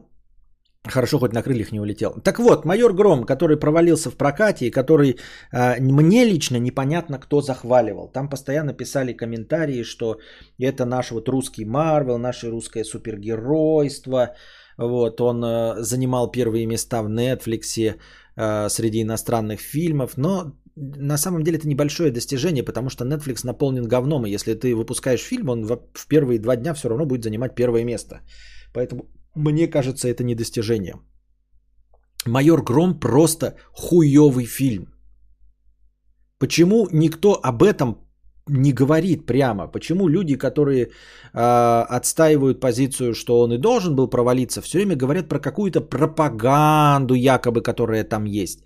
Хорошо, 0.92 1.20
хоть 1.20 1.34
на 1.34 1.44
крыльях 1.44 1.72
не 1.72 1.80
улетел. 1.80 2.12
Так 2.24 2.40
вот, 2.40 2.66
майор 2.66 2.94
Гром, 2.94 3.24
который 3.26 3.58
провалился 3.58 4.10
в 4.10 4.16
прокате 4.16 4.68
и 4.68 4.72
который 4.72 5.18
э, 5.52 5.82
мне 5.82 6.26
лично 6.26 6.58
непонятно, 6.58 7.20
кто 7.20 7.42
захваливал. 7.42 8.12
Там 8.12 8.30
постоянно 8.30 8.74
писали 8.74 9.14
комментарии, 9.14 9.84
что 9.84 10.18
это 10.60 10.86
наш 10.86 11.12
вот 11.12 11.30
русский 11.30 11.66
Марвел, 11.66 12.18
наше 12.18 12.50
русское 12.50 12.84
супергеройство. 12.84 14.36
Вот, 14.78 15.22
он 15.22 15.44
э, 15.44 15.76
занимал 15.82 16.32
первые 16.32 16.66
места 16.66 17.02
в 17.02 17.08
Netflix 17.08 17.96
э, 18.36 18.70
среди 18.70 19.02
иностранных 19.02 19.60
фильмов. 19.60 20.18
Но 20.18 20.54
на 20.78 21.18
самом 21.18 21.44
деле 21.44 21.58
это 21.58 21.68
небольшое 21.68 22.12
достижение, 22.12 22.64
потому 22.64 22.90
что 22.90 23.06
Netflix 23.06 23.46
наполнен 23.46 23.88
говном. 23.88 24.26
И 24.26 24.32
если 24.32 24.54
ты 24.54 24.76
выпускаешь 24.76 25.22
фильм, 25.22 25.50
он 25.50 25.66
в 25.66 26.08
первые 26.08 26.40
два 26.40 26.56
дня 26.56 26.74
все 26.74 26.90
равно 26.90 27.06
будет 27.06 27.24
занимать 27.24 27.56
первое 27.56 27.84
место. 27.84 28.22
Поэтому 28.74 29.06
мне 29.38 29.68
кажется, 29.68 30.08
это 30.08 30.24
не 30.24 30.36
достижение. 30.36 30.96
Майор 32.26 32.64
Гром 32.64 33.00
просто 33.00 33.56
хуёвый 33.74 34.46
фильм. 34.46 34.88
Почему 36.40 36.88
никто 36.92 37.40
об 37.44 37.64
этом 37.64 37.98
не 38.50 38.74
говорит 38.74 39.26
прямо? 39.26 39.68
Почему 39.68 40.08
люди, 40.08 40.38
которые 40.38 40.86
э, 40.86 40.90
отстаивают 41.98 42.60
позицию, 42.60 43.14
что 43.14 43.40
он 43.40 43.54
и 43.54 43.58
должен 43.58 43.96
был 43.96 44.10
провалиться, 44.10 44.62
все 44.62 44.78
время 44.78 44.96
говорят 44.96 45.30
про 45.30 45.40
какую-то 45.40 45.82
пропаганду, 45.82 47.16
якобы, 47.16 47.62
которая 47.62 48.04
там 48.04 48.26
есть? 48.26 48.60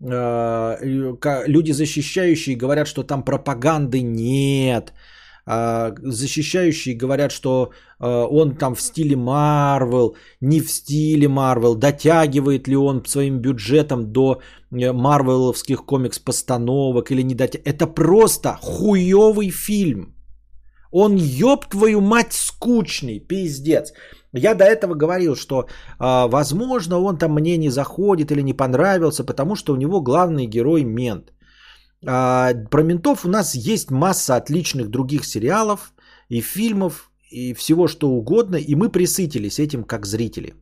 Э, 0.00 0.76
люди, 1.46 1.72
защищающие, 1.72 2.56
говорят, 2.56 2.86
что 2.86 3.02
там 3.02 3.24
пропаганды 3.24 4.02
нет 4.02 4.92
защищающие 5.46 6.96
говорят, 6.96 7.30
что 7.30 7.70
а, 7.98 8.26
он 8.26 8.56
там 8.56 8.74
в 8.74 8.80
стиле 8.80 9.16
Марвел, 9.16 10.16
не 10.40 10.60
в 10.60 10.70
стиле 10.70 11.28
Марвел, 11.28 11.76
дотягивает 11.76 12.68
ли 12.68 12.76
он 12.76 13.04
своим 13.06 13.38
бюджетом 13.38 14.12
до 14.12 14.40
э, 14.72 14.92
марвеловских 14.92 15.84
комикс-постановок 15.84 17.10
или 17.10 17.22
не 17.22 17.34
дотягивает. 17.34 17.74
Это 17.74 17.86
просто 17.86 18.58
хуёвый 18.60 19.50
фильм. 19.50 20.14
Он, 20.90 21.16
ёб 21.16 21.66
твою 21.66 22.00
мать, 22.00 22.32
скучный, 22.32 23.20
пиздец. 23.20 23.92
Я 24.32 24.54
до 24.54 24.64
этого 24.64 24.94
говорил, 24.94 25.36
что, 25.36 25.62
э, 25.62 25.66
возможно, 26.28 26.98
он 27.00 27.18
там 27.18 27.34
мне 27.34 27.56
не 27.56 27.70
заходит 27.70 28.32
или 28.32 28.42
не 28.42 28.52
понравился, 28.52 29.24
потому 29.24 29.54
что 29.54 29.72
у 29.72 29.76
него 29.76 30.00
главный 30.00 30.46
герой 30.46 30.84
мент. 30.84 31.32
А, 32.06 32.54
про 32.70 32.82
ментов 32.82 33.24
у 33.24 33.28
нас 33.28 33.54
есть 33.54 33.90
масса 33.90 34.36
отличных 34.36 34.88
других 34.88 35.24
сериалов 35.24 35.92
и 36.28 36.40
фильмов 36.40 37.10
и 37.30 37.54
всего 37.54 37.88
что 37.88 38.08
угодно, 38.08 38.56
и 38.56 38.74
мы 38.74 38.88
присытились 38.88 39.58
этим 39.58 39.84
как 39.84 40.06
зрители. 40.06 40.54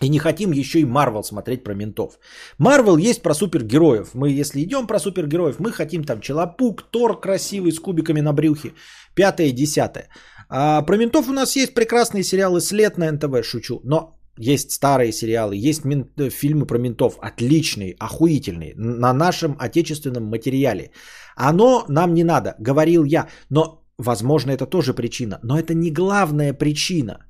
И 0.00 0.08
не 0.08 0.18
хотим 0.18 0.52
еще 0.52 0.80
и 0.80 0.84
Марвел 0.84 1.24
смотреть 1.24 1.64
про 1.64 1.74
ментов. 1.74 2.18
Марвел 2.58 2.96
есть 2.96 3.22
про 3.22 3.34
супергероев. 3.34 4.14
Мы, 4.14 4.30
если 4.40 4.62
идем 4.62 4.86
про 4.86 4.98
супергероев, 4.98 5.58
мы 5.58 5.72
хотим 5.72 6.04
там 6.04 6.20
Челопук, 6.20 6.82
Тор 6.90 7.20
красивый 7.20 7.72
с 7.72 7.80
кубиками 7.80 8.20
на 8.20 8.32
брюхе. 8.32 8.74
Пятое, 9.14 9.52
десятое. 9.52 10.08
А 10.48 10.82
про 10.82 10.96
ментов 10.96 11.28
у 11.28 11.32
нас 11.32 11.56
есть 11.56 11.74
прекрасные 11.74 12.22
сериалы 12.22 12.60
«След» 12.60 12.96
на 12.96 13.10
НТВ, 13.10 13.44
шучу. 13.44 13.80
Но 13.84 14.17
есть 14.38 14.70
старые 14.70 15.12
сериалы, 15.12 15.56
есть 15.56 15.84
мент, 15.84 16.20
э, 16.20 16.30
фильмы 16.30 16.66
про 16.66 16.78
ментов, 16.78 17.18
отличные, 17.20 17.96
охуительные, 17.98 18.74
на 18.76 19.12
нашем 19.12 19.56
отечественном 19.58 20.24
материале. 20.24 20.90
Оно 21.36 21.84
нам 21.88 22.14
не 22.14 22.24
надо, 22.24 22.54
говорил 22.58 23.04
я, 23.04 23.28
но, 23.50 23.84
возможно, 23.98 24.52
это 24.52 24.66
тоже 24.66 24.94
причина, 24.94 25.38
но 25.42 25.58
это 25.58 25.74
не 25.74 25.90
главная 25.90 26.54
причина. 26.54 27.26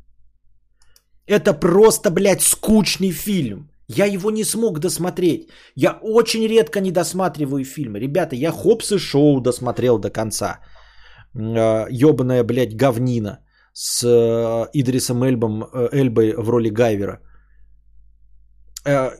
Это 1.26 1.52
просто, 1.52 2.10
блядь, 2.10 2.42
скучный 2.42 3.10
фильм. 3.10 3.70
Я 3.88 4.06
его 4.06 4.30
не 4.30 4.44
смог 4.44 4.78
досмотреть. 4.78 5.48
Я 5.74 5.98
очень 6.02 6.46
редко 6.46 6.80
не 6.80 6.90
досматриваю 6.90 7.64
фильмы. 7.64 8.00
Ребята, 8.00 8.36
я 8.36 8.52
Хопс 8.52 8.92
и 8.92 8.98
Шоу 8.98 9.40
досмотрел 9.40 9.98
до 9.98 10.10
конца. 10.10 10.60
Э, 11.34 12.44
блядь, 12.44 12.76
говнина 12.76 13.38
с 13.80 14.02
э, 14.04 14.70
Идрисом 14.72 15.22
Эльбом, 15.22 15.62
э, 15.62 15.88
Эльбой 15.92 16.34
в 16.36 16.50
роли 16.50 16.68
Гайвера. 16.68 17.20
Э, 18.84 19.10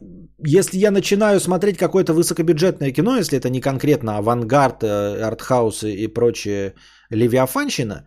если 0.46 0.78
я 0.78 0.90
начинаю 0.90 1.40
смотреть 1.40 1.78
какое-то 1.78 2.12
высокобюджетное 2.12 2.92
кино, 2.92 3.16
если 3.16 3.38
это 3.38 3.50
не 3.50 3.60
конкретно 3.60 4.16
авангард, 4.18 4.82
артхаус 4.82 5.84
и 5.84 6.08
прочее 6.08 6.74
левиафанщина, 7.10 8.04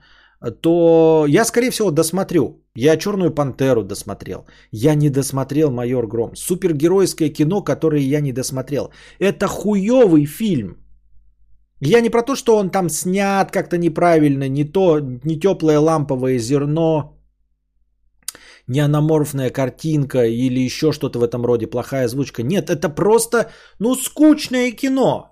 то 0.61 1.25
я, 1.29 1.45
скорее 1.45 1.71
всего, 1.71 1.91
досмотрю. 1.91 2.65
Я 2.75 2.97
«Черную 2.97 3.31
пантеру» 3.31 3.83
досмотрел. 3.83 4.45
Я 4.71 4.95
не 4.95 5.09
досмотрел 5.09 5.71
«Майор 5.71 6.07
Гром». 6.07 6.35
Супергеройское 6.35 7.29
кино, 7.29 7.63
которое 7.63 8.01
я 8.01 8.21
не 8.21 8.33
досмотрел. 8.33 8.91
Это 9.19 9.47
хуёвый 9.47 10.25
фильм. 10.25 10.77
Я 11.83 12.01
не 12.01 12.09
про 12.09 12.21
то, 12.21 12.35
что 12.35 12.57
он 12.57 12.69
там 12.69 12.89
снят 12.89 13.51
как-то 13.51 13.77
неправильно, 13.77 14.47
не 14.47 14.63
то, 14.63 14.99
не 14.99 15.39
теплое 15.39 15.79
ламповое 15.79 16.37
зерно, 16.37 17.17
не 18.67 18.79
аноморфная 18.79 19.49
картинка 19.49 20.25
или 20.25 20.59
еще 20.59 20.91
что-то 20.91 21.19
в 21.19 21.23
этом 21.23 21.43
роде, 21.43 21.67
плохая 21.67 22.05
озвучка. 22.05 22.43
Нет, 22.43 22.69
это 22.69 22.87
просто, 22.89 23.49
ну, 23.79 23.95
скучное 23.95 24.71
кино. 24.71 25.31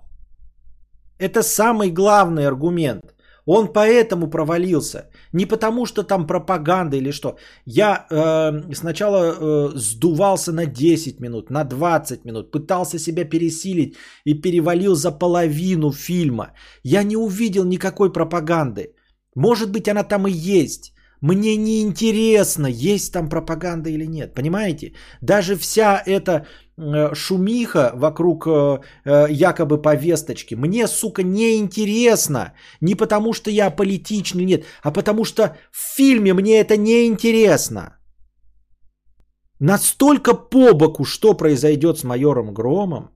Это 1.18 1.42
самый 1.42 1.90
главный 1.90 2.46
аргумент. 2.46 3.14
Он 3.52 3.72
поэтому 3.72 4.30
провалился. 4.30 5.10
Не 5.32 5.46
потому, 5.46 5.86
что 5.86 6.02
там 6.04 6.26
пропаганда 6.26 6.96
или 6.96 7.12
что. 7.12 7.36
Я 7.66 8.06
э, 8.10 8.74
сначала 8.74 9.18
э, 9.18 9.70
сдувался 9.74 10.52
на 10.52 10.66
10 10.66 11.20
минут, 11.20 11.50
на 11.50 11.64
20 11.64 12.24
минут, 12.24 12.52
пытался 12.52 12.98
себя 12.98 13.24
пересилить 13.24 13.96
и 14.26 14.34
перевалил 14.34 14.94
за 14.94 15.10
половину 15.18 15.92
фильма. 15.92 16.52
Я 16.84 17.02
не 17.02 17.16
увидел 17.16 17.64
никакой 17.64 18.12
пропаганды. 18.12 18.94
Может 19.34 19.72
быть, 19.72 19.88
она 19.88 20.04
там 20.04 20.28
и 20.28 20.30
есть. 20.30 20.92
Мне 21.20 21.56
не 21.56 21.82
интересно, 21.82 22.66
есть 22.66 23.12
там 23.12 23.28
пропаганда 23.28 23.90
или 23.90 24.06
нет. 24.06 24.34
Понимаете? 24.34 24.94
Даже 25.20 25.56
вся 25.56 26.02
эта 26.06 26.46
Э, 26.82 27.14
шумиха 27.14 27.92
вокруг 27.94 28.46
э, 28.46 28.78
э, 29.04 29.26
якобы 29.30 29.82
повесточки. 29.82 30.54
Мне, 30.54 30.88
сука, 30.88 31.22
не 31.22 31.58
интересно. 31.58 32.52
Не 32.80 32.94
потому, 32.94 33.34
что 33.34 33.50
я 33.50 33.70
политичный, 33.70 34.44
нет, 34.44 34.64
а 34.82 34.90
потому 34.90 35.24
что 35.24 35.42
в 35.72 35.96
фильме 35.96 36.32
мне 36.32 36.58
это 36.58 36.76
не 36.78 37.06
интересно. 37.06 37.98
Настолько 39.60 40.32
по 40.32 40.72
боку, 40.72 41.04
что 41.04 41.34
произойдет 41.34 41.98
с 41.98 42.04
майором 42.04 42.54
Громом, 42.54 43.10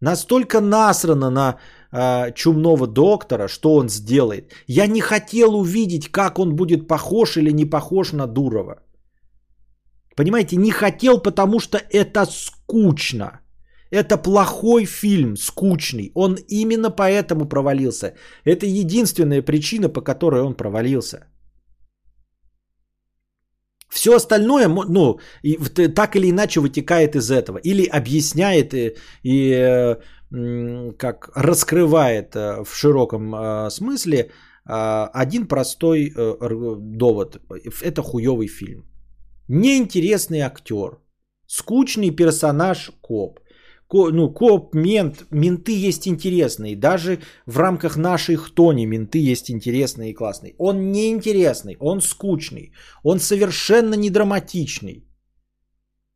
настолько 0.00 0.60
насрано 0.60 1.30
на 1.30 1.58
э, 1.92 2.32
чумного 2.34 2.86
доктора, 2.86 3.48
что 3.48 3.74
он 3.74 3.88
сделает. 3.88 4.52
Я 4.66 4.86
не 4.86 5.00
хотел 5.00 5.54
увидеть, 5.54 6.08
как 6.08 6.38
он 6.38 6.54
будет 6.56 6.88
похож 6.88 7.36
или 7.36 7.52
не 7.52 7.64
похож 7.64 8.12
на 8.12 8.26
Дурова. 8.26 8.82
Понимаете, 10.16 10.56
не 10.56 10.70
хотел, 10.70 11.22
потому 11.22 11.60
что 11.60 11.78
это 11.78 12.26
скучно. 12.26 13.40
Это 13.90 14.16
плохой 14.16 14.86
фильм, 14.86 15.36
скучный. 15.36 16.10
Он 16.14 16.36
именно 16.48 16.90
поэтому 16.90 17.48
провалился. 17.48 18.14
Это 18.44 18.66
единственная 18.66 19.42
причина, 19.42 19.88
по 19.88 20.00
которой 20.00 20.40
он 20.42 20.54
провалился. 20.54 21.26
Все 23.90 24.14
остальное, 24.14 24.68
ну, 24.68 25.18
и, 25.42 25.58
так 25.88 26.16
или 26.16 26.30
иначе 26.30 26.60
вытекает 26.60 27.14
из 27.14 27.30
этого. 27.30 27.58
Или 27.58 27.84
объясняет 27.84 28.72
и, 28.72 28.96
и 29.22 29.96
как 30.98 31.30
раскрывает 31.34 32.34
э, 32.36 32.64
в 32.64 32.74
широком 32.74 33.34
э, 33.34 33.70
смысле 33.70 34.16
э, 34.16 35.08
один 35.12 35.46
простой 35.46 36.12
довод. 36.14 37.40
Это 37.82 38.02
хуевый 38.02 38.48
фильм. 38.48 38.84
Неинтересный 39.48 40.40
актер. 40.40 40.98
Скучный 41.46 42.10
персонаж 42.10 42.90
коп. 43.02 43.40
Ко, 43.88 44.10
ну, 44.10 44.32
коп, 44.32 44.74
мент. 44.74 45.26
Менты 45.30 45.88
есть 45.88 46.08
интересные. 46.08 46.76
Даже 46.76 47.18
в 47.46 47.58
рамках 47.58 47.96
нашей 47.96 48.36
хтони 48.36 48.86
менты 48.86 49.32
есть 49.32 49.50
интересные 49.50 50.12
и 50.12 50.14
классные. 50.14 50.54
Он 50.58 50.92
неинтересный, 50.92 51.76
он 51.78 52.00
скучный. 52.00 52.72
Он 53.02 53.20
совершенно 53.20 53.94
не 53.94 54.08
драматичный. 54.08 55.06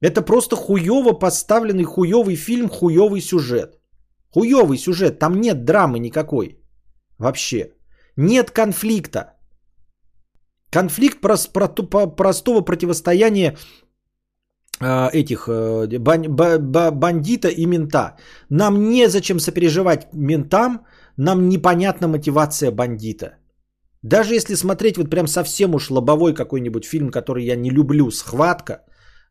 Это 0.00 0.22
просто 0.22 0.56
хуево 0.56 1.12
поставленный 1.12 1.84
хуевый 1.84 2.36
фильм, 2.36 2.68
хуевый 2.70 3.20
сюжет. 3.20 3.78
Хуевый 4.36 4.76
сюжет, 4.76 5.18
там 5.18 5.40
нет 5.40 5.64
драмы 5.64 5.98
никакой. 5.98 6.58
Вообще. 7.18 7.72
Нет 8.16 8.50
конфликта. 8.50 9.20
Конфликт 10.70 11.20
прос, 11.22 11.46
про, 11.46 11.68
про, 11.68 12.06
простого 12.06 12.60
противостояния 12.60 13.56
э, 14.78 15.08
этих 15.12 15.48
э, 15.48 15.98
бан, 15.98 16.22
ба, 16.28 16.58
ба, 16.58 16.90
бандита 16.90 17.48
и 17.48 17.66
мента. 17.66 18.16
Нам 18.50 18.90
незачем 18.90 19.40
сопереживать 19.40 20.08
ментам, 20.12 20.84
нам 21.16 21.48
непонятна 21.48 22.06
мотивация 22.08 22.70
бандита. 22.70 23.38
Даже 24.02 24.34
если 24.34 24.54
смотреть 24.54 24.98
вот 24.98 25.10
прям 25.10 25.28
совсем 25.28 25.74
уж 25.74 25.90
лобовой 25.90 26.34
какой-нибудь 26.34 26.84
фильм, 26.84 27.10
который 27.10 27.46
я 27.46 27.56
не 27.56 27.70
люблю, 27.70 28.10
«Схватка», 28.10 28.84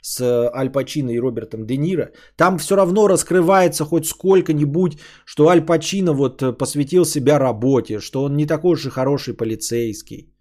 с 0.05 0.21
Аль 0.53 0.71
Пачино 0.71 1.11
и 1.11 1.19
Робертом 1.19 1.65
Де 1.65 1.77
Ниро, 1.77 2.11
там 2.37 2.57
все 2.59 2.75
равно 2.75 3.07
раскрывается 3.07 3.85
хоть 3.85 4.05
сколько-нибудь, 4.05 4.99
что 5.25 5.47
Аль 5.47 5.65
Пачино 5.65 6.13
вот 6.13 6.43
э, 6.43 6.53
посвятил 6.53 7.05
себя 7.05 7.39
работе, 7.39 7.99
что 7.99 8.23
он 8.23 8.35
не 8.35 8.45
такой 8.45 8.73
уж 8.73 8.87
хороший 8.87 9.33
полицейский. 9.33 10.31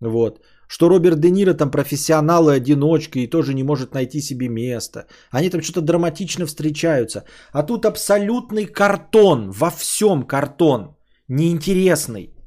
Вот. 0.00 0.40
Что 0.68 0.88
Роберт 0.88 1.18
Де 1.20 1.30
Ниро 1.30 1.54
там 1.54 1.70
профессионал 1.70 2.48
и 2.48 2.56
одиночка 2.56 3.18
и 3.18 3.26
тоже 3.26 3.54
не 3.54 3.64
может 3.64 3.94
найти 3.94 4.20
себе 4.20 4.48
место. 4.48 5.06
Они 5.32 5.50
там 5.50 5.62
что-то 5.62 5.80
драматично 5.80 6.46
встречаются. 6.46 7.24
А 7.52 7.64
тут 7.64 7.86
абсолютный 7.86 8.66
картон, 8.66 9.50
во 9.50 9.70
всем 9.70 10.22
картон. 10.22 10.96
Неинтересный. 11.28 12.38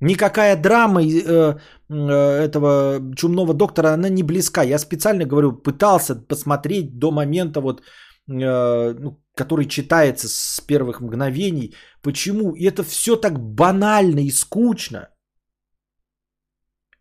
Никакая 0.00 0.56
драма 0.56 1.00
э, 1.02 1.22
э, 1.24 1.54
этого 1.88 3.00
чумного 3.16 3.54
доктора, 3.54 3.94
она 3.94 4.08
не 4.08 4.22
близка. 4.22 4.62
Я 4.62 4.78
специально 4.78 5.24
говорю, 5.24 5.52
пытался 5.52 6.16
посмотреть 6.16 6.98
до 6.98 7.10
момента, 7.10 7.60
вот, 7.60 7.80
э, 7.80 8.94
ну, 8.98 9.22
который 9.36 9.66
читается 9.66 10.28
с 10.28 10.60
первых 10.60 11.00
мгновений. 11.00 11.74
Почему? 12.02 12.54
И 12.54 12.64
это 12.64 12.82
все 12.82 13.16
так 13.16 13.38
банально 13.38 14.20
и 14.20 14.30
скучно. 14.30 15.08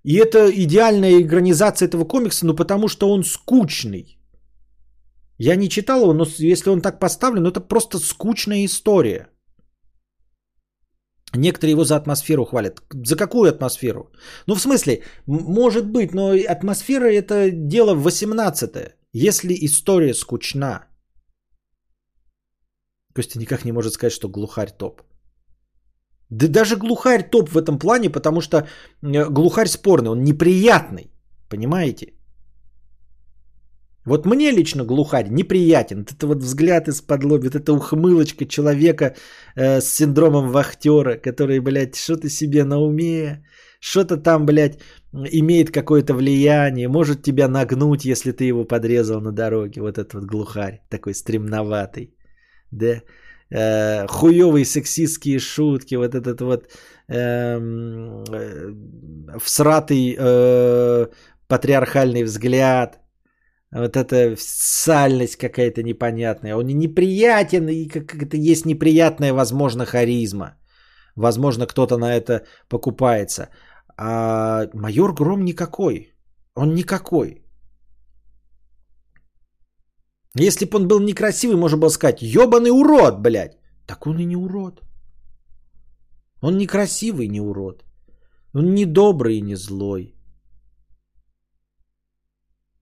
И 0.03 0.17
это 0.17 0.51
идеальная 0.51 1.21
экранизация 1.21 1.87
этого 1.87 2.05
комикса, 2.05 2.45
ну 2.45 2.55
потому 2.55 2.87
что 2.87 3.09
он 3.09 3.23
скучный. 3.23 4.19
Я 5.39 5.55
не 5.55 5.67
читал 5.67 6.01
его, 6.01 6.13
но 6.13 6.25
если 6.37 6.69
он 6.69 6.81
так 6.81 6.99
поставлен, 6.99 7.43
ну 7.43 7.49
это 7.49 7.59
просто 7.59 7.97
скучная 7.97 8.65
история. 8.65 9.29
Некоторые 11.35 11.71
его 11.71 11.83
за 11.83 11.95
атмосферу 11.95 12.45
хвалят. 12.45 12.81
За 13.05 13.15
какую 13.15 13.49
атмосферу? 13.49 14.11
Ну, 14.47 14.55
в 14.55 14.61
смысле, 14.61 15.03
может 15.27 15.85
быть, 15.85 16.13
но 16.13 16.31
атмосфера 16.31 17.05
это 17.11 17.51
дело 17.51 17.95
18 17.95 18.95
Если 19.13 19.53
история 19.65 20.13
скучна. 20.13 20.85
Костя 23.15 23.39
никак 23.39 23.65
не 23.65 23.71
может 23.71 23.93
сказать, 23.93 24.13
что 24.13 24.29
глухарь 24.29 24.71
топ. 24.77 25.01
Да 26.29 26.47
даже 26.47 26.75
глухарь 26.75 27.29
топ 27.29 27.49
в 27.49 27.57
этом 27.57 27.79
плане, 27.79 28.09
потому 28.09 28.41
что 28.41 28.57
э, 28.57 29.29
глухарь 29.29 29.67
спорный, 29.67 30.09
он 30.09 30.23
неприятный. 30.23 31.11
Понимаете? 31.49 32.14
Вот 34.05 34.25
мне 34.25 34.51
лично 34.51 34.83
глухарь 34.83 35.29
неприятен. 35.29 36.05
Это 36.11 36.27
вот 36.27 36.37
взгляд 36.37 36.87
из-под 36.87 37.23
лоби, 37.23 37.47
вот 37.47 37.55
эта 37.55 37.73
ухмылочка 37.73 38.45
человека 38.45 39.15
э, 39.55 39.81
с 39.81 39.93
синдромом 39.95 40.51
вахтера, 40.51 41.17
который, 41.17 41.59
блядь, 41.59 41.95
что-то 41.95 42.29
себе 42.29 42.63
на 42.63 42.79
уме, 42.79 43.43
что-то 43.79 44.17
там, 44.17 44.45
блядь, 44.45 44.79
имеет 45.11 45.71
какое-то 45.71 46.13
влияние, 46.13 46.87
может 46.87 47.23
тебя 47.23 47.47
нагнуть, 47.47 48.05
если 48.05 48.31
ты 48.31 48.43
его 48.43 48.63
подрезал 48.63 49.21
на 49.21 49.31
дороге. 49.31 49.81
Вот 49.81 49.97
этот 49.97 50.13
вот 50.13 50.23
глухарь, 50.25 50.81
такой 50.89 51.13
стремноватый, 51.15 52.15
да, 52.71 53.01
э, 53.49 54.07
хуевые 54.07 54.65
сексистские 54.65 55.39
шутки, 55.39 55.95
вот 55.95 56.13
этот 56.13 56.41
вот 56.41 56.67
эм, 57.07 58.23
э, 58.31 58.71
всратый 59.39 60.15
э, 60.15 61.07
патриархальный 61.47 62.23
взгляд– 62.23 62.99
вот 63.71 63.97
эта 63.97 64.35
сальность 64.37 65.37
какая-то 65.37 65.83
непонятная. 65.83 66.55
Он 66.55 66.65
неприятен, 66.67 67.67
и 67.67 67.87
как-то 67.87 68.37
есть 68.37 68.65
неприятная, 68.65 69.33
возможно, 69.33 69.85
харизма. 69.85 70.57
Возможно, 71.15 71.67
кто-то 71.67 71.97
на 71.97 72.15
это 72.15 72.45
покупается. 72.69 73.49
А 73.97 74.67
майор 74.73 75.13
Гром 75.13 75.43
никакой. 75.43 76.13
Он 76.55 76.73
никакой. 76.73 77.41
Если 80.37 80.65
бы 80.65 80.77
он 80.77 80.87
был 80.87 80.99
некрасивый, 80.99 81.55
можно 81.55 81.77
было 81.77 81.89
сказать, 81.89 82.21
ебаный 82.21 82.71
урод, 82.71 83.21
блядь. 83.21 83.57
Так 83.87 84.07
он 84.07 84.19
и 84.19 84.25
не 84.25 84.35
урод. 84.35 84.81
Он 86.41 86.57
некрасивый, 86.57 87.27
не 87.27 87.41
урод. 87.41 87.85
Он 88.53 88.73
не 88.73 88.85
добрый 88.85 89.37
и 89.37 89.41
не 89.41 89.55
злой. 89.55 90.14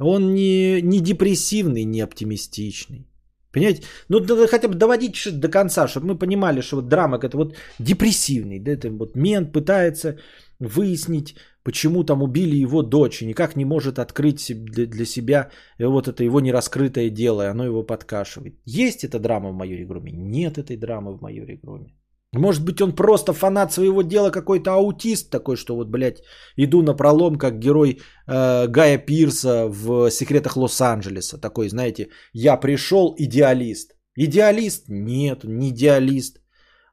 Он 0.04 0.34
не, 0.34 0.82
не 0.82 1.00
депрессивный, 1.00 1.86
не 1.86 2.02
оптимистичный. 2.02 3.08
Понимаете? 3.54 3.84
Ну, 4.10 4.20
надо 4.20 4.48
хотя 4.48 4.68
бы 4.68 4.76
доводить 4.76 5.40
до 5.40 5.48
конца, 5.48 5.88
чтобы 5.88 6.08
мы 6.08 6.18
понимали, 6.18 6.62
что 6.62 6.78
вот 6.78 6.88
драма 6.88 7.18
это 7.18 7.38
вот 7.38 7.56
депрессивный. 7.80 8.60
Да, 8.60 8.72
это 8.72 8.90
вот 8.90 9.16
мент 9.16 9.52
пытается 9.54 10.18
выяснить, 10.60 11.36
почему 11.64 12.04
там 12.04 12.24
убили 12.24 12.56
его 12.56 12.82
дочь, 12.82 13.22
и 13.22 13.26
никак 13.28 13.56
не 13.56 13.66
может 13.66 14.00
открыть 14.00 14.52
для, 14.66 14.86
для 14.88 15.06
себя 15.06 15.50
вот 15.80 16.08
это 16.08 16.24
его 16.24 16.42
нераскрытое 16.42 17.10
дело, 17.10 17.44
и 17.44 17.52
оно 17.52 17.66
его 17.66 17.84
подкашивает. 17.84 18.56
Есть 18.66 19.04
эта 19.04 19.20
драма 19.20 19.52
в 19.52 19.56
майоре 19.56 19.86
Громе? 19.86 20.12
Нет 20.12 20.58
этой 20.58 20.78
драмы 20.78 21.14
в 21.14 21.22
майоре 21.22 21.60
Громе. 21.62 21.94
Может 22.34 22.66
быть, 22.66 22.82
он 22.82 22.96
просто 22.96 23.34
фанат 23.34 23.74
своего 23.74 24.02
дела, 24.02 24.32
какой-то 24.32 24.74
аутист 24.74 25.30
такой, 25.30 25.56
что 25.56 25.76
вот, 25.76 25.90
блядь, 25.90 26.24
иду 26.58 26.82
на 26.82 26.96
пролом, 26.96 27.38
как 27.38 27.60
герой 27.60 28.00
э, 28.28 28.68
Гая 28.68 28.98
Пирса 28.98 29.68
в 29.68 30.10
«Секретах 30.10 30.58
Лос-Анджелеса». 30.58 31.38
Такой, 31.38 31.70
знаете, 31.70 32.10
я 32.34 32.58
пришел 32.58 33.16
идеалист. 33.18 33.96
Идеалист? 34.16 34.86
Нет, 34.90 35.44
не 35.44 35.70
идеалист. 35.70 36.40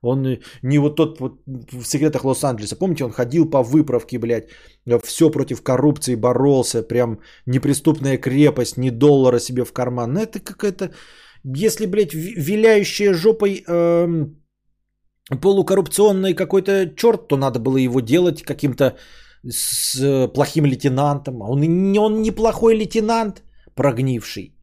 Он 0.02 0.38
не 0.62 0.78
вот 0.78 0.96
тот 0.96 1.20
вот 1.20 1.40
в 1.46 1.84
«Секретах 1.84 2.24
Лос-Анджелеса». 2.24 2.76
Помните, 2.76 3.04
он 3.04 3.10
ходил 3.10 3.50
по 3.50 3.62
выправке, 3.62 4.18
блядь, 4.18 4.48
все 5.02 5.30
против 5.30 5.62
коррупции 5.62 6.16
боролся, 6.16 6.82
прям 6.82 7.20
неприступная 7.46 8.18
крепость, 8.18 8.76
ни 8.76 8.90
доллара 8.90 9.38
себе 9.38 9.64
в 9.64 9.72
карман. 9.72 10.12
Ну, 10.12 10.20
это 10.20 10.38
какая-то... 10.40 10.90
Если, 11.44 11.86
блядь, 11.86 12.12
виляющая 12.12 13.14
жопой... 13.14 13.64
Э, 13.66 14.26
полукоррупционный 15.36 16.35
какой-то 16.35 16.94
черт, 16.97 17.28
то 17.28 17.36
надо 17.36 17.59
было 17.59 17.77
его 17.77 18.01
делать 18.01 18.43
каким-то 18.43 18.97
с 19.48 20.28
плохим 20.35 20.66
лейтенантом. 20.66 21.43
Он, 21.43 21.62
он 21.98 22.23
неплохой 22.23 22.74
лейтенант, 22.77 23.43
прогнивший. 23.74 24.57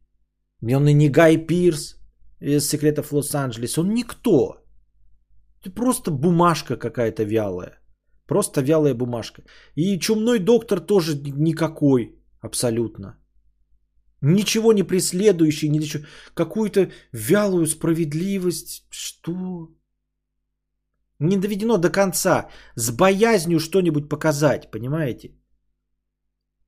Он 0.62 0.88
и 0.88 0.94
не 0.94 1.08
Гай 1.08 1.46
Пирс 1.46 1.96
из 2.40 2.68
секретов 2.68 3.12
Лос-Анджелес. 3.12 3.78
Он 3.78 3.94
никто. 3.94 4.62
Это 5.60 5.70
просто 5.70 6.10
бумажка 6.10 6.76
какая-то 6.76 7.24
вялая. 7.24 7.80
Просто 8.26 8.60
вялая 8.60 8.94
бумажка. 8.94 9.42
И 9.74 9.98
чумной 9.98 10.38
доктор 10.38 10.80
тоже 10.80 11.16
никакой 11.16 12.18
абсолютно. 12.40 13.18
Ничего 14.20 14.72
не 14.72 14.82
преследующий, 14.82 15.68
ничего. 15.68 16.04
Какую-то 16.34 16.90
вялую 17.12 17.66
справедливость. 17.66 18.84
Что? 18.90 19.70
Не 21.20 21.36
доведено 21.36 21.78
до 21.78 21.90
конца. 21.90 22.48
С 22.76 22.90
боязнью 22.90 23.58
что-нибудь 23.60 24.08
показать, 24.08 24.70
понимаете? 24.70 25.32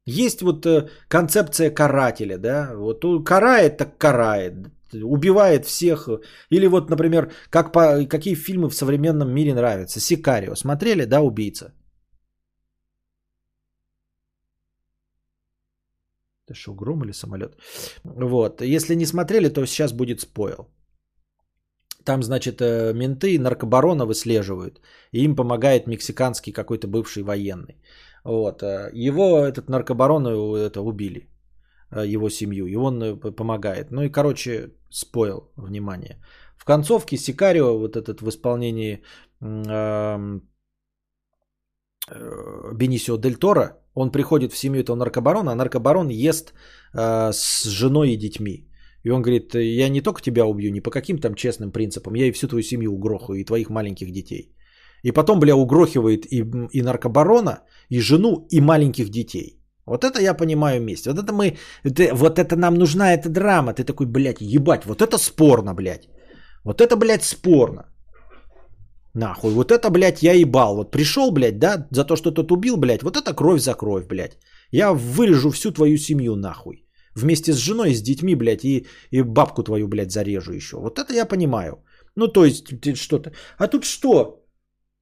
Есть 0.06 0.42
вот 0.42 0.66
э, 0.66 0.88
концепция 1.08 1.70
карателя, 1.70 2.38
да? 2.38 2.72
Вот 2.74 3.04
карает, 3.24 3.76
так 3.76 3.98
карает. 3.98 4.54
Убивает 4.92 5.66
всех. 5.66 6.08
Или 6.50 6.66
вот, 6.66 6.90
например, 6.90 7.30
как 7.50 7.72
по, 7.72 8.04
какие 8.06 8.34
фильмы 8.34 8.68
в 8.68 8.74
современном 8.74 9.32
мире 9.32 9.54
нравятся. 9.54 10.00
Сикарио. 10.00 10.56
Смотрели, 10.56 11.04
да, 11.04 11.20
убийца? 11.20 11.72
Это 16.48 16.58
что, 16.58 16.74
гром 16.74 17.04
или 17.04 17.12
самолет? 17.12 17.56
Вот. 18.02 18.62
Если 18.62 18.96
не 18.96 19.06
смотрели, 19.06 19.48
то 19.48 19.64
сейчас 19.66 19.92
будет 19.92 20.20
спойл. 20.20 20.68
Там, 22.04 22.22
значит, 22.22 22.60
э, 22.60 22.92
менты 22.94 23.38
наркобарона 23.38 24.06
выслеживают, 24.06 24.80
и 25.12 25.24
им 25.24 25.36
помогает 25.36 25.86
мексиканский 25.86 26.52
какой-то 26.52 26.88
бывший 26.88 27.22
военный. 27.22 27.76
Вот. 28.24 28.62
Э, 28.62 28.90
его, 28.92 29.38
этот 29.38 29.68
наркобарон, 29.68 30.26
это 30.56 30.80
убили, 30.80 31.28
э, 31.90 32.06
его 32.06 32.30
семью, 32.30 32.66
и 32.66 32.76
он 32.76 33.18
помогает. 33.18 33.90
Ну 33.90 34.02
и, 34.02 34.08
короче, 34.08 34.70
спойл, 34.90 35.52
внимание. 35.56 36.16
В 36.56 36.64
концовке 36.64 37.16
Сикарио, 37.16 37.78
вот 37.78 37.96
этот 37.96 38.22
в 38.22 38.28
исполнении 38.28 39.02
Бенисио 42.72 43.16
Дель 43.16 43.36
Торо, 43.36 43.80
он 43.94 44.10
приходит 44.10 44.52
в 44.52 44.56
семью 44.56 44.82
этого 44.82 44.96
наркобарона, 44.96 45.52
а 45.52 45.54
наркобарон 45.54 46.08
ест 46.08 46.52
э, 46.94 47.32
с 47.32 47.64
женой 47.64 48.10
и 48.10 48.16
детьми. 48.16 48.69
И 49.04 49.10
он 49.10 49.22
говорит, 49.22 49.54
я 49.54 49.88
не 49.88 50.02
только 50.02 50.22
тебя 50.22 50.44
убью, 50.44 50.70
не 50.72 50.80
по 50.80 50.90
каким 50.90 51.18
там 51.18 51.34
честным 51.34 51.72
принципам, 51.72 52.14
я 52.14 52.26
и 52.26 52.32
всю 52.32 52.48
твою 52.48 52.62
семью 52.62 52.92
угрохаю, 52.92 53.40
и 53.40 53.44
твоих 53.44 53.70
маленьких 53.70 54.12
детей. 54.12 54.54
И 55.02 55.12
потом, 55.12 55.40
бля, 55.40 55.56
угрохивает 55.56 56.26
и, 56.26 56.44
и 56.72 56.82
наркобарона, 56.82 57.60
и 57.88 58.00
жену, 58.00 58.46
и 58.50 58.60
маленьких 58.60 59.08
детей. 59.08 59.60
Вот 59.86 60.04
это 60.04 60.20
я 60.20 60.34
понимаю 60.34 60.80
вместе. 60.80 61.10
Вот 61.10 61.18
это 61.18 61.32
мы, 61.32 61.56
это, 61.84 62.14
вот 62.14 62.38
это 62.38 62.56
нам 62.56 62.74
нужна 62.74 63.14
эта 63.14 63.28
драма. 63.28 63.72
Ты 63.72 63.84
такой, 63.84 64.06
блядь, 64.06 64.40
ебать, 64.40 64.84
вот 64.84 65.00
это 65.02 65.18
спорно, 65.18 65.74
блядь. 65.74 66.08
Вот 66.64 66.80
это, 66.80 66.96
блядь, 66.96 67.24
спорно. 67.24 67.82
Нахуй. 69.14 69.52
Вот 69.52 69.72
это, 69.72 69.90
блядь, 69.90 70.22
я 70.22 70.34
ебал. 70.34 70.76
Вот 70.76 70.90
пришел, 70.90 71.32
блядь, 71.32 71.58
да, 71.58 71.88
за 71.90 72.04
то, 72.04 72.16
что 72.16 72.30
тот 72.30 72.52
убил, 72.52 72.76
блядь, 72.76 73.02
вот 73.02 73.16
это 73.16 73.34
кровь 73.34 73.60
за 73.60 73.74
кровь, 73.74 74.06
блядь. 74.06 74.38
Я 74.70 74.92
вырежу 74.92 75.50
всю 75.50 75.72
твою 75.72 75.96
семью, 75.96 76.36
нахуй. 76.36 76.84
Вместе 77.14 77.52
с 77.52 77.56
женой, 77.56 77.94
с 77.94 78.02
детьми, 78.02 78.34
блядь, 78.34 78.64
и, 78.64 78.86
и 79.10 79.22
бабку 79.22 79.62
твою, 79.62 79.88
блядь, 79.88 80.12
зарежу 80.12 80.52
еще. 80.52 80.76
Вот 80.76 80.98
это 80.98 81.12
я 81.12 81.26
понимаю. 81.26 81.84
Ну, 82.16 82.28
то 82.28 82.44
есть, 82.44 82.66
что-то. 82.96 83.32
А 83.58 83.66
тут 83.66 83.84
что? 83.84 84.44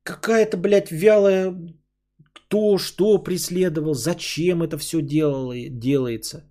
Какая-то, 0.05 0.56
блядь, 0.56 0.90
вялая... 0.90 1.55
Кто, 2.48 2.78
что 2.78 3.18
преследовал, 3.18 3.94
зачем 3.94 4.62
это 4.62 4.78
все 4.78 5.02
делало, 5.02 5.55
делается. 5.68 6.44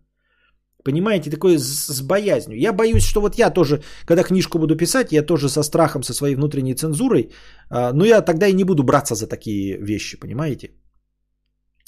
Понимаете, 0.83 1.31
такое 1.31 1.57
с, 1.57 1.87
с 1.87 2.01
боязнью. 2.01 2.59
Я 2.59 2.71
боюсь, 2.71 3.03
что 3.03 3.21
вот 3.21 3.35
я 3.35 3.49
тоже, 3.49 3.81
когда 4.05 4.23
книжку 4.23 4.59
буду 4.59 4.75
писать, 4.75 5.11
я 5.11 5.25
тоже 5.25 5.49
со 5.49 5.63
страхом, 5.63 6.03
со 6.03 6.13
своей 6.13 6.35
внутренней 6.35 6.75
цензурой, 6.75 7.31
э, 7.71 7.91
но 7.93 8.05
я 8.05 8.21
тогда 8.21 8.47
и 8.47 8.53
не 8.53 8.63
буду 8.63 8.83
браться 8.83 9.15
за 9.15 9.27
такие 9.27 9.77
вещи, 9.81 10.19
понимаете? 10.19 10.69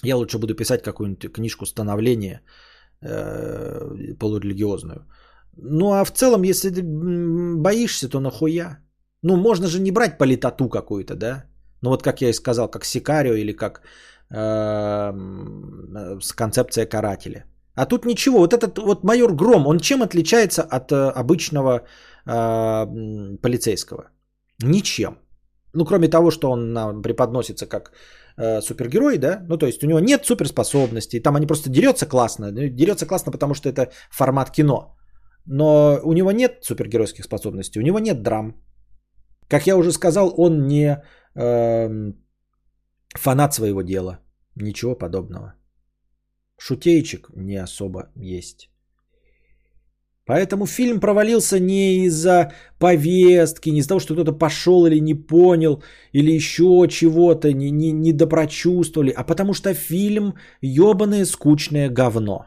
Я 0.03 0.17
лучше 0.17 0.39
буду 0.39 0.55
писать 0.55 0.81
какую-нибудь 0.81 1.31
книжку 1.31 1.65
становления 1.65 2.41
э, 3.01 4.13
полурелигиозную. 4.19 5.05
Ну 5.57 5.91
а 5.91 6.03
в 6.05 6.11
целом, 6.11 6.43
если 6.43 6.69
ты 6.69 6.84
боишься, 7.57 8.09
то 8.09 8.19
нахуя? 8.19 8.80
Ну 9.21 9.35
можно 9.35 9.67
же 9.67 9.80
не 9.80 9.91
брать 9.91 10.17
политоту 10.17 10.69
какую-то, 10.69 11.15
да? 11.15 11.45
Ну 11.81 11.89
вот 11.89 12.03
как 12.03 12.21
я 12.21 12.30
и 12.30 12.34
сказал, 12.34 12.69
как 12.71 12.85
Сикарио 12.85 13.34
или 13.34 13.53
как 13.53 13.81
э, 14.31 15.11
с 16.21 16.34
концепция 16.34 16.85
карателя. 16.85 17.45
А 17.76 17.85
тут 17.85 18.05
ничего. 18.05 18.39
Вот 18.39 18.53
этот 18.53 18.77
вот 18.77 19.03
майор 19.03 19.34
Гром, 19.34 19.67
он 19.67 19.80
чем 19.80 20.01
отличается 20.01 20.63
от 20.63 20.91
э, 20.91 21.11
обычного 21.15 21.81
э, 22.26 23.41
полицейского? 23.41 24.09
Ничем. 24.63 25.17
Ну, 25.73 25.85
кроме 25.85 26.07
того, 26.07 26.31
что 26.31 26.51
он 26.51 26.73
нам 26.73 27.01
преподносится 27.01 27.67
как 27.67 27.91
э, 28.39 28.61
супергерой, 28.61 29.17
да? 29.17 29.45
Ну, 29.47 29.57
то 29.57 29.65
есть 29.65 29.83
у 29.83 29.87
него 29.87 29.99
нет 29.99 30.25
суперспособностей. 30.25 31.19
Там 31.19 31.35
они 31.35 31.47
просто 31.47 31.69
дерется 31.69 32.05
классно. 32.05 32.51
Ну, 32.51 32.67
дерется 32.69 33.05
классно, 33.05 33.31
потому 33.31 33.53
что 33.53 33.69
это 33.69 33.91
формат 34.11 34.51
кино. 34.51 34.95
Но 35.45 35.99
у 36.03 36.13
него 36.13 36.31
нет 36.31 36.63
супергеройских 36.63 37.25
способностей, 37.25 37.79
у 37.79 37.83
него 37.83 37.99
нет 37.99 38.21
драм. 38.21 38.53
Как 39.49 39.67
я 39.67 39.77
уже 39.77 39.91
сказал, 39.91 40.33
он 40.37 40.67
не 40.67 41.01
э, 41.35 42.13
фанат 43.15 43.53
своего 43.53 43.81
дела. 43.81 44.19
Ничего 44.55 44.95
подобного. 44.95 45.53
Шутейчик 46.59 47.29
не 47.35 47.63
особо 47.63 48.11
есть. 48.15 48.68
Поэтому 50.30 50.68
фильм 50.68 50.99
провалился 50.99 51.60
не 51.60 52.06
из-за 52.06 52.51
повестки, 52.77 53.72
не 53.72 53.80
из-за 53.80 53.89
того, 53.89 53.99
что 53.99 54.14
кто-то 54.14 54.31
пошел 54.31 54.85
или 54.85 55.01
не 55.01 55.15
понял, 55.15 55.81
или 56.14 56.35
еще 56.35 56.88
чего-то, 56.88 57.51
не, 57.51 57.72
не, 57.72 57.91
не 57.91 58.14
допрочувствовали, 58.14 59.10
а 59.10 59.23
потому 59.23 59.53
что 59.53 59.73
фильм 59.73 60.34
ебаное 60.61 61.26
скучное 61.26 61.89
говно. 61.89 62.45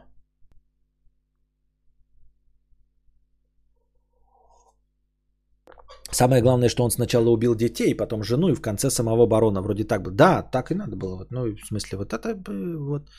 Самое 6.11 6.41
главное, 6.41 6.69
что 6.69 6.83
он 6.83 6.91
сначала 6.91 7.29
убил 7.29 7.55
детей, 7.55 7.97
потом 7.97 8.23
жену 8.23 8.49
и 8.49 8.55
в 8.55 8.61
конце 8.61 8.91
самого 8.91 9.27
барона. 9.27 9.61
Вроде 9.61 9.83
так 9.83 10.03
бы. 10.03 10.11
Да, 10.11 10.41
так 10.41 10.71
и 10.71 10.75
надо 10.75 10.95
было. 10.95 11.27
Ну, 11.29 11.55
в 11.55 11.65
смысле, 11.67 11.97
вот 11.97 12.13
это 12.13 12.33
вот 12.79 13.09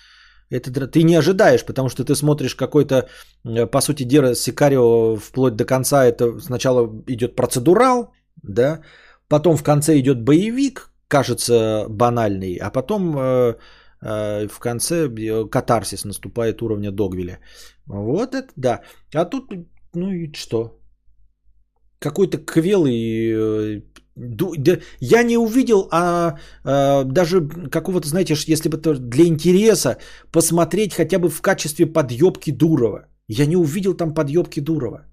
это 0.50 0.86
ты 0.86 1.02
не 1.02 1.16
ожидаешь, 1.16 1.64
потому 1.64 1.88
что 1.88 2.04
ты 2.04 2.14
смотришь 2.14 2.54
какой-то, 2.54 3.08
э, 3.44 3.66
по 3.66 3.80
сути 3.80 4.04
дела, 4.04 4.34
Сикарио 4.34 5.16
вплоть 5.16 5.56
до 5.56 5.64
конца. 5.64 6.04
Это 6.04 6.40
сначала 6.40 6.88
идет 7.06 7.36
процедурал, 7.36 8.12
да, 8.42 8.80
потом 9.28 9.56
в 9.56 9.62
конце 9.62 9.98
идет 9.98 10.22
боевик, 10.22 10.90
кажется 11.08 11.86
банальный, 11.88 12.56
а 12.56 12.70
потом 12.70 13.16
э, 13.16 13.54
э, 14.02 14.48
в 14.48 14.58
конце 14.58 15.08
э, 15.08 15.48
катарсис 15.50 16.04
наступает 16.04 16.62
уровня 16.62 16.90
Догвиля. 16.90 17.38
Вот 17.86 18.34
это 18.34 18.52
да. 18.56 18.80
А 19.14 19.24
тут, 19.24 19.52
ну 19.94 20.10
и 20.10 20.32
что? 20.34 20.80
Какой-то 21.98 22.38
квелый 22.38 23.78
э, 23.78 23.82
да, 23.82 24.03
я 25.00 25.22
не 25.22 25.36
увидел, 25.36 25.88
а, 25.90 26.38
а 26.64 27.04
даже 27.04 27.48
какого-то, 27.70 28.08
знаете, 28.08 28.34
если 28.46 28.68
бы 28.68 28.76
для 28.78 29.24
интереса 29.26 29.96
посмотреть 30.32 30.94
хотя 30.94 31.18
бы 31.18 31.28
в 31.28 31.42
качестве 31.42 31.86
подъебки 31.86 32.50
Дурова. 32.50 33.06
Я 33.28 33.46
не 33.46 33.56
увидел 33.56 33.94
там 33.94 34.14
подъебки 34.14 34.60
Дурова. 34.60 35.06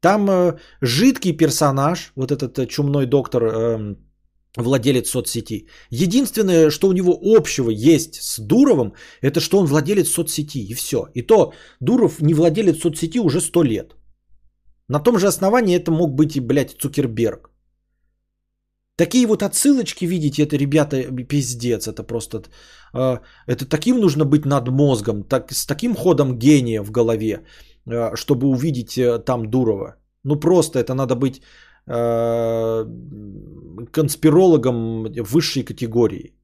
Там 0.00 0.30
э, 0.30 0.58
жидкий 0.80 1.36
персонаж, 1.36 2.12
вот 2.16 2.30
этот 2.30 2.58
э, 2.58 2.66
чумной 2.66 3.06
доктор, 3.06 3.42
э, 3.42 3.96
владелец 4.56 5.10
соцсети. 5.10 5.66
Единственное, 5.90 6.70
что 6.70 6.88
у 6.88 6.92
него 6.92 7.18
общего 7.22 7.70
есть 7.70 8.14
с 8.22 8.38
Дуровым, 8.38 8.94
это 9.20 9.40
что 9.40 9.58
он 9.58 9.66
владелец 9.66 10.08
соцсети, 10.08 10.58
и 10.58 10.74
все. 10.74 11.06
И 11.14 11.22
то 11.22 11.52
Дуров 11.80 12.22
не 12.22 12.34
владелец 12.34 12.80
соцсети 12.80 13.20
уже 13.20 13.40
сто 13.40 13.62
лет. 13.62 13.94
На 14.88 15.00
том 15.00 15.18
же 15.18 15.28
основании 15.28 15.76
это 15.76 15.92
мог 15.92 16.14
быть 16.14 16.36
и, 16.36 16.40
блядь, 16.40 16.76
Цукерберг. 16.78 17.49
Такие 19.00 19.26
вот 19.26 19.42
отсылочки, 19.42 20.06
видите, 20.06 20.42
это, 20.42 20.58
ребята, 20.58 20.96
пиздец. 21.28 21.88
Это 21.88 22.02
просто... 22.02 22.42
Э, 22.92 23.18
это 23.46 23.64
таким 23.64 23.98
нужно 23.98 24.24
быть 24.26 24.44
над 24.44 24.68
мозгом, 24.68 25.24
так, 25.24 25.52
с 25.52 25.66
таким 25.66 25.94
ходом 25.94 26.38
гения 26.38 26.82
в 26.82 26.90
голове, 26.90 27.40
э, 27.86 28.14
чтобы 28.14 28.46
увидеть 28.48 28.98
э, 28.98 29.18
там 29.24 29.50
Дурова. 29.50 29.96
Ну 30.24 30.36
просто 30.40 30.78
это 30.78 30.94
надо 30.94 31.14
быть 31.16 31.42
конспирологом 33.92 35.04
высшей 35.22 35.64
категории. 35.64 36.34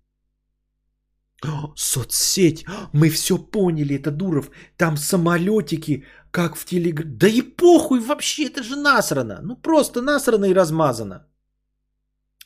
соцсеть, 1.77 2.65
мы 2.95 3.11
все 3.11 3.37
поняли, 3.37 3.97
это 3.97 4.11
Дуров. 4.11 4.51
Там 4.79 4.97
самолетики, 4.97 6.05
как 6.31 6.57
в 6.57 6.65
телеграм. 6.65 7.19
Да 7.19 7.29
и 7.29 7.43
похуй 7.43 8.01
вообще, 8.01 8.47
это 8.47 8.63
же 8.63 8.77
насрано. 8.77 9.41
Ну 9.43 9.57
просто 9.57 10.01
насрано 10.01 10.47
и 10.47 10.55
размазано. 10.55 11.27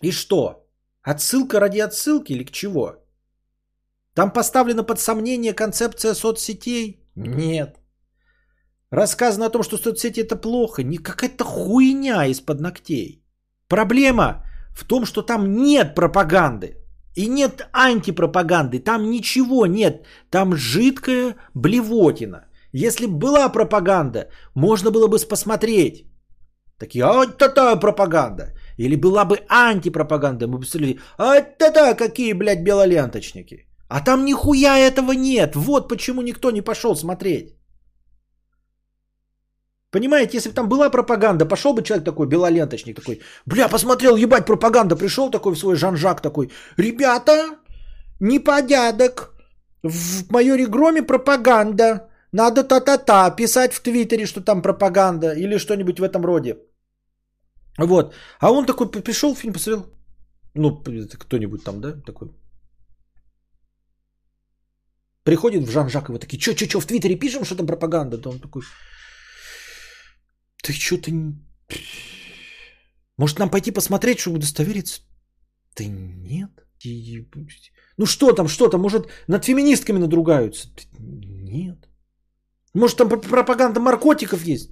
И 0.03 0.13
что? 0.13 0.67
Отсылка 1.03 1.61
ради 1.61 1.79
отсылки 1.79 2.33
или 2.33 2.45
к 2.45 2.51
чего? 2.51 2.97
Там 4.15 4.33
поставлена 4.33 4.83
под 4.83 5.01
сомнение 5.01 5.55
концепция 5.55 6.15
соцсетей? 6.15 7.01
Нет. 7.15 7.81
Рассказано 8.91 9.47
о 9.47 9.51
том, 9.51 9.63
что 9.63 9.77
соцсети 9.79 10.21
это 10.21 10.37
плохо. 10.37 10.83
Не 10.83 10.99
какая-то 10.99 11.45
хуйня 11.45 12.27
из-под 12.27 12.61
ногтей. 12.61 13.25
Проблема 13.69 14.45
в 14.73 14.85
том, 14.85 15.07
что 15.07 15.23
там 15.23 15.55
нет 15.63 15.95
пропаганды. 15.95 16.77
И 17.17 17.27
нет 17.27 17.69
антипропаганды. 17.73 18.79
Там 18.79 19.11
ничего 19.11 19.67
нет. 19.67 20.07
Там 20.31 20.57
жидкая 20.57 21.37
блевотина. 21.55 22.47
Если 22.73 23.07
была 23.07 23.49
пропаганда, 23.49 24.29
можно 24.55 24.91
было 24.91 25.09
бы 25.09 25.19
посмотреть. 25.29 26.07
Такие, 26.79 27.05
а 27.05 27.13
вот 27.13 27.43
это 27.43 27.77
пропаганда. 27.77 28.55
Или 28.81 28.97
была 28.97 29.25
бы 29.25 29.37
антипропаганда, 29.49 30.47
мы 30.47 30.59
бы 30.59 30.65
сказали, 30.65 30.99
а 31.19 31.37
это 31.37 31.95
какие, 31.95 32.33
блядь, 32.33 32.65
белоленточники. 32.65 33.67
А 33.89 34.01
там 34.01 34.25
нихуя 34.25 34.79
этого 34.79 35.13
нет. 35.13 35.55
Вот 35.55 35.89
почему 35.89 36.23
никто 36.23 36.51
не 36.51 36.63
пошел 36.63 36.97
смотреть. 36.97 37.57
Понимаете, 39.91 40.37
если 40.37 40.49
бы 40.49 40.55
там 40.55 40.69
была 40.69 40.91
пропаганда, 40.91 41.47
пошел 41.47 41.75
бы 41.75 41.83
человек 41.83 42.05
такой, 42.05 42.27
белоленточник 42.27 42.97
такой, 42.97 43.21
бля, 43.47 43.69
посмотрел, 43.69 44.17
ебать, 44.17 44.47
пропаганда, 44.47 44.97
пришел 44.97 45.31
такой 45.31 45.53
в 45.53 45.59
свой 45.59 45.77
Жан-Жак 45.77 46.23
такой, 46.23 46.51
ребята, 46.79 47.59
непорядок, 48.21 49.35
в 49.83 50.33
майоре 50.33 50.67
Громе 50.67 51.03
пропаганда, 51.03 52.09
надо 52.33 52.63
та-та-та, 52.63 53.31
писать 53.31 53.75
в 53.75 53.83
Твиттере, 53.83 54.27
что 54.27 54.41
там 54.41 54.63
пропаганда 54.63 55.35
или 55.35 55.59
что-нибудь 55.59 55.99
в 55.99 56.05
этом 56.05 56.25
роде. 56.25 56.57
Вот. 57.87 58.15
А 58.41 58.51
он 58.51 58.67
такой 58.67 58.91
пришел, 58.91 59.35
фильм 59.35 59.53
посмотрел. 59.53 59.87
Ну, 60.55 60.83
кто-нибудь 60.83 61.65
там, 61.65 61.81
да, 61.81 61.93
такой. 61.93 62.29
Приходит 65.23 65.65
в 65.65 65.71
Жан-Жак, 65.71 66.09
вот 66.09 66.21
такие, 66.21 66.41
что, 66.41 66.57
что, 66.57 66.69
что, 66.69 66.81
в 66.81 66.87
Твиттере 66.87 67.19
пишем, 67.19 67.45
что 67.45 67.57
там 67.57 67.67
пропаганда? 67.67 68.19
Да 68.19 68.31
он 68.31 68.41
такой, 68.41 68.63
ты 70.63 70.73
что-то... 70.73 71.11
Может, 73.17 73.39
нам 73.39 73.51
пойти 73.51 73.71
посмотреть, 73.71 74.19
чтобы 74.19 74.37
удостовериться? 74.37 75.03
Да 75.77 75.85
нет. 75.85 76.51
Ну 77.97 78.07
что 78.07 78.33
там, 78.33 78.49
что 78.49 78.69
там? 78.69 78.81
Может, 78.81 79.09
над 79.29 79.45
феминистками 79.45 79.99
надругаются? 79.99 80.69
Нет. 80.99 81.89
Может, 82.75 82.97
там 82.97 83.09
пропаганда 83.09 83.81
наркотиков 83.81 84.43
есть? 84.45 84.71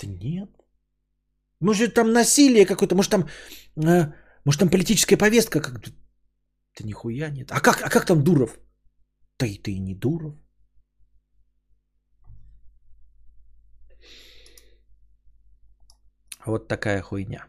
Да 0.00 0.06
нет. 0.06 0.50
Может, 1.64 1.94
там 1.94 2.12
насилие 2.12 2.66
какое-то, 2.66 2.94
может, 2.94 3.10
там, 3.10 3.28
э, 3.76 4.12
может, 4.44 4.60
там 4.60 4.68
политическая 4.68 5.16
повестка. 5.16 5.60
как-то, 5.60 5.90
Да 6.78 6.84
нихуя 6.84 7.30
нет. 7.30 7.50
А 7.52 7.60
как, 7.60 7.82
а 7.82 7.88
как 7.88 8.04
там 8.06 8.22
Дуров? 8.22 8.58
Да 9.38 9.46
и 9.46 9.62
ты 9.62 9.70
и 9.70 9.80
не 9.80 9.94
Дуров. 9.94 10.34
Вот 16.46 16.68
такая 16.68 17.02
хуйня. 17.02 17.46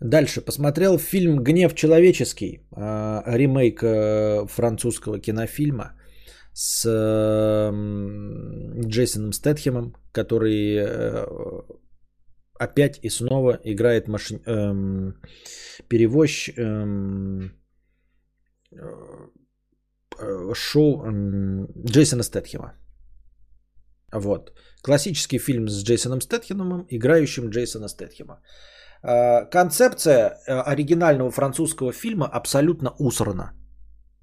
Дальше. 0.00 0.40
Посмотрел 0.40 0.98
фильм 0.98 1.44
«Гнев 1.44 1.74
человеческий», 1.74 2.62
э, 2.76 3.22
ремейк 3.26 3.82
э, 3.82 4.46
французского 4.48 5.20
кинофильма– 5.20 5.92
с 6.60 6.84
Джейсоном 8.86 9.32
Стэтхемом, 9.32 9.94
который 10.12 10.78
опять 12.58 12.98
и 13.02 13.10
снова 13.10 13.58
играет 13.64 14.08
машин... 14.08 14.40
эм, 14.46 15.14
перевозч 15.88 16.50
эм, 16.56 17.52
шоу 20.54 21.04
эм, 21.04 21.68
Джейсона 21.86 22.22
Стэтхема. 22.22 22.72
Вот. 24.12 24.52
Классический 24.82 25.38
фильм 25.38 25.68
с 25.68 25.84
Джейсоном 25.84 26.20
Стэтхемом, 26.20 26.86
играющим 26.90 27.50
Джейсона 27.50 27.88
Стэтхема. 27.88 28.40
Э, 29.02 29.46
концепция 29.50 30.38
э, 30.46 30.60
оригинального 30.60 31.30
французского 31.30 31.92
фильма 31.92 32.26
абсолютно 32.26 32.90
усрана. 32.98 33.52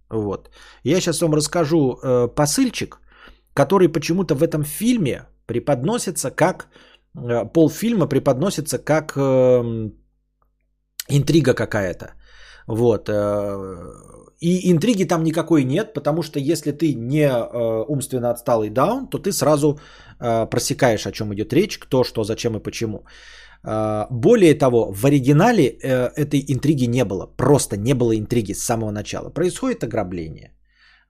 Вот. 0.10 0.50
Я 0.84 1.02
сейчас 1.02 1.22
вам 1.22 1.34
расскажу 1.34 1.98
э, 2.04 2.28
посыльчик, 2.36 3.00
который 3.54 3.90
почему-то 3.90 4.36
в 4.36 4.44
этом 4.44 4.64
фильме 4.64 5.28
преподносится 5.46 6.32
как 6.32 6.68
полфильма 7.54 8.08
преподносится 8.08 8.78
как 8.78 9.14
эм, 9.16 9.94
интрига 11.08 11.54
какая-то. 11.54 12.14
Вот. 12.68 13.10
И 14.42 14.72
интриги 14.72 15.06
там 15.06 15.24
никакой 15.24 15.64
нет, 15.64 15.94
потому 15.94 16.24
что 16.24 16.40
если 16.40 16.72
ты 16.72 16.94
не 16.94 17.32
умственно 17.88 18.32
отсталый 18.32 18.70
даун, 18.70 19.08
то 19.08 19.18
ты 19.18 19.32
сразу 19.32 19.80
просекаешь, 20.20 21.08
о 21.08 21.12
чем 21.12 21.34
идет 21.34 21.54
речь, 21.54 21.78
кто, 21.78 22.04
что, 22.04 22.24
зачем 22.24 22.58
и 22.58 22.64
почему. 22.64 23.06
А, 23.68 24.08
более 24.12 24.54
того, 24.54 24.92
в 24.94 25.06
оригинале 25.06 25.64
э, 25.64 26.12
этой 26.16 26.44
интриги 26.48 26.86
не 26.88 27.04
было. 27.04 27.26
Просто 27.26 27.78
не 27.78 27.94
было 27.94 28.16
интриги 28.16 28.54
с 28.54 28.64
самого 28.64 28.92
начала. 28.92 29.30
Происходит 29.30 29.84
ограбление. 29.84 30.52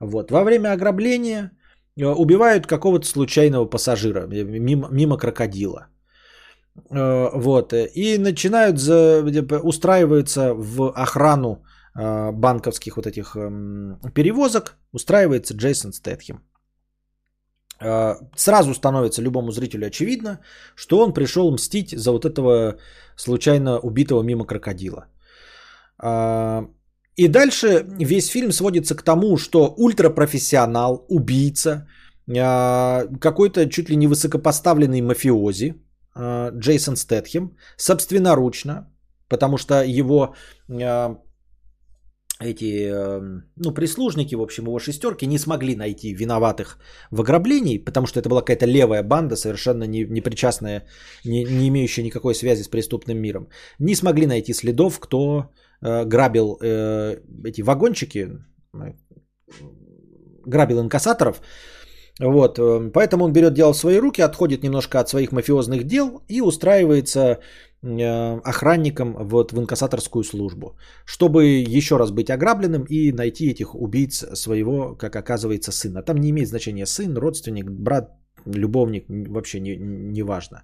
Вот. 0.00 0.30
Во 0.30 0.44
время 0.44 0.72
ограбления 0.72 1.50
э, 1.96 2.06
убивают 2.06 2.66
какого-то 2.66 3.06
случайного 3.06 3.66
пассажира 3.66 4.26
э, 4.32 4.44
мимо, 4.44 4.88
мимо 4.90 5.18
крокодила. 5.18 5.88
Вот. 6.90 7.72
И 7.72 8.18
начинают 8.18 8.78
за, 8.78 9.24
устраиваются 9.62 10.52
в 10.54 10.92
охрану 10.94 11.62
банковских 11.94 12.96
вот 12.96 13.06
этих 13.06 13.34
эм, 13.34 13.98
перевозок, 14.14 14.76
устраивается 14.92 15.54
Джейсон 15.54 15.94
Стэтхем. 15.94 16.42
Э, 17.80 18.16
сразу 18.36 18.74
становится 18.74 19.22
любому 19.22 19.52
зрителю 19.52 19.86
очевидно, 19.86 20.40
что 20.76 20.98
он 20.98 21.12
пришел 21.12 21.52
мстить 21.52 21.90
за 21.90 22.10
вот 22.10 22.24
этого 22.24 22.76
случайно 23.16 23.78
убитого 23.78 24.22
мимо 24.22 24.46
крокодила. 24.46 25.06
Э, 26.02 26.66
и 27.16 27.28
дальше 27.28 27.84
весь 27.98 28.28
фильм 28.28 28.52
сводится 28.52 28.94
к 28.94 29.02
тому, 29.02 29.36
что 29.36 29.74
ультрапрофессионал, 29.76 31.04
убийца, 31.08 31.86
э, 32.28 33.08
какой-то 33.20 33.68
чуть 33.68 33.90
ли 33.90 33.96
не 33.96 34.06
высокопоставленный 34.06 35.02
мафиози, 35.02 35.74
Джейсон 36.18 36.96
Стэтхем, 36.96 37.58
собственноручно, 37.76 38.90
потому 39.28 39.58
что 39.58 39.84
его 39.84 40.34
эти 42.40 42.88
эм, 42.90 43.44
ну, 43.56 43.72
прислужники, 43.72 44.34
в 44.34 44.42
общем, 44.42 44.64
его 44.64 44.78
шестерки 44.78 45.26
не 45.26 45.38
смогли 45.38 45.74
найти 45.74 46.12
виноватых 46.14 46.78
в 47.10 47.20
ограблении, 47.20 47.78
потому 47.78 48.06
что 48.06 48.20
это 48.20 48.28
была 48.28 48.40
какая-то 48.40 48.66
левая 48.66 49.02
банда, 49.02 49.36
совершенно 49.36 49.84
не, 49.84 50.04
не 50.04 50.20
причастная, 50.20 50.86
не, 51.24 51.44
не 51.44 51.68
имеющая 51.68 52.04
никакой 52.04 52.34
связи 52.34 52.62
с 52.62 52.68
преступным 52.68 53.18
миром. 53.18 53.48
Не 53.78 53.94
смогли 53.94 54.26
найти 54.26 54.52
следов, 54.52 55.00
кто 55.00 55.50
э, 55.80 56.04
грабил 56.04 56.58
э, 56.60 57.20
эти 57.44 57.62
вагончики, 57.62 58.28
э, 58.74 58.92
грабил 60.46 60.80
инкассаторов. 60.80 61.40
Вот, 62.18 62.58
э, 62.58 62.90
поэтому 62.92 63.24
он 63.24 63.32
берет 63.32 63.54
дело 63.54 63.72
в 63.72 63.76
свои 63.76 63.98
руки, 63.98 64.22
отходит 64.22 64.62
немножко 64.62 65.00
от 65.00 65.08
своих 65.08 65.32
мафиозных 65.32 65.84
дел 65.84 66.22
и 66.28 66.40
устраивается 66.40 67.40
Э, 67.86 68.40
охранником 68.44 69.14
вот 69.18 69.52
в 69.52 69.58
инкассаторскую 69.58 70.24
службу, 70.24 70.76
чтобы 71.04 71.44
еще 71.78 71.98
раз 71.98 72.10
быть 72.10 72.30
ограбленным 72.30 72.84
и 72.84 73.12
найти 73.12 73.50
этих 73.50 73.74
убийц 73.74 74.24
своего, 74.34 74.96
как 74.96 75.14
оказывается, 75.14 75.72
сына. 75.72 76.02
Там 76.02 76.16
не 76.16 76.30
имеет 76.30 76.48
значения 76.48 76.86
сын, 76.86 77.16
родственник, 77.16 77.70
брат, 77.70 78.10
любовник, 78.46 79.04
вообще 79.08 79.60
не, 79.60 79.76
не 79.76 80.22
важно. 80.22 80.62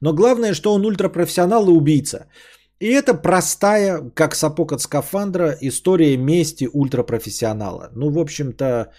Но 0.00 0.14
главное, 0.14 0.54
что 0.54 0.72
он 0.72 0.86
ультрапрофессионал 0.86 1.68
и 1.68 1.72
убийца. 1.72 2.26
И 2.80 2.86
это 2.86 3.14
простая, 3.14 4.10
как 4.14 4.34
сапог 4.34 4.72
от 4.72 4.80
скафандра, 4.80 5.56
история 5.60 6.16
мести 6.16 6.68
ультрапрофессионала. 6.72 7.90
Ну, 7.94 8.10
в 8.10 8.18
общем-то, 8.18 8.92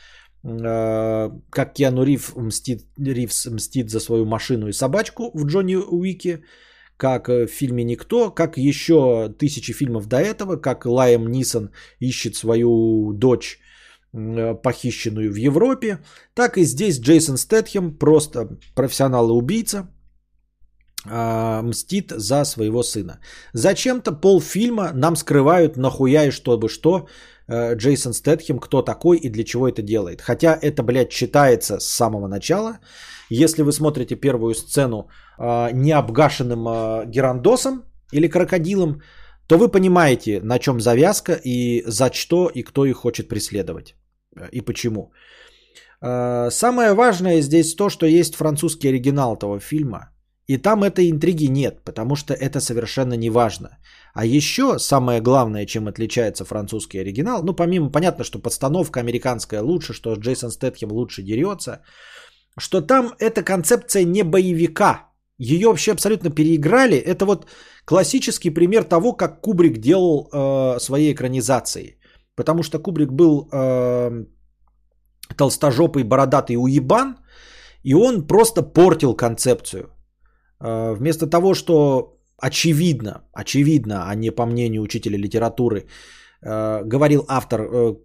как 0.44 1.74
Киану 1.74 2.04
Рив 2.04 2.36
мстит, 2.36 2.86
Ривз 2.98 3.46
мстит 3.46 3.90
за 3.90 4.00
свою 4.00 4.26
машину 4.26 4.68
и 4.68 4.74
собачку 4.74 5.32
в 5.34 5.46
Джонни 5.46 5.76
Уике– 5.76 6.44
как 6.98 7.30
э, 7.30 7.48
в 7.48 7.52
фильме 7.52 7.84
«Никто», 7.84 8.32
как 8.32 8.58
еще 8.58 9.30
тысячи 9.38 9.74
фильмов 9.74 10.08
до 10.08 10.18
этого, 10.18 10.56
как 10.58 10.86
Лайем 10.86 11.32
Нисон 11.32 11.70
ищет 12.00 12.36
свою 12.36 13.14
дочь, 13.14 13.60
э, 14.14 14.56
похищенную 14.64 15.32
в 15.32 15.36
Европе, 15.36 16.00
так 16.34 16.58
и 16.58 16.66
здесь 16.66 17.00
Джейсон 17.00 17.38
Стэтхем, 17.38 17.98
просто 17.98 18.58
профессионал 18.76 19.30
и 19.30 19.34
убийца, 19.34 19.90
а, 21.06 21.62
мстит 21.62 22.14
за 22.16 22.46
своего 22.46 22.84
сына. 22.84 23.20
Зачем-то 23.54 24.14
полфильма 24.14 24.92
нам 24.94 25.18
скрывают 25.18 25.76
нахуя 25.76 26.26
и 26.26 26.32
чтобы 26.32 26.70
что 26.70 26.98
э, 26.98 27.08
Джейсон 27.76 28.14
Стэтхем, 28.14 28.60
кто 28.60 28.82
такой 28.82 29.18
и 29.18 29.30
для 29.30 29.44
чего 29.44 29.68
это 29.68 29.82
делает. 29.82 30.22
Хотя 30.22 30.58
это, 30.62 30.84
блядь, 30.84 31.10
читается 31.10 31.80
с 31.80 31.86
самого 31.86 32.28
начала. 32.28 32.80
Если 33.30 33.64
вы 33.64 33.72
смотрите 33.72 34.16
первую 34.16 34.54
сцену 34.54 35.08
э, 35.40 35.72
необгашенным 35.74 36.68
э, 36.68 37.06
герандосом 37.08 37.84
или 38.12 38.28
крокодилом, 38.28 39.02
то 39.48 39.58
вы 39.58 39.72
понимаете, 39.72 40.40
на 40.44 40.60
чем 40.60 40.80
завязка 40.80 41.34
и 41.44 41.84
за 41.86 42.12
что 42.14 42.50
и 42.54 42.64
кто 42.64 42.86
их 42.86 42.98
хочет 42.98 43.28
преследовать 43.28 43.96
э, 44.36 44.50
и 44.52 44.62
почему. 44.62 45.12
Э, 46.02 46.50
самое 46.52 46.94
важное 46.94 47.42
здесь 47.42 47.76
то, 47.76 47.90
что 47.90 48.06
есть 48.06 48.36
французский 48.36 48.90
оригинал 48.90 49.36
этого 49.36 49.60
фильма. 49.60 50.10
И 50.48 50.58
там 50.58 50.84
этой 50.84 51.10
интриги 51.10 51.46
нет, 51.46 51.84
потому 51.86 52.16
что 52.16 52.34
это 52.34 52.60
совершенно 52.60 53.14
не 53.14 53.30
важно. 53.30 53.78
А 54.14 54.26
еще 54.26 54.78
самое 54.80 55.22
главное, 55.22 55.66
чем 55.66 55.88
отличается 55.88 56.46
французский 56.46 57.00
оригинал, 57.00 57.44
ну 57.44 57.54
помимо 57.56 57.90
понятно, 57.92 58.24
что 58.24 58.40
подстановка 58.40 59.00
американская 59.00 59.62
лучше, 59.62 59.94
что 59.94 60.14
Джейсон 60.14 60.52
Стэтхем 60.52 60.92
лучше 60.92 61.24
дерется, 61.24 61.82
что 62.60 62.82
там 62.82 63.14
эта 63.20 63.44
концепция 63.44 64.04
не 64.06 64.24
боевика. 64.24 65.10
Ее 65.40 65.68
вообще 65.68 65.92
абсолютно 65.92 66.30
переиграли. 66.30 66.96
Это 66.96 67.26
вот 67.26 67.48
классический 67.86 68.52
пример 68.52 68.84
того, 68.84 69.14
как 69.14 69.42
Кубрик 69.42 69.80
делал 69.80 70.30
э, 70.32 70.80
свои 70.80 71.12
экранизации. 71.12 71.98
Потому 72.36 72.62
что 72.64 72.78
Кубрик 72.80 73.12
был 73.12 73.50
э, 73.52 74.26
толстожопый, 75.36 76.04
бородатый 76.04 76.56
уебан, 76.56 77.18
и 77.84 77.96
он 77.96 78.28
просто 78.28 78.62
портил 78.62 79.16
концепцию. 79.16 79.90
Э, 80.62 80.94
вместо 80.94 81.26
того, 81.26 81.56
что 81.56 82.20
очевидно, 82.38 83.24
очевидно, 83.34 84.10
а 84.10 84.16
не 84.16 84.32
по 84.32 84.46
мнению 84.46 84.82
учителя 84.82 85.18
литературы, 85.18 85.86
э, 86.42 86.84
говорил 86.86 87.26
автор 87.28 87.62
э, 87.62 87.96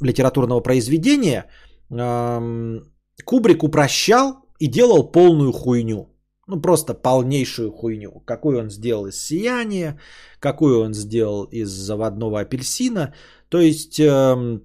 литературного 0.00 0.60
произведения, 0.60 1.46
э, 1.90 2.80
Кубрик 3.24 3.62
упрощал 3.62 4.34
и 4.58 4.66
делал 4.66 5.10
полную 5.12 5.52
хуйню. 5.52 6.12
Ну, 6.48 6.60
просто 6.60 6.94
полнейшую 6.94 7.72
хуйню. 7.72 8.22
Какую 8.24 8.60
он 8.60 8.70
сделал 8.70 9.06
из 9.06 9.16
сияния, 9.20 9.98
какую 10.38 10.80
он 10.80 10.94
сделал 10.94 11.44
из 11.44 11.68
заводного 11.68 12.40
апельсина. 12.40 13.14
То 13.48 13.58
есть, 13.58 13.98
э, 13.98 14.60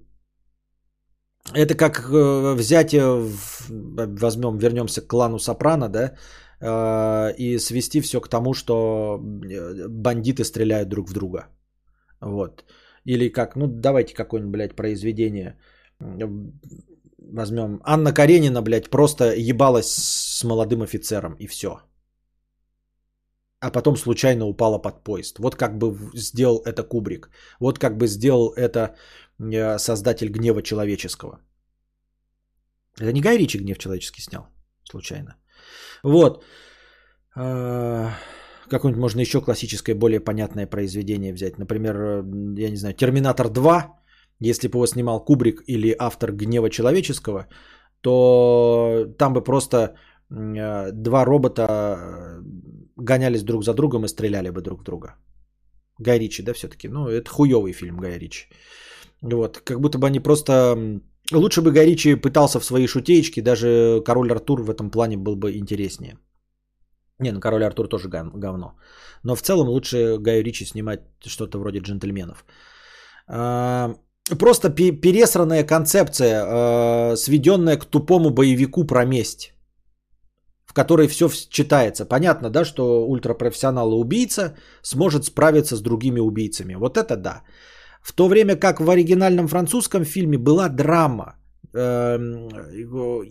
это 1.54 1.74
как 1.74 2.08
э, 2.12 2.54
взять, 2.54 2.94
э, 2.94 3.28
возьмем, 4.20 4.58
вернемся 4.58 5.00
к 5.00 5.08
клану 5.08 5.38
Сопрано, 5.38 5.88
да, 5.88 6.12
и 6.62 7.58
свести 7.58 8.00
все 8.00 8.20
к 8.20 8.28
тому, 8.28 8.54
что 8.54 9.18
э, 9.18 9.88
бандиты 9.88 10.44
стреляют 10.44 10.88
друг 10.88 11.08
в 11.08 11.12
друга. 11.12 11.48
Вот. 12.20 12.64
Или 13.04 13.32
как, 13.32 13.56
ну, 13.56 13.66
давайте 13.66 14.14
какое-нибудь, 14.14 14.52
блядь, 14.52 14.76
произведение 14.76 15.56
возьмем, 17.32 17.80
Анна 17.84 18.12
Каренина, 18.12 18.62
блядь, 18.62 18.90
просто 18.90 19.34
ебалась 19.34 19.92
с 19.92 20.44
молодым 20.44 20.82
офицером 20.82 21.36
и 21.38 21.46
все. 21.46 21.80
А 23.60 23.70
потом 23.70 23.96
случайно 23.96 24.46
упала 24.46 24.78
под 24.78 25.04
поезд. 25.04 25.38
Вот 25.38 25.56
как 25.56 25.78
бы 25.78 25.96
сделал 26.14 26.62
это 26.64 26.82
Кубрик. 26.82 27.30
Вот 27.60 27.78
как 27.78 27.96
бы 27.96 28.08
сделал 28.08 28.52
это 28.56 28.96
э, 29.38 29.78
создатель 29.78 30.28
гнева 30.28 30.62
человеческого. 30.62 31.40
Это 32.98 33.12
не 33.12 33.20
Гай 33.20 33.38
Ричи 33.38 33.58
гнев 33.58 33.78
человеческий 33.78 34.22
снял, 34.22 34.46
случайно. 34.84 35.36
Вот. 36.02 36.44
Э, 37.36 38.08
какое-нибудь 38.68 39.02
можно 39.02 39.20
еще 39.20 39.40
классическое, 39.40 39.94
более 39.94 40.20
понятное 40.20 40.66
произведение 40.66 41.32
взять. 41.32 41.58
Например, 41.58 42.24
я 42.58 42.70
не 42.70 42.76
знаю, 42.76 42.94
Терминатор 42.94 43.48
2, 43.48 44.00
если 44.40 44.68
бы 44.68 44.76
его 44.76 44.86
снимал 44.86 45.24
Кубрик 45.24 45.62
или 45.66 45.94
автор 45.98 46.32
Гнева 46.32 46.70
человеческого, 46.70 47.46
то 48.00 49.06
там 49.18 49.32
бы 49.32 49.42
просто 49.42 49.94
два 50.30 51.24
робота 51.24 52.42
гонялись 52.96 53.42
друг 53.42 53.64
за 53.64 53.74
другом 53.74 54.04
и 54.04 54.08
стреляли 54.08 54.50
бы 54.50 54.60
друг 54.62 54.80
в 54.80 54.84
друга. 54.84 55.14
Гай 55.98 56.18
Ричи, 56.18 56.42
да, 56.42 56.52
все-таки? 56.52 56.88
Ну, 56.88 57.08
это 57.08 57.30
хуевый 57.30 57.72
фильм 57.72 57.96
Гай 57.96 58.18
Ричи. 58.18 58.48
Вот, 59.22 59.58
как 59.58 59.80
будто 59.80 59.98
бы 59.98 60.06
они 60.06 60.20
просто... 60.20 61.00
Лучше 61.32 61.62
бы 61.62 61.72
Гай 61.72 61.86
Ричи 61.86 62.14
пытался 62.14 62.60
в 62.60 62.64
свои 62.64 62.86
шутеечки, 62.86 63.40
даже 63.40 64.02
Король 64.04 64.32
Артур 64.32 64.62
в 64.62 64.70
этом 64.70 64.90
плане 64.90 65.16
был 65.16 65.36
бы 65.36 65.56
интереснее. 65.56 66.18
Не, 67.18 67.32
ну 67.32 67.40
Король 67.40 67.64
Артур 67.64 67.88
тоже 67.88 68.08
говно. 68.08 68.74
Но 69.24 69.34
в 69.34 69.42
целом 69.42 69.68
лучше 69.68 70.18
Гаю 70.18 70.42
Ричи 70.42 70.64
снимать 70.64 71.00
что-то 71.26 71.58
вроде 71.58 71.78
джентльменов. 71.78 72.44
А, 73.28 73.94
просто 74.38 74.70
пересранная 74.70 75.64
концепция, 75.64 76.42
а, 76.44 77.16
сведенная 77.16 77.76
к 77.76 77.84
тупому 77.84 78.30
боевику 78.30 78.84
про 78.84 79.04
месть 79.04 79.52
в 80.72 80.74
которой 80.74 81.06
все 81.06 81.28
читается. 81.50 82.06
Понятно, 82.06 82.50
да, 82.50 82.64
что 82.64 83.06
ультрапрофессионал 83.06 83.92
и 83.92 83.94
убийца 83.94 84.54
сможет 84.82 85.24
справиться 85.24 85.76
с 85.76 85.82
другими 85.82 86.20
убийцами. 86.20 86.74
Вот 86.74 86.96
это 86.96 87.16
да. 87.16 87.42
В 88.02 88.12
то 88.12 88.28
время 88.28 88.56
как 88.56 88.80
в 88.80 88.90
оригинальном 88.90 89.48
французском 89.48 90.04
фильме 90.04 90.38
была 90.38 90.68
драма, 90.68 91.36
эм, 91.74 92.48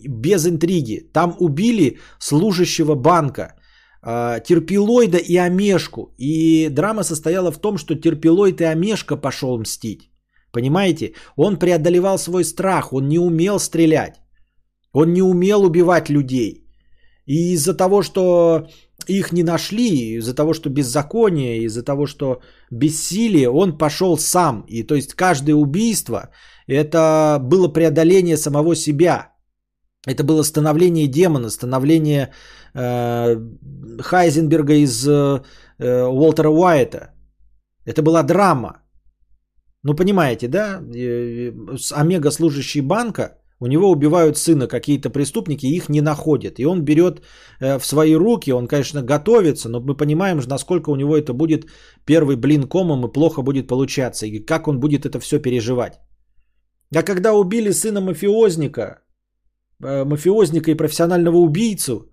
без 0.08 0.46
интриги. 0.46 1.10
Там 1.12 1.36
убили 1.38 1.98
служащего 2.18 2.94
банка, 2.94 3.54
э, 4.02 4.40
терпилоида 4.44 5.18
и 5.18 5.36
Омешку. 5.36 6.14
И 6.18 6.68
драма 6.70 7.02
состояла 7.04 7.52
в 7.52 7.58
том, 7.58 7.78
что 7.78 7.94
терпилоид 7.94 8.60
и 8.60 8.64
Омешка 8.64 9.16
пошел 9.16 9.58
мстить. 9.58 10.10
Понимаете? 10.52 11.12
Он 11.36 11.58
преодолевал 11.58 12.18
свой 12.18 12.44
страх, 12.44 12.92
он 12.92 13.08
не 13.08 13.18
умел 13.18 13.58
стрелять. 13.58 14.20
Он 14.92 15.12
не 15.12 15.22
умел 15.22 15.64
убивать 15.64 16.10
людей. 16.10 16.66
И 17.26 17.52
из-за 17.54 17.74
того, 17.74 18.02
что 18.02 18.68
их 19.08 19.32
не 19.32 19.42
нашли, 19.42 20.16
из-за 20.18 20.34
того, 20.34 20.54
что 20.54 20.70
беззаконие, 20.70 21.64
из-за 21.64 21.82
того, 21.82 22.06
что 22.06 22.40
бессилие, 22.70 23.48
он 23.50 23.78
пошел 23.78 24.18
сам. 24.18 24.64
И 24.68 24.82
то 24.82 24.94
есть 24.94 25.14
каждое 25.14 25.54
убийство 25.54 26.30
это 26.66 27.38
было 27.40 27.68
преодоление 27.68 28.36
самого 28.36 28.74
себя. 28.74 29.32
Это 30.06 30.24
было 30.24 30.42
становление 30.42 31.06
демона, 31.06 31.50
становление 31.50 32.32
э, 32.74 33.36
Хайзенберга 34.00 34.74
из 34.74 35.06
э, 35.06 35.42
Уолтера 35.78 36.48
Уайта. 36.48 37.12
Это 37.86 38.02
была 38.02 38.22
драма. 38.22 38.82
Ну, 39.84 39.94
понимаете, 39.94 40.48
да? 40.48 40.80
Э, 40.94 41.52
омега 41.92 42.30
служащий 42.30 42.80
банка 42.80 43.41
у 43.62 43.66
него 43.66 43.90
убивают 43.90 44.36
сына 44.36 44.66
какие-то 44.66 45.10
преступники, 45.10 45.66
их 45.66 45.88
не 45.88 46.00
находят. 46.00 46.58
И 46.58 46.66
он 46.66 46.82
берет 46.82 47.22
э, 47.60 47.78
в 47.78 47.86
свои 47.86 48.16
руки, 48.16 48.52
он, 48.52 48.66
конечно, 48.66 49.02
готовится, 49.02 49.68
но 49.68 49.80
мы 49.80 49.96
понимаем, 49.96 50.40
насколько 50.48 50.90
у 50.90 50.96
него 50.96 51.16
это 51.16 51.32
будет 51.32 51.66
первый 52.04 52.36
блин 52.36 52.62
комом 52.68 53.06
и 53.06 53.12
плохо 53.12 53.42
будет 53.42 53.68
получаться. 53.68 54.26
И 54.26 54.44
как 54.44 54.68
он 54.68 54.80
будет 54.80 55.06
это 55.06 55.20
все 55.20 55.38
переживать. 55.38 56.00
А 56.94 57.02
когда 57.02 57.34
убили 57.34 57.72
сына 57.72 58.00
мафиозника, 58.00 59.02
э, 59.84 60.04
мафиозника 60.04 60.70
и 60.70 60.76
профессионального 60.76 61.36
убийцу, 61.36 62.10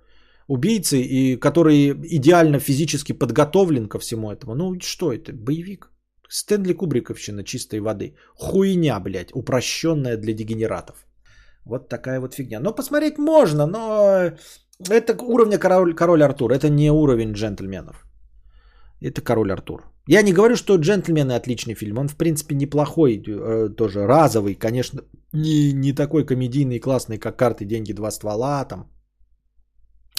убийцы, 0.47 1.01
и 1.01 1.35
который 1.35 1.93
идеально 2.17 2.59
физически 2.59 3.13
подготовлен 3.13 3.87
ко 3.87 3.97
всему 3.97 4.29
этому, 4.31 4.53
ну 4.55 4.79
что 4.79 5.11
это, 5.11 5.33
боевик? 5.33 5.89
Стэнли 6.29 6.73
Кубриковщина 6.73 7.43
чистой 7.43 7.79
воды. 7.79 8.13
Хуйня, 8.35 8.99
блядь, 8.99 9.33
упрощенная 9.33 10.15
для 10.15 10.33
дегенератов. 10.33 11.08
Вот 11.69 11.89
такая 11.89 12.19
вот 12.19 12.33
фигня. 12.33 12.59
Но 12.59 12.75
посмотреть 12.75 13.17
можно, 13.17 13.67
но 13.67 14.31
это 14.89 15.13
уровня 15.21 15.57
король, 15.57 15.93
король 15.93 16.23
Артур. 16.23 16.51
Это 16.51 16.69
не 16.69 16.91
уровень 16.91 17.33
джентльменов. 17.33 18.05
Это 19.01 19.21
король 19.21 19.51
Артур. 19.51 19.83
Я 20.07 20.23
не 20.23 20.33
говорю, 20.33 20.55
что 20.55 20.77
джентльмены 20.77 21.33
отличный 21.33 21.75
фильм. 21.75 21.97
Он, 21.97 22.07
в 22.07 22.15
принципе, 22.15 22.55
неплохой, 22.55 23.17
э, 23.17 23.69
тоже 23.77 24.07
разовый, 24.07 24.55
конечно, 24.55 25.01
не, 25.33 25.73
не 25.73 25.93
такой 25.93 26.25
комедийный, 26.25 26.79
классный, 26.79 27.17
как 27.19 27.37
карты, 27.37 27.65
деньги, 27.65 27.93
два 27.93 28.11
ствола 28.11 28.65
там. 28.65 28.91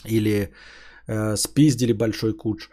Или 0.06 0.51
э, 1.09 1.36
спиздили 1.36 1.93
большой 1.93 2.36
куч. 2.36 2.68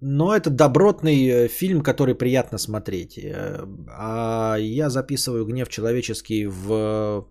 Но 0.00 0.34
это 0.34 0.50
добротный 0.50 1.26
э, 1.26 1.48
фильм, 1.48 1.82
который 1.82 2.14
приятно 2.14 2.58
смотреть. 2.58 3.18
Э, 3.18 3.66
а 3.88 4.56
я 4.58 4.90
записываю 4.90 5.44
гнев 5.46 5.68
человеческий 5.68 6.46
в 6.46 7.28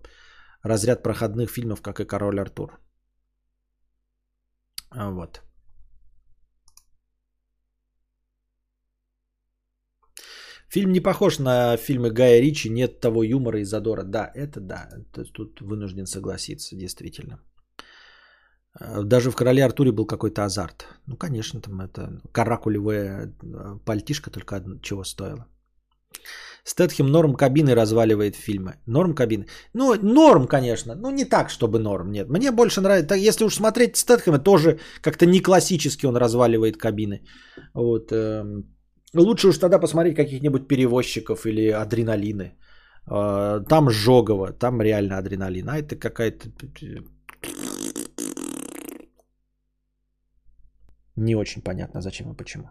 разряд 0.62 1.02
проходных 1.02 1.50
фильмов, 1.50 1.82
как 1.82 2.00
и 2.00 2.06
Король 2.06 2.40
Артур. 2.40 2.80
А, 4.90 5.10
вот. 5.10 5.42
Фильм 10.68 10.92
не 10.92 11.00
похож 11.00 11.38
на 11.38 11.76
фильмы 11.76 12.10
Гая 12.10 12.40
Ричи, 12.40 12.70
нет 12.70 13.00
того 13.00 13.22
юмора 13.22 13.60
и 13.60 13.64
задора. 13.64 14.02
Да, 14.02 14.30
это 14.34 14.60
да, 14.60 14.88
тут 15.32 15.60
вынужден 15.60 16.06
согласиться, 16.06 16.76
действительно. 16.76 17.38
А, 18.80 19.02
даже 19.02 19.30
в 19.30 19.36
Короле 19.36 19.64
Артуре 19.64 19.92
был 19.92 20.06
какой-то 20.06 20.44
азарт. 20.44 20.86
Ну, 21.06 21.16
конечно, 21.16 21.60
там 21.60 21.80
это 21.80 22.20
каракулевая 22.32 23.32
пальтишка 23.84 24.30
только 24.30 24.56
одно, 24.56 24.78
чего 24.82 25.04
стоило. 25.04 25.46
Стэтхем 26.66 27.06
норм 27.06 27.36
кабины 27.36 27.74
разваливает 27.74 28.34
фильмы. 28.34 28.72
Норм 28.86 29.14
кабины. 29.14 29.46
Ну, 29.74 29.94
норм, 30.02 30.46
конечно. 30.48 30.94
Ну, 30.96 31.10
не 31.10 31.24
так, 31.24 31.48
чтобы 31.50 31.78
норм. 31.78 32.10
Нет. 32.10 32.28
Мне 32.28 32.50
больше 32.50 32.80
нравится. 32.80 33.14
Если 33.14 33.44
уж 33.44 33.54
смотреть 33.54 33.96
Стэтхема, 33.96 34.38
тоже 34.38 34.78
как-то 35.00 35.26
не 35.26 35.40
классически 35.40 36.06
он 36.06 36.16
разваливает 36.16 36.76
кабины. 36.76 37.20
Вот. 37.74 38.10
Эм, 38.10 38.64
лучше 39.14 39.48
уж 39.48 39.58
тогда 39.58 39.78
посмотреть 39.78 40.16
каких-нибудь 40.16 40.66
перевозчиков 40.66 41.46
или 41.46 41.70
адреналины. 41.70 42.56
Э, 43.08 43.64
там 43.68 43.90
жогово, 43.90 44.52
там 44.52 44.82
реально 44.82 45.18
адреналин. 45.18 45.68
А 45.68 45.78
это 45.78 45.94
какая-то... 45.94 46.48
Не 51.16 51.36
очень 51.36 51.62
понятно, 51.62 52.00
зачем 52.00 52.32
и 52.32 52.36
почему. 52.36 52.70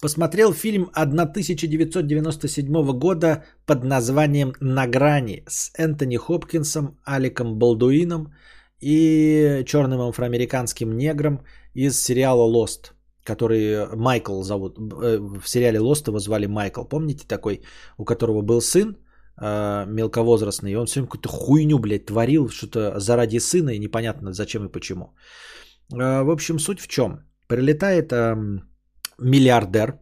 Посмотрел 0.00 0.52
фильм 0.52 0.90
1997 0.94 2.98
года 2.98 3.44
под 3.66 3.82
названием 3.82 4.52
«На 4.60 4.86
грани» 4.86 5.42
с 5.48 5.72
Энтони 5.76 6.16
Хопкинсом, 6.16 7.00
Аликом 7.04 7.58
Балдуином 7.58 8.32
и 8.80 9.64
черным 9.66 10.00
афроамериканским 10.02 10.96
негром 10.96 11.40
из 11.74 12.00
сериала 12.00 12.44
«Лост», 12.44 12.94
который 13.24 13.88
Майкл 13.96 14.40
зовут. 14.42 14.78
Э, 14.78 15.18
в 15.18 15.48
сериале 15.48 15.80
«Лост» 15.80 16.06
его 16.06 16.20
звали 16.20 16.46
Майкл. 16.46 16.84
Помните 16.84 17.26
такой, 17.26 17.62
у 17.96 18.04
которого 18.04 18.42
был 18.42 18.60
сын, 18.60 18.96
э, 19.36 19.84
мелковозрастный, 19.88 20.70
и 20.70 20.76
он 20.76 20.86
все 20.86 21.00
время 21.00 21.08
какую-то 21.08 21.28
хуйню, 21.28 21.80
блядь, 21.80 22.06
творил, 22.06 22.50
что-то 22.50 23.00
заради 23.00 23.40
сына, 23.40 23.70
и 23.70 23.80
непонятно 23.80 24.32
зачем 24.32 24.64
и 24.64 24.72
почему. 24.72 25.16
Э, 25.92 26.22
в 26.22 26.30
общем, 26.30 26.60
суть 26.60 26.80
в 26.80 26.86
чем? 26.86 27.24
Прилетает 27.48 28.12
миллиардер, 29.18 29.98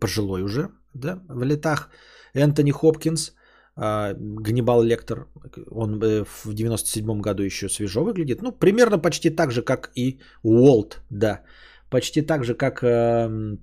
пожилой 0.00 0.42
уже, 0.42 0.68
да, 0.94 1.22
в 1.28 1.44
летах, 1.44 1.90
Энтони 2.34 2.70
Хопкинс, 2.70 3.32
а, 3.76 4.14
Ганнибал 4.18 4.82
Лектор, 4.82 5.28
он 5.70 6.02
э, 6.02 6.24
в 6.24 6.54
97 6.54 7.20
году 7.20 7.42
еще 7.42 7.68
свежо 7.68 8.04
выглядит, 8.04 8.42
ну, 8.42 8.52
примерно 8.52 8.98
почти 8.98 9.30
так 9.30 9.50
же, 9.50 9.62
как 9.62 9.90
и 9.94 10.20
Уолт, 10.42 11.00
да, 11.10 11.42
почти 11.90 12.22
так 12.22 12.44
же, 12.44 12.54
как 12.54 12.82
э, 12.82 13.56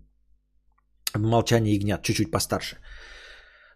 Молчание 1.16 1.76
ягнят, 1.76 2.04
чуть-чуть 2.04 2.32
постарше. 2.32 2.78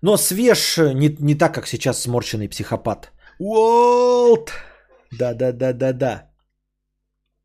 Но 0.02 0.18
свеж 0.18 0.78
не, 0.78 1.16
не 1.20 1.36
так, 1.36 1.54
как 1.54 1.68
сейчас 1.68 2.02
сморщенный 2.02 2.50
психопат. 2.50 3.12
Уолт! 3.40 4.52
Да-да-да-да-да. 5.12 6.33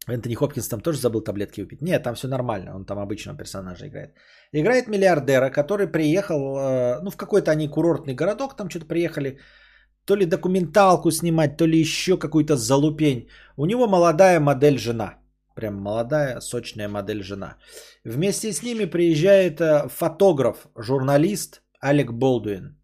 Энтони 0.08 0.34
Хопкинс 0.34 0.68
там 0.68 0.80
тоже 0.80 0.98
забыл 0.98 1.20
таблетки 1.20 1.60
выпить. 1.60 1.82
Нет, 1.82 2.02
там 2.02 2.14
все 2.14 2.28
нормально, 2.28 2.74
он 2.74 2.84
там 2.84 2.98
обычного 2.98 3.36
персонажа 3.36 3.86
играет. 3.86 4.14
Играет 4.52 4.88
миллиардера, 4.88 5.50
который 5.50 5.86
приехал, 5.86 6.34
э, 6.36 7.00
ну, 7.02 7.10
в 7.10 7.16
какой-то 7.16 7.50
они 7.50 7.68
курортный 7.68 8.14
городок, 8.14 8.56
там 8.56 8.70
что-то 8.70 8.86
приехали, 8.86 9.38
то 10.04 10.16
ли 10.16 10.26
документалку 10.26 11.10
снимать, 11.10 11.56
то 11.56 11.66
ли 11.66 11.78
еще 11.78 12.16
какую-то 12.16 12.56
залупень. 12.56 13.28
У 13.56 13.66
него 13.66 13.86
молодая 13.86 14.40
модель 14.40 14.78
жена. 14.78 15.18
Прям 15.54 15.74
молодая, 15.74 16.40
сочная 16.40 16.88
модель 16.88 17.22
жена. 17.22 17.56
Вместе 18.04 18.52
с 18.52 18.62
ними 18.62 18.86
приезжает 18.86 19.60
э, 19.60 19.88
фотограф, 19.88 20.68
журналист 20.76 21.62
Алек 21.80 22.12
Болдуин. 22.12 22.76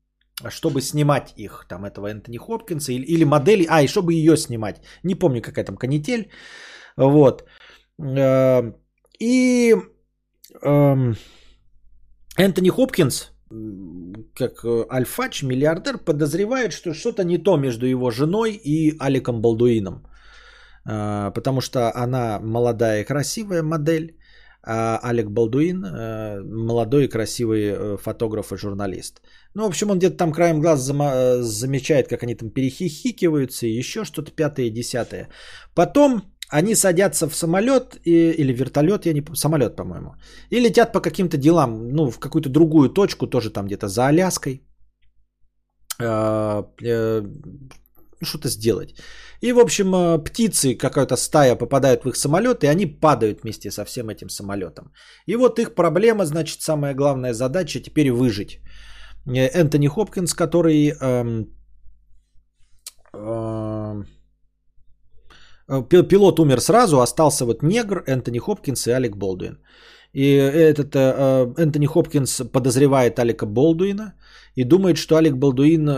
чтобы 0.51 0.82
снимать 0.82 1.32
их, 1.36 1.66
там, 1.68 1.84
этого 1.84 2.09
Энтони 2.09 2.38
Хопкинса, 2.38 2.92
или, 2.92 3.06
или 3.06 3.24
модели, 3.24 3.66
а, 3.70 3.82
и 3.82 3.86
чтобы 3.86 4.12
ее 4.12 4.36
снимать. 4.36 4.82
Не 5.05 5.14
помню, 5.14 5.40
какая 5.40 5.64
там 5.64 5.76
канитель. 5.76 6.28
Вот. 6.96 7.44
Э, 7.98 8.72
и 9.18 9.74
эм, 10.62 11.16
Энтони 12.36 12.70
Хопкинс, 12.70 13.32
как 14.34 14.64
э, 14.64 14.84
альфач, 14.90 15.42
миллиардер, 15.42 15.98
подозревает, 15.98 16.72
что 16.72 16.94
что-то 16.94 17.24
не 17.24 17.38
то 17.38 17.56
между 17.56 17.86
его 17.86 18.10
женой 18.10 18.52
и 18.52 18.96
Аликом 18.98 19.40
Балдуином. 19.40 20.06
Э, 20.88 21.30
потому 21.34 21.60
что 21.60 21.92
она 21.94 22.40
молодая 22.40 23.02
и 23.02 23.04
красивая 23.04 23.62
модель, 23.62 24.18
а 24.66 24.98
Алек 25.02 25.28
Балдуин 25.30 25.84
э, 25.84 26.40
молодой 26.42 27.04
и 27.04 27.08
красивый 27.08 27.96
фотограф 27.98 28.52
и 28.52 28.56
журналист. 28.56 29.20
Ну, 29.54 29.64
в 29.64 29.68
общем, 29.68 29.90
он 29.90 29.98
где-то 29.98 30.16
там 30.16 30.32
краем 30.32 30.60
глаз 30.60 30.80
замечает, 30.80 32.08
как 32.08 32.22
они 32.22 32.34
там 32.34 32.50
перехихикиваются, 32.50 33.66
и 33.66 33.78
еще 33.78 34.04
что-то 34.04 34.32
пятое 34.32 34.66
и 34.66 34.70
десятое. 34.70 35.28
Потом 35.74 36.22
они 36.50 36.74
садятся 36.74 37.28
в 37.28 37.34
самолет 37.34 37.96
и, 38.04 38.30
или 38.32 38.52
вертолет, 38.52 39.06
я 39.06 39.12
не 39.12 39.22
самолет, 39.34 39.76
по-моему, 39.76 40.14
и 40.50 40.60
летят 40.60 40.92
по 40.92 41.00
каким-то 41.00 41.36
делам, 41.36 41.88
ну, 41.88 42.10
в 42.10 42.18
какую-то 42.18 42.48
другую 42.48 42.88
точку, 42.90 43.26
тоже 43.26 43.50
там 43.50 43.66
где-то 43.66 43.88
за 43.88 44.06
Аляской, 44.06 44.62
э, 46.00 46.62
э, 46.82 47.22
что-то 48.22 48.48
сделать. 48.48 48.94
И, 49.40 49.52
в 49.52 49.58
общем, 49.58 49.94
э, 49.94 50.18
птицы, 50.24 50.74
какая-то 50.74 51.16
стая 51.16 51.56
попадают 51.56 52.04
в 52.04 52.08
их 52.08 52.16
самолет, 52.16 52.64
и 52.64 52.66
они 52.66 52.86
падают 52.86 53.42
вместе 53.42 53.70
со 53.70 53.84
всем 53.84 54.08
этим 54.08 54.28
самолетом. 54.28 54.92
И 55.26 55.36
вот 55.36 55.58
их 55.58 55.74
проблема, 55.74 56.24
значит, 56.24 56.60
самая 56.62 56.94
главная 56.94 57.32
задача 57.32 57.80
теперь 57.80 58.10
выжить. 58.10 58.60
Энтони 59.26 59.88
Хопкинс, 59.88 60.34
который... 60.34 60.92
Эм, 61.00 61.46
пилот 65.68 66.40
умер 66.40 66.60
сразу, 66.60 67.00
остался 67.00 67.44
вот 67.44 67.62
негр, 67.62 68.04
Энтони 68.06 68.38
Хопкинс 68.38 68.86
и 68.86 68.90
Алек 68.90 69.16
Болдуин. 69.16 69.58
И 70.12 70.30
этот 70.32 70.94
э, 70.94 71.00
э, 71.00 71.62
Энтони 71.62 71.86
Хопкинс 71.86 72.42
подозревает 72.52 73.18
Алика 73.18 73.46
Болдуина 73.46 74.14
и 74.54 74.64
думает, 74.64 74.96
что 74.96 75.16
Алек 75.16 75.34
Болдуин 75.34 75.88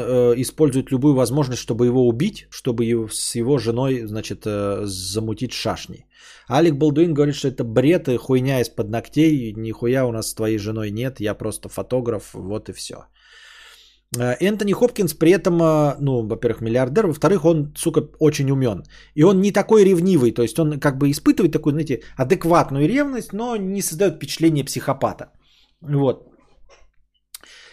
использует 0.40 0.90
любую 0.90 1.14
возможность, 1.14 1.60
чтобы 1.60 1.84
его 1.84 2.08
убить, 2.08 2.46
чтобы 2.50 2.84
с 3.10 3.34
его 3.34 3.58
женой, 3.58 4.06
значит, 4.06 4.44
замутить 4.84 5.52
шашни. 5.52 6.06
Алек 6.48 6.74
Болдуин 6.74 7.12
говорит, 7.12 7.34
что 7.34 7.48
это 7.48 7.64
бред 7.64 8.08
и 8.08 8.16
хуйня 8.16 8.60
из-под 8.60 8.88
ногтей, 8.88 9.52
нихуя 9.52 10.06
у 10.06 10.12
нас 10.12 10.30
с 10.30 10.34
твоей 10.34 10.58
женой 10.58 10.90
нет, 10.90 11.20
я 11.20 11.34
просто 11.34 11.68
фотограф, 11.68 12.30
вот 12.32 12.68
и 12.68 12.72
все. 12.72 12.96
Э, 14.14 14.36
Энтони 14.40 14.72
Хопкинс 14.72 15.14
при 15.14 15.32
этом, 15.32 15.60
э, 15.62 15.96
ну, 16.00 16.26
во-первых, 16.26 16.60
миллиардер, 16.60 17.06
во-вторых, 17.06 17.44
он, 17.44 17.74
сука, 17.76 18.08
очень 18.20 18.50
умен. 18.50 18.84
И 19.14 19.24
он 19.24 19.40
не 19.40 19.52
такой 19.52 19.84
ревнивый, 19.84 20.32
то 20.32 20.42
есть 20.42 20.58
он 20.58 20.80
как 20.80 20.98
бы 20.98 21.10
испытывает 21.10 21.52
такую, 21.52 21.72
знаете, 21.72 22.02
адекватную 22.16 22.88
ревность, 22.88 23.32
но 23.32 23.56
не 23.56 23.82
создает 23.82 24.14
впечатление 24.16 24.64
психопата. 24.64 25.32
Вот. 25.80 26.28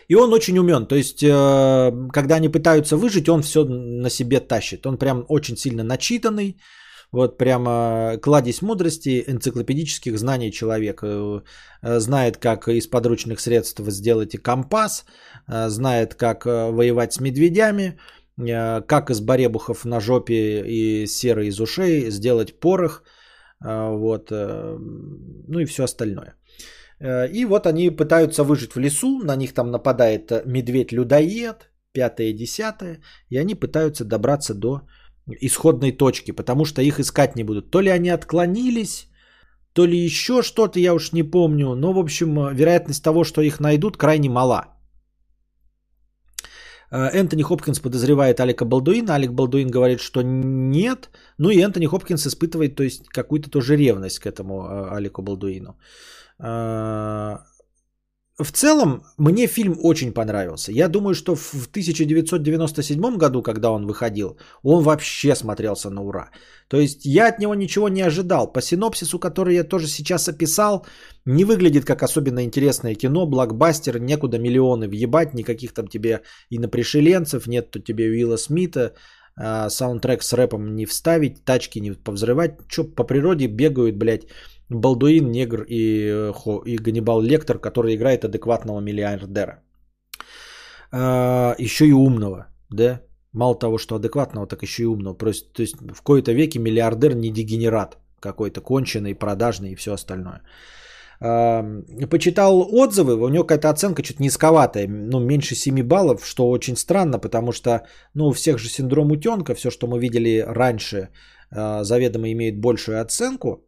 И 0.10 0.15
он 0.15 0.34
очень 0.34 0.60
умен, 0.60 0.85
то 0.85 0.95
есть, 0.95 1.23
э, 1.23 1.91
когда 2.11 2.35
они 2.35 2.49
пытаются 2.49 2.97
выжить, 2.97 3.30
он 3.30 3.41
все 3.41 3.64
на 3.65 4.10
себе 4.10 4.39
тащит. 4.39 4.85
Он 4.85 4.97
прям 4.97 5.26
очень 5.30 5.57
сильно 5.57 5.84
начитанный, 5.84 6.57
вот 7.14 7.38
прямо 7.38 8.18
кладезь 8.22 8.61
мудрости, 8.61 9.23
энциклопедических 9.27 10.19
знаний 10.19 10.52
человек. 10.52 11.02
Знает, 11.81 12.38
как 12.38 12.68
из 12.68 12.88
подручных 12.88 13.40
средств 13.40 13.81
сделать 13.88 14.38
компас, 14.41 15.06
Э, 15.48 15.69
знает, 15.69 16.15
как 16.15 16.45
э, 16.45 16.72
воевать 16.72 17.14
с 17.14 17.19
медведями, 17.19 17.98
э, 18.38 18.81
как 18.81 19.10
из 19.10 19.19
баребухов 19.19 19.85
на 19.85 19.99
жопе 19.99 20.64
и 20.65 21.07
серы 21.07 21.48
из 21.48 21.60
ушей 21.60 22.11
сделать 22.11 22.60
порох, 22.60 23.03
вот, 23.65 24.30
ну 24.30 25.60
и 25.60 25.65
все 25.65 25.84
остальное. 25.84 26.35
И 27.34 27.45
вот 27.45 27.65
они 27.65 27.90
пытаются 27.91 28.44
выжить 28.44 28.76
в 28.76 28.80
лесу, 28.80 29.23
на 29.23 29.38
них 29.38 29.53
там 29.53 29.72
нападает 29.72 30.31
медведь-людоед, 30.45 31.69
пятое 31.94 32.27
и 32.27 32.34
десятое, 32.34 32.99
и 33.30 33.38
они 33.38 33.56
пытаются 33.56 34.03
добраться 34.03 34.53
до 34.53 34.81
исходной 35.41 35.91
точки, 35.91 36.31
потому 36.31 36.65
что 36.65 36.81
их 36.81 36.99
искать 36.99 37.35
не 37.35 37.43
будут. 37.43 37.71
То 37.71 37.81
ли 37.81 37.89
они 37.89 38.09
отклонились, 38.09 39.07
то 39.73 39.85
ли 39.85 39.97
еще 39.97 40.41
что-то, 40.41 40.79
я 40.79 40.93
уж 40.93 41.13
не 41.13 41.23
помню, 41.23 41.75
но 41.75 41.93
в 41.93 41.99
общем 41.99 42.55
вероятность 42.55 43.03
того, 43.03 43.23
что 43.23 43.41
их 43.41 43.59
найдут, 43.59 43.97
крайне 43.97 44.29
мала. 44.29 44.73
Э, 46.91 47.09
Энтони 47.13 47.43
Хопкинс 47.43 47.79
подозревает 47.79 48.39
Алика 48.39 48.65
Балдуина, 48.65 49.13
Алик 49.13 49.31
Балдуин 49.31 49.71
говорит, 49.71 49.99
что 49.99 50.21
нет. 50.23 51.09
Ну 51.39 51.49
и 51.49 51.59
Энтони 51.59 51.87
Хопкинс 51.87 52.27
испытывает 52.27 52.75
то 52.75 52.83
есть, 52.83 53.07
какую-то 53.07 53.49
тоже 53.49 53.75
ревность 53.75 54.19
к 54.19 54.27
этому 54.27 54.53
э, 54.53 54.95
Алику 54.97 55.21
Балдуину. 55.21 55.77
В 58.39 58.51
целом, 58.51 59.03
мне 59.19 59.45
фильм 59.45 59.77
очень 59.84 60.11
понравился. 60.11 60.72
Я 60.72 60.88
думаю, 60.88 61.14
что 61.14 61.35
в 61.35 61.68
1997 61.69 63.18
году, 63.18 63.43
когда 63.43 63.69
он 63.72 63.85
выходил, 63.85 64.38
он 64.64 64.84
вообще 64.84 65.35
смотрелся 65.35 65.91
на 65.91 66.01
ура. 66.01 66.31
То 66.68 66.77
есть 66.77 67.05
я 67.05 67.27
от 67.27 67.39
него 67.39 67.53
ничего 67.53 67.89
не 67.89 68.01
ожидал. 68.01 68.51
По 68.51 68.60
синопсису, 68.60 69.19
который 69.19 69.53
я 69.53 69.64
тоже 69.64 69.88
сейчас 69.88 70.27
описал, 70.27 70.88
не 71.26 71.45
выглядит 71.45 71.85
как 71.85 72.01
особенно 72.01 72.43
интересное 72.43 72.95
кино, 72.95 73.27
блокбастер, 73.27 73.99
некуда 73.99 74.39
миллионы 74.39 74.88
въебать, 74.88 75.35
никаких 75.35 75.73
там 75.73 75.88
тебе 75.88 76.22
инопришеленцев, 76.49 77.45
нет 77.45 77.69
тут 77.69 77.85
тебе 77.85 78.05
Уилла 78.05 78.38
Смита, 78.38 78.93
а, 79.35 79.69
саундтрек 79.69 80.23
с 80.23 80.34
рэпом 80.34 80.76
не 80.76 80.85
вставить, 80.85 81.43
тачки 81.45 81.80
не 81.80 81.91
повзрывать. 81.91 82.51
Что 82.68 82.84
по 82.84 83.03
природе 83.03 83.47
бегают, 83.47 83.95
блядь, 83.95 84.27
Балдуин, 84.69 85.31
Негр 85.31 85.64
и, 85.64 86.10
э, 86.10 86.34
и 86.65 86.77
Ганнибал 86.77 87.22
Лектор, 87.22 87.60
который 87.60 87.95
играет 87.95 88.26
адекватного 88.26 88.80
миллиардера. 88.80 89.61
А, 90.91 91.56
еще 91.57 91.85
и 91.85 91.94
умного, 91.94 92.48
да? 92.69 93.02
Мало 93.34 93.56
того, 93.56 93.77
что 93.77 93.95
адекватного, 93.95 94.48
так 94.48 94.61
еще 94.61 94.84
и 94.84 94.85
умного. 94.88 95.15
Просто, 95.15 95.53
то 95.53 95.61
есть 95.61 95.76
в 95.76 96.02
кои-то 96.03 96.34
веке 96.34 96.60
миллиардер 96.60 97.15
не 97.15 97.31
дегенерат 97.31 97.98
какой-то 98.19 98.61
конченый, 98.61 99.15
продажный 99.15 99.72
и 99.72 99.76
все 99.76 99.94
остальное. 99.94 100.41
А, 101.19 101.64
почитал 102.10 102.61
отзывы, 102.61 103.15
у 103.15 103.30
него 103.30 103.44
какая-то 103.44 103.69
оценка 103.69 104.03
чуть 104.03 104.19
низковатая, 104.19 104.88
ну, 104.88 105.19
меньше 105.19 105.56
7 105.56 105.81
баллов, 105.84 106.26
что 106.26 106.49
очень 106.49 106.76
странно, 106.76 107.19
потому 107.19 107.52
что, 107.52 107.69
ну, 108.14 108.27
у 108.27 108.34
всех 108.34 108.60
же 108.60 108.69
синдром 108.69 109.11
утенка, 109.11 109.56
все, 109.56 109.72
что 109.72 109.88
мы 109.88 109.99
видели 109.99 110.44
раньше, 110.48 111.10
а, 111.52 111.84
заведомо 111.84 112.31
имеет 112.31 112.60
большую 112.60 113.02
оценку, 113.02 113.65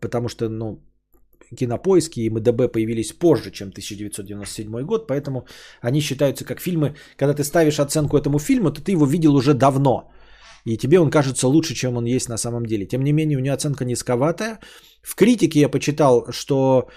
потому 0.00 0.28
что, 0.28 0.48
ну, 0.48 0.82
кинопоиски 1.56 2.20
и 2.20 2.30
МДБ 2.30 2.72
появились 2.72 3.12
позже, 3.12 3.50
чем 3.50 3.68
1997 3.68 4.86
год, 4.86 5.06
поэтому 5.06 5.46
они 5.80 6.00
считаются 6.00 6.44
как 6.44 6.60
фильмы, 6.60 6.94
когда 7.16 7.34
ты 7.34 7.44
ставишь 7.44 7.80
оценку 7.80 8.16
этому 8.16 8.38
фильму, 8.38 8.70
то 8.70 8.80
ты 8.80 8.92
его 8.92 9.06
видел 9.06 9.34
уже 9.34 9.54
давно, 9.54 10.10
и 10.64 10.76
тебе 10.76 10.98
он 10.98 11.10
кажется 11.10 11.48
лучше, 11.48 11.74
чем 11.74 11.96
он 11.96 12.06
есть 12.06 12.28
на 12.28 12.38
самом 12.38 12.66
деле. 12.66 12.86
Тем 12.86 13.02
не 13.02 13.12
менее, 13.12 13.38
у 13.38 13.40
него 13.40 13.54
оценка 13.54 13.84
низковатая. 13.84 14.58
В 15.02 15.14
критике 15.14 15.60
я 15.60 15.68
почитал, 15.68 16.26
что 16.30 16.88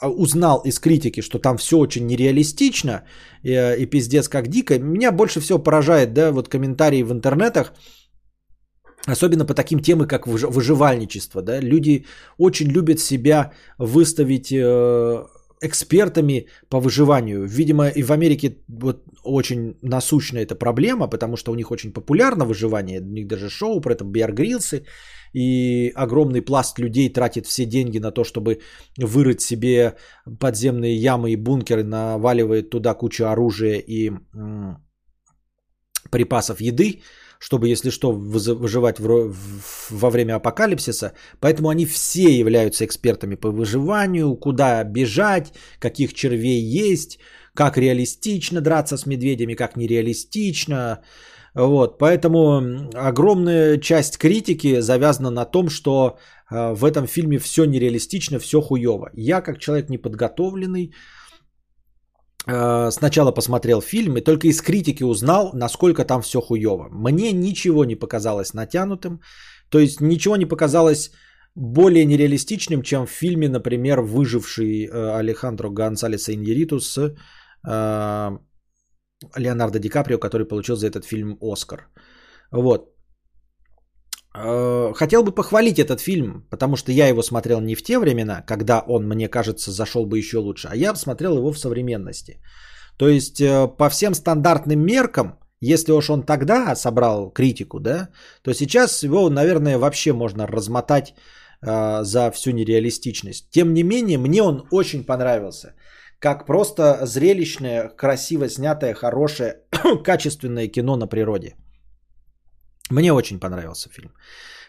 а, 0.00 0.10
узнал 0.10 0.60
из 0.64 0.78
критики, 0.78 1.22
что 1.22 1.38
там 1.38 1.56
все 1.56 1.78
очень 1.78 2.06
нереалистично 2.06 3.04
и, 3.42 3.52
э, 3.52 3.78
и 3.78 3.86
пиздец 3.86 4.28
как 4.28 4.48
дико. 4.48 4.78
Меня 4.78 5.12
больше 5.12 5.40
всего 5.40 5.58
поражает, 5.58 6.12
да, 6.12 6.32
вот 6.32 6.48
комментарии 6.48 7.02
в 7.02 7.12
интернетах, 7.12 7.72
Особенно 9.06 9.44
по 9.44 9.54
таким 9.54 9.80
темам, 9.80 10.08
как 10.08 10.26
выживальничество. 10.26 11.42
Да? 11.42 11.60
Люди 11.60 12.06
очень 12.38 12.68
любят 12.68 13.00
себя 13.00 13.52
выставить 13.78 14.50
э, 14.50 15.24
экспертами 15.60 16.46
по 16.70 16.80
выживанию. 16.80 17.46
Видимо, 17.46 17.88
и 17.88 18.02
в 18.02 18.10
Америке 18.10 18.56
вот 18.68 19.04
очень 19.22 19.76
насущна 19.82 20.38
эта 20.38 20.54
проблема, 20.54 21.08
потому 21.08 21.36
что 21.36 21.52
у 21.52 21.54
них 21.54 21.70
очень 21.70 21.92
популярно 21.92 22.44
выживание. 22.46 23.00
У 23.00 23.12
них 23.12 23.26
даже 23.26 23.50
шоу 23.50 23.80
про 23.80 23.92
это 23.92 24.04
Грилсы. 24.04 24.84
И 25.34 25.92
огромный 25.96 26.42
пласт 26.42 26.78
людей 26.78 27.12
тратит 27.12 27.46
все 27.46 27.66
деньги 27.66 27.98
на 27.98 28.12
то, 28.12 28.24
чтобы 28.24 28.60
вырыть 28.96 29.40
себе 29.40 29.96
подземные 30.40 30.96
ямы 30.96 31.32
и 31.32 31.36
бункеры, 31.36 31.82
наваливает 31.82 32.70
туда 32.70 32.94
кучу 32.94 33.24
оружия 33.24 33.78
и 33.78 34.10
м- 34.34 34.78
припасов 36.10 36.60
еды 36.60 37.02
чтобы, 37.44 37.68
если 37.68 37.90
что, 37.90 38.12
выживать 38.12 39.00
во 39.90 40.10
время 40.10 40.36
апокалипсиса. 40.36 41.12
Поэтому 41.40 41.68
они 41.68 41.84
все 41.84 42.38
являются 42.38 42.84
экспертами 42.84 43.34
по 43.36 43.50
выживанию, 43.50 44.34
куда 44.36 44.82
бежать, 44.84 45.52
каких 45.78 46.14
червей 46.14 46.62
есть, 46.62 47.18
как 47.54 47.76
реалистично 47.76 48.60
драться 48.60 48.96
с 48.96 49.04
медведями, 49.06 49.56
как 49.56 49.76
нереалистично. 49.76 51.00
Вот, 51.54 51.98
поэтому 51.98 52.62
огромная 52.94 53.78
часть 53.78 54.16
критики 54.16 54.80
завязана 54.80 55.30
на 55.30 55.44
том, 55.44 55.68
что 55.68 56.16
э, 56.50 56.72
в 56.74 56.82
этом 56.82 57.06
фильме 57.06 57.38
все 57.38 57.66
нереалистично, 57.66 58.38
все 58.38 58.62
хуево. 58.62 59.10
Я, 59.12 59.42
как 59.42 59.58
человек 59.58 59.90
неподготовленный, 59.90 60.94
сначала 62.46 63.32
посмотрел 63.32 63.80
фильм 63.80 64.16
и 64.16 64.20
только 64.20 64.48
из 64.48 64.60
критики 64.60 65.02
узнал, 65.02 65.50
насколько 65.54 66.04
там 66.04 66.22
все 66.22 66.40
хуево. 66.40 66.88
Мне 66.90 67.32
ничего 67.32 67.84
не 67.84 67.96
показалось 67.96 68.54
натянутым, 68.54 69.20
то 69.70 69.78
есть 69.78 70.00
ничего 70.00 70.36
не 70.36 70.46
показалось 70.46 71.10
более 71.54 72.04
нереалистичным, 72.04 72.82
чем 72.82 73.06
в 73.06 73.10
фильме, 73.10 73.48
например, 73.48 74.00
«Выживший» 74.00 74.86
э, 74.86 75.18
Алехандро 75.18 75.70
Гонсалеса 75.70 76.32
Иньериту 76.32 76.80
с 76.80 76.98
э, 76.98 78.38
Леонардо 79.36 79.78
Ди 79.78 79.88
Каприо, 79.88 80.18
который 80.18 80.48
получил 80.48 80.76
за 80.76 80.88
этот 80.88 81.04
фильм 81.04 81.38
Оскар. 81.40 81.88
Вот. 82.50 82.93
Э, 84.36 84.92
хотел 84.94 85.22
бы 85.22 85.32
похвалить 85.32 85.78
этот 85.78 86.00
фильм, 86.00 86.46
потому 86.50 86.76
что 86.76 86.92
я 86.92 87.08
его 87.08 87.22
смотрел 87.22 87.60
не 87.60 87.74
в 87.74 87.82
те 87.82 87.98
времена, 87.98 88.42
когда 88.42 88.80
он, 88.80 89.08
мне 89.08 89.28
кажется, 89.28 89.70
зашел 89.70 90.06
бы 90.06 90.18
еще 90.18 90.38
лучше, 90.38 90.68
а 90.70 90.76
я 90.76 90.94
смотрел 90.96 91.36
его 91.36 91.52
в 91.52 91.58
современности. 91.58 92.40
То 92.98 93.08
есть 93.08 93.40
э, 93.40 93.68
по 93.78 93.88
всем 93.88 94.14
стандартным 94.14 94.80
меркам, 94.80 95.38
если 95.60 95.92
уж 95.92 96.10
он 96.10 96.22
тогда 96.22 96.74
собрал 96.74 97.30
критику, 97.30 97.80
да, 97.80 98.08
то 98.42 98.52
сейчас 98.52 99.02
его, 99.02 99.30
наверное, 99.30 99.78
вообще 99.78 100.12
можно 100.12 100.46
размотать 100.46 101.14
э, 101.62 102.02
за 102.02 102.30
всю 102.32 102.50
нереалистичность. 102.50 103.50
Тем 103.50 103.72
не 103.72 103.84
менее, 103.84 104.18
мне 104.18 104.42
он 104.42 104.66
очень 104.72 105.04
понравился. 105.04 105.74
Как 106.18 106.46
просто 106.46 107.06
зрелищное, 107.06 107.88
красиво 107.88 108.48
снятое, 108.48 108.94
хорошее, 108.94 109.60
качественное 110.04 110.66
кино 110.68 110.96
на 110.96 111.06
природе. 111.06 111.54
Мне 112.90 113.12
очень 113.12 113.40
понравился 113.40 113.88
фильм. 113.90 114.10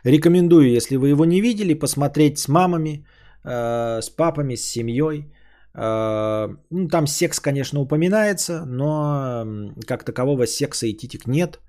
Рекомендую, 0.04 0.70
если 0.70 0.98
вы 0.98 1.10
его 1.10 1.26
не 1.26 1.42
видели, 1.42 1.74
посмотреть 1.74 2.38
с 2.38 2.48
мамами, 2.48 3.06
э, 3.44 4.02
с 4.02 4.10
папами, 4.10 4.56
с 4.56 4.64
семьей. 4.64 5.34
Э, 5.74 6.48
ну, 6.70 6.88
там 6.88 7.08
секс, 7.08 7.40
конечно, 7.40 7.82
упоминается, 7.82 8.66
но 8.66 9.46
как 9.88 10.04
такового 10.04 10.46
секса 10.46 10.88
и 10.88 10.94
титик 10.94 11.28
нет. 11.28 11.60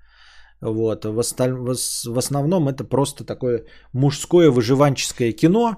Вот. 0.61 1.05
В, 1.05 1.19
осталь... 1.19 1.53
в 1.53 2.17
основном 2.17 2.67
это 2.67 2.83
просто 2.83 3.25
такое 3.25 3.65
мужское 3.93 4.49
выживанческое 4.49 5.31
кино 5.31 5.75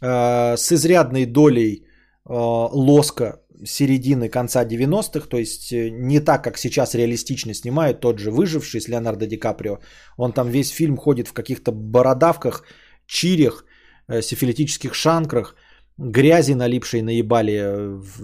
э, 0.00 0.56
с 0.56 0.72
изрядной 0.72 1.26
долей 1.26 1.86
э, 2.28 2.32
лоска 2.72 3.41
середины 3.64 4.28
конца 4.28 4.64
90-х, 4.64 5.28
то 5.28 5.38
есть 5.38 5.72
э, 5.72 5.90
не 5.90 6.20
так, 6.20 6.44
как 6.44 6.58
сейчас 6.58 6.94
реалистично 6.94 7.54
снимают, 7.54 8.00
тот 8.00 8.18
же 8.18 8.30
«Выживший» 8.30 8.80
с 8.80 8.88
Леонардо 8.88 9.26
Ди 9.26 9.36
Каприо. 9.36 9.78
Он 10.16 10.32
там 10.32 10.48
весь 10.48 10.70
фильм 10.70 10.96
ходит 10.96 11.28
в 11.28 11.32
каких-то 11.32 11.72
бородавках, 11.72 12.64
чирях, 13.06 13.64
э, 14.08 14.22
сифилитических 14.22 14.94
шанкрах, 14.94 15.54
грязи 15.98 16.54
налипшей 16.54 17.02
наебали, 17.02 17.52
э, 17.52 18.00
в 18.00 18.20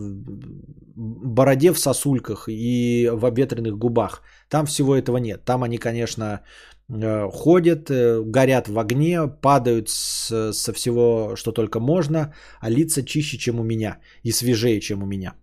бороде 0.97 1.73
в 1.73 1.79
сосульках 1.79 2.49
и 2.49 3.09
в 3.13 3.25
обветренных 3.25 3.79
губах. 3.79 4.23
Там 4.49 4.67
всего 4.67 4.97
этого 4.97 5.19
нет. 5.19 5.45
Там 5.45 5.63
они, 5.63 5.79
конечно, 5.79 6.41
ходят, 6.91 7.91
горят 7.91 8.69
в 8.69 8.79
огне, 8.79 9.29
падают 9.29 9.89
с, 9.91 10.53
со 10.53 10.73
всего, 10.73 11.37
что 11.37 11.53
только 11.53 11.81
можно, 11.81 12.33
а 12.61 12.71
лица 12.71 13.03
чище, 13.03 13.39
чем 13.39 13.61
у 13.61 13.65
меня 13.65 13.99
и 14.23 14.33
свежее, 14.33 14.81
чем 14.81 15.03
у 15.03 15.07
меня. 15.07 15.35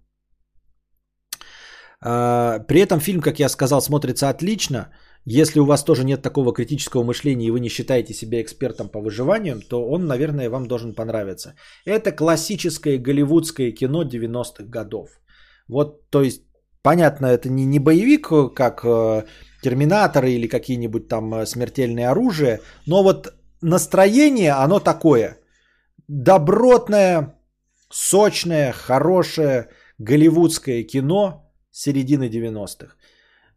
А, 2.01 2.59
при 2.59 2.79
этом 2.81 2.99
фильм, 2.99 3.21
как 3.21 3.39
я 3.39 3.49
сказал, 3.49 3.81
смотрится 3.81 4.29
отлично. 4.29 4.89
Если 5.25 5.59
у 5.59 5.65
вас 5.65 5.83
тоже 5.83 6.03
нет 6.03 6.21
такого 6.21 6.53
критического 6.53 7.03
мышления 7.03 7.47
и 7.47 7.51
вы 7.51 7.59
не 7.59 7.69
считаете 7.69 8.13
себя 8.13 8.41
экспертом 8.41 8.89
по 8.89 9.01
выживанию, 9.01 9.59
то 9.69 9.89
он, 9.89 10.05
наверное, 10.05 10.49
вам 10.49 10.67
должен 10.67 10.93
понравиться. 10.93 11.55
Это 11.85 12.11
классическое 12.11 12.99
голливудское 12.99 13.71
кино 13.71 14.03
90-х 14.03 14.65
годов. 14.65 15.09
Вот, 15.67 16.09
то 16.11 16.21
есть, 16.21 16.43
понятно, 16.83 17.25
это 17.25 17.49
не, 17.49 17.65
не 17.65 17.79
боевик, 17.79 18.29
как 18.53 18.85
э, 18.85 19.23
терминаторы 19.65 20.31
или 20.31 20.47
какие-нибудь 20.47 21.07
там 21.07 21.33
э, 21.33 21.45
смертельные 21.45 22.09
оружия, 22.11 22.59
но 22.87 23.03
вот 23.03 23.33
настроение, 23.61 24.51
оно 24.63 24.79
такое. 24.79 25.37
Добротное, 26.07 27.35
сочное, 27.91 28.71
хорошее 28.73 29.69
голливудское 29.97 30.83
кино– 30.83 31.41
середины 31.71 32.29
90-х. 32.29 32.95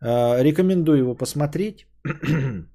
Э, 0.00 0.42
рекомендую 0.42 0.98
его 0.98 1.14
посмотреть. 1.14 1.86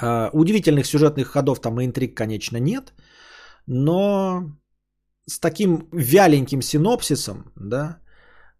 Э, 0.00 0.30
удивительных 0.32 0.86
сюжетных 0.86 1.26
ходов 1.26 1.60
там 1.60 1.80
и 1.80 1.84
интриг, 1.84 2.16
конечно, 2.16 2.60
нет, 2.60 2.92
но 3.66 4.44
с 5.26 5.40
таким 5.40 5.88
вяленьким 5.92 6.62
синопсисом, 6.62 7.52
да, 7.56 7.98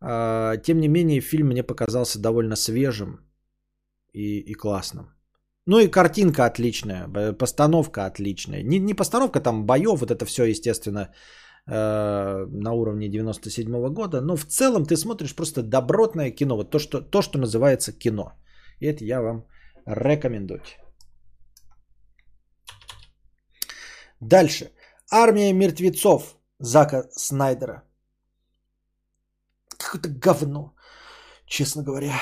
тем 0.01 0.81
не 0.81 0.89
менее 0.89 1.21
фильм 1.21 1.49
мне 1.49 1.63
показался 1.63 2.21
довольно 2.21 2.57
свежим 2.57 3.21
и, 4.13 4.39
и 4.39 4.55
классным. 4.55 5.15
Ну 5.67 5.81
и 5.81 5.89
картинка 5.89 6.47
отличная, 6.47 7.09
постановка 7.33 8.07
отличная. 8.07 8.63
Не, 8.63 8.79
не 8.79 8.95
постановка 8.95 9.41
там 9.41 9.67
боев, 9.67 10.01
вот 10.01 10.11
это 10.11 10.25
все, 10.25 10.45
естественно, 10.45 11.11
Э, 11.71 12.47
на 12.51 12.73
уровне 12.73 13.09
97 13.09 13.93
года, 13.93 14.23
но 14.23 14.37
в 14.37 14.47
целом 14.47 14.87
ты 14.87 14.97
смотришь 14.97 15.35
просто 15.35 15.63
добротное 15.63 16.31
кино, 16.31 16.57
вот 16.57 16.71
то, 16.71 16.79
что, 16.79 17.03
то, 17.03 17.21
что 17.21 17.39
называется 17.39 17.93
кино. 17.93 18.33
И 18.81 18.87
это 18.87 19.05
я 19.05 19.21
вам 19.21 19.45
рекомендую. 19.87 20.63
Дальше. 24.21 24.71
Армия 25.11 25.53
мертвецов 25.53 26.39
Зака 26.59 27.05
Снайдера. 27.11 27.83
Какое-то 29.79 30.09
говно, 30.09 30.75
честно 31.47 31.83
говоря. 31.83 32.13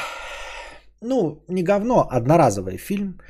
Ну, 1.00 1.44
не 1.48 1.62
говно, 1.62 2.06
одноразовый 2.10 2.78
фильм. 2.78 3.20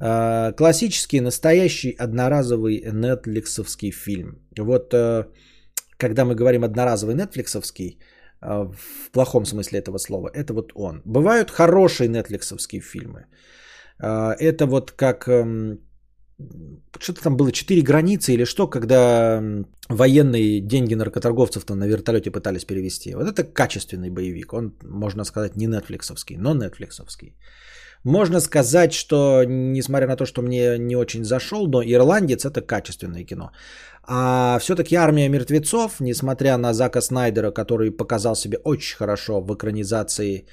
Э, 0.00 0.52
классический, 0.56 1.20
настоящий, 1.20 1.96
одноразовый 1.98 2.82
нетфликсовский 2.92 3.90
фильм. 3.90 4.38
Вот 4.58 4.94
э, 4.94 5.24
когда 5.98 6.24
мы 6.24 6.34
говорим 6.34 6.64
одноразовый 6.64 7.14
нетфликсовский, 7.14 7.98
э, 8.42 8.48
в 8.48 9.10
плохом 9.12 9.46
смысле 9.46 9.78
этого 9.78 9.98
слова, 9.98 10.30
это 10.34 10.52
вот 10.52 10.72
он. 10.74 11.02
Бывают 11.04 11.50
хорошие 11.50 12.08
нетфликсовские 12.08 12.80
фильмы. 12.80 13.26
Это 13.98 14.66
вот 14.66 14.92
как 14.92 15.26
эм, 15.26 15.78
что-то 17.00 17.22
там 17.22 17.36
было, 17.36 17.52
четыре 17.52 17.82
границы 17.82 18.32
или 18.32 18.44
что, 18.44 18.66
когда 18.66 19.42
военные 19.88 20.60
деньги 20.60 20.94
наркоторговцев 20.94 21.64
там 21.64 21.78
на 21.78 21.86
вертолете 21.86 22.30
пытались 22.30 22.64
перевести. 22.64 23.14
Вот 23.14 23.26
это 23.26 23.44
качественный 23.44 24.10
боевик. 24.10 24.52
Он, 24.52 24.72
можно 24.82 25.24
сказать, 25.24 25.56
не 25.56 25.66
нетфликсовский, 25.66 26.36
но 26.36 26.54
нетфликсовский. 26.54 27.34
Можно 28.04 28.40
сказать, 28.40 28.92
что, 28.92 29.44
несмотря 29.44 30.06
на 30.06 30.16
то, 30.16 30.26
что 30.26 30.42
мне 30.42 30.78
не 30.78 30.96
очень 30.96 31.24
зашел, 31.24 31.66
но 31.66 31.82
«Ирландец»— 31.82 32.44
это 32.44 32.60
качественное 32.60 33.24
кино. 33.24 33.50
А 34.06 34.58
все-таки 34.60 34.94
«Армия 34.94 35.28
мертвецов», 35.28 36.00
несмотря 36.00 36.56
на 36.56 36.72
Зака 36.72 37.00
Снайдера, 37.00 37.50
который 37.50 37.90
показал 37.90 38.36
себе 38.36 38.58
очень 38.64 38.96
хорошо 38.96 39.40
в 39.40 39.52
экранизации 39.54 40.46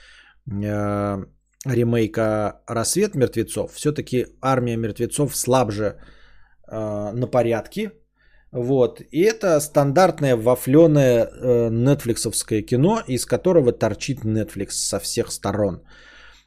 э, 0.48 1.26
ремейка 1.66 2.62
«Рассвет 2.68 3.16
мертвецов», 3.16 3.74
все-таки 3.74 4.28
«Армия 4.42 4.78
мертвецов» 4.78 5.36
слабже 5.36 5.86
э, 6.68 7.12
на 7.14 7.28
порядке. 7.28 7.92
Вот. 8.52 9.02
И 9.12 9.22
это 9.22 9.60
стандартное 9.60 10.36
вафленое 10.36 11.26
э, 11.26 11.70
нетфликсовское 11.72 12.62
кино, 12.62 13.02
из 13.08 13.26
которого 13.26 13.72
торчит 13.72 14.26
Netflix 14.26 14.72
со 14.72 15.00
всех 15.00 15.32
сторон– 15.32 15.82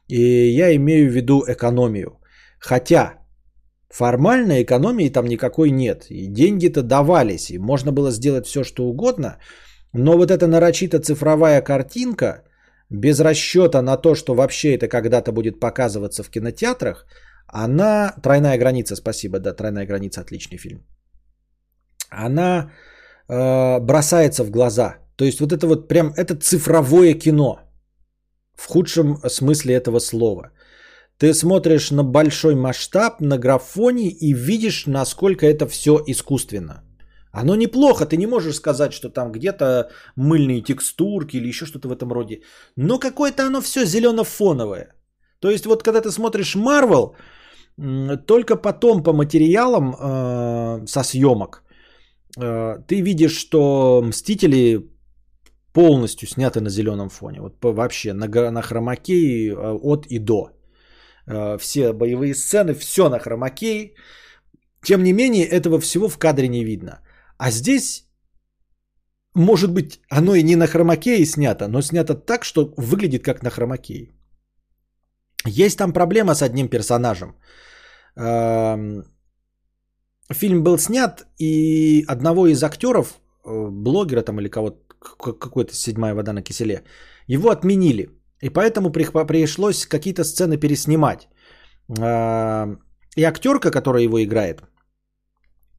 и 0.07 0.49
я 0.55 0.75
имею 0.75 1.09
в 1.09 1.13
виду 1.13 1.43
экономию. 1.47 2.19
Хотя 2.59 3.13
формальной 3.89 4.63
экономии 4.63 5.09
там 5.09 5.27
никакой 5.27 5.71
нет. 5.71 6.05
И 6.09 6.27
деньги-то 6.27 6.81
давались, 6.81 7.49
и 7.51 7.57
можно 7.57 7.91
было 7.91 8.11
сделать 8.11 8.47
все, 8.47 8.63
что 8.63 8.83
угодно. 8.83 9.37
Но 9.93 10.17
вот 10.17 10.31
эта 10.31 10.47
нарочито 10.47 10.99
цифровая 10.99 11.61
картинка, 11.61 12.43
без 12.89 13.19
расчета 13.19 13.81
на 13.81 13.97
то, 13.97 14.15
что 14.15 14.35
вообще 14.35 14.75
это 14.75 14.87
когда-то 14.87 15.31
будет 15.31 15.59
показываться 15.59 16.23
в 16.23 16.29
кинотеатрах, 16.29 17.05
она... 17.47 18.13
Тройная 18.23 18.57
граница, 18.57 18.95
спасибо, 18.95 19.39
да, 19.39 19.53
тройная 19.53 19.85
граница, 19.85 20.21
отличный 20.21 20.57
фильм. 20.57 20.85
Она 22.09 22.71
э, 23.29 23.79
бросается 23.79 24.43
в 24.43 24.51
глаза. 24.51 24.97
То 25.15 25.25
есть 25.25 25.39
вот 25.39 25.51
это 25.51 25.67
вот 25.67 25.87
прям, 25.87 26.13
это 26.15 26.35
цифровое 26.35 27.13
кино– 27.13 27.59
в 28.57 28.67
худшем 28.67 29.17
смысле 29.29 29.75
этого 29.75 29.99
слова. 29.99 30.51
Ты 31.17 31.33
смотришь 31.33 31.91
на 31.91 32.03
большой 32.03 32.55
масштаб, 32.55 33.21
на 33.21 33.37
графоне 33.37 34.09
и 34.09 34.33
видишь, 34.33 34.85
насколько 34.87 35.45
это 35.45 35.67
все 35.67 36.03
искусственно. 36.07 36.83
Оно 37.41 37.55
неплохо, 37.55 38.05
ты 38.05 38.17
не 38.17 38.27
можешь 38.27 38.55
сказать, 38.55 38.93
что 38.93 39.09
там 39.09 39.31
где-то 39.31 39.89
мыльные 40.15 40.61
текстурки 40.61 41.37
или 41.37 41.47
еще 41.47 41.65
что-то 41.65 41.87
в 41.87 41.91
этом 41.91 42.11
роде. 42.11 42.41
Но 42.75 42.99
какое-то 42.99 43.45
оно 43.45 43.61
все 43.61 43.85
зелено-фоновое. 43.85 44.93
То 45.39 45.49
есть 45.49 45.65
вот 45.65 45.83
когда 45.83 46.01
ты 46.01 46.11
смотришь 46.11 46.55
Marvel, 46.55 47.15
только 48.25 48.55
потом 48.55 49.03
по 49.03 49.13
материалам 49.13 49.93
э, 49.93 50.87
со 50.87 51.03
съемок 51.03 51.63
э, 52.37 52.77
ты 52.87 53.01
видишь, 53.01 53.37
что 53.37 54.01
Мстители 54.03 54.89
полностью 55.73 56.27
сняты 56.27 56.59
на 56.59 56.69
зеленом 56.69 57.09
фоне. 57.09 57.41
Вот 57.41 57.53
вообще 57.61 58.13
на, 58.13 58.51
на 58.51 58.61
хромакее 58.61 59.51
э, 59.51 59.77
от 59.83 60.07
и 60.09 60.19
до. 60.19 60.49
Э, 61.27 61.57
все 61.59 61.93
боевые 61.93 62.33
сцены, 62.33 62.73
все 62.73 63.09
на 63.09 63.19
хромакее. 63.19 63.93
Тем 64.83 65.03
не 65.03 65.13
менее, 65.13 65.45
этого 65.45 65.79
всего 65.79 66.09
в 66.09 66.17
кадре 66.17 66.47
не 66.47 66.63
видно. 66.63 67.01
А 67.37 67.51
здесь, 67.51 68.05
может 69.35 69.71
быть, 69.71 69.99
оно 70.09 70.35
и 70.35 70.43
не 70.43 70.55
на 70.55 70.67
хромакее 70.67 71.25
снято, 71.25 71.67
но 71.67 71.81
снято 71.81 72.15
так, 72.15 72.45
что 72.45 72.73
выглядит 72.77 73.23
как 73.23 73.43
на 73.43 73.49
хромакее. 73.49 74.11
Есть 75.45 75.77
там 75.77 75.93
проблема 75.93 76.35
с 76.35 76.41
одним 76.41 76.67
персонажем. 76.67 77.35
Эм, 78.15 79.03
фильм 80.33 80.63
был 80.63 80.77
снят, 80.77 81.27
и 81.39 82.03
одного 82.07 82.47
из 82.47 82.63
актеров, 82.63 83.19
э, 83.45 83.69
блогера 83.69 84.23
там 84.23 84.39
или 84.39 84.49
кого-то, 84.49 84.77
какой-то 85.17 85.75
седьмая 85.75 86.15
вода 86.15 86.33
на 86.33 86.41
киселе, 86.41 86.83
его 87.27 87.49
отменили. 87.49 88.09
И 88.41 88.49
поэтому 88.49 88.91
пришлось 88.91 89.85
какие-то 89.85 90.23
сцены 90.23 90.57
переснимать. 90.57 91.27
Эм, 91.89 92.81
и 93.15 93.23
актерка, 93.23 93.71
которая 93.71 94.03
его 94.03 94.23
играет, 94.23 94.61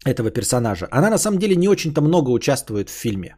этого 0.09 0.31
персонажа, 0.31 0.89
она 0.91 1.11
на 1.11 1.19
самом 1.19 1.39
деле 1.39 1.57
не 1.57 1.69
очень-то 1.69 2.01
много 2.01 2.31
участвует 2.31 2.89
в 2.89 2.93
фильме. 2.93 3.37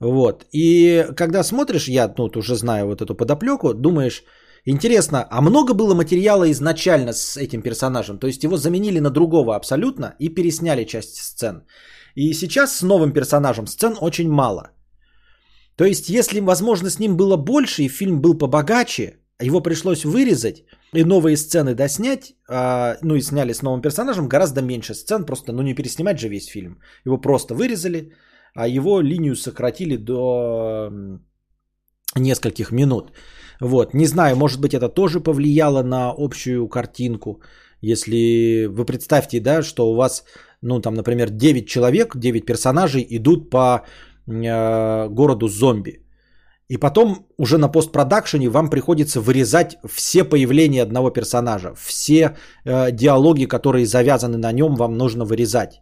Вот. 0.00 0.44
И 0.52 1.06
когда 1.16 1.42
смотришь, 1.42 1.88
я 1.88 2.14
ну, 2.18 2.30
уже 2.36 2.54
знаю 2.54 2.86
вот 2.86 3.02
эту 3.02 3.14
подоплеку, 3.14 3.74
думаешь, 3.74 4.22
интересно, 4.66 5.26
а 5.30 5.40
много 5.40 5.74
было 5.74 5.94
материала 5.94 6.50
изначально 6.50 7.12
с 7.12 7.36
этим 7.36 7.62
персонажем? 7.62 8.18
То 8.18 8.26
есть 8.26 8.44
его 8.44 8.56
заменили 8.56 9.00
на 9.00 9.10
другого 9.10 9.56
абсолютно 9.56 10.14
и 10.20 10.28
пересняли 10.28 10.84
часть 10.84 11.16
сцен. 11.16 11.64
И 12.14 12.32
сейчас 12.34 12.76
с 12.76 12.82
новым 12.82 13.12
персонажем 13.12 13.66
сцен 13.66 13.96
очень 14.00 14.28
мало. 14.28 14.70
То 15.76 15.84
есть, 15.84 16.08
если, 16.08 16.40
возможно, 16.40 16.90
с 16.90 16.98
ним 16.98 17.16
было 17.16 17.36
больше 17.36 17.82
и 17.82 17.88
фильм 17.88 18.20
был 18.20 18.38
побогаче, 18.38 19.18
его 19.40 19.60
пришлось 19.60 20.04
вырезать 20.04 20.64
и 20.94 21.04
новые 21.04 21.36
сцены 21.36 21.74
доснять, 21.74 22.34
а, 22.48 22.96
ну 23.02 23.14
и 23.14 23.22
сняли 23.22 23.52
с 23.52 23.62
новым 23.62 23.80
персонажем 23.80 24.28
гораздо 24.28 24.62
меньше 24.62 24.94
сцен, 24.94 25.24
просто, 25.24 25.52
ну 25.52 25.62
не 25.62 25.74
переснимать 25.74 26.18
же 26.18 26.28
весь 26.28 26.46
фильм. 26.46 26.78
Его 27.06 27.18
просто 27.18 27.54
вырезали, 27.54 28.12
а 28.54 28.68
его 28.68 29.00
линию 29.00 29.36
сократили 29.36 29.96
до 29.96 30.90
нескольких 32.16 32.72
минут. 32.72 33.12
Вот, 33.60 33.94
не 33.94 34.06
знаю, 34.06 34.36
может 34.36 34.60
быть 34.60 34.74
это 34.74 34.88
тоже 34.88 35.20
повлияло 35.20 35.82
на 35.82 36.14
общую 36.16 36.68
картинку. 36.68 37.42
Если 37.82 38.66
вы 38.66 38.84
представьте, 38.84 39.40
да, 39.40 39.62
что 39.62 39.90
у 39.90 39.94
вас, 39.94 40.24
ну 40.62 40.80
там, 40.80 40.94
например, 40.94 41.30
9 41.30 41.68
человек, 41.68 42.16
9 42.16 42.46
персонажей 42.46 43.06
идут 43.10 43.50
по 43.50 43.84
э, 44.26 45.08
городу 45.08 45.48
зомби 45.48 46.07
и 46.68 46.76
потом 46.76 47.26
уже 47.38 47.58
на 47.58 47.68
постпродакшене 47.68 48.48
вам 48.48 48.70
приходится 48.70 49.20
вырезать 49.20 49.76
все 49.88 50.24
появления 50.24 50.82
одного 50.82 51.10
персонажа, 51.10 51.74
все 51.74 52.36
э, 52.64 52.92
диалоги, 52.92 53.46
которые 53.46 53.86
завязаны 53.86 54.38
на 54.38 54.52
нем, 54.52 54.76
вам 54.76 54.96
нужно 54.96 55.24
вырезать. 55.24 55.80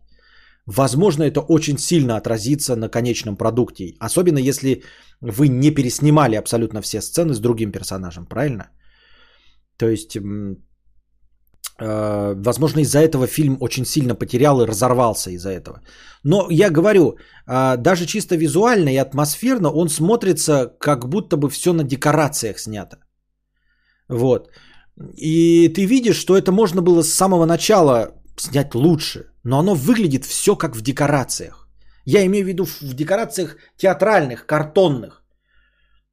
Возможно, 0.66 1.24
это 1.24 1.40
очень 1.40 1.78
сильно 1.78 2.16
отразится 2.16 2.76
на 2.76 2.88
конечном 2.88 3.36
продукте, 3.36 3.94
особенно 4.00 4.38
если 4.38 4.82
вы 5.20 5.48
не 5.48 5.70
переснимали 5.70 6.36
абсолютно 6.36 6.82
все 6.82 7.00
сцены 7.00 7.34
с 7.34 7.40
другим 7.40 7.72
персонажем, 7.72 8.26
правильно? 8.26 8.70
То 9.76 9.88
есть 9.88 10.16
возможно, 11.78 12.80
из-за 12.80 12.98
этого 12.98 13.26
фильм 13.26 13.56
очень 13.60 13.84
сильно 13.84 14.14
потерял 14.14 14.60
и 14.60 14.66
разорвался 14.66 15.30
из-за 15.30 15.50
этого. 15.50 15.80
Но 16.24 16.46
я 16.50 16.70
говорю, 16.70 17.18
э, 17.46 17.76
даже 17.76 18.06
чисто 18.06 18.36
визуально 18.36 18.88
и 18.88 18.96
атмосферно 18.96 19.70
он 19.70 19.88
смотрится, 19.88 20.72
как 20.80 21.08
будто 21.08 21.36
бы 21.36 21.48
все 21.50 21.72
на 21.72 21.84
декорациях 21.84 22.58
снято. 22.58 22.96
Вот. 24.08 24.48
И 25.16 25.68
ты 25.68 25.86
видишь, 25.86 26.16
что 26.16 26.36
это 26.36 26.52
можно 26.52 26.82
было 26.82 27.02
с 27.02 27.12
самого 27.14 27.46
начала 27.46 28.14
снять 28.36 28.74
лучше, 28.74 29.30
но 29.44 29.58
оно 29.58 29.74
выглядит 29.74 30.24
все 30.24 30.56
как 30.56 30.76
в 30.76 30.82
декорациях. 30.82 31.68
Я 32.06 32.24
имею 32.24 32.44
в 32.44 32.48
виду 32.48 32.64
в 32.64 32.94
декорациях 32.94 33.56
театральных, 33.76 34.46
картонных. 34.46 35.22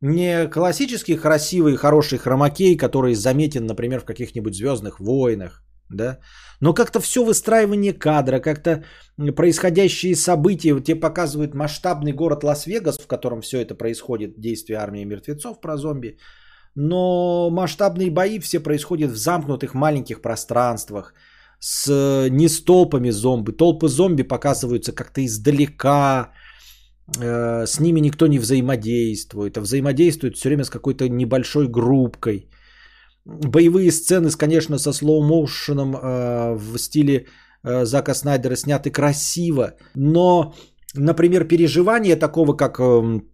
Не 0.06 0.50
классический 0.50 1.16
красивый, 1.16 1.78
хороший 1.78 2.18
хромакей, 2.18 2.76
который 2.76 3.16
заметен, 3.16 3.66
например, 3.66 4.02
в 4.02 4.06
каких-нибудь 4.06 4.54
звездных 4.54 5.00
войнах, 5.00 5.64
да, 5.90 6.20
но 6.60 6.74
как-то 6.74 7.00
все 7.00 7.24
выстраивание 7.24 7.94
кадра, 7.94 8.42
как-то 8.42 8.84
происходящие 9.36 10.16
события, 10.18 10.78
тебе 10.82 11.00
показывают 11.00 11.54
масштабный 11.54 12.12
город 12.12 12.44
Лас-Вегас, 12.44 12.98
в 12.98 13.08
котором 13.08 13.42
все 13.42 13.62
это 13.62 13.76
происходит, 13.76 14.42
действие 14.42 14.80
армии 14.80 15.06
мертвецов 15.06 15.62
про 15.62 15.78
зомби, 15.78 16.18
но 16.76 17.50
масштабные 17.50 18.12
бои 18.12 18.40
все 18.40 18.60
происходят 18.60 19.10
в 19.12 19.16
замкнутых 19.16 19.74
маленьких 19.74 20.22
пространствах, 20.22 21.14
с 21.60 22.28
не 22.30 22.50
с 22.50 22.62
толпами 22.62 23.10
зомби. 23.10 23.52
Толпы 23.52 23.88
зомби 23.88 24.24
показываются 24.24 24.92
как-то 24.92 25.22
издалека, 25.26 26.34
Э, 26.34 26.43
с 27.08 27.80
ними 27.80 28.00
никто 28.00 28.28
не 28.28 28.40
взаимодействует, 28.40 29.58
а 29.58 29.62
взаимодействует 29.62 30.38
все 30.38 30.50
время 30.50 30.64
с 30.64 30.70
какой-то 30.70 31.10
небольшой 31.10 31.68
группкой. 31.68 32.50
Боевые 33.26 33.92
сцены, 33.92 34.30
конечно, 34.32 34.78
со 34.78 34.92
слоу-моушеном 34.92 35.96
э, 35.96 36.56
в 36.56 36.78
стиле 36.78 37.28
э, 37.64 37.86
Зака 37.86 38.14
Снайдера 38.14 38.56
сняты 38.56 38.92
красиво, 38.92 39.76
но, 39.96 40.54
например, 40.94 41.48
переживания 41.48 42.18
такого, 42.18 42.54
как 42.54 42.80
эм, 42.80 43.30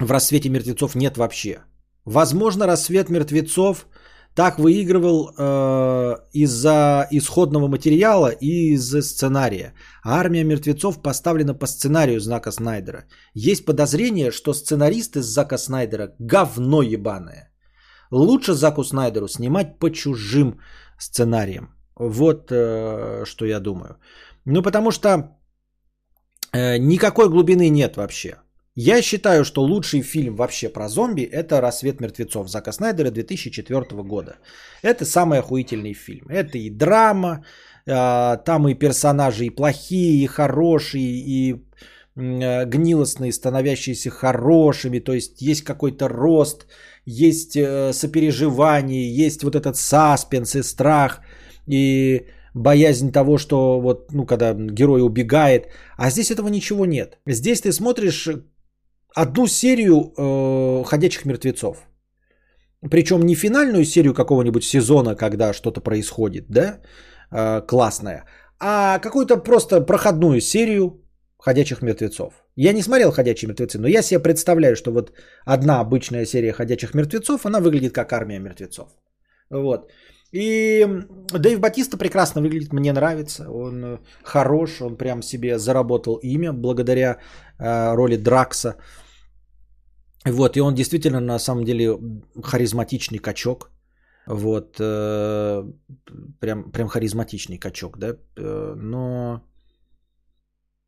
в 0.00 0.10
«Рассвете 0.10 0.48
мертвецов» 0.48 0.94
нет 0.94 1.18
вообще. 1.18 1.58
Возможно, 2.06 2.66
«Рассвет 2.66 3.10
мертвецов» 3.10 3.86
так 4.34 4.58
выигрывал 4.58 5.30
э, 5.36 6.16
из-за 6.32 7.06
исходного 7.10 7.68
материала 7.68 8.28
и 8.28 8.74
из-за 8.74 9.02
сценария. 9.02 9.74
Армия 10.04 10.44
мертвецов 10.44 11.02
поставлена 11.02 11.54
по 11.54 11.66
сценарию 11.66 12.20
Знака 12.20 12.52
Снайдера. 12.52 13.04
Есть 13.34 13.64
подозрение, 13.64 14.30
что 14.30 14.54
сценарист 14.54 15.16
из 15.16 15.24
Зака 15.24 15.58
Снайдера 15.58 16.14
говно 16.18 16.82
ебаное. 16.82 17.52
Лучше 18.10 18.54
Заку 18.54 18.84
Снайдеру 18.84 19.28
снимать 19.28 19.78
по 19.78 19.90
чужим 19.90 20.60
сценариям. 20.98 21.74
Вот 21.96 22.50
э, 22.50 23.24
что 23.26 23.44
я 23.44 23.60
думаю. 23.60 23.98
Ну, 24.44 24.62
потому 24.62 24.90
что 24.90 25.08
э, 26.52 26.78
никакой 26.78 27.28
глубины 27.28 27.68
нет 27.68 27.96
вообще. 27.96 28.36
Я 28.76 29.02
считаю, 29.02 29.44
что 29.44 29.62
лучший 29.62 30.02
фильм 30.02 30.36
вообще 30.36 30.68
про 30.68 30.88
зомби– 30.88 31.22
это 31.32 31.60
«Рассвет 31.60 32.00
мертвецов» 32.00 32.48
Зака 32.48 32.72
Снайдера 32.72 33.10
2004 33.10 34.02
года. 34.02 34.36
Это 34.82 35.04
самый 35.04 35.40
охуительный 35.40 35.92
фильм. 35.94 36.26
Это 36.28 36.56
и 36.56 36.70
драма, 36.70 37.44
а, 37.88 38.36
там 38.36 38.68
и 38.68 38.74
персонажи 38.74 39.46
и 39.46 39.50
плохие, 39.50 40.22
и 40.22 40.26
хорошие, 40.26 41.02
и 41.02 41.56
а, 42.16 42.64
гнилостные, 42.64 43.32
становящиеся 43.32 44.10
хорошими. 44.10 45.00
То 45.00 45.14
есть 45.14 45.42
есть 45.42 45.64
какой-то 45.64 46.08
рост, 46.08 46.66
есть 47.04 47.56
э, 47.56 47.92
сопереживание, 47.92 49.26
есть 49.26 49.42
вот 49.42 49.56
этот 49.56 49.76
саспенс 49.76 50.54
и 50.54 50.62
страх, 50.62 51.20
и 51.66 52.26
боязнь 52.54 53.10
того, 53.10 53.38
что 53.38 53.80
вот, 53.80 54.12
ну, 54.12 54.26
когда 54.26 54.54
герой 54.54 55.02
убегает. 55.02 55.66
А 55.96 56.10
здесь 56.10 56.30
этого 56.30 56.48
ничего 56.48 56.86
нет. 56.86 57.18
Здесь 57.26 57.62
ты 57.62 57.72
смотришь 57.72 58.28
одну 59.14 59.46
серию 59.46 60.12
э, 60.16 60.84
ходячих 60.84 61.24
мертвецов. 61.24 61.76
Причем 62.90 63.26
не 63.26 63.34
финальную 63.34 63.84
серию 63.84 64.14
какого-нибудь 64.14 64.64
сезона, 64.64 65.14
когда 65.14 65.52
что-то 65.52 65.80
происходит, 65.80 66.46
да, 66.48 66.80
э, 67.30 67.66
классная, 67.66 68.24
а 68.58 68.98
какую-то 68.98 69.36
просто 69.36 69.80
проходную 69.80 70.40
серию 70.40 71.00
ходячих 71.38 71.82
мертвецов. 71.82 72.32
Я 72.56 72.72
не 72.72 72.82
смотрел 72.82 73.12
ходячие 73.12 73.48
мертвецы, 73.48 73.78
но 73.78 73.88
я 73.88 74.02
себе 74.02 74.20
представляю, 74.20 74.76
что 74.76 74.92
вот 74.92 75.12
одна 75.44 75.80
обычная 75.80 76.26
серия 76.26 76.52
ходячих 76.52 76.94
мертвецов, 76.94 77.46
она 77.46 77.60
выглядит 77.60 77.92
как 77.92 78.12
армия 78.12 78.38
мертвецов. 78.38 78.88
Вот. 79.50 79.90
И 80.32 80.86
Дэйв 81.32 81.60
Батиста 81.60 81.96
прекрасно 81.96 82.40
выглядит, 82.40 82.72
мне 82.72 82.92
нравится. 82.92 83.50
Он 83.50 83.84
э, 83.84 83.98
хорош, 84.22 84.80
он 84.80 84.96
прям 84.96 85.22
себе 85.22 85.58
заработал 85.58 86.20
имя 86.22 86.52
благодаря 86.52 87.18
э, 87.58 87.94
роли 87.94 88.16
Дракса. 88.16 88.76
Вот, 90.26 90.56
и 90.56 90.60
он 90.60 90.74
действительно 90.74 91.20
на 91.20 91.38
самом 91.38 91.64
деле 91.64 91.98
харизматичный 92.42 93.18
качок. 93.18 93.70
Вот, 94.26 94.76
э, 94.78 95.64
прям, 96.40 96.70
прям 96.70 96.88
харизматичный 96.88 97.58
качок, 97.58 97.98
да. 97.98 98.16
Э, 98.36 98.74
но 98.76 99.42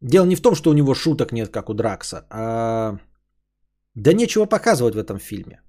дело 0.00 0.26
не 0.26 0.36
в 0.36 0.42
том, 0.42 0.54
что 0.54 0.70
у 0.70 0.74
него 0.74 0.94
шуток 0.94 1.32
нет, 1.32 1.48
как 1.48 1.68
у 1.68 1.74
Дракса, 1.74 2.26
а 2.30 2.98
да 3.94 4.12
нечего 4.12 4.46
показывать 4.46 4.94
в 4.94 4.98
этом 4.98 5.18
фильме. 5.18 5.62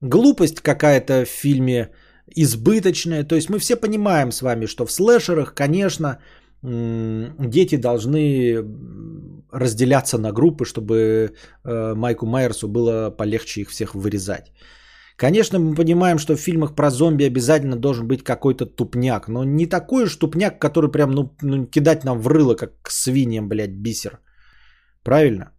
Глупость 0.00 0.60
какая-то 0.60 1.24
в 1.24 1.28
фильме 1.28 1.90
избыточная. 2.34 3.24
То 3.24 3.34
есть 3.36 3.50
мы 3.50 3.58
все 3.58 3.76
понимаем 3.76 4.32
с 4.32 4.42
вами, 4.42 4.66
что 4.66 4.86
в 4.86 4.92
слэшерах, 4.92 5.54
конечно, 5.54 6.18
дети 6.62 7.76
должны 7.76 8.64
разделяться 9.52 10.18
на 10.18 10.32
группы, 10.32 10.64
чтобы 10.64 11.32
э, 11.64 11.94
Майку 11.94 12.26
Майерсу 12.26 12.68
было 12.68 13.10
полегче 13.10 13.60
их 13.60 13.70
всех 13.70 13.94
вырезать. 13.94 14.52
Конечно, 15.16 15.58
мы 15.58 15.74
понимаем, 15.74 16.18
что 16.18 16.36
в 16.36 16.40
фильмах 16.40 16.74
про 16.74 16.90
зомби 16.90 17.24
обязательно 17.24 17.76
должен 17.76 18.06
быть 18.06 18.22
какой-то 18.22 18.66
тупняк, 18.66 19.28
но 19.28 19.44
не 19.44 19.66
такой 19.66 20.04
уж 20.04 20.16
тупняк, 20.16 20.58
который 20.58 20.90
прям 20.90 21.10
ну, 21.12 21.34
ну, 21.42 21.66
кидать 21.66 22.04
нам 22.04 22.20
в 22.20 22.28
рыло, 22.28 22.54
как 22.54 22.72
к 22.82 22.90
свиньям, 22.90 23.48
блядь, 23.48 23.70
бисер. 23.70 24.18
Правильно? 25.02 25.52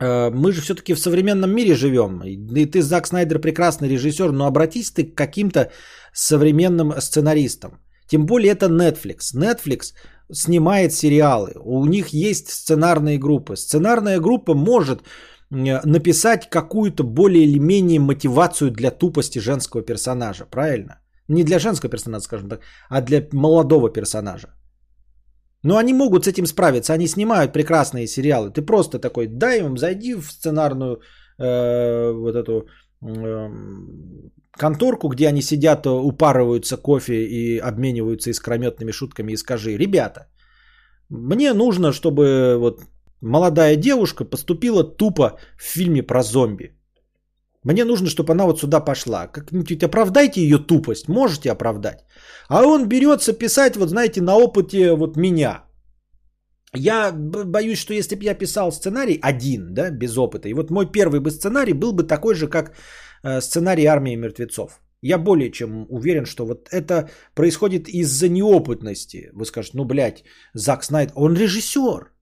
Э, 0.00 0.30
мы 0.30 0.52
же 0.52 0.60
все-таки 0.60 0.94
в 0.94 0.98
современном 0.98 1.50
мире 1.50 1.74
живем. 1.74 2.22
И 2.24 2.66
ты, 2.66 2.82
Зак 2.82 3.06
Снайдер, 3.06 3.40
прекрасный 3.40 3.88
режиссер, 3.88 4.32
но 4.32 4.46
обратись 4.46 4.90
ты 4.90 5.04
к 5.04 5.14
каким-то 5.14 5.70
современным 6.12 6.92
сценаристам. 7.00 7.80
Тем 8.06 8.26
более 8.26 8.52
это 8.52 8.66
Netflix. 8.66 9.34
Netflix 9.34 9.92
снимает 10.32 10.92
сериалы. 10.92 11.52
У 11.64 11.86
них 11.86 12.08
есть 12.08 12.50
сценарные 12.50 13.18
группы. 13.18 13.56
Сценарная 13.56 14.20
группа 14.20 14.54
может 14.54 15.02
написать 15.50 16.50
какую-то 16.50 17.04
более 17.04 17.44
или 17.44 17.58
менее 17.58 18.00
мотивацию 18.00 18.70
для 18.70 18.90
тупости 18.90 19.38
женского 19.38 19.82
персонажа. 19.82 20.44
Правильно? 20.50 21.00
Не 21.28 21.44
для 21.44 21.58
женского 21.58 21.90
персонажа, 21.90 22.24
скажем 22.24 22.48
так, 22.48 22.60
а 22.90 23.00
для 23.00 23.26
молодого 23.32 23.90
персонажа. 23.90 24.48
Но 25.68 25.76
они 25.76 25.92
могут 25.92 26.24
с 26.24 26.28
этим 26.28 26.46
справиться. 26.46 26.94
Они 26.94 27.06
снимают 27.06 27.52
прекрасные 27.52 28.06
сериалы. 28.06 28.50
Ты 28.50 28.62
просто 28.62 28.98
такой, 28.98 29.26
дай 29.26 29.58
им, 29.58 29.76
зайди 29.76 30.14
в 30.14 30.32
сценарную 30.32 31.00
э, 31.38 32.12
вот 32.12 32.36
эту 32.36 32.52
э, 33.02 33.50
конторку, 34.58 35.08
где 35.08 35.28
они 35.28 35.42
сидят, 35.42 35.86
упарываются 35.86 36.78
кофе 36.78 37.14
и 37.14 37.58
обмениваются 37.58 38.30
искрометными 38.30 38.92
шутками 38.92 39.32
и 39.32 39.36
скажи, 39.36 39.76
ребята, 39.76 40.26
мне 41.10 41.52
нужно, 41.52 41.92
чтобы 41.92 42.56
вот 42.58 42.80
молодая 43.20 43.76
девушка 43.76 44.24
поступила 44.24 44.84
тупо 44.84 45.38
в 45.58 45.62
фильме 45.62 46.02
про 46.02 46.22
зомби. 46.22 46.77
Мне 47.64 47.84
нужно, 47.84 48.08
чтобы 48.08 48.32
она 48.32 48.44
вот 48.44 48.60
сюда 48.60 48.80
пошла. 48.80 49.26
Как-нибудь 49.26 49.82
оправдайте 49.82 50.40
ее 50.40 50.58
тупость. 50.58 51.08
Можете 51.08 51.50
оправдать. 51.50 52.04
А 52.48 52.64
он 52.64 52.88
берется 52.88 53.32
писать, 53.32 53.76
вот 53.76 53.88
знаете, 53.88 54.22
на 54.22 54.36
опыте 54.36 54.94
вот 54.94 55.16
меня. 55.16 55.64
Я 56.74 57.12
боюсь, 57.12 57.78
что 57.78 57.94
если 57.94 58.14
бы 58.14 58.24
я 58.24 58.34
писал 58.34 58.72
сценарий 58.72 59.18
один, 59.22 59.74
да, 59.74 59.90
без 59.90 60.18
опыта, 60.18 60.48
и 60.48 60.54
вот 60.54 60.70
мой 60.70 60.86
первый 60.92 61.20
бы 61.20 61.30
сценарий 61.30 61.72
был 61.72 61.92
бы 61.92 62.02
такой 62.02 62.34
же, 62.34 62.46
как 62.46 62.72
э, 63.22 63.40
сценарий 63.40 63.86
«Армии 63.86 64.16
мертвецов». 64.16 64.80
Я 65.00 65.18
более 65.18 65.50
чем 65.50 65.86
уверен, 65.88 66.26
что 66.26 66.46
вот 66.46 66.68
это 66.72 67.08
происходит 67.34 67.88
из-за 67.88 68.28
неопытности. 68.28 69.30
Вы 69.32 69.44
скажете, 69.44 69.78
ну, 69.78 69.84
блядь, 69.84 70.24
Зак 70.54 70.84
Снайд, 70.84 71.12
он 71.14 71.36
режиссер. 71.36 72.12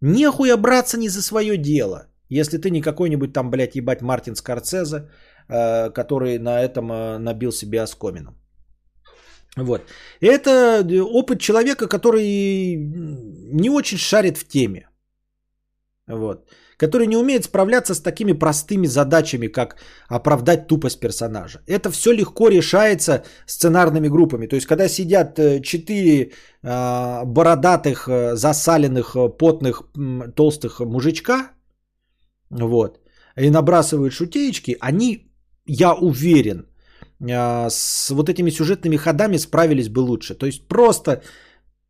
Нехуя 0.00 0.56
браться 0.56 0.98
не 0.98 1.08
за 1.08 1.22
свое 1.22 1.56
дело. 1.58 2.09
Если 2.30 2.58
ты 2.58 2.70
не 2.70 2.80
какой-нибудь 2.80 3.32
там, 3.32 3.50
блядь, 3.50 3.76
ебать 3.76 4.02
Мартин 4.02 4.36
Скорцезе, 4.36 5.08
э, 5.48 5.90
который 5.90 6.38
на 6.38 6.62
этом 6.62 6.90
э, 6.90 7.18
набил 7.18 7.52
себе 7.52 7.82
оскомину. 7.82 8.34
Вот. 9.56 9.82
Это 10.20 10.86
опыт 11.02 11.40
человека, 11.40 11.88
который 11.88 12.76
не 13.52 13.68
очень 13.68 13.98
шарит 13.98 14.38
в 14.38 14.48
теме. 14.48 14.88
Вот. 16.06 16.48
Который 16.78 17.06
не 17.06 17.16
умеет 17.16 17.44
справляться 17.44 17.94
с 17.94 18.00
такими 18.00 18.32
простыми 18.32 18.86
задачами, 18.86 19.48
как 19.48 19.76
оправдать 20.08 20.68
тупость 20.68 21.00
персонажа. 21.00 21.60
Это 21.66 21.90
все 21.90 22.12
легко 22.12 22.48
решается 22.48 23.24
сценарными 23.46 24.08
группами. 24.08 24.46
То 24.46 24.54
есть, 24.54 24.66
когда 24.66 24.88
сидят 24.88 25.38
э, 25.38 25.60
четыре 25.62 26.30
э, 26.62 27.24
бородатых, 27.24 28.08
засаленных, 28.34 29.16
потных, 29.36 29.82
толстых 30.36 30.80
мужичка, 30.80 31.50
вот, 32.50 33.00
и 33.36 33.50
набрасывают 33.50 34.12
шутеечки, 34.12 34.76
они, 34.80 35.32
я 35.66 35.94
уверен, 35.94 36.66
а, 37.30 37.68
с 37.70 38.10
вот 38.10 38.28
этими 38.28 38.50
сюжетными 38.50 38.96
ходами 38.96 39.38
справились 39.38 39.88
бы 39.88 40.00
лучше. 40.00 40.34
То 40.34 40.46
есть 40.46 40.68
просто 40.68 41.22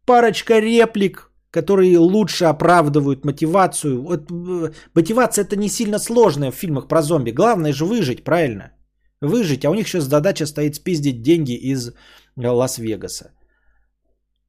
парочка 0.05 0.61
реплик, 0.61 1.31
которые 1.51 1.99
лучше 1.99 2.45
оправдывают 2.45 3.25
мотивацию. 3.25 4.03
Вот, 4.03 4.31
э, 4.31 4.73
мотивация 4.95 5.45
это 5.45 5.57
не 5.57 5.69
сильно 5.69 5.99
сложная 5.99 6.51
в 6.51 6.57
фильмах 6.57 6.89
про 6.89 7.03
зомби. 7.03 7.33
Главное 7.33 7.73
же 7.73 7.85
выжить, 7.85 8.25
правильно? 8.25 8.73
Выжить, 9.21 9.65
а 9.65 9.71
у 9.71 9.75
них 9.75 9.89
сейчас 9.89 10.05
задача 10.05 10.47
стоит 10.47 10.77
спиздить 10.77 11.23
деньги 11.23 11.55
из 11.55 11.89
э, 11.89 11.93
Лас-Вегаса. 12.37 13.33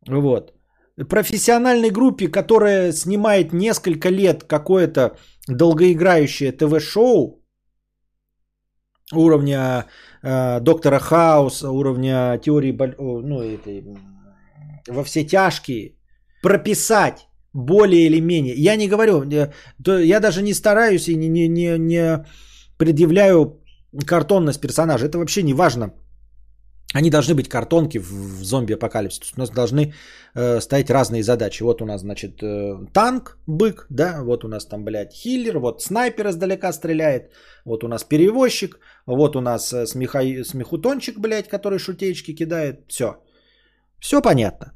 Вот. 0.08 0.54
Профессиональной 1.10 1.90
группе, 1.90 2.28
которая 2.28 2.92
снимает 2.92 3.54
несколько 3.54 4.10
лет 4.10 4.44
какое-то 4.44 5.18
долгоиграющее 5.48 6.52
ТВ-шоу 6.52 7.42
уровня 9.14 9.86
э, 10.24 10.60
Доктора 10.62 11.00
Хауса, 11.00 11.70
уровня 11.70 12.40
теории 12.44 12.72
ну, 12.98 13.42
этой, 13.42 13.84
во 14.88 15.04
все 15.04 15.24
тяжкие, 15.24 15.96
прописать 16.42 17.28
более 17.54 18.06
или 18.06 18.22
менее. 18.22 18.56
Я 18.56 18.76
не 18.76 18.88
говорю, 18.88 19.24
я 19.86 20.20
даже 20.20 20.42
не 20.42 20.54
стараюсь 20.54 21.08
и 21.08 21.16
не, 21.16 21.28
не, 21.28 21.48
не, 21.48 21.78
не 21.78 22.26
предъявляю 22.78 23.62
картонность 24.06 24.62
персонажа. 24.62 25.06
Это 25.06 25.18
вообще 25.18 25.44
не 25.44 25.54
важно. 25.54 25.94
Они 26.94 27.10
должны 27.10 27.36
быть 27.36 27.48
картонки 27.48 28.00
в 28.00 28.44
зомби-апокалипсисе. 28.44 29.34
У 29.38 29.40
нас 29.40 29.50
должны 29.50 29.94
э, 30.36 30.60
стоять 30.60 30.90
разные 30.90 31.24
задачи. 31.24 31.64
Вот 31.64 31.82
у 31.82 31.86
нас, 31.86 32.02
значит, 32.02 32.44
э, 32.44 32.86
танк, 32.94 33.38
бык, 33.48 33.86
да, 33.90 34.24
вот 34.24 34.44
у 34.44 34.48
нас 34.48 34.66
там, 34.66 34.84
блядь, 34.84 35.14
хиллер, 35.14 35.60
вот 35.60 35.82
снайпер 35.82 36.28
издалека 36.28 36.74
стреляет, 36.74 37.32
вот 37.66 37.84
у 37.84 37.88
нас 37.88 38.04
перевозчик, 38.04 38.80
вот 39.06 39.36
у 39.36 39.42
нас 39.42 39.74
э, 39.74 39.86
смеха... 39.86 40.44
смехутончик, 40.44 41.20
блядь, 41.20 41.48
который 41.48 41.80
шутечки 41.80 42.36
кидает. 42.36 42.82
Все. 42.88 43.16
Все 44.00 44.22
понятно. 44.22 44.74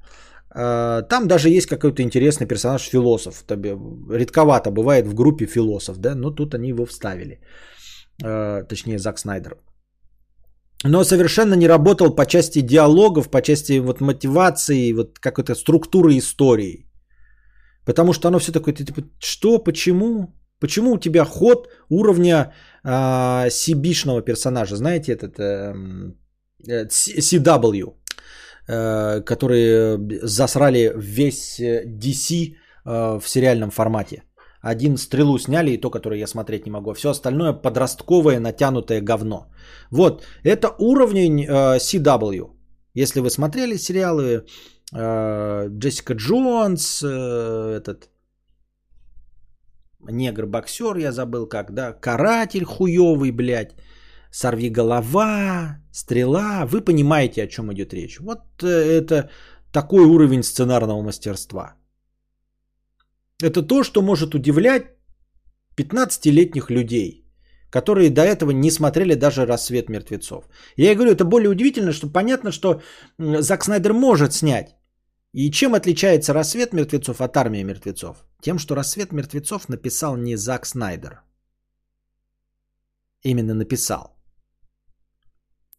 Э, 0.55 1.03
там 1.09 1.27
даже 1.27 1.49
есть 1.49 1.67
какой-то 1.67 2.01
интересный 2.01 2.47
персонаж 2.47 2.81
философ. 2.81 3.43
Редковато 3.49 4.71
бывает 4.71 5.05
в 5.05 5.13
группе 5.13 5.47
философ, 5.47 5.97
да, 5.97 6.15
но 6.15 6.31
тут 6.31 6.53
они 6.53 6.69
его 6.69 6.85
вставили. 6.85 7.41
Э, 8.23 8.63
точнее, 8.69 8.99
Зак 8.99 9.19
Снайдер 9.19 9.57
но 10.83 11.03
совершенно 11.03 11.55
не 11.55 11.67
работал 11.67 12.15
по 12.15 12.25
части 12.25 12.61
диалогов, 12.61 13.29
по 13.29 13.41
части 13.41 13.79
вот 13.79 14.01
мотивации, 14.01 14.93
вот 14.93 15.19
какой-то 15.19 15.55
структуры 15.55 16.17
истории. 16.17 16.85
Потому 17.85 18.13
что 18.13 18.27
оно 18.27 18.39
все 18.39 18.51
такое, 18.51 18.73
ты 18.73 18.83
типа, 18.83 19.01
что, 19.19 19.63
почему? 19.63 20.35
Почему 20.59 20.93
у 20.93 20.99
тебя 20.99 21.25
ход 21.25 21.67
уровня 21.89 22.53
э, 22.83 23.49
сибишного 23.49 24.21
персонажа? 24.21 24.75
Знаете, 24.75 25.11
этот 25.11 25.39
эм, 25.39 26.17
э, 26.67 26.85
CW, 26.87 27.93
э, 28.67 29.21
которые 29.21 29.99
засрали 30.23 30.93
весь 30.95 31.59
DC 31.59 32.55
э, 32.85 33.19
в 33.19 33.27
сериальном 33.27 33.69
формате. 33.69 34.23
Один 34.71 34.97
стрелу 34.97 35.37
сняли, 35.37 35.71
и 35.71 35.77
то, 35.77 35.91
которое 35.91 36.19
я 36.19 36.27
смотреть 36.27 36.65
не 36.65 36.71
могу. 36.71 36.89
А 36.89 36.93
все 36.95 37.09
остальное 37.09 37.53
подростковое 37.53 38.39
натянутое 38.39 38.99
говно. 39.01 39.45
Вот, 39.91 40.23
это 40.43 40.69
уровень 40.79 41.43
э, 41.43 41.77
CW. 41.77 42.49
Если 42.95 43.19
вы 43.19 43.29
смотрели 43.29 43.77
сериалы 43.77 44.45
э, 44.91 45.67
Джессика 45.69 46.15
Джонс, 46.15 47.03
э, 47.03 47.77
этот 47.77 48.09
негр-боксер, 50.09 50.97
я 50.97 51.11
забыл 51.11 51.47
как, 51.47 51.71
да, 51.71 51.93
каратель 51.93 52.65
хуевый, 52.65 53.31
блядь, 53.31 53.75
сорви 54.31 54.69
голова, 54.69 55.77
стрела, 55.91 56.65
вы 56.65 56.81
понимаете, 56.81 57.43
о 57.43 57.47
чем 57.47 57.71
идет 57.71 57.93
речь. 57.93 58.19
Вот 58.19 58.39
э, 58.63 58.67
это 58.67 59.29
такой 59.71 60.05
уровень 60.05 60.41
сценарного 60.43 61.03
мастерства. 61.03 61.75
Это 63.43 63.61
то, 63.61 63.83
что 63.83 64.01
может 64.01 64.33
удивлять 64.35 64.83
15-летних 65.77 66.69
людей, 66.69 67.25
которые 67.69 68.09
до 68.09 68.21
этого 68.21 68.51
не 68.51 68.71
смотрели 68.71 69.15
даже 69.15 69.45
«Рассвет 69.45 69.89
мертвецов». 69.89 70.45
Я 70.77 70.95
говорю, 70.95 71.11
это 71.11 71.25
более 71.25 71.49
удивительно, 71.49 71.91
что 71.91 72.07
понятно, 72.07 72.51
что 72.51 72.81
Зак 73.17 73.63
Снайдер 73.63 73.93
может 73.93 74.33
снять. 74.33 74.75
И 75.33 75.51
чем 75.51 75.73
отличается 75.73 76.33
«Рассвет 76.33 76.73
мертвецов» 76.73 77.19
от 77.19 77.35
«Армия 77.37 77.63
мертвецов»? 77.63 78.25
Тем, 78.41 78.57
что 78.57 78.75
«Рассвет 78.75 79.11
мертвецов» 79.11 79.67
написал 79.69 80.15
не 80.15 80.37
Зак 80.37 80.65
Снайдер. 80.65 81.23
Именно 83.21 83.53
написал. 83.53 84.15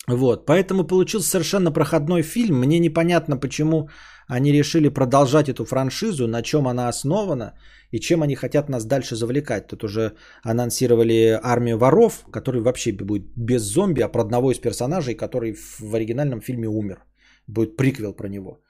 Вот, 0.08 0.46
поэтому 0.46 0.86
получился 0.86 1.30
совершенно 1.30 1.72
проходной 1.72 2.22
фильм. 2.22 2.58
Мне 2.58 2.78
непонятно, 2.78 3.38
почему 3.38 3.88
они 4.28 4.52
решили 4.52 4.88
продолжать 4.88 5.48
эту 5.48 5.64
франшизу, 5.64 6.26
на 6.26 6.42
чем 6.42 6.66
она 6.66 6.88
основана 6.88 7.52
и 7.92 8.00
чем 8.00 8.22
они 8.22 8.34
хотят 8.34 8.68
нас 8.68 8.84
дальше 8.84 9.16
завлекать. 9.16 9.66
Тут 9.68 9.84
уже 9.84 10.12
анонсировали 10.42 11.38
армию 11.42 11.78
воров, 11.78 12.24
который 12.32 12.60
вообще 12.60 12.92
будет 12.92 13.26
без 13.36 13.62
зомби, 13.62 14.02
а 14.02 14.08
про 14.08 14.22
одного 14.22 14.50
из 14.50 14.58
персонажей, 14.58 15.14
который 15.14 15.54
в 15.54 15.94
оригинальном 15.94 16.40
фильме 16.40 16.68
умер. 16.68 17.04
Будет 17.46 17.76
приквел 17.76 18.12
про 18.12 18.28
него. 18.28 18.60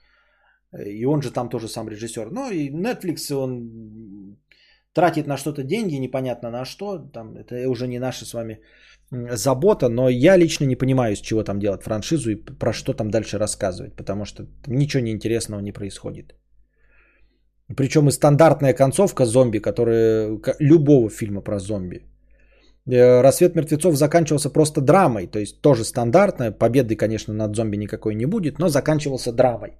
И 0.85 1.05
он 1.05 1.21
же 1.21 1.31
там 1.31 1.49
тоже 1.49 1.67
сам 1.67 1.89
режиссер. 1.89 2.29
Ну 2.31 2.51
и 2.51 2.69
Netflix, 2.69 3.33
он 3.33 4.37
тратит 4.97 5.27
на 5.27 5.37
что-то 5.37 5.63
деньги, 5.63 5.99
непонятно 5.99 6.49
на 6.49 6.65
что. 6.65 6.97
Там, 7.13 7.37
это 7.37 7.69
уже 7.69 7.87
не 7.87 7.99
наша 7.99 8.25
с 8.25 8.33
вами 8.33 8.59
забота, 9.11 9.89
но 9.89 10.09
я 10.09 10.37
лично 10.37 10.65
не 10.65 10.75
понимаю, 10.75 11.15
с 11.15 11.21
чего 11.21 11.43
там 11.43 11.59
делать 11.59 11.83
франшизу 11.83 12.31
и 12.31 12.35
про 12.35 12.73
что 12.73 12.93
там 12.93 13.09
дальше 13.09 13.37
рассказывать, 13.37 13.95
потому 13.95 14.25
что 14.25 14.47
ничего 14.67 15.03
неинтересного 15.03 15.61
не 15.61 15.71
происходит. 15.71 16.33
Причем 17.75 18.07
и 18.07 18.11
стандартная 18.11 18.73
концовка 18.73 19.25
зомби, 19.25 19.59
которая 19.59 20.39
любого 20.59 21.09
фильма 21.09 21.41
про 21.41 21.59
зомби. 21.59 22.01
Э, 22.89 23.21
Рассвет 23.21 23.55
мертвецов 23.55 23.95
заканчивался 23.95 24.49
просто 24.49 24.81
драмой, 24.81 25.27
то 25.27 25.39
есть 25.39 25.61
тоже 25.61 25.83
стандартная. 25.83 26.51
Победы, 26.51 26.95
конечно, 26.95 27.33
над 27.33 27.55
зомби 27.55 27.77
никакой 27.77 28.15
не 28.15 28.25
будет, 28.25 28.59
но 28.59 28.69
заканчивался 28.69 29.31
драмой. 29.31 29.77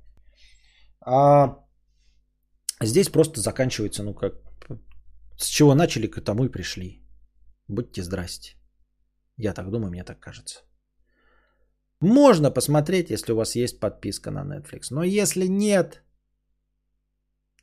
А 1.01 1.57
здесь 2.83 3.09
просто 3.09 3.39
заканчивается, 3.39 4.03
ну 4.03 4.13
как, 4.13 4.33
с 5.37 5.47
чего 5.47 5.75
начали, 5.75 6.07
к 6.07 6.21
тому 6.21 6.45
и 6.45 6.51
пришли. 6.51 7.01
Будьте 7.67 8.03
здрасте. 8.03 8.55
Я 9.37 9.53
так 9.53 9.69
думаю, 9.69 9.91
мне 9.91 10.03
так 10.03 10.19
кажется. 10.19 10.61
Можно 12.01 12.51
посмотреть, 12.51 13.09
если 13.09 13.33
у 13.33 13.35
вас 13.35 13.55
есть 13.55 13.79
подписка 13.79 14.31
на 14.31 14.43
Netflix. 14.43 14.91
Но 14.91 15.03
если 15.03 15.47
нет, 15.47 16.03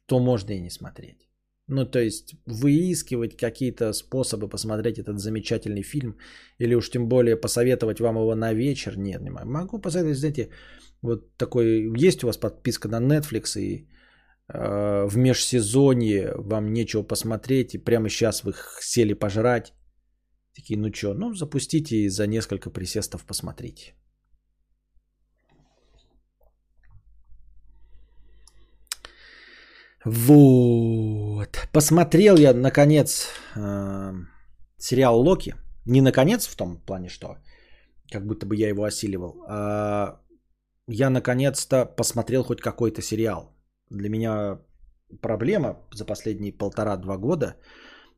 то 0.07 0.21
можно 0.21 0.53
и 0.53 0.61
не 0.61 0.71
смотреть. 0.71 1.29
Ну, 1.69 1.87
то 1.87 1.99
есть 1.99 2.35
выискивать 2.47 3.37
какие-то 3.37 3.93
способы 3.93 4.49
посмотреть 4.49 4.99
этот 4.99 5.19
замечательный 5.19 5.83
фильм, 5.83 6.17
или 6.59 6.75
уж 6.75 6.91
тем 6.91 7.09
более 7.09 7.37
посоветовать 7.37 8.01
вам 8.01 8.17
его 8.17 8.35
на 8.35 8.53
вечер, 8.53 8.99
нет, 8.99 9.23
не 9.23 9.31
могу. 9.31 9.51
Могу 9.51 9.81
посоветовать, 9.81 10.19
знаете, 10.19 10.51
вот 11.03 11.37
такой, 11.37 11.91
есть 11.97 12.23
у 12.23 12.27
вас 12.27 12.37
подписка 12.37 12.89
на 12.89 13.01
Netflix, 13.01 13.59
и 13.59 13.89
в 14.49 15.17
межсезонье 15.17 16.35
вам 16.37 16.73
нечего 16.73 17.03
посмотреть, 17.03 17.75
и 17.75 17.79
прямо 17.79 18.09
сейчас 18.09 18.45
вы 18.45 18.53
сели 18.81 19.15
пожрать, 19.15 19.73
такие, 20.55 20.79
ну 20.79 20.93
что, 20.93 21.15
ну 21.15 21.35
запустите 21.35 21.97
и 21.97 22.09
за 22.09 22.27
несколько 22.27 22.71
присестов 22.71 23.25
посмотрите. 23.25 23.95
Вот. 30.05 31.69
Посмотрел 31.73 32.37
я, 32.37 32.53
наконец, 32.53 33.29
э, 33.57 34.13
сериал 34.77 35.21
Локи. 35.21 35.55
Не 35.87 36.03
наконец 36.03 36.47
в 36.47 36.57
том 36.57 36.77
плане, 36.77 37.09
что 37.09 37.39
как 38.11 38.27
будто 38.27 38.47
бы 38.47 38.55
я 38.55 38.69
его 38.69 38.85
осиливал. 38.85 39.45
А 39.49 40.21
я 40.87 41.09
наконец-то 41.09 41.87
посмотрел 41.87 42.45
хоть 42.45 42.61
какой-то 42.61 43.01
сериал. 43.01 43.54
Для 43.91 44.09
меня 44.09 44.59
проблема 45.21 45.77
за 45.93 46.05
последние 46.05 46.53
полтора-два 46.53 47.17
года 47.17 47.57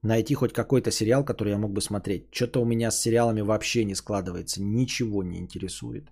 найти 0.03 0.35
хоть 0.35 0.53
какой-то 0.53 0.91
сериал, 0.91 1.25
который 1.25 1.53
я 1.53 1.59
мог 1.59 1.73
бы 1.73 1.81
смотреть. 1.81 2.29
Что-то 2.31 2.61
у 2.61 2.65
меня 2.65 2.91
с 2.91 3.01
сериалами 3.01 3.43
вообще 3.43 3.85
не 3.85 3.95
складывается. 3.95 4.63
Ничего 4.63 5.23
не 5.23 5.39
интересует. 5.39 6.11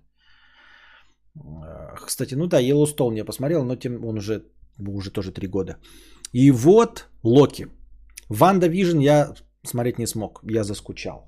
Э, 1.35 1.95
кстати, 2.05 2.35
ну 2.35 2.47
да, 2.47 2.61
Yellowstone 2.61 3.17
я 3.17 3.25
посмотрел, 3.25 3.63
но 3.63 3.75
тем 3.75 4.05
он 4.05 4.17
уже 4.17 4.43
уже 4.79 5.11
тоже 5.11 5.31
три 5.31 5.47
года. 5.47 5.77
И 6.33 6.51
вот 6.51 7.07
Локи. 7.23 7.67
WandaVision 8.29 8.99
я 8.99 9.33
смотреть 9.63 9.99
не 9.99 10.07
смог, 10.07 10.41
я 10.43 10.63
заскучал. 10.63 11.27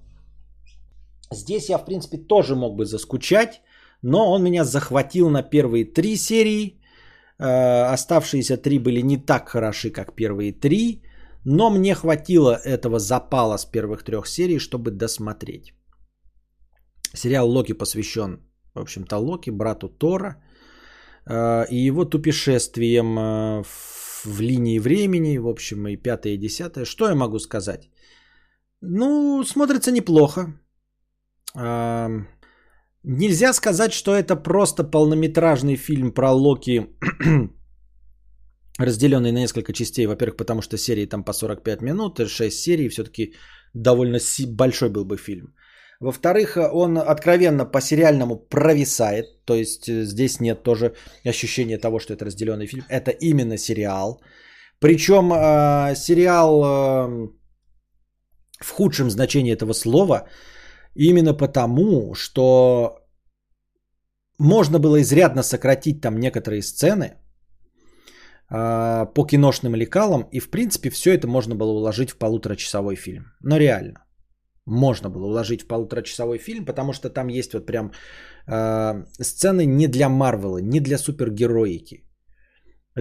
Здесь 1.31 1.69
я, 1.69 1.77
в 1.77 1.85
принципе, 1.85 2.17
тоже 2.17 2.55
мог 2.55 2.75
бы 2.75 2.85
заскучать, 2.85 3.61
но 4.01 4.31
он 4.31 4.43
меня 4.43 4.63
захватил 4.63 5.29
на 5.29 5.43
первые 5.43 5.85
три 5.85 6.15
серии. 6.17 6.76
Э, 7.39 7.93
оставшиеся 7.93 8.57
три 8.57 8.79
были 8.79 9.01
не 9.01 9.17
так 9.17 9.49
хороши, 9.49 9.91
как 9.91 10.15
первые 10.15 10.51
три, 10.53 11.03
но 11.45 11.69
мне 11.69 11.95
хватило 11.95 12.59
этого 12.65 12.99
запала 12.99 13.57
с 13.57 13.65
первых 13.65 14.03
трех 14.03 14.27
серий, 14.27 14.59
чтобы 14.59 14.91
досмотреть. 14.91 15.73
Сериал 17.13 17.49
Локи 17.49 17.73
посвящен, 17.73 18.39
в 18.75 18.79
общем-то, 18.79 19.17
Локи, 19.17 19.51
брату 19.51 19.89
Тора– 19.89 20.35
а, 21.29 21.63
и 21.69 21.87
его 21.87 22.05
тупешествием 22.05 23.17
а, 23.19 23.63
в 23.63 24.41
линии 24.41 24.79
времени, 24.79 25.37
в 25.37 25.47
общем, 25.47 25.87
и 25.87 25.97
пятое, 25.97 26.33
и 26.33 26.37
десятое. 26.37 26.85
Что 26.85 27.09
я 27.09 27.15
могу 27.15 27.39
сказать? 27.39 27.89
Ну, 28.81 29.43
смотрится 29.43 29.91
неплохо. 29.91 30.53
Нельзя 33.09 33.53
сказать, 33.53 33.93
что 33.93 34.11
это 34.11 34.35
просто 34.35 34.83
полнометражный 34.83 35.77
фильм 35.77 36.11
про 36.11 36.33
Локи, 36.33 36.87
разделенный 38.79 39.31
на 39.31 39.39
несколько 39.39 39.71
частей. 39.71 40.07
Во-первых, 40.07 40.35
потому 40.35 40.61
что 40.61 40.77
серии 40.77 41.05
там 41.05 41.23
по 41.23 41.31
45 41.33 41.81
минут, 41.81 42.19
6 42.29 42.51
серий, 42.51 42.89
все-таки 42.89 43.33
довольно 43.73 44.19
большой 44.47 44.89
был 44.89 45.05
бы 45.05 45.15
фильм. 45.15 45.53
Во-вторых, 46.01 46.57
он 46.73 46.97
откровенно 46.97 47.65
по-сериальному 47.65 48.35
провисает. 48.49 49.25
То 49.45 49.55
есть 49.55 49.87
э, 49.87 50.03
здесь 50.03 50.41
нет 50.41 50.63
тоже 50.63 50.93
ощущения 51.25 51.77
того, 51.77 51.99
что 51.99 52.13
это 52.13 52.25
разделенный 52.25 52.67
фильм. 52.67 52.83
Это 52.89 53.11
именно 53.11 53.57
сериал. 53.57 54.21
Причем 54.79 55.31
э, 55.31 55.95
сериал 55.95 56.61
э, 56.61 57.29
в 58.61 58.69
худшем 58.69 59.09
значении 59.09 59.53
этого 59.53 59.71
слова 59.71 60.27
именно 60.97 61.33
потому, 61.33 62.13
что 62.15 62.99
можно 64.39 64.79
было 64.79 65.01
изрядно 65.01 65.43
сократить 65.43 66.01
там 66.01 66.19
некоторые 66.19 66.61
сцены 66.61 67.05
э, 68.49 69.05
по 69.13 69.25
киношным 69.25 69.75
лекалам, 69.75 70.27
и 70.31 70.39
в 70.39 70.49
принципе 70.49 70.89
все 70.89 71.13
это 71.13 71.27
можно 71.27 71.55
было 71.55 71.71
уложить 71.71 72.11
в 72.11 72.17
полуторачасовой 72.17 72.95
фильм. 72.95 73.25
Но 73.41 73.57
реально 73.57 74.05
можно 74.65 75.09
было 75.09 75.25
уложить 75.27 75.61
в 75.61 75.67
полуторачасовой 75.67 76.39
фильм, 76.39 76.65
потому 76.65 76.93
что 76.93 77.09
там 77.09 77.29
есть 77.29 77.53
вот 77.53 77.65
прям 77.65 77.91
э, 78.47 79.03
сцены 79.21 79.65
не 79.65 79.87
для 79.87 80.09
Марвела, 80.09 80.59
не 80.61 80.79
для 80.79 80.97
супергероики. 80.97 82.06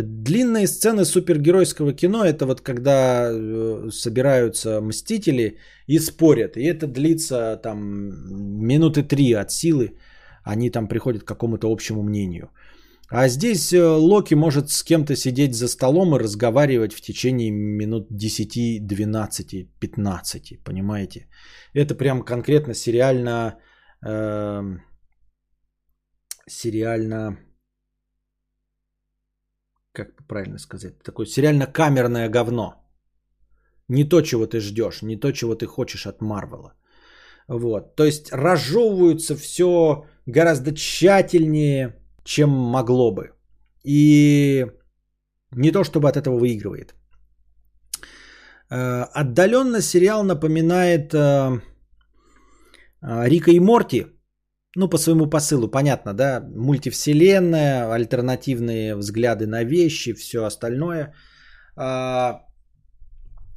Длинные 0.02 0.66
сцены 0.66 1.04
супергеройского 1.04 1.94
кино 1.94 2.24
это 2.24 2.44
вот 2.44 2.60
когда 2.60 3.30
э, 3.30 3.88
собираются 3.90 4.80
мстители 4.82 5.56
и 5.86 5.98
спорят. 5.98 6.56
И 6.56 6.64
это 6.64 6.86
длится 6.86 7.56
там 7.62 8.10
минуты 8.66 9.02
три 9.02 9.32
от 9.32 9.50
силы. 9.50 9.96
Они 10.44 10.70
там 10.70 10.88
приходят 10.88 11.22
к 11.22 11.28
какому-то 11.28 11.72
общему 11.72 12.02
мнению. 12.02 12.50
А 13.08 13.28
здесь 13.28 13.72
э, 13.72 13.82
Локи 13.82 14.34
может 14.34 14.68
с 14.70 14.82
кем-то 14.82 15.16
сидеть 15.16 15.54
за 15.54 15.68
столом 15.68 16.14
и 16.14 16.18
разговаривать 16.18 16.92
в 16.92 17.00
течение 17.00 17.50
минут 17.50 18.08
10, 18.10 18.86
12, 18.86 19.66
15, 19.80 20.62
понимаете? 20.64 21.26
Это 21.72 21.94
прям 21.94 22.22
конкретно 22.22 22.74
сериально, 22.74 23.58
э, 24.06 24.62
сериально, 26.46 27.38
как 29.96 30.26
правильно 30.28 30.58
сказать, 30.58 31.02
такое 31.02 31.26
сериально 31.26 31.66
камерное 31.66 32.28
говно. 32.28 32.74
Не 33.88 34.04
то, 34.04 34.20
чего 34.20 34.46
ты 34.46 34.60
ждешь, 34.60 35.02
не 35.02 35.16
то, 35.16 35.32
чего 35.32 35.54
ты 35.54 35.66
хочешь 35.66 36.06
от 36.06 36.20
Марвела. 36.20 36.74
Вот. 37.48 37.96
То 37.96 38.04
есть 38.04 38.32
разжевываются 38.32 39.36
все 39.36 40.04
гораздо 40.26 40.74
тщательнее, 40.74 41.94
чем 42.24 42.50
могло 42.50 43.14
бы. 43.14 43.32
И 43.84 44.66
не 45.52 45.72
то 45.72 45.84
чтобы 45.84 46.08
от 46.08 46.16
этого 46.16 46.38
выигрывает. 46.38 46.94
Э, 48.70 49.06
отдаленно 49.14 49.80
сериал 49.80 50.24
напоминает 50.24 51.14
э, 51.14 51.60
э, 53.02 53.28
Рика 53.28 53.50
и 53.50 53.60
Морти. 53.60 54.06
Ну, 54.76 54.88
по 54.88 54.98
своему 54.98 55.26
посылу, 55.26 55.68
понятно, 55.68 56.12
да? 56.14 56.40
Мультивселенная, 56.54 57.90
альтернативные 57.92 58.94
взгляды 58.94 59.46
на 59.46 59.64
вещи, 59.64 60.12
все 60.12 60.44
остальное. 60.44 61.14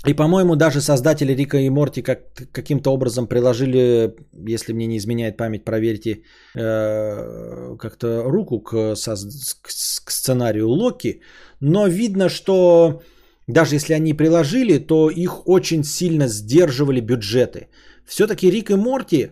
И, 0.08 0.14
по-моему, 0.14 0.56
даже 0.56 0.80
создатели 0.80 1.36
Рика 1.36 1.58
и 1.58 1.70
Морти 1.70 2.02
как, 2.02 2.20
каким-то 2.54 2.94
образом 2.94 3.28
приложили, 3.28 4.16
если 4.48 4.74
мне 4.74 4.88
не 4.88 4.98
изменяет 4.98 5.36
память, 5.36 5.66
проверьте, 5.66 6.24
э, 6.56 7.76
как-то 7.78 8.24
руку 8.24 8.62
к, 8.62 8.96
со, 8.96 9.16
к 9.62 10.10
сценарию 10.10 10.70
Локи. 10.70 11.22
Но 11.60 11.88
видно, 11.88 12.30
что 12.30 13.02
даже 13.48 13.76
если 13.76 13.94
они 13.94 14.14
приложили, 14.14 14.78
то 14.78 15.10
их 15.10 15.48
очень 15.48 15.84
сильно 15.84 16.28
сдерживали 16.28 17.02
бюджеты. 17.02 17.68
Все-таки 18.06 18.50
Рик 18.50 18.72
и 18.72 18.76
Морти 18.76 19.32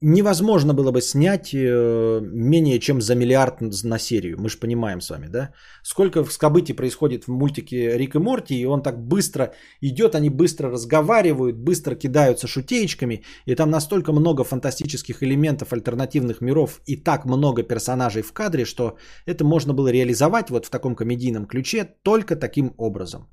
невозможно 0.00 0.74
было 0.74 0.92
бы 0.92 1.00
снять 1.00 1.54
э, 1.54 2.20
менее 2.22 2.78
чем 2.78 3.00
за 3.00 3.14
миллиард 3.14 3.60
на 3.60 3.98
серию. 3.98 4.36
Мы 4.38 4.48
же 4.48 4.58
понимаем 4.58 5.00
с 5.00 5.10
вами, 5.10 5.28
да? 5.28 5.52
Сколько 5.82 6.24
в 6.24 6.32
скобыте 6.32 6.74
происходит 6.74 7.24
в 7.24 7.28
мультике 7.28 7.98
Рик 7.98 8.14
и 8.14 8.18
Морти, 8.18 8.54
и 8.54 8.66
он 8.66 8.82
так 8.82 8.98
быстро 8.98 9.52
идет, 9.80 10.14
они 10.14 10.30
быстро 10.30 10.70
разговаривают, 10.70 11.56
быстро 11.56 11.94
кидаются 11.94 12.46
шутеечками, 12.46 13.22
и 13.46 13.54
там 13.54 13.70
настолько 13.70 14.12
много 14.12 14.44
фантастических 14.44 15.22
элементов 15.22 15.72
альтернативных 15.72 16.40
миров 16.40 16.80
и 16.86 16.96
так 16.96 17.24
много 17.24 17.62
персонажей 17.62 18.22
в 18.22 18.32
кадре, 18.32 18.64
что 18.64 18.96
это 19.26 19.44
можно 19.44 19.74
было 19.74 19.88
реализовать 19.88 20.50
вот 20.50 20.66
в 20.66 20.70
таком 20.70 20.94
комедийном 20.94 21.46
ключе 21.46 21.84
только 22.02 22.36
таким 22.36 22.74
образом. 22.78 23.28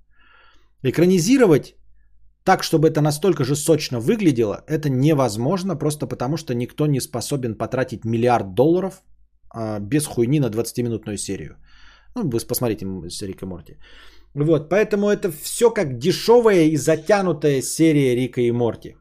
Экранизировать 0.84 1.76
так, 2.44 2.64
чтобы 2.64 2.88
это 2.88 3.02
настолько 3.02 3.44
же 3.44 3.56
сочно 3.56 4.00
выглядело, 4.00 4.64
это 4.68 4.90
невозможно, 4.90 5.76
просто 5.76 6.08
потому 6.08 6.38
что 6.38 6.54
никто 6.54 6.88
не 6.88 7.02
способен 7.02 7.56
потратить 7.56 8.06
миллиард 8.06 8.54
долларов 8.54 9.02
а, 9.50 9.80
без 9.80 10.06
хуйни 10.06 10.40
на 10.40 10.50
20-минутную 10.50 11.18
серию. 11.18 11.58
Ну, 12.16 12.30
вы 12.30 12.40
посмотрите 12.48 12.86
с 13.10 13.22
Рика 13.22 13.46
Морти. 13.46 13.78
Вот, 14.36 14.70
поэтому 14.70 15.10
это 15.10 15.32
все 15.32 15.70
как 15.70 15.98
дешевая 15.98 16.66
и 16.66 16.78
затянутая 16.78 17.62
серия 17.62 18.16
Рика 18.16 18.42
и 18.42 18.52
Морти. 18.52 18.96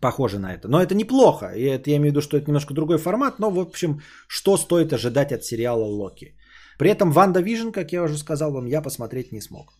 Похоже 0.00 0.38
на 0.38 0.54
это. 0.54 0.68
Но 0.68 0.80
это 0.80 0.94
неплохо. 0.94 1.52
И 1.56 1.62
это 1.62 1.90
я 1.90 1.96
имею 1.96 2.12
в 2.12 2.12
виду, 2.12 2.20
что 2.20 2.36
это 2.36 2.46
немножко 2.46 2.74
другой 2.74 2.98
формат. 2.98 3.38
Но, 3.38 3.50
в 3.50 3.58
общем, 3.58 4.00
что 4.28 4.56
стоит 4.56 4.92
ожидать 4.92 5.32
от 5.32 5.44
сериала 5.44 5.84
Локи? 5.84 6.34
При 6.78 6.90
этом 6.90 7.12
WandaVision, 7.12 7.70
как 7.70 7.92
я 7.92 8.02
уже 8.02 8.18
сказал 8.18 8.52
вам, 8.52 8.66
я 8.66 8.82
посмотреть 8.82 9.32
не 9.32 9.40
смог. 9.40 9.72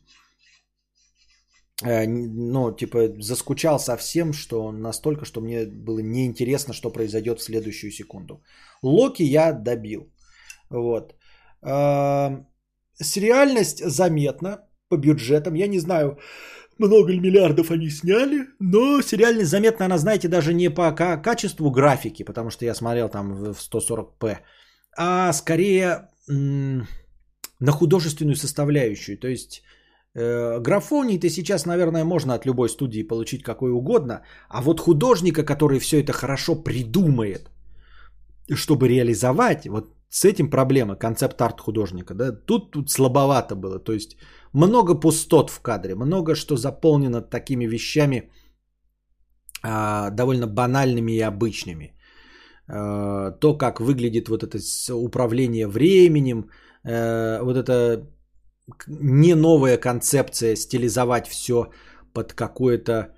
Ну, 1.84 2.72
типа, 2.72 2.98
заскучал 3.18 3.78
совсем, 3.78 4.32
что 4.32 4.72
настолько, 4.72 5.24
что 5.24 5.40
мне 5.40 5.66
было 5.66 5.98
неинтересно, 6.00 6.74
что 6.74 6.92
произойдет 6.92 7.40
в 7.40 7.42
следующую 7.42 7.90
секунду. 7.90 8.42
Локи 8.82 9.22
я 9.22 9.52
добил. 9.52 10.12
Вот. 10.70 11.14
Э, 11.62 12.44
сериальность 12.94 13.84
заметна 13.84 14.58
по 14.88 14.96
бюджетам. 14.96 15.54
Я 15.54 15.66
не 15.66 15.80
знаю, 15.80 16.18
много 16.78 17.12
ли 17.12 17.20
миллиардов 17.20 17.70
они 17.70 17.90
сняли, 17.90 18.46
но 18.60 19.02
сериальность 19.02 19.50
заметна, 19.50 19.86
она, 19.86 19.98
знаете, 19.98 20.28
даже 20.28 20.54
не 20.54 20.70
по 20.70 20.92
качеству 20.92 21.70
графики, 21.70 22.24
потому 22.24 22.50
что 22.50 22.64
я 22.64 22.74
смотрел 22.74 23.08
там 23.08 23.34
в 23.34 23.56
140p, 23.58 24.38
а 24.96 25.32
скорее 25.32 26.08
на 26.28 27.72
художественную 27.72 28.36
составляющую. 28.36 29.18
То 29.18 29.28
есть 29.28 29.62
Э, 30.14 30.60
графоний 30.60 31.18
ты 31.18 31.30
сейчас, 31.30 31.66
наверное, 31.66 32.04
можно 32.04 32.34
от 32.34 32.46
любой 32.46 32.68
студии 32.68 33.02
получить 33.08 33.42
какой 33.42 33.70
угодно, 33.70 34.22
а 34.48 34.60
вот 34.62 34.80
художника, 34.80 35.44
который 35.44 35.78
все 35.78 36.00
это 36.00 36.12
хорошо 36.12 36.54
придумает, 36.54 37.50
чтобы 38.54 38.88
реализовать, 38.88 39.66
вот 39.66 39.94
с 40.10 40.24
этим 40.24 40.50
проблема, 40.50 40.96
концепт-арт 40.96 41.60
художника, 41.60 42.14
да, 42.14 42.32
тут, 42.32 42.70
тут 42.70 42.90
слабовато 42.90 43.54
было, 43.56 43.78
то 43.78 43.92
есть 43.92 44.16
много 44.52 44.94
пустот 44.94 45.50
в 45.50 45.60
кадре, 45.60 45.94
много 45.94 46.34
что 46.34 46.56
заполнено 46.56 47.22
такими 47.22 47.66
вещами 47.66 48.30
а, 49.62 50.10
довольно 50.10 50.46
банальными 50.46 51.12
и 51.12 51.20
обычными. 51.20 51.94
А, 52.68 53.30
то, 53.30 53.56
как 53.56 53.80
выглядит 53.80 54.28
вот 54.28 54.42
это 54.42 54.58
управление 54.94 55.66
временем, 55.66 56.50
а, 56.84 57.42
вот 57.42 57.56
это 57.56 58.06
не 58.86 59.34
новая 59.34 59.76
концепция 59.76 60.56
стилизовать 60.56 61.28
все 61.28 61.70
под 62.12 62.32
какое-то 62.32 63.14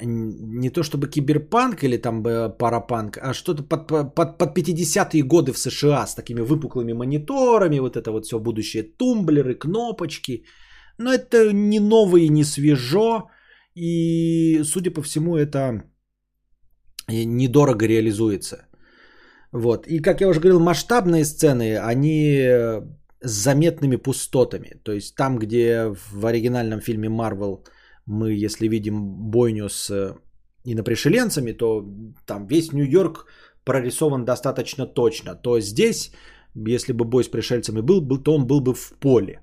не 0.00 0.70
то 0.70 0.82
чтобы 0.82 1.08
киберпанк 1.08 1.82
или 1.82 1.96
там 1.96 2.22
парапанк, 2.58 3.18
а 3.22 3.32
что-то 3.32 3.62
под, 3.62 4.14
под, 4.14 4.38
под 4.38 4.56
50-е 4.56 5.22
годы 5.22 5.52
в 5.52 5.58
США 5.58 6.06
с 6.06 6.14
такими 6.14 6.40
выпуклыми 6.40 6.92
мониторами, 6.92 7.78
вот 7.78 7.96
это 7.96 8.12
вот 8.12 8.26
все 8.26 8.38
будущее, 8.38 8.82
тумблеры, 8.82 9.54
кнопочки. 9.54 10.44
Но 10.98 11.12
это 11.12 11.52
не 11.52 11.80
новое 11.80 12.22
и 12.22 12.28
не 12.28 12.44
свежо, 12.44 13.30
и, 13.74 14.62
судя 14.64 14.90
по 14.90 15.02
всему, 15.02 15.36
это 15.36 15.82
недорого 17.08 17.86
реализуется. 17.86 18.66
Вот. 19.52 19.86
И, 19.86 20.00
как 20.00 20.20
я 20.20 20.28
уже 20.28 20.40
говорил, 20.40 20.60
масштабные 20.60 21.24
сцены, 21.24 21.78
они 21.78 22.42
с 23.26 23.30
заметными 23.30 23.96
пустотами. 23.96 24.80
То 24.82 24.92
есть 24.92 25.14
там, 25.16 25.38
где 25.38 25.92
в 26.12 26.26
оригинальном 26.26 26.80
фильме 26.80 27.08
Марвел 27.08 27.64
мы, 28.06 28.44
если 28.44 28.68
видим 28.68 29.30
бойню 29.30 29.68
с 29.68 29.90
э, 29.90 30.14
инопришеленцами, 30.64 31.52
то 31.52 31.84
там 32.26 32.46
весь 32.46 32.72
Нью-Йорк 32.72 33.26
прорисован 33.64 34.24
достаточно 34.24 34.86
точно. 34.86 35.34
То 35.34 35.60
здесь, 35.60 36.12
если 36.54 36.92
бы 36.92 37.04
бой 37.04 37.24
с 37.24 37.28
пришельцами 37.28 37.80
был, 37.80 38.22
то 38.22 38.34
он 38.34 38.46
был 38.46 38.60
бы 38.60 38.74
в 38.74 38.92
поле. 39.00 39.40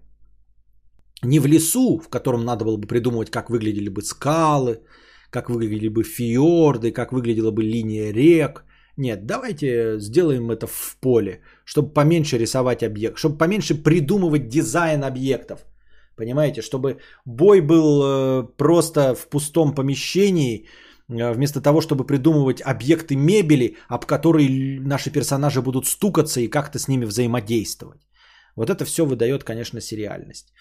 Не 1.24 1.40
в 1.40 1.46
лесу, 1.46 2.00
в 2.00 2.10
котором 2.10 2.46
надо 2.46 2.66
было 2.66 2.78
бы 2.78 2.88
придумывать, 2.88 3.30
как 3.30 3.50
выглядели 3.50 3.90
бы 3.90 4.02
скалы, 4.02 4.80
как 5.30 5.50
выглядели 5.50 5.90
бы 5.90 6.04
фьорды, 6.04 6.92
как 6.92 7.12
выглядела 7.12 7.52
бы 7.52 7.64
линия 7.64 8.14
рек– 8.14 8.64
нет, 8.98 9.26
давайте 9.26 10.00
сделаем 10.00 10.52
это 10.52 10.68
в 10.68 10.98
поле, 11.02 11.42
чтобы 11.66 11.94
поменьше 11.94 12.38
рисовать 12.38 12.84
объект, 12.84 13.18
чтобы 13.18 13.38
поменьше 13.38 13.76
придумывать 13.76 14.48
дизайн 14.50 15.04
объектов. 15.04 15.66
Понимаете, 16.16 16.62
чтобы 16.62 17.00
бой 17.26 17.62
был 17.62 18.02
э, 18.04 18.44
просто 18.58 19.16
в 19.16 19.28
пустом 19.30 19.74
помещении, 19.74 20.68
э, 21.10 21.34
вместо 21.34 21.60
того, 21.62 21.82
чтобы 21.82 22.06
придумывать 22.06 22.62
объекты 22.62 23.16
мебели, 23.16 23.78
об 23.88 24.06
которые 24.06 24.80
наши 24.80 25.10
персонажи 25.10 25.62
будут 25.62 25.88
стукаться 25.88 26.40
и 26.42 26.48
как-то 26.48 26.78
с 26.78 26.88
ними 26.88 27.06
взаимодействовать. 27.06 28.02
Вот 28.56 28.70
это 28.70 28.86
все 28.86 29.06
выдает, 29.06 29.44
конечно, 29.44 29.82
сериальность. 29.82 30.54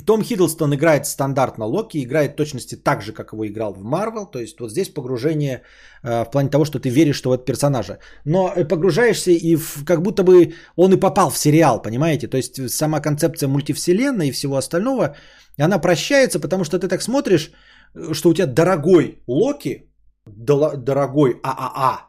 Том 0.00 0.22
Хиддлстон 0.22 0.74
играет 0.74 1.06
стандартно 1.06 1.66
Локи, 1.66 2.02
играет 2.02 2.36
точности 2.36 2.76
так 2.76 3.02
же, 3.02 3.12
как 3.12 3.32
его 3.32 3.46
играл 3.46 3.74
в 3.74 3.82
Марвел. 3.82 4.26
То 4.26 4.38
есть 4.38 4.58
вот 4.60 4.70
здесь 4.70 4.88
погружение 4.88 5.62
э, 6.02 6.24
в 6.24 6.30
плане 6.30 6.48
того, 6.48 6.64
что 6.64 6.78
ты 6.78 6.88
веришь, 6.88 7.16
что 7.16 7.30
в 7.30 7.32
этот 7.32 7.44
персонажа. 7.44 7.98
Но 8.24 8.52
э, 8.56 8.64
погружаешься 8.64 9.30
и 9.30 9.56
в, 9.56 9.84
как 9.84 10.02
будто 10.02 10.22
бы 10.22 10.54
он 10.76 10.92
и 10.92 11.00
попал 11.00 11.30
в 11.30 11.38
сериал, 11.38 11.82
понимаете? 11.82 12.26
То 12.26 12.38
есть 12.38 12.70
сама 12.70 13.00
концепция 13.00 13.48
мультивселенной 13.48 14.28
и 14.28 14.32
всего 14.32 14.56
остального, 14.56 15.14
она 15.58 15.78
прощается, 15.78 16.40
потому 16.40 16.64
что 16.64 16.78
ты 16.78 16.88
так 16.88 17.02
смотришь, 17.02 17.52
э, 17.94 18.14
что 18.14 18.30
у 18.30 18.34
тебя 18.34 18.46
дорогой 18.46 19.18
Локи, 19.26 19.90
дорогой 20.24 21.38
ААА, 21.42 22.08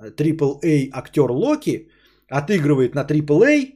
AAA 0.00 0.90
актер 0.92 1.30
Локи 1.30 1.88
отыгрывает 2.28 2.94
на 2.94 3.04
AAA 3.04 3.75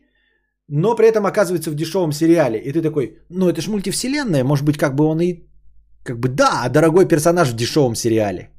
но 0.70 0.94
при 0.94 1.08
этом 1.08 1.26
оказывается 1.26 1.70
в 1.70 1.74
дешевом 1.74 2.12
сериале. 2.12 2.58
И 2.58 2.72
ты 2.72 2.82
такой, 2.82 3.18
ну 3.28 3.48
это 3.48 3.60
же 3.60 3.70
мультивселенная, 3.70 4.44
может 4.44 4.64
быть, 4.64 4.78
как 4.78 4.94
бы 4.94 5.04
он 5.04 5.20
и... 5.20 5.44
Как 6.04 6.18
бы 6.18 6.28
да, 6.28 6.68
дорогой 6.68 7.08
персонаж 7.08 7.50
в 7.50 7.56
дешевом 7.56 7.94
сериале. 7.94 8.50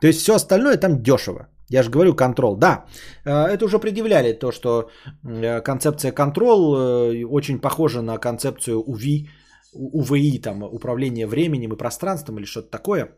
То 0.00 0.06
есть 0.06 0.20
все 0.20 0.34
остальное 0.34 0.76
там 0.76 1.02
дешево. 1.02 1.48
Я 1.70 1.82
же 1.82 1.90
говорю, 1.90 2.14
контрол. 2.14 2.56
Да, 2.56 2.84
э, 3.24 3.30
это 3.30 3.64
уже 3.64 3.78
предъявляли 3.78 4.32
то, 4.32 4.52
что 4.52 4.90
э, 5.24 5.60
концепция 5.62 6.12
контрол 6.12 6.76
э, 6.76 7.24
очень 7.24 7.60
похожа 7.60 8.02
на 8.02 8.18
концепцию 8.18 8.82
УВИ, 8.86 9.28
УВИ, 9.72 10.40
там, 10.40 10.62
управление 10.62 11.26
временем 11.26 11.72
и 11.72 11.76
пространством 11.76 12.38
или 12.38 12.46
что-то 12.46 12.70
такое. 12.70 13.08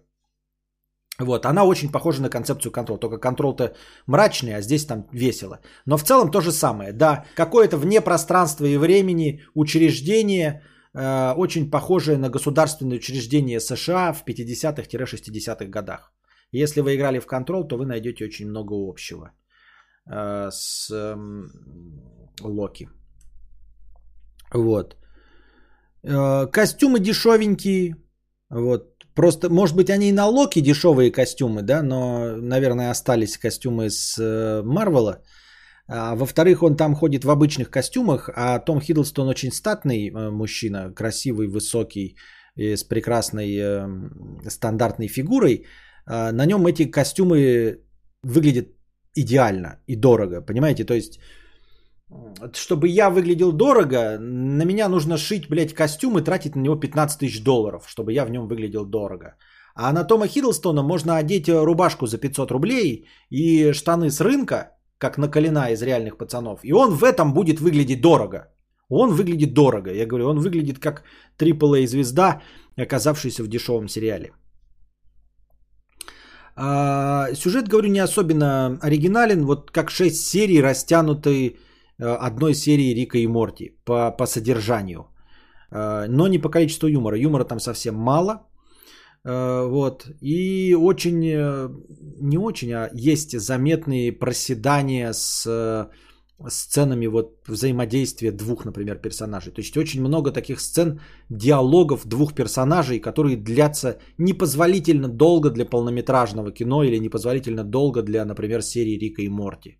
Вот, 1.22 1.46
она 1.46 1.64
очень 1.64 1.92
похожа 1.92 2.22
на 2.22 2.30
концепцию 2.30 2.72
контрол, 2.72 2.98
только 2.98 3.18
контрол-то 3.18 3.74
мрачный, 4.06 4.56
а 4.56 4.62
здесь 4.62 4.86
там 4.86 5.06
весело. 5.12 5.60
Но 5.86 5.96
в 5.96 6.02
целом 6.02 6.30
то 6.30 6.40
же 6.40 6.52
самое, 6.52 6.92
да, 6.92 7.24
какое-то 7.36 7.76
вне 7.76 8.00
пространства 8.00 8.66
и 8.66 8.76
времени 8.76 9.42
учреждение, 9.54 10.62
э, 10.94 11.34
очень 11.36 11.70
похожее 11.70 12.18
на 12.18 12.28
государственное 12.28 12.96
учреждение 12.96 13.60
США 13.60 14.12
в 14.12 14.24
50-60-х 14.24 15.66
годах. 15.66 16.12
Если 16.50 16.80
вы 16.80 16.96
играли 16.96 17.20
в 17.20 17.26
контрол, 17.26 17.68
то 17.68 17.76
вы 17.76 17.86
найдете 17.86 18.24
очень 18.24 18.48
много 18.48 18.74
общего 18.74 19.30
э, 20.10 20.50
с 20.50 20.90
э, 20.90 21.16
Локи. 22.40 22.88
Вот. 24.52 24.96
Э, 26.04 26.46
костюмы 26.50 27.00
дешевенькие, 27.00 27.96
вот, 28.50 28.91
Просто, 29.14 29.48
может 29.50 29.76
быть, 29.76 29.90
они 29.90 30.08
и 30.08 30.12
на 30.12 30.26
Локи 30.26 30.60
дешевые 30.60 31.10
костюмы, 31.10 31.62
да, 31.62 31.82
но, 31.82 32.36
наверное, 32.36 32.90
остались 32.90 33.38
костюмы 33.38 33.90
с 33.90 34.18
э, 34.18 34.62
Марвела. 34.64 35.22
А, 35.88 36.14
во-вторых, 36.14 36.62
он 36.62 36.76
там 36.76 36.94
ходит 36.94 37.24
в 37.24 37.30
обычных 37.30 37.70
костюмах, 37.70 38.30
а 38.34 38.58
Том 38.58 38.80
Хиддлстон 38.80 39.28
очень 39.28 39.52
статный 39.52 40.08
э, 40.08 40.30
мужчина, 40.30 40.92
красивый, 40.94 41.48
высокий, 41.48 42.16
с 42.56 42.84
прекрасной 42.84 43.56
э, 43.56 43.88
стандартной 44.48 45.08
фигурой. 45.08 45.66
А, 46.06 46.32
на 46.32 46.46
нем 46.46 46.66
эти 46.66 46.90
костюмы 46.90 47.78
выглядят 48.22 48.68
идеально 49.14 49.80
и 49.86 49.96
дорого, 49.96 50.40
понимаете? 50.40 50.84
То 50.84 50.94
есть 50.94 51.18
чтобы 52.54 52.88
я 52.88 53.10
выглядел 53.10 53.52
дорого, 53.52 54.18
на 54.18 54.64
меня 54.64 54.88
нужно 54.88 55.16
шить, 55.16 55.48
блядь, 55.48 55.74
костюм 55.74 56.18
и 56.18 56.24
тратить 56.24 56.56
на 56.56 56.60
него 56.60 56.76
15 56.76 57.18
тысяч 57.18 57.42
долларов, 57.42 57.84
чтобы 57.88 58.12
я 58.12 58.24
в 58.24 58.30
нем 58.30 58.48
выглядел 58.48 58.84
дорого. 58.84 59.36
А 59.74 59.92
на 59.92 60.04
Тома 60.04 60.26
Хиддлстона 60.26 60.82
можно 60.82 61.16
одеть 61.16 61.48
рубашку 61.48 62.06
за 62.06 62.18
500 62.18 62.50
рублей 62.50 63.06
и 63.30 63.72
штаны 63.72 64.10
с 64.10 64.20
рынка, 64.20 64.76
как 64.98 65.18
на 65.18 65.28
колена 65.28 65.70
из 65.70 65.82
реальных 65.82 66.18
пацанов. 66.18 66.60
И 66.64 66.72
он 66.72 66.90
в 66.90 67.04
этом 67.04 67.32
будет 67.32 67.60
выглядеть 67.60 68.00
дорого. 68.00 68.48
Он 68.88 69.10
выглядит 69.10 69.54
дорого. 69.54 69.90
Я 69.90 70.06
говорю, 70.06 70.28
он 70.28 70.38
выглядит 70.38 70.78
как 70.78 71.04
AAA 71.38 71.86
звезда, 71.86 72.42
оказавшаяся 72.76 73.42
в 73.42 73.48
дешевом 73.48 73.88
сериале. 73.88 74.32
А, 76.54 77.32
сюжет, 77.34 77.68
говорю, 77.68 77.88
не 77.88 78.00
особенно 78.00 78.78
оригинален. 78.82 79.46
Вот 79.46 79.70
как 79.70 79.90
6 79.90 80.16
серий, 80.16 80.60
растянутые 80.60 81.48
э, 81.48 81.54
одной 82.02 82.54
серии 82.54 82.94
Рика 82.94 83.18
и 83.18 83.26
Морти 83.26 83.76
по, 83.84 84.10
по 84.10 84.26
содержанию. 84.26 85.06
А, 85.70 86.06
но 86.08 86.28
не 86.28 86.38
по 86.38 86.48
количеству 86.48 86.88
юмора. 86.88 87.18
Юмора 87.18 87.44
там 87.44 87.60
совсем 87.60 87.94
мало. 87.94 88.46
А, 89.24 89.66
вот. 89.66 90.06
И 90.20 90.74
очень, 90.74 91.24
э, 91.24 91.68
не 92.20 92.38
очень, 92.38 92.72
а 92.72 92.90
есть 92.94 93.38
заметные 93.38 94.12
проседания 94.12 95.12
с 95.12 95.88
сценами 96.48 97.06
вот 97.06 97.36
взаимодействия 97.46 98.32
двух, 98.32 98.64
например, 98.64 98.98
персонажей. 98.98 99.52
То 99.52 99.60
есть 99.60 99.76
очень 99.76 100.00
много 100.00 100.32
таких 100.32 100.60
сцен, 100.60 101.00
диалогов 101.30 102.06
двух 102.06 102.34
персонажей, 102.34 103.00
которые 103.00 103.36
длятся 103.36 103.98
непозволительно 104.18 105.08
долго 105.08 105.50
для 105.50 105.64
полнометражного 105.64 106.50
кино 106.50 106.82
или 106.82 106.98
непозволительно 106.98 107.64
долго 107.64 108.02
для, 108.02 108.24
например, 108.24 108.62
серии 108.62 108.98
Рика 108.98 109.22
и 109.22 109.28
Морти. 109.28 109.78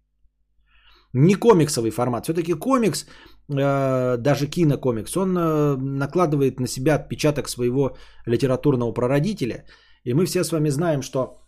Не 1.15 1.35
комиксовый 1.35 1.91
формат. 1.91 2.25
Все-таки 2.25 2.55
комикс, 2.55 3.07
э, 3.51 4.17
даже 4.19 4.47
кинокомикс, 4.47 5.17
он 5.17 5.37
э, 5.37 5.77
накладывает 5.77 6.61
на 6.61 6.67
себя 6.67 6.95
отпечаток 6.95 7.49
своего 7.49 7.97
литературного 8.27 8.93
прародителя. 8.93 9.65
И 10.05 10.15
мы 10.15 10.27
все 10.27 10.45
с 10.45 10.53
вами 10.53 10.71
знаем, 10.71 11.03
что 11.03 11.43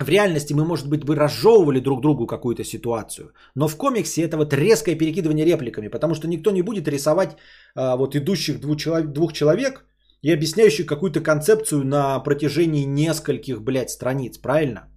в 0.00 0.08
реальности 0.08 0.54
мы, 0.54 0.64
может 0.64 0.88
быть, 0.88 1.04
бы 1.04 1.16
разжевывали 1.16 1.80
друг 1.80 2.00
другу 2.00 2.26
какую-то 2.26 2.64
ситуацию, 2.64 3.32
но 3.54 3.68
в 3.68 3.76
комиксе 3.76 4.22
это 4.22 4.36
вот 4.36 4.52
резкое 4.52 4.94
перекидывание 4.94 5.46
репликами, 5.46 5.88
потому 5.88 6.14
что 6.14 6.28
никто 6.28 6.50
не 6.50 6.62
будет 6.62 6.88
рисовать 6.88 7.36
а, 7.74 7.96
вот 7.96 8.14
идущих 8.14 8.60
двух 8.60 8.76
человек, 8.76 9.12
двух 9.12 9.32
человек 9.32 9.86
и 10.20 10.30
объясняющих 10.30 10.86
какую-то 10.86 11.20
концепцию 11.22 11.84
на 11.84 12.18
протяжении 12.20 12.84
нескольких, 12.84 13.62
блядь, 13.62 13.90
страниц, 13.90 14.36
правильно? 14.38 14.88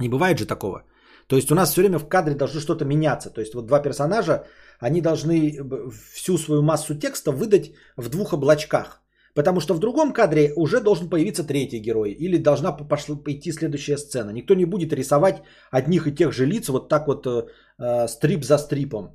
Не 0.00 0.08
бывает 0.08 0.38
же 0.38 0.46
такого. 0.46 0.84
То 1.26 1.36
есть 1.36 1.50
у 1.50 1.54
нас 1.54 1.70
все 1.70 1.80
время 1.80 1.98
в 1.98 2.08
кадре 2.08 2.34
должно 2.34 2.60
что-то 2.60 2.84
меняться. 2.84 3.30
То 3.30 3.40
есть 3.40 3.54
вот 3.54 3.66
два 3.66 3.80
персонажа, 3.80 4.44
они 4.80 5.00
должны 5.00 5.58
всю 6.14 6.38
свою 6.38 6.62
массу 6.62 6.94
текста 6.94 7.32
выдать 7.32 7.72
в 7.96 8.08
двух 8.08 8.32
облачках. 8.32 9.02
Потому 9.34 9.60
что 9.60 9.74
в 9.74 9.78
другом 9.78 10.12
кадре 10.12 10.52
уже 10.56 10.80
должен 10.80 11.10
появиться 11.10 11.44
третий 11.44 11.78
герой. 11.78 12.12
Или 12.12 12.38
должна 12.38 12.72
пошла, 12.72 13.16
пойти 13.16 13.52
следующая 13.52 13.98
сцена. 13.98 14.30
Никто 14.30 14.54
не 14.54 14.64
будет 14.64 14.92
рисовать 14.92 15.42
одних 15.70 16.06
и 16.06 16.14
тех 16.14 16.32
же 16.32 16.46
лиц 16.46 16.68
вот 16.68 16.88
так 16.88 17.06
вот 17.06 17.26
э, 17.26 17.46
э, 17.78 18.08
стрип 18.08 18.44
за 18.44 18.58
стрипом. 18.58 19.10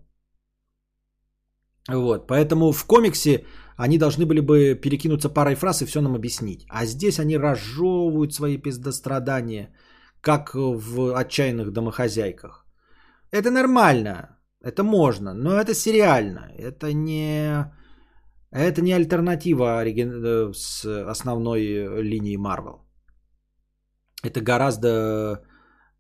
Вот, 1.90 2.28
поэтому 2.28 2.72
в 2.72 2.86
комиксе 2.86 3.46
они 3.78 3.98
должны 3.98 4.26
были 4.26 4.42
бы 4.42 4.76
перекинуться 4.76 5.30
парой 5.30 5.56
фраз 5.56 5.82
и 5.82 5.86
все 5.86 6.02
нам 6.02 6.16
объяснить. 6.16 6.66
А 6.70 6.86
здесь 6.86 7.20
они 7.20 7.38
разжевывают 7.38 8.34
свои 8.34 8.58
пиздострадания, 8.58 9.74
как 10.22 10.56
в 10.56 11.16
отчаянных 11.18 11.72
домохозяйках. 11.72 12.66
Это 13.32 13.52
нормально, 13.52 14.38
это 14.64 14.84
можно, 14.84 15.34
но 15.34 15.60
это 15.60 15.74
сериально. 15.74 16.52
Это 16.58 16.94
не 16.94 17.72
это 18.52 18.82
не 18.82 18.94
альтернатива 18.94 19.84
э, 19.86 20.54
с 20.54 20.86
основной 21.10 21.62
линии 22.04 22.38
Marvel. 22.38 22.82
Это 24.24 24.42
гораздо, 24.42 25.42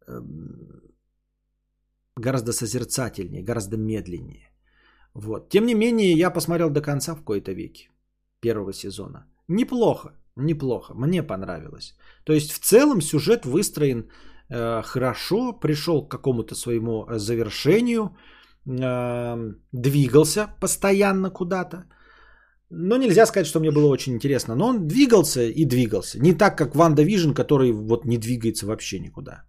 эм, 0.07 0.81
гораздо 2.17 2.51
созерцательнее, 2.51 3.43
гораздо 3.43 3.77
медленнее. 3.77 4.51
Вот. 5.13 5.49
Тем 5.49 5.65
не 5.65 5.73
менее, 5.73 6.11
я 6.11 6.29
посмотрел 6.29 6.69
до 6.69 6.81
конца 6.81 7.15
в 7.15 7.23
кои-то 7.23 7.53
веке 7.53 7.89
первого 8.41 8.73
сезона. 8.73 9.25
Неплохо, 9.47 10.13
неплохо, 10.35 10.93
мне 10.93 11.23
понравилось. 11.23 11.95
То 12.23 12.33
есть 12.33 12.51
в 12.51 12.59
целом 12.59 13.01
сюжет 13.01 13.45
выстроен 13.45 14.09
э, 14.49 14.81
хорошо, 14.83 15.53
пришел 15.53 16.07
к 16.07 16.11
какому-то 16.11 16.55
своему 16.55 17.05
завершению, 17.17 18.15
э, 18.65 19.53
двигался 19.71 20.47
постоянно 20.59 21.29
куда-то. 21.29 21.85
Но 22.73 22.97
нельзя 22.97 23.25
сказать, 23.25 23.47
что 23.47 23.59
мне 23.59 23.71
было 23.71 23.87
очень 23.87 24.13
интересно. 24.13 24.55
Но 24.55 24.67
он 24.67 24.87
двигался 24.87 25.41
и 25.43 25.65
двигался. 25.65 26.19
Не 26.19 26.33
так, 26.33 26.57
как 26.57 26.75
WandaVision, 26.75 27.33
который 27.33 27.71
вот 27.73 28.05
не 28.05 28.17
двигается 28.17 28.65
вообще 28.65 28.99
никуда. 28.99 29.43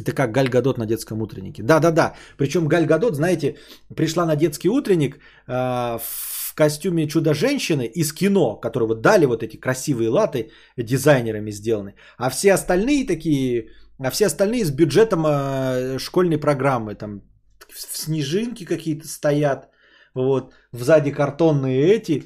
Это 0.00 0.12
как 0.12 0.32
Галь 0.32 0.48
Гадот 0.48 0.78
на 0.78 0.86
детском 0.86 1.20
утреннике. 1.22 1.62
Да-да-да. 1.62 2.14
Причем 2.38 2.66
Галь 2.66 2.86
Гадот, 2.86 3.14
знаете, 3.14 3.56
пришла 3.96 4.26
на 4.26 4.36
детский 4.36 4.68
утренник 4.68 5.16
э, 5.46 5.98
в 5.98 6.41
костюме 6.54 7.08
Чудо-женщины 7.08 7.86
из 7.86 8.12
кино, 8.12 8.56
которого 8.56 8.94
дали 8.94 9.26
вот 9.26 9.42
эти 9.42 9.56
красивые 9.56 10.08
латы 10.08 10.50
дизайнерами 10.76 11.50
сделаны. 11.52 11.94
А 12.18 12.30
все 12.30 12.52
остальные 12.52 13.06
такие, 13.06 13.68
а 13.98 14.10
все 14.10 14.26
остальные 14.26 14.64
с 14.64 14.70
бюджетом 14.70 15.24
э, 15.26 15.98
школьной 15.98 16.38
программы. 16.38 16.94
Там 16.94 17.22
в 17.68 17.80
снежинки 17.80 18.64
какие-то 18.64 19.08
стоят 19.08 19.68
вот, 20.14 20.54
сзади 20.72 21.10
картонные 21.10 21.94
эти, 21.94 22.24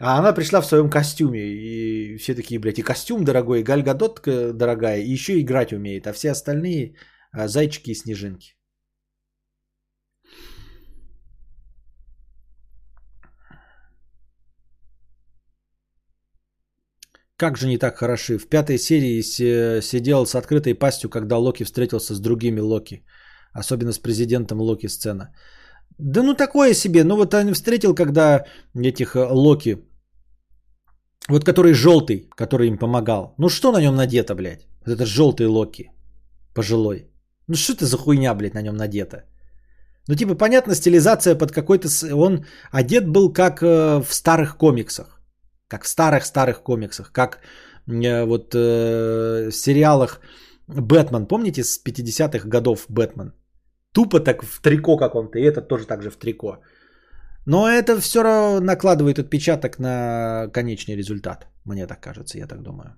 а 0.00 0.18
она 0.18 0.32
пришла 0.32 0.60
в 0.60 0.66
своем 0.66 0.90
костюме, 0.90 1.40
и 1.40 2.16
все 2.18 2.34
такие, 2.34 2.60
блядь, 2.60 2.78
и 2.78 2.82
костюм 2.82 3.24
дорогой, 3.24 3.60
и 3.60 3.64
Галь 3.64 3.82
Гадот 3.82 4.22
дорогая, 4.24 5.00
и 5.00 5.10
еще 5.10 5.40
играть 5.40 5.72
умеет, 5.72 6.06
а 6.06 6.12
все 6.12 6.30
остальные 6.30 6.94
а, 7.32 7.48
зайчики 7.48 7.90
и 7.90 7.94
снежинки. 7.94 8.57
Как 17.38 17.56
же 17.56 17.68
не 17.68 17.78
так 17.78 17.96
хороши. 17.96 18.38
В 18.38 18.48
пятой 18.48 18.78
серии 18.78 19.22
сидел 19.80 20.26
с 20.26 20.34
открытой 20.34 20.74
пастью, 20.74 21.08
когда 21.08 21.38
Локи 21.38 21.64
встретился 21.64 22.14
с 22.14 22.20
другими 22.20 22.60
Локи. 22.60 23.04
Особенно 23.52 23.92
с 23.92 23.98
президентом 23.98 24.60
Локи 24.60 24.88
сцена. 24.88 25.32
Да 25.98 26.22
ну 26.22 26.34
такое 26.34 26.74
себе. 26.74 27.04
Ну 27.04 27.16
вот 27.16 27.34
он 27.34 27.54
встретил, 27.54 27.94
когда 27.94 28.44
этих 28.74 29.14
э, 29.14 29.28
Локи, 29.30 29.78
вот 31.28 31.44
который 31.44 31.74
желтый, 31.74 32.28
который 32.36 32.68
им 32.68 32.78
помогал. 32.78 33.34
Ну 33.38 33.48
что 33.48 33.72
на 33.72 33.80
нем 33.80 33.94
надето, 33.94 34.34
блядь? 34.34 34.66
Вот 34.84 34.94
это 34.94 35.06
желтый 35.06 35.46
Локи, 35.46 35.92
пожилой. 36.54 37.08
Ну 37.46 37.54
что 37.54 37.72
это 37.72 37.84
за 37.84 37.96
хуйня, 37.96 38.34
блядь, 38.34 38.54
на 38.54 38.62
нем 38.62 38.76
надето? 38.76 39.24
Ну 40.08 40.14
типа 40.16 40.34
понятно, 40.34 40.74
стилизация 40.74 41.38
под 41.38 41.52
какой-то... 41.52 41.88
Он 42.14 42.44
одет 42.72 43.08
был 43.08 43.32
как 43.32 43.62
э, 43.62 44.02
в 44.02 44.12
старых 44.12 44.56
комиксах. 44.56 45.17
Как 45.68 45.84
в 45.84 45.88
старых-старых 45.88 46.62
комиксах. 46.62 47.12
Как 47.12 47.38
э, 47.86 48.24
вот 48.24 48.54
э, 48.54 49.50
в 49.50 49.52
сериалах 49.52 50.20
Бэтмен. 50.66 51.26
Помните 51.26 51.64
с 51.64 51.80
50-х 51.84 52.48
годов 52.48 52.86
Бэтмен? 52.88 53.32
Тупо 53.92 54.20
так 54.20 54.42
в 54.42 54.60
трико 54.60 54.96
каком-то, 54.96 55.38
и 55.38 55.42
этот 55.42 55.68
тоже 55.68 55.86
так 55.86 56.02
же 56.02 56.10
в 56.10 56.16
трико. 56.16 56.58
Но 57.46 57.66
это 57.66 58.00
все 58.00 58.22
равно 58.22 58.60
накладывает 58.60 59.18
отпечаток 59.18 59.78
на 59.78 60.48
конечный 60.52 60.96
результат. 60.96 61.46
Мне 61.64 61.86
так 61.86 62.00
кажется, 62.00 62.38
я 62.38 62.46
так 62.46 62.62
думаю. 62.62 62.96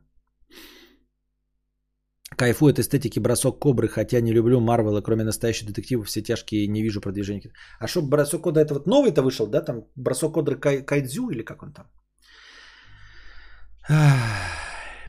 Кайфует 2.36 2.78
эстетики 2.78 3.20
бросок 3.20 3.58
кобры, 3.58 3.88
хотя 3.88 4.20
не 4.20 4.32
люблю 4.32 4.60
Марвела, 4.60 5.02
кроме 5.02 5.24
настоящих 5.24 5.66
детективов, 5.66 6.06
все 6.06 6.22
тяжкие, 6.22 6.68
не 6.68 6.82
вижу 6.82 7.00
продвижения. 7.00 7.52
А 7.78 7.86
что, 7.86 8.02
бросок 8.02 8.42
кода 8.42 8.60
это 8.60 8.74
вот 8.74 8.86
новый-то 8.86 9.22
вышел, 9.22 9.46
да? 9.46 9.60
Там 9.62 9.84
бросок 9.96 10.34
кодры 10.34 10.56
Кай, 10.56 10.82
Кайдзю 10.82 11.30
или 11.30 11.42
как 11.42 11.62
он 11.62 11.72
там? 11.72 11.86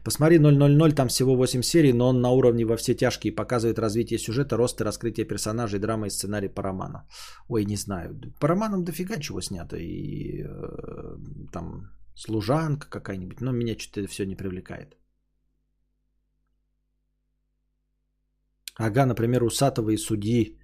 Посмотри 0.03 0.39
000, 0.39 0.91
там 0.93 1.07
всего 1.07 1.35
8 1.35 1.61
серий, 1.61 1.93
но 1.93 2.09
он 2.09 2.21
на 2.21 2.31
уровне 2.31 2.65
во 2.65 2.75
все 2.75 2.95
тяжкие 2.95 3.35
показывает 3.35 3.79
развитие 3.79 4.19
сюжета, 4.19 4.57
рост 4.57 4.81
и 4.81 4.83
раскрытие 4.83 5.27
персонажей, 5.27 5.79
драма 5.79 6.07
и 6.07 6.09
сценарий 6.09 6.49
по 6.49 6.63
роману. 6.63 7.07
Ой, 7.47 7.65
не 7.65 7.75
знаю. 7.75 8.19
По 8.39 8.47
романам 8.47 8.83
дофига 8.83 9.19
чего 9.19 9.41
снято. 9.41 9.77
И 9.77 10.43
э, 10.43 11.17
там 11.51 11.91
служанка 12.15 12.89
какая-нибудь, 12.89 13.41
но 13.41 13.51
меня 13.51 13.77
что-то 13.77 14.07
все 14.07 14.25
не 14.25 14.35
привлекает. 14.35 14.97
Ага, 18.79 19.05
например, 19.05 19.43
Усатого 19.43 19.91
и 19.91 19.97
Судьи. 19.97 20.57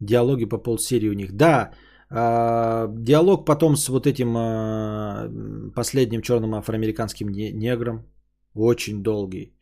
Диалоги 0.00 0.46
по 0.46 0.58
полсерии 0.58 1.10
у 1.10 1.14
них. 1.14 1.32
Да, 1.32 1.72
диалог 2.10 3.46
потом 3.46 3.76
с 3.76 3.88
вот 3.88 4.06
этим 4.06 4.36
э, 4.36 5.72
последним 5.74 6.22
черным 6.22 6.54
афроамериканским 6.54 7.28
негром. 7.28 8.06
Очень 8.54 9.02
долгий. 9.02 9.54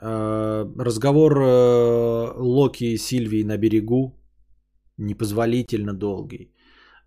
Э, 0.00 0.66
разговор 0.78 1.32
э, 1.32 2.32
Локи 2.38 2.84
и 2.84 2.98
Сильвии 2.98 3.44
на 3.44 3.56
берегу 3.56 4.18
непозволительно 4.98 5.94
долгий. 5.94 6.52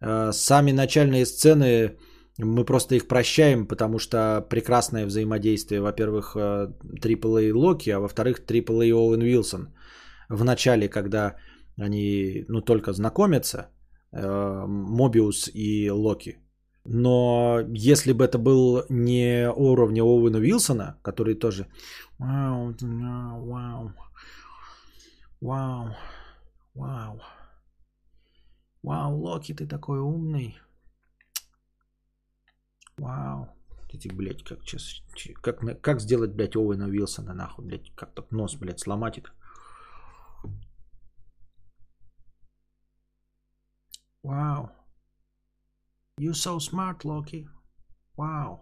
Э, 0.01 0.31
сами 0.31 0.71
начальные 0.71 1.25
сцены 1.25 1.97
Мы 2.37 2.65
просто 2.65 2.95
их 2.95 3.07
прощаем, 3.07 3.67
потому 3.67 3.99
что 3.99 4.45
прекрасное 4.49 5.05
взаимодействие. 5.05 5.81
Во-первых, 5.81 6.35
AAA 6.35 7.53
Локи, 7.53 7.89
а 7.91 7.99
во-вторых, 7.99 8.39
AAA 8.47 8.93
Оуэн 8.93 9.21
Уилсон. 9.21 9.73
В 10.29 10.43
начале, 10.43 10.87
когда 10.87 11.35
они 11.77 12.45
ну, 12.47 12.61
только 12.61 12.93
знакомятся, 12.93 13.67
Мобиус 14.11 15.49
и 15.53 15.89
Локи. 15.91 16.39
Но 16.85 17.59
если 17.67 18.13
бы 18.13 18.23
это 18.23 18.37
был 18.37 18.83
не 18.89 19.51
уровня 19.51 20.03
Оуэна 20.03 20.39
Уилсона, 20.39 20.97
который 21.03 21.35
тоже... 21.35 21.67
Вау, 22.17 22.75
вау, 22.81 23.93
вау, 25.41 25.95
вау. 26.73 27.21
Вау, 28.81 29.17
Локи, 29.17 29.53
ты 29.53 29.67
такой 29.67 29.99
умный. 29.99 30.57
Вау. 32.97 33.47
Эти, 33.93 34.07
блядь, 34.07 34.43
как 34.43 34.63
сейчас... 34.63 35.03
Как, 35.41 35.81
как 35.81 36.01
сделать, 36.01 36.31
блядь, 36.31 36.55
Оуэна 36.55 36.87
Уилсона, 36.87 37.33
нахуй, 37.33 37.65
блядь, 37.65 37.91
как 37.95 38.15
так 38.15 38.31
нос, 38.31 38.55
блядь, 38.55 38.79
сломать 38.79 39.17
это? 39.17 39.29
Вау. 44.23 44.69
You 46.19 46.33
so 46.33 46.59
smart, 46.59 47.05
Loki. 47.05 47.47
Wow. 48.17 48.59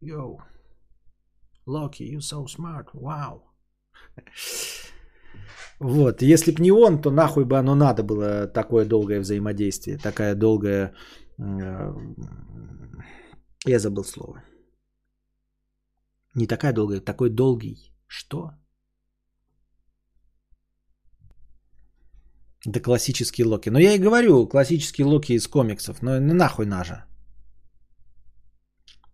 Yo. 0.00 0.38
Loki, 1.66 2.04
you 2.04 2.20
so 2.20 2.46
smart. 2.46 2.88
Wow. 2.94 3.42
Вот, 5.80 6.22
если 6.22 6.50
б 6.50 6.60
не 6.60 6.72
он, 6.72 7.00
то 7.00 7.10
нахуй 7.10 7.44
бы 7.44 7.56
оно 7.56 7.74
надо 7.76 8.02
было 8.02 8.48
такое 8.48 8.84
долгое 8.84 9.20
взаимодействие, 9.20 9.96
такая 9.96 10.34
долгая... 10.34 10.92
Э, 11.38 11.94
я 13.64 13.78
забыл 13.78 14.04
слово. 14.04 14.42
Не 16.34 16.46
такая 16.48 16.72
долгая, 16.72 17.00
такой 17.00 17.30
долгий. 17.30 17.94
Что? 18.08 18.50
Да 22.66 22.80
классический 22.80 23.44
Локи. 23.44 23.70
Но 23.70 23.78
я 23.78 23.94
и 23.94 23.98
говорю, 23.98 24.46
классический 24.48 25.04
Локи 25.04 25.32
из 25.32 25.46
комиксов. 25.46 26.02
Но 26.02 26.20
ну, 26.20 26.34
нахуй 26.34 26.66
нажа. 26.66 27.06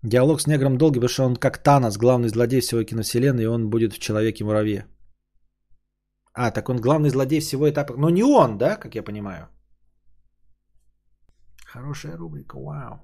Диалог 0.02 0.40
с 0.40 0.46
негром 0.46 0.76
долгий, 0.76 1.00
потому 1.00 1.08
что 1.08 1.24
он 1.24 1.36
как 1.36 1.62
Танос, 1.62 1.96
главный 1.96 2.28
злодей 2.28 2.60
всего 2.60 2.84
киновселенной, 2.84 3.44
и 3.44 3.46
он 3.46 3.70
будет 3.70 3.94
в 3.94 3.98
Человеке-муравье. 3.98 4.86
А, 6.34 6.50
так 6.50 6.68
он 6.68 6.80
главный 6.80 7.10
злодей 7.10 7.40
всего 7.40 7.70
этапа. 7.70 7.96
Но 7.96 8.10
не 8.10 8.22
он, 8.22 8.58
да, 8.58 8.76
как 8.76 8.94
я 8.94 9.02
понимаю? 9.02 9.48
Хорошая 11.64 12.16
рубрика, 12.16 12.58
вау. 12.58 13.00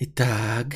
Итак. 0.00 0.74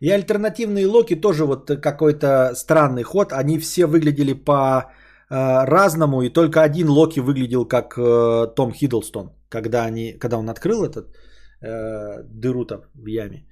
И 0.00 0.10
альтернативные 0.10 0.86
локи 0.86 1.16
тоже 1.16 1.44
вот 1.44 1.70
какой-то 1.80 2.54
странный 2.54 3.02
ход. 3.02 3.32
Они 3.32 3.58
все 3.58 3.86
выглядели 3.86 4.34
по 4.34 4.90
э, 5.30 5.64
разному, 5.64 6.22
и 6.22 6.28
только 6.28 6.62
один 6.62 6.88
Локи 6.88 7.20
выглядел 7.20 7.64
как 7.64 7.96
э, 7.96 8.54
Том 8.56 8.72
Хиддлстон, 8.72 9.30
когда, 9.48 9.84
они, 9.84 10.18
когда 10.18 10.38
он 10.38 10.50
открыл 10.50 10.84
этот 10.84 11.16
э, 11.62 12.24
дыру-то 12.24 12.90
в 12.94 13.06
яме. 13.06 13.46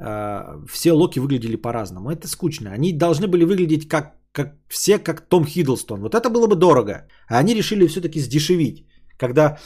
Э, 0.00 0.66
все 0.68 0.92
Локи 0.92 1.20
выглядели 1.20 1.56
по-разному. 1.56 2.10
Это 2.10 2.26
скучно. 2.26 2.72
Они 2.72 2.92
должны 2.92 3.28
были 3.28 3.44
выглядеть 3.44 3.88
как, 3.88 4.16
как 4.32 4.56
все, 4.68 4.98
как 4.98 5.28
Том 5.28 5.44
Хиддлстон. 5.44 6.00
Вот 6.00 6.14
это 6.14 6.30
было 6.30 6.48
бы 6.48 6.56
дорого. 6.56 7.06
А 7.28 7.38
они 7.38 7.54
решили 7.54 7.86
все-таки 7.86 8.20
сдешевить. 8.20 8.86
Когда 9.18 9.58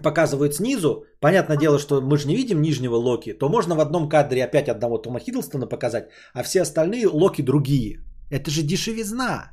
показывают 0.00 0.54
снизу, 0.54 1.04
понятное 1.20 1.56
дело, 1.56 1.78
что 1.78 2.00
мы 2.00 2.16
же 2.16 2.28
не 2.28 2.36
видим 2.36 2.62
нижнего 2.62 2.96
Локи, 2.96 3.32
то 3.32 3.48
можно 3.48 3.74
в 3.74 3.80
одном 3.80 4.08
кадре 4.08 4.44
опять 4.44 4.68
одного 4.68 4.98
Тома 4.98 5.20
Хиддлстона 5.20 5.66
показать, 5.66 6.08
а 6.34 6.42
все 6.42 6.62
остальные 6.62 7.08
Локи 7.08 7.42
другие. 7.42 7.98
Это 8.30 8.50
же 8.50 8.62
дешевизна. 8.62 9.52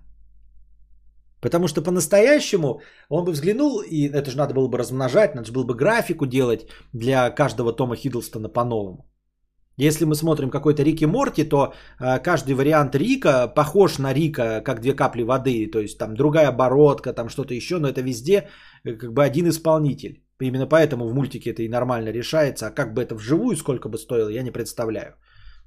Потому 1.41 1.67
что 1.67 1.81
по-настоящему 1.81 2.81
он 3.09 3.25
бы 3.25 3.31
взглянул, 3.31 3.81
и 3.81 4.07
это 4.07 4.29
же 4.31 4.37
надо 4.37 4.53
было 4.53 4.67
бы 4.67 4.77
размножать, 4.77 5.35
надо 5.35 5.47
же 5.47 5.53
было 5.53 5.63
бы 5.63 5.75
графику 5.75 6.25
делать 6.25 6.67
для 6.93 7.29
каждого 7.29 7.73
Тома 7.73 7.95
Хиддлстона 7.95 8.49
по-новому. 8.49 9.05
Если 9.79 10.05
мы 10.05 10.15
смотрим 10.15 10.49
какой-то 10.49 10.83
Рик 10.83 11.01
и 11.01 11.05
Морти, 11.05 11.45
то 11.45 11.73
э, 11.99 12.19
каждый 12.19 12.53
вариант 12.53 12.95
Рика 12.95 13.47
похож 13.47 13.97
на 13.97 14.13
Рика, 14.13 14.61
как 14.61 14.81
две 14.81 14.93
капли 14.93 15.23
воды. 15.23 15.71
То 15.71 15.79
есть 15.79 15.97
там 15.97 16.15
другая 16.15 16.49
оборотка, 16.49 17.13
там 17.13 17.29
что-то 17.29 17.53
еще, 17.53 17.79
но 17.79 17.87
это 17.87 18.01
везде 18.01 18.49
э, 18.83 18.97
как 18.97 19.13
бы 19.13 19.23
один 19.23 19.47
исполнитель. 19.47 20.21
Именно 20.41 20.67
поэтому 20.67 21.07
в 21.07 21.13
мультике 21.13 21.51
это 21.51 21.63
и 21.63 21.69
нормально 21.69 22.11
решается. 22.11 22.67
А 22.67 22.71
как 22.71 22.93
бы 22.93 23.01
это 23.01 23.15
вживую 23.15 23.57
сколько 23.57 23.89
бы 23.89 23.97
стоило, 23.97 24.29
я 24.29 24.43
не 24.43 24.51
представляю. 24.51 25.15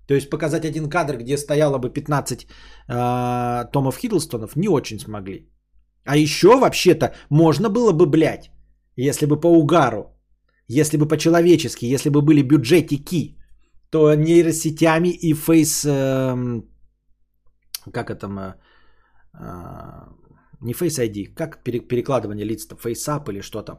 То 0.09 0.15
есть 0.15 0.31
показать 0.31 0.65
один 0.65 0.89
кадр, 0.89 1.17
где 1.17 1.37
стояло 1.37 1.79
бы 1.79 1.93
15 1.93 2.47
э, 2.89 3.65
Томов 3.73 3.99
Хиддлстонов, 3.99 4.57
не 4.57 4.69
очень 4.69 4.99
смогли. 4.99 5.49
А 6.05 6.17
еще 6.17 6.49
вообще-то 6.59 7.15
можно 7.31 7.69
было 7.69 7.93
бы, 7.93 8.07
блядь, 8.07 8.51
если 8.97 9.27
бы 9.27 9.41
по 9.41 9.47
угару, 9.47 10.05
если 10.69 10.97
бы 10.97 11.07
по-человечески, 11.07 11.95
если 11.95 12.11
бы 12.11 12.23
были 12.23 12.43
бюджетики, 12.43 13.37
то 13.91 14.15
нейросетями 14.15 15.09
и 15.09 15.35
фейс... 15.35 15.85
Э, 15.85 16.63
как 17.93 18.11
это... 18.11 18.57
Э, 19.35 20.09
не 20.63 20.75
Face 20.75 21.01
ID, 21.01 21.35
как 21.35 21.63
перекладывание 21.65 22.47
лиц-то, 22.47 22.77
FaceApp 22.77 23.29
или 23.31 23.41
что 23.41 23.63
там. 23.63 23.79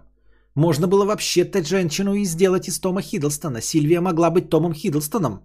Можно 0.56 0.88
было 0.88 1.06
вообще-то 1.06 1.64
женщину 1.64 2.14
и 2.14 2.25
сделать 2.25 2.67
из 2.67 2.80
Тома 2.80 3.01
Хиддлстона. 3.01 3.61
Сильвия 3.61 4.01
могла 4.01 4.30
быть 4.30 4.49
Томом 4.49 4.73
Хиддлстоном. 4.73 5.40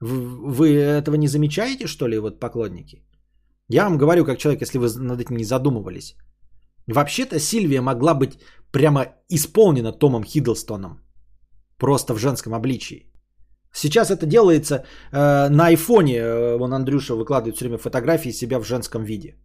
Вы 0.00 0.74
этого 0.74 1.16
не 1.16 1.28
замечаете, 1.28 1.86
что 1.86 2.08
ли, 2.08 2.18
вот 2.18 2.40
поклонники? 2.40 3.02
Я 3.68 3.84
вам 3.84 3.98
говорю, 3.98 4.24
как 4.24 4.38
человек, 4.38 4.62
если 4.62 4.78
вы 4.78 4.88
над 4.98 5.20
этим 5.20 5.36
не 5.36 5.44
задумывались. 5.44 6.16
Вообще-то 6.88 7.38
Сильвия 7.38 7.80
могла 7.80 8.14
быть 8.14 8.38
прямо 8.72 9.06
исполнена 9.28 9.92
Томом 9.92 10.24
Хиддлстоном. 10.24 11.00
Просто 11.78 12.14
в 12.14 12.18
женском 12.18 12.54
обличии. 12.54 13.06
Сейчас 13.72 14.10
это 14.10 14.26
делается 14.26 14.74
э, 15.12 15.48
на 15.48 15.66
айфоне. 15.66 16.16
Э, 16.16 16.56
вон 16.56 16.72
Андрюша 16.72 17.14
выкладывает 17.14 17.56
все 17.56 17.64
время 17.64 17.78
фотографии 17.78 18.32
себя 18.32 18.58
в 18.58 18.64
женском 18.64 19.04
виде. 19.04 19.36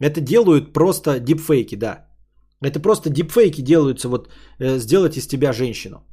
Это 0.00 0.20
делают 0.20 0.72
просто 0.72 1.20
дипфейки, 1.20 1.76
да. 1.76 2.08
Это 2.60 2.80
просто 2.80 3.10
дипфейки 3.10 3.62
делаются, 3.62 4.08
вот 4.08 4.28
э, 4.58 4.78
сделать 4.78 5.16
из 5.16 5.26
тебя 5.26 5.52
женщину. 5.52 6.04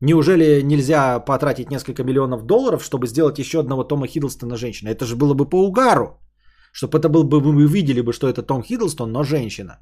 Неужели 0.00 0.62
нельзя 0.62 1.20
потратить 1.20 1.70
несколько 1.70 2.04
миллионов 2.04 2.46
долларов, 2.46 2.84
чтобы 2.84 3.06
сделать 3.06 3.38
еще 3.38 3.60
одного 3.60 3.84
Тома 3.84 4.06
Хиддлстона 4.06 4.56
женщина? 4.56 4.90
Это 4.90 5.04
же 5.06 5.16
было 5.16 5.34
бы 5.34 5.48
по 5.48 5.66
угару. 5.66 6.20
Чтобы 6.72 6.98
это 6.98 7.08
был 7.08 7.24
бы, 7.24 7.40
вы 7.40 7.66
видели 7.66 8.02
бы, 8.02 8.12
что 8.12 8.28
это 8.28 8.42
Том 8.42 8.62
Хиддлстон, 8.62 9.12
но 9.12 9.24
женщина. 9.24 9.78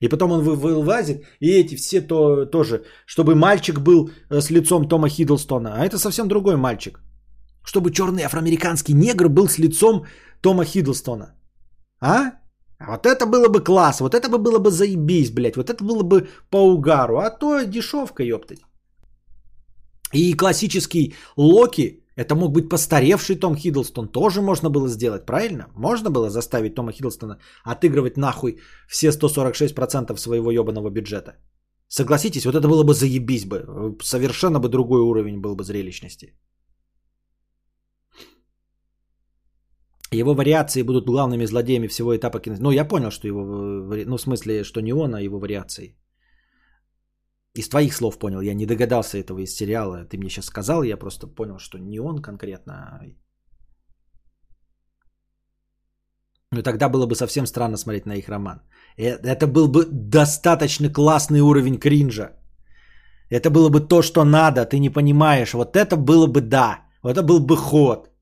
И 0.00 0.08
потом 0.08 0.32
он 0.32 0.42
вылазит, 0.42 1.24
и 1.40 1.48
эти 1.48 1.76
все 1.76 2.00
то, 2.00 2.44
тоже, 2.44 2.84
чтобы 3.06 3.34
мальчик 3.34 3.78
был 3.80 4.10
э, 4.30 4.40
с 4.40 4.50
лицом 4.50 4.88
Тома 4.88 5.08
Хиддлстона, 5.08 5.74
а 5.74 5.84
это 5.84 5.98
совсем 5.98 6.28
другой 6.28 6.56
мальчик. 6.56 7.00
Чтобы 7.64 7.90
черный 7.90 8.24
афроамериканский 8.24 8.94
негр 8.94 9.28
был 9.28 9.48
с 9.48 9.58
лицом 9.58 10.04
Тома 10.42 10.64
Хиддлстона. 10.64 11.34
А? 12.00 12.32
А 12.78 12.90
вот 12.90 13.06
это 13.06 13.26
было 13.26 13.48
бы 13.48 13.64
класс, 13.64 14.00
вот 14.00 14.14
это 14.14 14.28
бы 14.28 14.38
было 14.38 14.58
бы 14.58 14.70
заебись, 14.70 15.30
блядь, 15.30 15.56
вот 15.56 15.70
это 15.70 15.82
было 15.82 16.02
бы 16.02 16.28
по 16.50 16.58
угару, 16.58 17.18
а 17.18 17.30
то 17.30 17.64
дешевка, 17.64 18.22
ёптать. 18.22 18.60
И 20.12 20.34
классический 20.34 21.14
Локи, 21.36 22.02
это 22.16 22.34
мог 22.34 22.52
быть 22.52 22.68
постаревший 22.68 23.36
Том 23.36 23.56
Хиддлстон, 23.56 24.08
тоже 24.08 24.40
можно 24.40 24.70
было 24.70 24.88
сделать, 24.88 25.26
правильно? 25.26 25.66
Можно 25.74 26.10
было 26.10 26.30
заставить 26.30 26.74
Тома 26.74 26.92
Хиддлстона 26.92 27.38
отыгрывать 27.64 28.16
нахуй 28.16 28.58
все 28.88 29.08
146% 29.08 30.16
своего 30.18 30.50
ебаного 30.50 30.90
бюджета. 30.90 31.36
Согласитесь, 31.88 32.44
вот 32.44 32.54
это 32.54 32.68
было 32.68 32.82
бы 32.82 32.94
заебись 32.94 33.44
бы, 33.44 33.96
совершенно 34.02 34.60
бы 34.60 34.68
другой 34.68 35.00
уровень 35.00 35.40
был 35.40 35.56
бы 35.56 35.64
зрелищности. 35.64 36.34
Его 40.12 40.34
вариации 40.34 40.82
будут 40.82 41.06
главными 41.06 41.46
злодеями 41.46 41.88
всего 41.88 42.16
этапа 42.16 42.40
кино. 42.40 42.56
Ну, 42.60 42.70
я 42.70 42.84
понял, 42.84 43.10
что 43.10 43.26
его... 43.26 43.40
Ну, 44.06 44.16
в 44.16 44.20
смысле, 44.20 44.64
что 44.64 44.80
не 44.80 44.92
он, 44.92 45.14
а 45.14 45.20
его 45.20 45.38
вариации. 45.38 45.96
Из 47.54 47.68
твоих 47.68 47.94
слов 47.94 48.18
понял. 48.18 48.40
Я 48.40 48.54
не 48.54 48.66
догадался 48.66 49.18
этого 49.18 49.38
из 49.38 49.56
сериала. 49.56 50.04
Ты 50.04 50.18
мне 50.18 50.30
сейчас 50.30 50.46
сказал, 50.46 50.84
я 50.84 50.96
просто 50.96 51.26
понял, 51.26 51.58
что 51.58 51.78
не 51.78 51.98
он 51.98 52.22
конкретно. 52.22 52.72
А 52.72 53.04
Но 56.52 56.62
тогда 56.62 56.88
было 56.88 57.06
бы 57.06 57.14
совсем 57.14 57.46
странно 57.46 57.76
смотреть 57.76 58.06
на 58.06 58.14
их 58.16 58.28
роман. 58.28 58.60
Э, 58.96 59.18
это 59.24 59.46
был 59.46 59.68
бы 59.68 59.86
достаточно 59.90 60.92
классный 60.92 61.40
уровень 61.40 61.78
кринжа. 61.78 62.30
Это 63.30 63.50
было 63.50 63.70
бы 63.70 63.80
то, 63.80 64.02
что 64.02 64.24
надо, 64.24 64.64
ты 64.64 64.78
не 64.78 64.90
понимаешь. 64.90 65.54
Вот 65.54 65.76
это 65.76 65.96
было 65.96 66.26
бы 66.26 66.40
да. 66.40 66.84
Вот 67.02 67.10
это 67.10 67.22
был 67.22 67.40
бы 67.40 67.56
ход. 67.56 68.15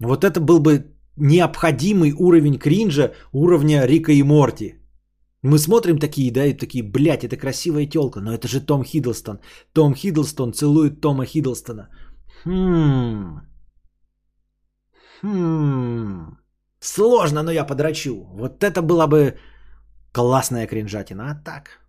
Вот 0.00 0.24
это 0.24 0.40
был 0.40 0.60
бы 0.60 0.84
необходимый 1.16 2.12
уровень 2.12 2.58
кринжа, 2.58 3.12
уровня 3.32 3.86
Рика 3.86 4.12
и 4.12 4.22
Морти. 4.22 4.74
Мы 5.42 5.58
смотрим 5.58 5.98
такие, 5.98 6.30
да, 6.32 6.44
и 6.44 6.56
такие, 6.56 6.82
блядь, 6.82 7.24
это 7.24 7.36
красивая 7.36 7.86
телка, 7.86 8.20
но 8.20 8.32
это 8.32 8.46
же 8.48 8.60
Том 8.60 8.84
Хиддлстон. 8.84 9.40
Том 9.72 9.94
Хиддлстон 9.94 10.52
целует 10.52 11.00
Тома 11.00 11.24
Хиддлстона. 11.24 11.88
Хм. 12.44 13.40
Хм. 15.22 16.36
Сложно, 16.80 17.42
но 17.42 17.50
я 17.50 17.64
подрачу. 17.64 18.26
Вот 18.34 18.64
это 18.64 18.82
была 18.82 19.06
бы 19.06 19.38
классная 20.12 20.66
кринжатина. 20.66 21.30
А 21.30 21.34
так. 21.34 21.79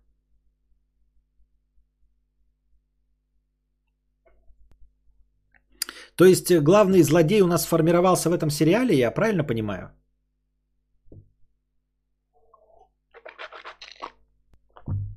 То 6.22 6.26
есть 6.26 6.50
э, 6.50 6.60
главный 6.60 7.02
злодей 7.02 7.42
у 7.42 7.46
нас 7.46 7.64
сформировался 7.64 8.30
в 8.30 8.32
этом 8.32 8.50
сериале, 8.50 8.94
я 8.94 9.10
правильно 9.10 9.44
понимаю? 9.44 9.90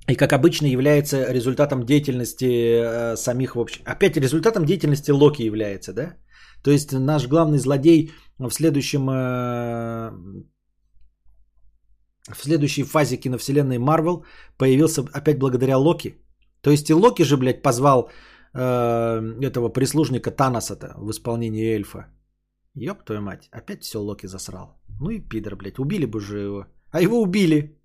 И 0.10 0.16
как 0.16 0.34
обычно 0.34 0.66
является 0.66 1.32
результатом 1.32 1.86
деятельности 1.86 2.46
э, 2.46 3.18
самих 3.18 3.56
общем. 3.56 3.84
Опять 3.86 4.18
результатом 4.18 4.66
деятельности 4.66 5.12
Локи 5.12 5.44
является, 5.44 5.94
да? 5.94 6.16
То 6.64 6.72
есть 6.72 6.92
наш 6.92 7.28
главный 7.28 7.60
злодей 7.60 8.12
в 8.40 8.52
следующем 8.52 9.08
э, 9.08 10.12
в 12.34 12.44
следующей 12.44 12.84
фазе 12.84 13.18
киновселенной 13.18 13.78
Марвел 13.78 14.26
появился 14.58 15.06
опять 15.14 15.38
благодаря 15.38 15.78
Локи. 15.78 16.16
То 16.62 16.72
есть 16.72 16.90
и 16.90 16.94
Локи 16.94 17.22
же, 17.24 17.38
блядь, 17.38 17.62
позвал 17.62 18.10
э, 18.56 19.46
этого 19.48 19.70
прислужника 19.70 20.32
Таноса-то 20.32 20.94
в 20.98 21.12
исполнении 21.12 21.76
эльфа. 21.76 22.08
Ёб 22.74 23.04
твою 23.06 23.22
мать, 23.22 23.50
опять 23.52 23.84
все 23.84 24.00
Локи 24.00 24.28
засрал. 24.28 24.82
Ну 25.00 25.10
и 25.10 25.20
пидор, 25.20 25.56
блядь, 25.56 25.80
убили 25.80 26.06
бы 26.06 26.20
же 26.20 26.40
его. 26.40 26.66
А 26.92 27.02
его 27.02 27.22
убили. 27.22 27.80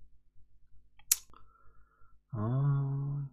А. 2.33 3.27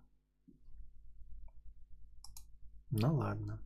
Ну 2.91 3.15
ладно. 3.15 3.61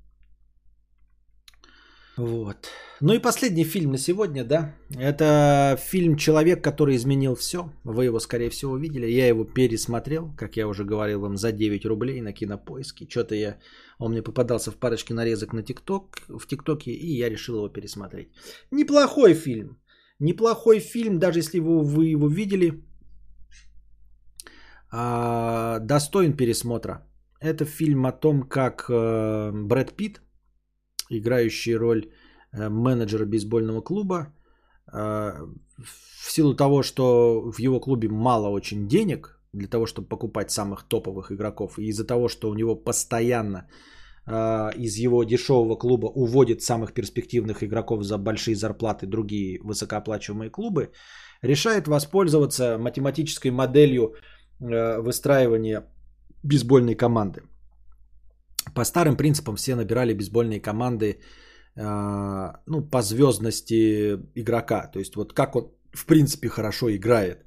Вот. 2.17 2.69
Ну 3.01 3.15
и 3.15 3.19
последний 3.19 3.65
фильм 3.65 3.93
на 3.93 3.99
сегодня, 3.99 4.45
да. 4.45 4.75
Это 4.99 5.79
фильм 5.81 6.17
«Человек, 6.17 6.63
который 6.63 6.97
изменил 6.97 7.35
все». 7.35 7.71
Вы 7.85 8.05
его, 8.05 8.21
скорее 8.21 8.51
всего, 8.51 8.77
видели. 8.77 9.07
Я 9.07 9.29
его 9.29 9.45
пересмотрел, 9.45 10.31
как 10.37 10.57
я 10.57 10.69
уже 10.69 10.85
говорил 10.85 11.21
вам, 11.21 11.37
за 11.37 11.53
9 11.53 11.87
рублей 11.87 12.21
на 12.21 12.33
кинопоиске. 12.33 13.07
Что-то 13.09 13.35
я... 13.35 13.57
Он 13.99 14.13
мне 14.13 14.23
попадался 14.23 14.71
в 14.71 14.77
парочке 14.77 15.15
нарезок 15.15 15.53
на 15.53 15.63
ТикТок, 15.63 16.19
в 16.29 16.47
ТикТоке, 16.47 16.91
и 16.91 17.17
я 17.17 17.31
решил 17.31 17.57
его 17.57 17.69
пересмотреть. 17.69 18.29
Неплохой 18.71 19.35
фильм. 19.35 19.79
Неплохой 20.19 20.81
фильм, 20.81 21.19
даже 21.19 21.39
если 21.39 21.61
вы, 21.61 21.83
вы 21.83 22.07
его 22.13 22.29
видели. 22.29 22.85
А, 24.91 25.79
достоин 25.79 26.37
пересмотра. 26.37 27.09
Это 27.41 27.65
фильм 27.65 28.05
о 28.05 28.13
том, 28.13 28.43
как 28.43 28.85
э, 28.91 29.51
Брэд 29.53 29.97
Питт 29.97 30.21
играющий 31.19 31.77
роль 31.77 32.03
э, 32.53 32.69
менеджера 32.69 33.27
бейсбольного 33.27 33.83
клуба. 33.83 34.27
Э, 34.93 35.33
в 36.25 36.31
силу 36.31 36.55
того, 36.55 36.83
что 36.83 37.53
в 37.53 37.59
его 37.59 37.81
клубе 37.81 38.09
мало 38.09 38.49
очень 38.49 38.89
денег 38.89 39.41
для 39.53 39.69
того, 39.69 39.87
чтобы 39.87 40.09
покупать 40.09 40.51
самых 40.51 40.89
топовых 40.89 41.31
игроков, 41.31 41.79
и 41.79 41.89
из-за 41.89 42.07
того, 42.07 42.29
что 42.29 42.51
у 42.51 42.55
него 42.55 42.77
постоянно 42.77 43.69
э, 44.27 44.33
из 44.79 44.97
его 44.97 45.25
дешевого 45.25 45.77
клуба 45.77 46.07
уводит 46.07 46.63
самых 46.63 46.93
перспективных 46.93 47.63
игроков 47.63 48.05
за 48.05 48.19
большие 48.19 48.55
зарплаты 48.55 49.07
другие 49.07 49.61
высокооплачиваемые 49.63 50.51
клубы, 50.51 50.91
решает 51.43 51.89
воспользоваться 51.89 52.79
математической 52.79 53.51
моделью 53.51 54.15
выстраивания 54.61 55.85
бейсбольной 56.45 56.95
команды. 56.95 57.43
По 58.75 58.85
старым 58.85 59.17
принципам 59.17 59.57
все 59.57 59.75
набирали 59.75 60.15
бейсбольные 60.15 60.61
команды 60.61 61.19
э, 61.77 62.53
ну, 62.67 62.83
по 62.91 63.03
звездности 63.03 64.19
игрока. 64.35 64.91
То 64.93 64.99
есть 64.99 65.17
вот 65.17 65.33
как 65.33 65.57
он 65.57 65.71
в 65.93 66.07
принципе 66.07 66.49
хорошо 66.49 66.91
играет. 66.91 67.45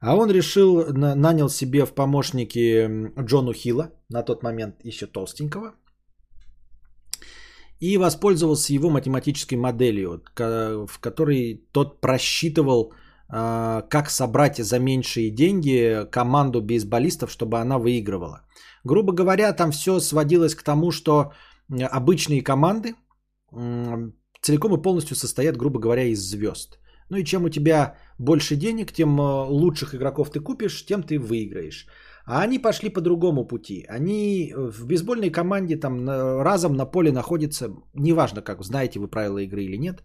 А 0.00 0.16
он 0.16 0.30
решил, 0.30 0.92
на, 0.92 1.14
нанял 1.14 1.48
себе 1.48 1.84
в 1.84 1.92
помощники 1.92 2.88
Джону 3.20 3.52
Хилла, 3.52 3.90
на 4.08 4.22
тот 4.22 4.42
момент 4.42 4.84
еще 4.84 5.06
толстенького, 5.06 5.74
и 7.80 7.98
воспользовался 7.98 8.72
его 8.72 8.90
математической 8.90 9.56
моделью, 9.56 10.22
в 10.36 10.98
которой 11.00 11.66
тот 11.72 12.00
просчитывал, 12.00 12.92
э, 13.32 13.82
как 13.88 14.10
собрать 14.10 14.58
за 14.58 14.78
меньшие 14.78 15.30
деньги 15.30 16.06
команду 16.10 16.60
бейсболистов, 16.60 17.30
чтобы 17.30 17.58
она 17.58 17.78
выигрывала. 17.78 18.44
Грубо 18.84 19.12
говоря, 19.12 19.52
там 19.52 19.70
все 19.72 20.00
сводилось 20.00 20.54
к 20.54 20.62
тому, 20.62 20.90
что 20.90 21.32
обычные 21.68 22.42
команды 22.42 22.94
целиком 24.40 24.74
и 24.74 24.82
полностью 24.82 25.16
состоят, 25.16 25.56
грубо 25.56 25.80
говоря, 25.80 26.04
из 26.04 26.20
звезд. 26.20 26.78
Ну 27.10 27.16
и 27.16 27.24
чем 27.24 27.44
у 27.44 27.48
тебя 27.48 27.94
больше 28.18 28.56
денег, 28.56 28.92
тем 28.92 29.18
э, 29.20 29.46
лучших 29.48 29.94
игроков 29.94 30.30
ты 30.30 30.40
купишь, 30.40 30.84
тем 30.86 31.02
ты 31.02 31.18
выиграешь. 31.18 31.86
А 32.26 32.42
они 32.42 32.58
пошли 32.58 32.90
по 32.90 33.00
другому 33.00 33.46
пути. 33.46 33.86
Они 33.88 34.52
в 34.54 34.86
бейсбольной 34.86 35.30
команде 35.30 35.76
там 35.76 36.06
разом 36.42 36.74
на 36.76 36.84
поле 36.84 37.10
находится, 37.12 37.70
неважно 37.94 38.42
как, 38.42 38.62
знаете 38.62 38.98
вы 39.00 39.08
правила 39.08 39.38
игры 39.38 39.64
или 39.64 39.78
нет, 39.78 40.02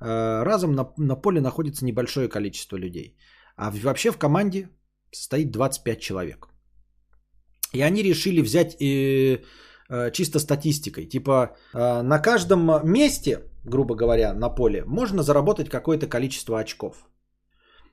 э, 0.00 0.42
разом 0.44 0.72
на, 0.72 0.92
на 0.96 1.16
поле 1.16 1.40
находится 1.40 1.84
небольшое 1.84 2.28
количество 2.28 2.76
людей. 2.76 3.16
А 3.56 3.70
вообще 3.70 4.12
в 4.12 4.18
команде 4.18 4.68
стоит 5.12 5.50
25 5.50 6.00
человек. 6.00 6.48
И 7.72 7.80
они 7.82 8.02
решили 8.02 8.42
взять 8.42 8.76
э, 8.80 9.42
э, 9.90 10.10
чисто 10.12 10.38
статистикой. 10.38 11.06
Типа 11.06 11.56
э, 11.74 12.02
на 12.02 12.18
каждом 12.18 12.80
месте, 12.84 13.38
грубо 13.64 13.94
говоря, 13.94 14.34
на 14.34 14.48
поле 14.48 14.84
можно 14.86 15.22
заработать 15.22 15.68
какое-то 15.68 16.06
количество 16.06 16.58
очков. 16.58 16.96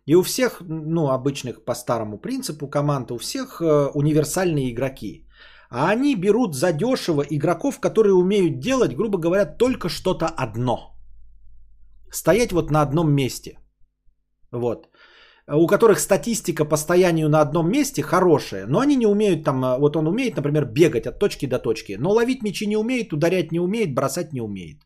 И 0.06 0.16
у 0.16 0.22
всех, 0.24 0.62
ну, 0.62 1.10
обычных 1.10 1.64
по 1.66 1.76
старому 1.76 2.18
принципу 2.18 2.68
команд, 2.68 3.12
у 3.12 3.18
всех 3.18 3.62
э, 3.62 3.90
универсальные 3.94 4.72
игроки. 4.72 5.28
А 5.70 5.90
они 5.90 6.16
берут 6.16 6.56
задешево 6.56 7.24
игроков, 7.30 7.80
которые 7.80 8.14
умеют 8.14 8.60
делать, 8.60 8.96
грубо 8.96 9.18
говоря, 9.18 9.46
только 9.46 9.90
что-то 9.90 10.28
одно. 10.28 10.94
Стоять 12.12 12.52
вот 12.52 12.70
на 12.72 12.82
одном 12.82 13.12
месте. 13.12 13.58
Вот 14.52 14.88
у 15.48 15.68
которых 15.68 16.00
статистика 16.00 16.66
по 16.66 16.78
стоянию 16.78 17.30
на 17.30 17.42
одном 17.42 17.70
месте 17.70 18.02
хорошая, 18.02 18.66
но 18.68 18.80
они 18.80 18.96
не 18.96 19.08
умеют 19.08 19.44
там, 19.44 19.64
а, 19.64 19.78
вот 19.78 19.96
он 19.96 20.08
умеет, 20.08 20.36
например, 20.36 20.66
бегать 20.66 21.08
от 21.08 21.20
точки 21.20 21.46
до 21.46 21.60
точки, 21.60 21.98
но 22.00 22.12
ловить 22.12 22.44
мячи 22.44 22.68
не 22.68 22.78
умеет, 22.78 23.14
ударять 23.14 23.52
не 23.52 23.60
умеет, 23.60 23.94
бросать 23.94 24.34
не 24.34 24.42
умеет. 24.42 24.78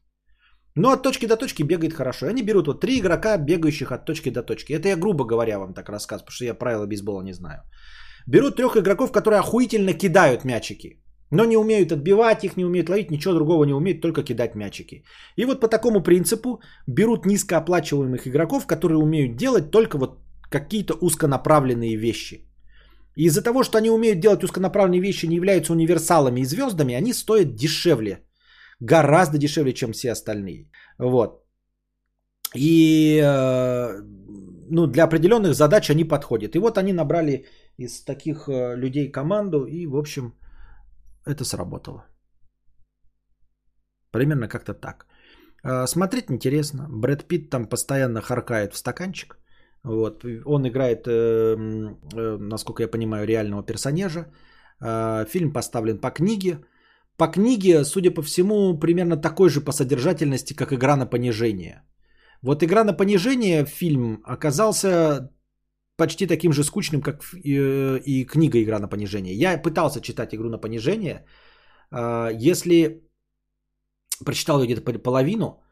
Но 0.76 0.92
от 0.92 1.04
точки 1.04 1.28
до 1.28 1.38
точки 1.38 1.64
бегает 1.64 1.94
хорошо. 1.94 2.28
Они 2.28 2.44
берут 2.44 2.68
вот 2.68 2.82
три 2.82 3.00
игрока, 3.00 3.38
бегающих 3.38 3.92
от 3.92 4.06
точки 4.06 4.30
до 4.30 4.44
точки. 4.44 4.74
Это 4.74 4.90
я 4.90 4.96
грубо 4.96 5.26
говоря 5.26 5.58
вам 5.58 5.74
так 5.74 5.90
рассказываю, 5.90 6.26
потому 6.26 6.36
что 6.36 6.46
я 6.46 6.54
правила 6.54 6.86
бейсбола 6.86 7.24
не 7.24 7.34
знаю. 7.34 7.62
Берут 8.28 8.58
трех 8.58 8.78
игроков, 8.78 9.12
которые 9.12 9.40
охуительно 9.40 9.94
кидают 9.94 10.46
мячики. 10.46 11.02
Но 11.32 11.46
не 11.46 11.58
умеют 11.58 11.92
отбивать 11.92 12.44
их, 12.44 12.58
не 12.58 12.66
умеют 12.66 12.90
ловить, 12.90 13.12
ничего 13.12 13.34
другого 13.34 13.66
не 13.66 13.74
умеют, 13.74 14.02
только 14.02 14.24
кидать 14.24 14.56
мячики. 14.56 15.04
И 15.36 15.46
вот 15.46 15.60
по 15.60 15.68
такому 15.68 16.04
принципу 16.04 16.62
берут 16.88 17.26
низкооплачиваемых 17.26 18.28
игроков, 18.28 18.68
которые 18.68 19.00
умеют 19.00 19.36
делать 19.36 19.72
только 19.72 19.98
вот 19.98 20.27
какие-то 20.50 20.94
узконаправленные 21.02 21.96
вещи. 21.98 22.48
И 23.18 23.26
из-за 23.26 23.42
того, 23.42 23.64
что 23.64 23.78
они 23.78 23.90
умеют 23.90 24.20
делать 24.20 24.44
узконаправленные 24.44 25.02
вещи, 25.02 25.26
не 25.26 25.36
являются 25.36 25.74
универсалами 25.74 26.42
и 26.42 26.46
звездами, 26.46 26.96
они 26.96 27.14
стоят 27.14 27.56
дешевле. 27.56 28.20
Гораздо 28.80 29.38
дешевле, 29.38 29.74
чем 29.74 29.92
все 29.92 30.12
остальные. 30.12 30.70
Вот. 31.00 31.44
И 32.56 33.20
э, 33.24 34.02
ну, 34.70 34.88
для 34.88 35.04
определенных 35.04 35.54
задач 35.54 35.90
они 35.90 36.04
подходят. 36.04 36.56
И 36.56 36.60
вот 36.60 36.78
они 36.78 36.94
набрали 36.94 37.46
из 37.78 38.04
таких 38.06 38.48
э, 38.48 38.76
людей 38.76 39.12
команду, 39.12 39.66
и, 39.66 39.88
в 39.88 39.96
общем, 39.96 40.34
это 41.26 41.44
сработало. 41.44 42.06
Примерно 44.12 44.48
как-то 44.48 44.74
так. 44.74 45.08
Э, 45.64 45.88
смотреть 45.88 46.30
интересно. 46.30 46.88
Брэд 46.90 47.28
Питт 47.28 47.50
там 47.50 47.68
постоянно 47.68 48.22
харкает 48.22 48.74
в 48.74 48.78
стаканчик. 48.78 49.38
Вот. 49.88 50.26
Он 50.46 50.68
играет, 50.68 51.08
э, 51.08 51.12
э, 52.14 52.38
насколько 52.40 52.84
я 52.84 52.90
понимаю, 52.90 53.26
реального 53.26 53.64
персонажа. 53.64 54.26
Э, 54.82 55.26
фильм 55.30 55.54
поставлен 55.54 56.00
по 56.00 56.10
книге. 56.12 56.60
По 57.18 57.28
книге, 57.28 57.86
судя 57.86 58.12
по 58.12 58.22
всему, 58.22 58.80
примерно 58.80 59.18
такой 59.18 59.50
же 59.50 59.62
по 59.62 59.72
содержательности, 59.72 60.54
как 60.54 60.72
игра 60.72 60.96
на 60.96 61.06
понижение. 61.06 61.84
Вот 62.42 62.64
игра 62.64 62.84
на 62.84 62.94
понижение 62.94 63.66
фильм 63.66 64.22
оказался 64.24 65.32
почти 65.96 66.28
таким 66.28 66.54
же 66.54 66.64
скучным, 66.64 67.02
как 67.02 67.24
и, 67.34 68.00
и 68.06 68.26
книга 68.26 68.62
«Игра 68.62 68.80
на 68.80 68.88
понижение». 68.88 69.34
Я 69.34 69.58
пытался 69.58 70.00
читать 70.00 70.36
«Игру 70.36 70.50
на 70.50 70.60
понижение». 70.60 71.26
Если 71.92 73.02
прочитал 74.24 74.62
ее 74.62 74.68
где-то 74.68 75.00
половину, 75.00 75.64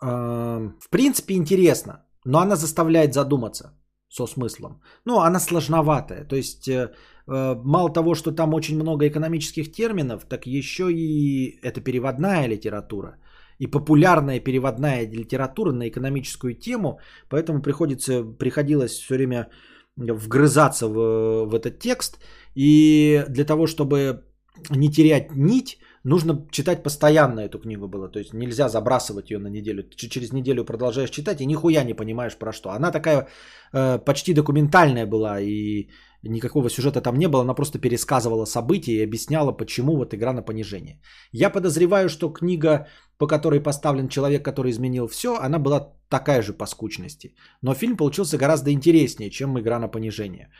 в 0.00 0.88
принципе, 0.90 1.34
интересно, 1.34 2.06
но 2.24 2.38
она 2.38 2.56
заставляет 2.56 3.14
задуматься 3.14 3.72
со 4.08 4.26
смыслом. 4.26 4.80
Ну, 5.04 5.20
она 5.20 5.40
сложноватая. 5.40 6.24
То 6.24 6.36
есть, 6.36 6.68
э, 6.68 6.92
э, 7.28 7.54
мало 7.64 7.92
того, 7.92 8.14
что 8.14 8.32
там 8.32 8.54
очень 8.54 8.76
много 8.76 9.06
экономических 9.06 9.72
терминов, 9.72 10.24
так 10.24 10.46
еще 10.46 10.90
и 10.90 11.60
это 11.62 11.80
переводная 11.80 12.48
литература. 12.48 13.16
И 13.58 13.66
популярная 13.66 14.40
переводная 14.40 15.06
литература 15.06 15.72
на 15.72 15.88
экономическую 15.88 16.54
тему, 16.54 16.98
поэтому 17.28 17.62
приходится, 17.62 18.24
приходилось 18.38 18.92
все 18.92 19.14
время 19.14 19.48
вгрызаться 19.96 20.88
в, 20.88 21.46
в 21.46 21.54
этот 21.54 21.78
текст. 21.78 22.18
И 22.56 23.24
для 23.28 23.44
того, 23.44 23.66
чтобы 23.66 24.24
не 24.70 24.90
терять 24.90 25.36
нить, 25.36 25.78
нужно 26.04 26.46
читать 26.50 26.82
постоянно 26.82 27.40
эту 27.40 27.58
книгу 27.58 27.88
было. 27.88 28.08
То 28.08 28.18
есть 28.18 28.32
нельзя 28.32 28.68
забрасывать 28.68 29.30
ее 29.30 29.38
на 29.38 29.48
неделю. 29.48 29.84
Через 29.96 30.32
неделю 30.32 30.64
продолжаешь 30.64 31.10
читать 31.10 31.40
и 31.40 31.46
нихуя 31.46 31.84
не 31.84 31.94
понимаешь 31.94 32.36
про 32.36 32.52
что. 32.52 32.70
Она 32.70 32.90
такая 32.90 33.28
э, 33.72 33.98
почти 33.98 34.34
документальная 34.34 35.06
была 35.06 35.40
и 35.40 35.88
никакого 36.22 36.70
сюжета 36.70 37.00
там 37.00 37.16
не 37.16 37.28
было. 37.28 37.42
Она 37.42 37.54
просто 37.54 37.78
пересказывала 37.78 38.46
события 38.46 38.92
и 38.92 39.04
объясняла, 39.04 39.52
почему 39.52 39.96
вот 39.96 40.14
игра 40.14 40.32
на 40.32 40.42
понижение. 40.42 41.00
Я 41.32 41.50
подозреваю, 41.50 42.08
что 42.08 42.32
книга, 42.32 42.86
по 43.18 43.26
которой 43.26 43.60
поставлен 43.60 44.08
человек, 44.08 44.44
который 44.44 44.70
изменил 44.70 45.08
все, 45.08 45.36
она 45.36 45.58
была 45.58 45.92
такая 46.08 46.42
же 46.42 46.52
по 46.52 46.66
скучности. 46.66 47.34
Но 47.62 47.74
фильм 47.74 47.96
получился 47.96 48.38
гораздо 48.38 48.70
интереснее, 48.70 49.30
чем 49.30 49.58
игра 49.58 49.78
на 49.78 49.88
понижение. 49.88 50.50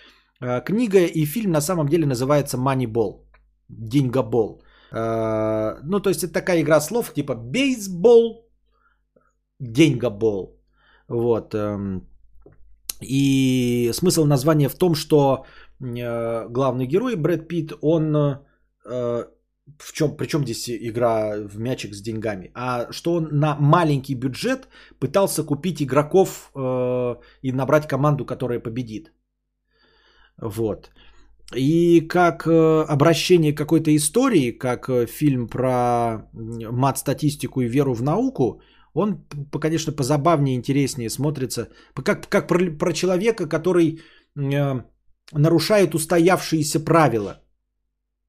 Э, 0.40 0.60
книга 0.64 0.98
и 0.98 1.24
фильм 1.24 1.52
на 1.52 1.60
самом 1.60 1.88
деле 1.88 2.06
называется 2.06 2.56
Moneyball. 2.56 3.20
Деньгобол. 3.68 4.62
Э, 4.92 5.80
ну, 5.82 6.00
то 6.00 6.10
есть 6.10 6.24
это 6.24 6.32
такая 6.32 6.60
игра 6.60 6.80
слов, 6.80 7.12
типа 7.12 7.34
бейсбол, 7.34 8.48
деньгобол. 9.60 10.60
Вот. 11.08 11.54
Эм, 11.54 12.08
и 13.00 13.90
смысл 13.92 14.24
названия 14.24 14.68
в 14.68 14.74
том, 14.74 14.94
что 14.94 15.44
э, 15.80 16.48
главный 16.48 16.86
герой 16.86 17.16
Брэд 17.16 17.48
Питт, 17.48 17.72
он 17.82 18.16
э, 18.16 19.24
в 19.78 19.92
чем, 19.92 20.16
причем 20.16 20.44
здесь 20.44 20.68
игра 20.68 21.36
в 21.36 21.58
мячик 21.58 21.94
с 21.94 22.02
деньгами, 22.02 22.50
а 22.54 22.92
что 22.92 23.14
он 23.14 23.28
на 23.30 23.56
маленький 23.60 24.14
бюджет 24.14 24.68
пытался 24.98 25.44
купить 25.44 25.80
игроков 25.80 26.50
и 27.42 27.52
набрать 27.52 27.86
команду, 27.86 28.24
которая 28.24 28.58
победит. 28.58 29.12
Вот. 30.38 30.90
И 31.56 32.00
как 32.08 32.46
э, 32.46 32.84
обращение 32.88 33.52
к 33.52 33.58
какой-то 33.58 33.90
истории, 33.90 34.52
как 34.52 34.88
э, 34.88 35.06
фильм 35.06 35.48
про 35.48 36.28
мат-статистику 36.32 37.60
и 37.60 37.68
веру 37.68 37.94
в 37.94 38.02
науку, 38.02 38.60
он, 38.94 39.24
конечно, 39.60 39.92
позабавнее, 39.92 40.56
интереснее 40.56 41.10
смотрится. 41.10 41.68
Как, 42.04 42.28
как 42.28 42.46
про, 42.46 42.70
про 42.78 42.92
человека, 42.92 43.48
который 43.48 44.00
э, 44.36 44.82
нарушает 45.32 45.94
устоявшиеся 45.94 46.84
правила, 46.84 47.40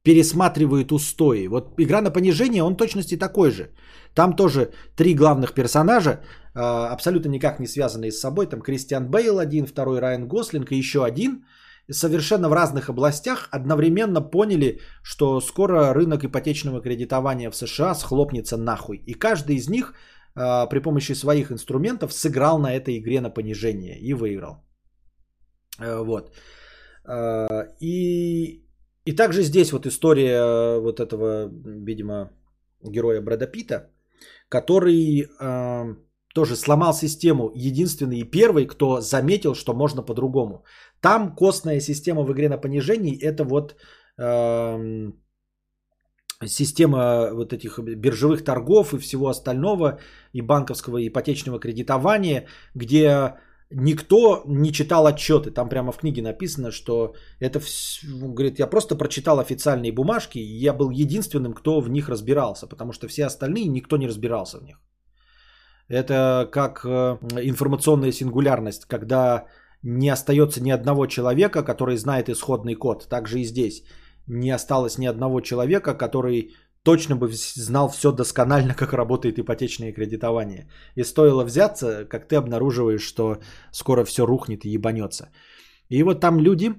пересматривает 0.04 0.92
устои. 0.92 1.48
Вот 1.48 1.80
игра 1.80 2.02
на 2.02 2.10
понижение, 2.10 2.64
он 2.64 2.76
точности 2.76 3.18
такой 3.18 3.52
же. 3.52 3.70
Там 4.16 4.36
тоже 4.36 4.72
три 4.96 5.14
главных 5.14 5.54
персонажа, 5.54 6.22
абсолютно 6.56 7.30
никак 7.30 7.60
не 7.60 7.68
связанные 7.68 8.12
с 8.12 8.20
собой. 8.20 8.48
Там 8.48 8.62
Кристиан 8.62 9.12
Бейл 9.12 9.38
один, 9.38 9.68
второй 9.68 10.00
Райан 10.00 10.28
Гослинг 10.28 10.72
и 10.72 10.76
еще 10.76 11.06
один– 11.06 11.46
совершенно 11.90 12.50
в 12.50 12.54
разных 12.54 12.90
областях 12.90 13.48
одновременно 13.52 14.22
поняли, 14.22 14.80
что 15.04 15.42
скоро 15.42 15.94
рынок 15.94 16.24
ипотечного 16.24 16.82
кредитования 16.82 17.52
в 17.52 17.56
США 17.56 17.96
схлопнется 17.96 18.58
нахуй. 18.58 18.98
И 19.06 19.14
каждый 19.14 19.56
из 19.56 19.70
них 19.70 19.94
э, 20.36 20.70
при 20.70 20.80
помощи 20.80 21.14
своих 21.14 21.52
инструментов 21.52 22.14
сыграл 22.14 22.60
на 22.60 22.74
этой 22.74 22.98
игре 22.98 23.22
на 23.22 23.30
понижение 23.30 24.00
и 24.00 24.14
выиграл. 24.14 24.64
Э, 25.80 26.04
вот. 26.04 26.36
Э, 27.08 27.48
и, 27.80 28.64
и 29.06 29.16
также 29.16 29.44
здесь 29.44 29.72
вот 29.72 29.86
история 29.86 30.80
вот 30.80 31.00
этого, 31.00 31.50
видимо, 31.66 32.32
героя 32.84 33.22
Брэда 33.22 33.48
Питта, 33.48 33.90
который 34.50 35.22
э, 35.22 35.96
тоже 36.34 36.56
сломал 36.56 36.94
систему, 36.94 37.52
единственный 37.56 38.20
и 38.20 38.32
первый, 38.32 38.66
кто 38.66 39.02
заметил, 39.02 39.56
что 39.56 39.74
можно 39.74 40.02
по-другому. 40.04 40.64
Там 41.02 41.36
костная 41.36 41.80
система 41.80 42.24
в 42.24 42.32
игре 42.32 42.50
на 42.50 42.58
понижении 42.58 43.18
это 43.18 43.44
вот 43.44 43.76
э, 44.18 45.12
система 46.48 47.34
вот 47.34 47.54
этих 47.54 47.80
биржевых 47.80 48.44
торгов 48.44 48.94
и 48.94 49.00
всего 49.00 49.28
остального, 49.28 50.00
и 50.34 50.42
банковского 50.42 50.98
и 50.98 51.08
ипотечного 51.08 51.60
кредитования, 51.60 52.48
где 52.76 53.36
никто 53.72 54.44
не 54.46 54.72
читал 54.72 55.08
отчеты. 55.08 55.52
Там 55.52 55.70
прямо 55.70 55.92
в 55.92 55.98
книге 55.98 56.22
написано, 56.22 56.72
что 56.72 57.14
это, 57.40 57.60
говорит, 58.04 58.60
я 58.60 58.68
просто 58.68 58.96
прочитал 58.96 59.40
официальные 59.40 59.92
бумажки, 59.92 60.40
и 60.40 60.64
я 60.66 60.74
был 60.74 60.92
единственным, 60.92 61.54
кто 61.54 61.82
в 61.82 61.90
них 61.90 62.10
разбирался, 62.10 62.68
потому 62.68 62.94
что 62.94 63.08
все 63.08 63.26
остальные 63.26 63.68
никто 63.68 63.98
не 63.98 64.08
разбирался 64.08 64.60
в 64.60 64.64
них. 64.64 64.78
Это 65.92 66.48
как 66.52 66.86
э, 66.86 67.18
информационная 67.50 68.14
сингулярность, 68.14 68.86
когда 68.86 69.46
не 69.84 70.10
остается 70.10 70.64
ни 70.64 70.72
одного 70.72 71.06
человека, 71.08 71.64
который 71.64 71.98
знает 71.98 72.30
исходный 72.30 72.76
код. 72.76 73.10
Также 73.10 73.40
и 73.40 73.44
здесь 73.44 73.84
не 74.26 74.52
осталось 74.52 74.98
ни 74.98 75.06
одного 75.06 75.42
человека, 75.42 75.94
который 75.94 76.56
точно 76.84 77.18
бы 77.18 77.30
знал 77.56 77.90
все 77.90 78.12
досконально, 78.12 78.74
как 78.78 78.94
работает 78.94 79.38
ипотечное 79.38 79.92
кредитование. 79.92 80.70
И 80.96 81.04
стоило 81.04 81.44
взяться, 81.44 82.06
как 82.06 82.28
ты 82.28 82.38
обнаруживаешь, 82.38 83.04
что 83.04 83.40
скоро 83.72 84.06
все 84.06 84.26
рухнет 84.26 84.66
и 84.66 84.70
ебанется. 84.70 85.30
И 85.90 86.04
вот 86.04 86.22
там 86.22 86.40
люди, 86.40 86.74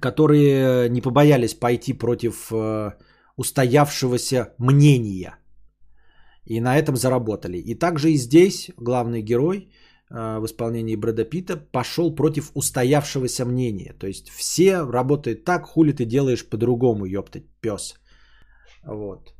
которые 0.00 0.88
не 0.88 1.02
побоялись 1.02 1.54
пойти 1.54 1.92
против 1.92 2.50
э, 2.50 2.92
устоявшегося 3.36 4.54
мнения. 4.58 5.38
И 6.48 6.60
на 6.60 6.78
этом 6.78 6.96
заработали. 6.96 7.58
И 7.58 7.74
также 7.74 8.10
и 8.10 8.16
здесь 8.16 8.70
главный 8.76 9.22
герой– 9.22 9.68
Э, 10.10 10.38
в 10.38 10.46
исполнении 10.46 10.96
Брэда 10.96 11.24
Питта 11.24 11.56
пошел 11.56 12.14
против 12.14 12.50
устоявшегося 12.54 13.44
мнения. 13.44 13.94
То 13.98 14.06
есть 14.06 14.28
все 14.28 14.82
работают 14.82 15.44
так, 15.44 15.66
хули 15.66 15.92
ты 15.92 16.04
делаешь 16.04 16.48
по-другому, 16.48 17.04
ёптать, 17.06 17.44
пес. 17.60 17.94
Вот. 18.84 19.34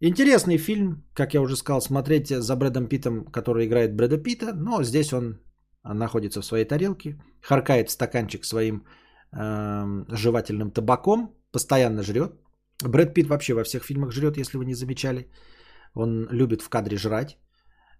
Интересный 0.00 0.58
фильм, 0.58 1.04
как 1.14 1.34
я 1.34 1.40
уже 1.40 1.56
сказал, 1.56 1.80
смотреть 1.80 2.28
за 2.28 2.56
Брэдом 2.56 2.86
Питтом, 2.86 3.24
который 3.24 3.66
играет 3.66 3.96
Брэда 3.96 4.18
Питта, 4.18 4.52
но 4.54 4.82
здесь 4.82 5.12
он 5.12 5.40
находится 5.84 6.40
в 6.40 6.44
своей 6.44 6.64
тарелке, 6.64 7.18
харкает 7.40 7.90
стаканчик 7.90 8.44
своим 8.44 8.84
э, 9.32 10.04
жевательным 10.08 10.70
табаком, 10.70 11.34
постоянно 11.52 12.02
жрет. 12.02 12.32
Брэд 12.84 13.14
Питт 13.14 13.28
вообще 13.28 13.54
во 13.54 13.64
всех 13.64 13.84
фильмах 13.84 14.12
жрет, 14.12 14.36
если 14.36 14.58
вы 14.58 14.64
не 14.64 14.74
замечали. 14.74 15.30
Он 15.96 16.28
любит 16.30 16.62
в 16.62 16.68
кадре 16.68 16.96
жрать. 16.96 17.38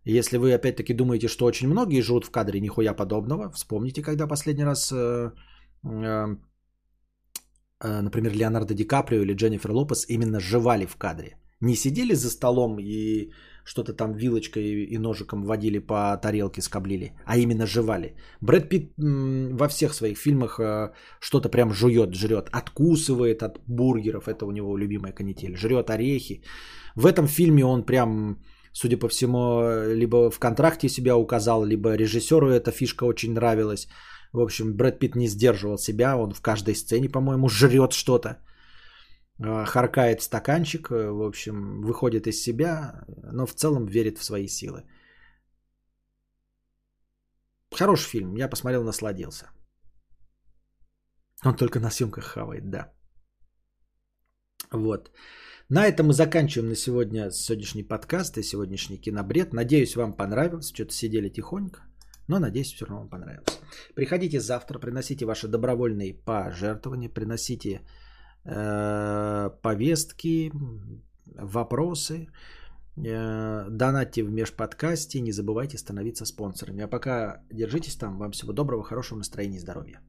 Если 0.05 0.39
вы 0.39 0.55
опять-таки 0.55 0.95
думаете, 0.95 1.29
что 1.29 1.47
очень 1.47 1.69
многие 1.69 2.03
живут 2.03 2.25
в 2.25 2.31
кадре, 2.31 2.61
нихуя 2.61 2.95
подобного, 2.95 3.51
вспомните, 3.51 4.03
когда 4.03 4.29
последний 4.29 4.65
раз, 4.65 4.93
э, 4.93 5.33
э, 5.85 6.37
э, 7.81 8.01
например, 8.03 8.33
Леонардо 8.33 8.75
Ди 8.75 8.85
Каприо 8.85 9.23
или 9.23 9.35
Дженнифер 9.35 9.73
Лопес 9.73 10.07
именно 10.09 10.41
жевали 10.41 10.87
в 10.87 10.97
кадре. 10.97 11.39
Не 11.61 11.75
сидели 11.75 12.15
за 12.15 12.31
столом 12.31 12.79
и 12.79 13.33
что-то 13.67 13.93
там 13.93 14.15
вилочкой 14.15 14.65
и 14.85 14.99
ножиком 14.99 15.43
водили 15.43 15.81
по 15.81 16.17
тарелке, 16.23 16.63
скоблили, 16.63 17.13
а 17.27 17.37
именно 17.37 17.67
жевали. 17.67 18.15
Брэд 18.41 18.69
Питт 18.69 18.93
во 18.97 19.69
всех 19.69 19.95
своих 19.95 20.19
фильмах 20.19 20.61
что-то 21.21 21.49
прям 21.49 21.73
жует, 21.73 22.15
жрет, 22.15 22.49
откусывает 22.53 23.43
от 23.43 23.59
бургеров, 23.67 24.29
это 24.29 24.47
у 24.47 24.53
него 24.53 24.79
любимая 24.79 25.13
канитель, 25.13 25.57
жрет 25.57 25.91
орехи. 25.91 26.43
В 26.95 27.07
этом 27.07 27.27
фильме 27.27 27.65
он 27.65 27.83
прям 27.83 28.39
судя 28.73 28.99
по 28.99 29.09
всему, 29.09 29.63
либо 29.95 30.31
в 30.31 30.39
контракте 30.39 30.89
себя 30.89 31.17
указал, 31.17 31.65
либо 31.65 31.97
режиссеру 31.97 32.51
эта 32.51 32.71
фишка 32.71 33.05
очень 33.05 33.33
нравилась. 33.33 33.89
В 34.33 34.41
общем, 34.41 34.77
Брэд 34.77 34.99
Питт 34.99 35.17
не 35.17 35.29
сдерживал 35.29 35.79
себя, 35.79 36.17
он 36.17 36.35
в 36.35 36.43
каждой 36.43 36.75
сцене, 36.75 37.09
по-моему, 37.09 37.49
жрет 37.49 37.93
что-то. 37.93 38.37
А, 39.39 39.65
харкает 39.65 40.23
стаканчик, 40.23 40.91
э, 40.91 41.11
в 41.11 41.23
общем, 41.23 41.83
выходит 41.83 42.27
из 42.27 42.43
себя, 42.43 43.05
но 43.33 43.47
в 43.47 43.55
целом 43.55 43.87
верит 43.87 44.19
в 44.19 44.25
свои 44.25 44.49
силы. 44.49 44.85
Хороший 47.75 48.09
фильм, 48.09 48.37
я 48.37 48.49
посмотрел, 48.49 48.85
насладился. 48.85 49.51
Он 51.45 51.57
только 51.57 51.81
на 51.81 51.91
съемках 51.91 52.25
хавает, 52.25 52.71
да. 52.71 52.93
Вот. 54.73 55.11
На 55.69 55.87
этом 55.87 56.07
мы 56.07 56.13
заканчиваем 56.13 56.71
на 56.71 56.77
сегодня 56.77 57.31
сегодняшний 57.31 57.83
подкаст 57.83 58.39
и 58.39 58.43
сегодняшний 58.43 58.99
кинобред. 58.99 59.53
Надеюсь, 59.53 59.97
вам 59.97 60.17
понравилось. 60.17 60.73
Что-то 60.73 60.93
сидели 60.93 61.29
тихонько, 61.29 61.81
но 62.29 62.39
надеюсь, 62.39 62.73
все 62.73 62.87
равно 62.87 63.01
вам 63.01 63.11
понравилось. 63.11 63.61
Приходите 63.95 64.41
завтра, 64.41 64.79
приносите 64.79 65.27
ваши 65.27 65.49
добровольные 65.49 66.15
пожертвования, 66.15 67.11
приносите 67.11 67.69
э, 67.69 68.06
повестки, 69.63 70.53
вопросы, 71.39 72.29
э, 72.97 73.67
донатьте 73.71 74.23
в 74.23 74.31
межподкасте, 74.31 75.21
не 75.21 75.33
забывайте 75.33 75.79
становиться 75.79 76.25
спонсорами. 76.27 76.85
А 76.85 76.89
пока 76.89 77.43
держитесь 77.51 77.97
там. 77.97 78.19
Вам 78.19 78.33
всего 78.33 78.53
доброго, 78.53 78.83
хорошего 78.83 79.19
настроения 79.19 79.57
и 79.57 79.61
здоровья. 79.61 80.01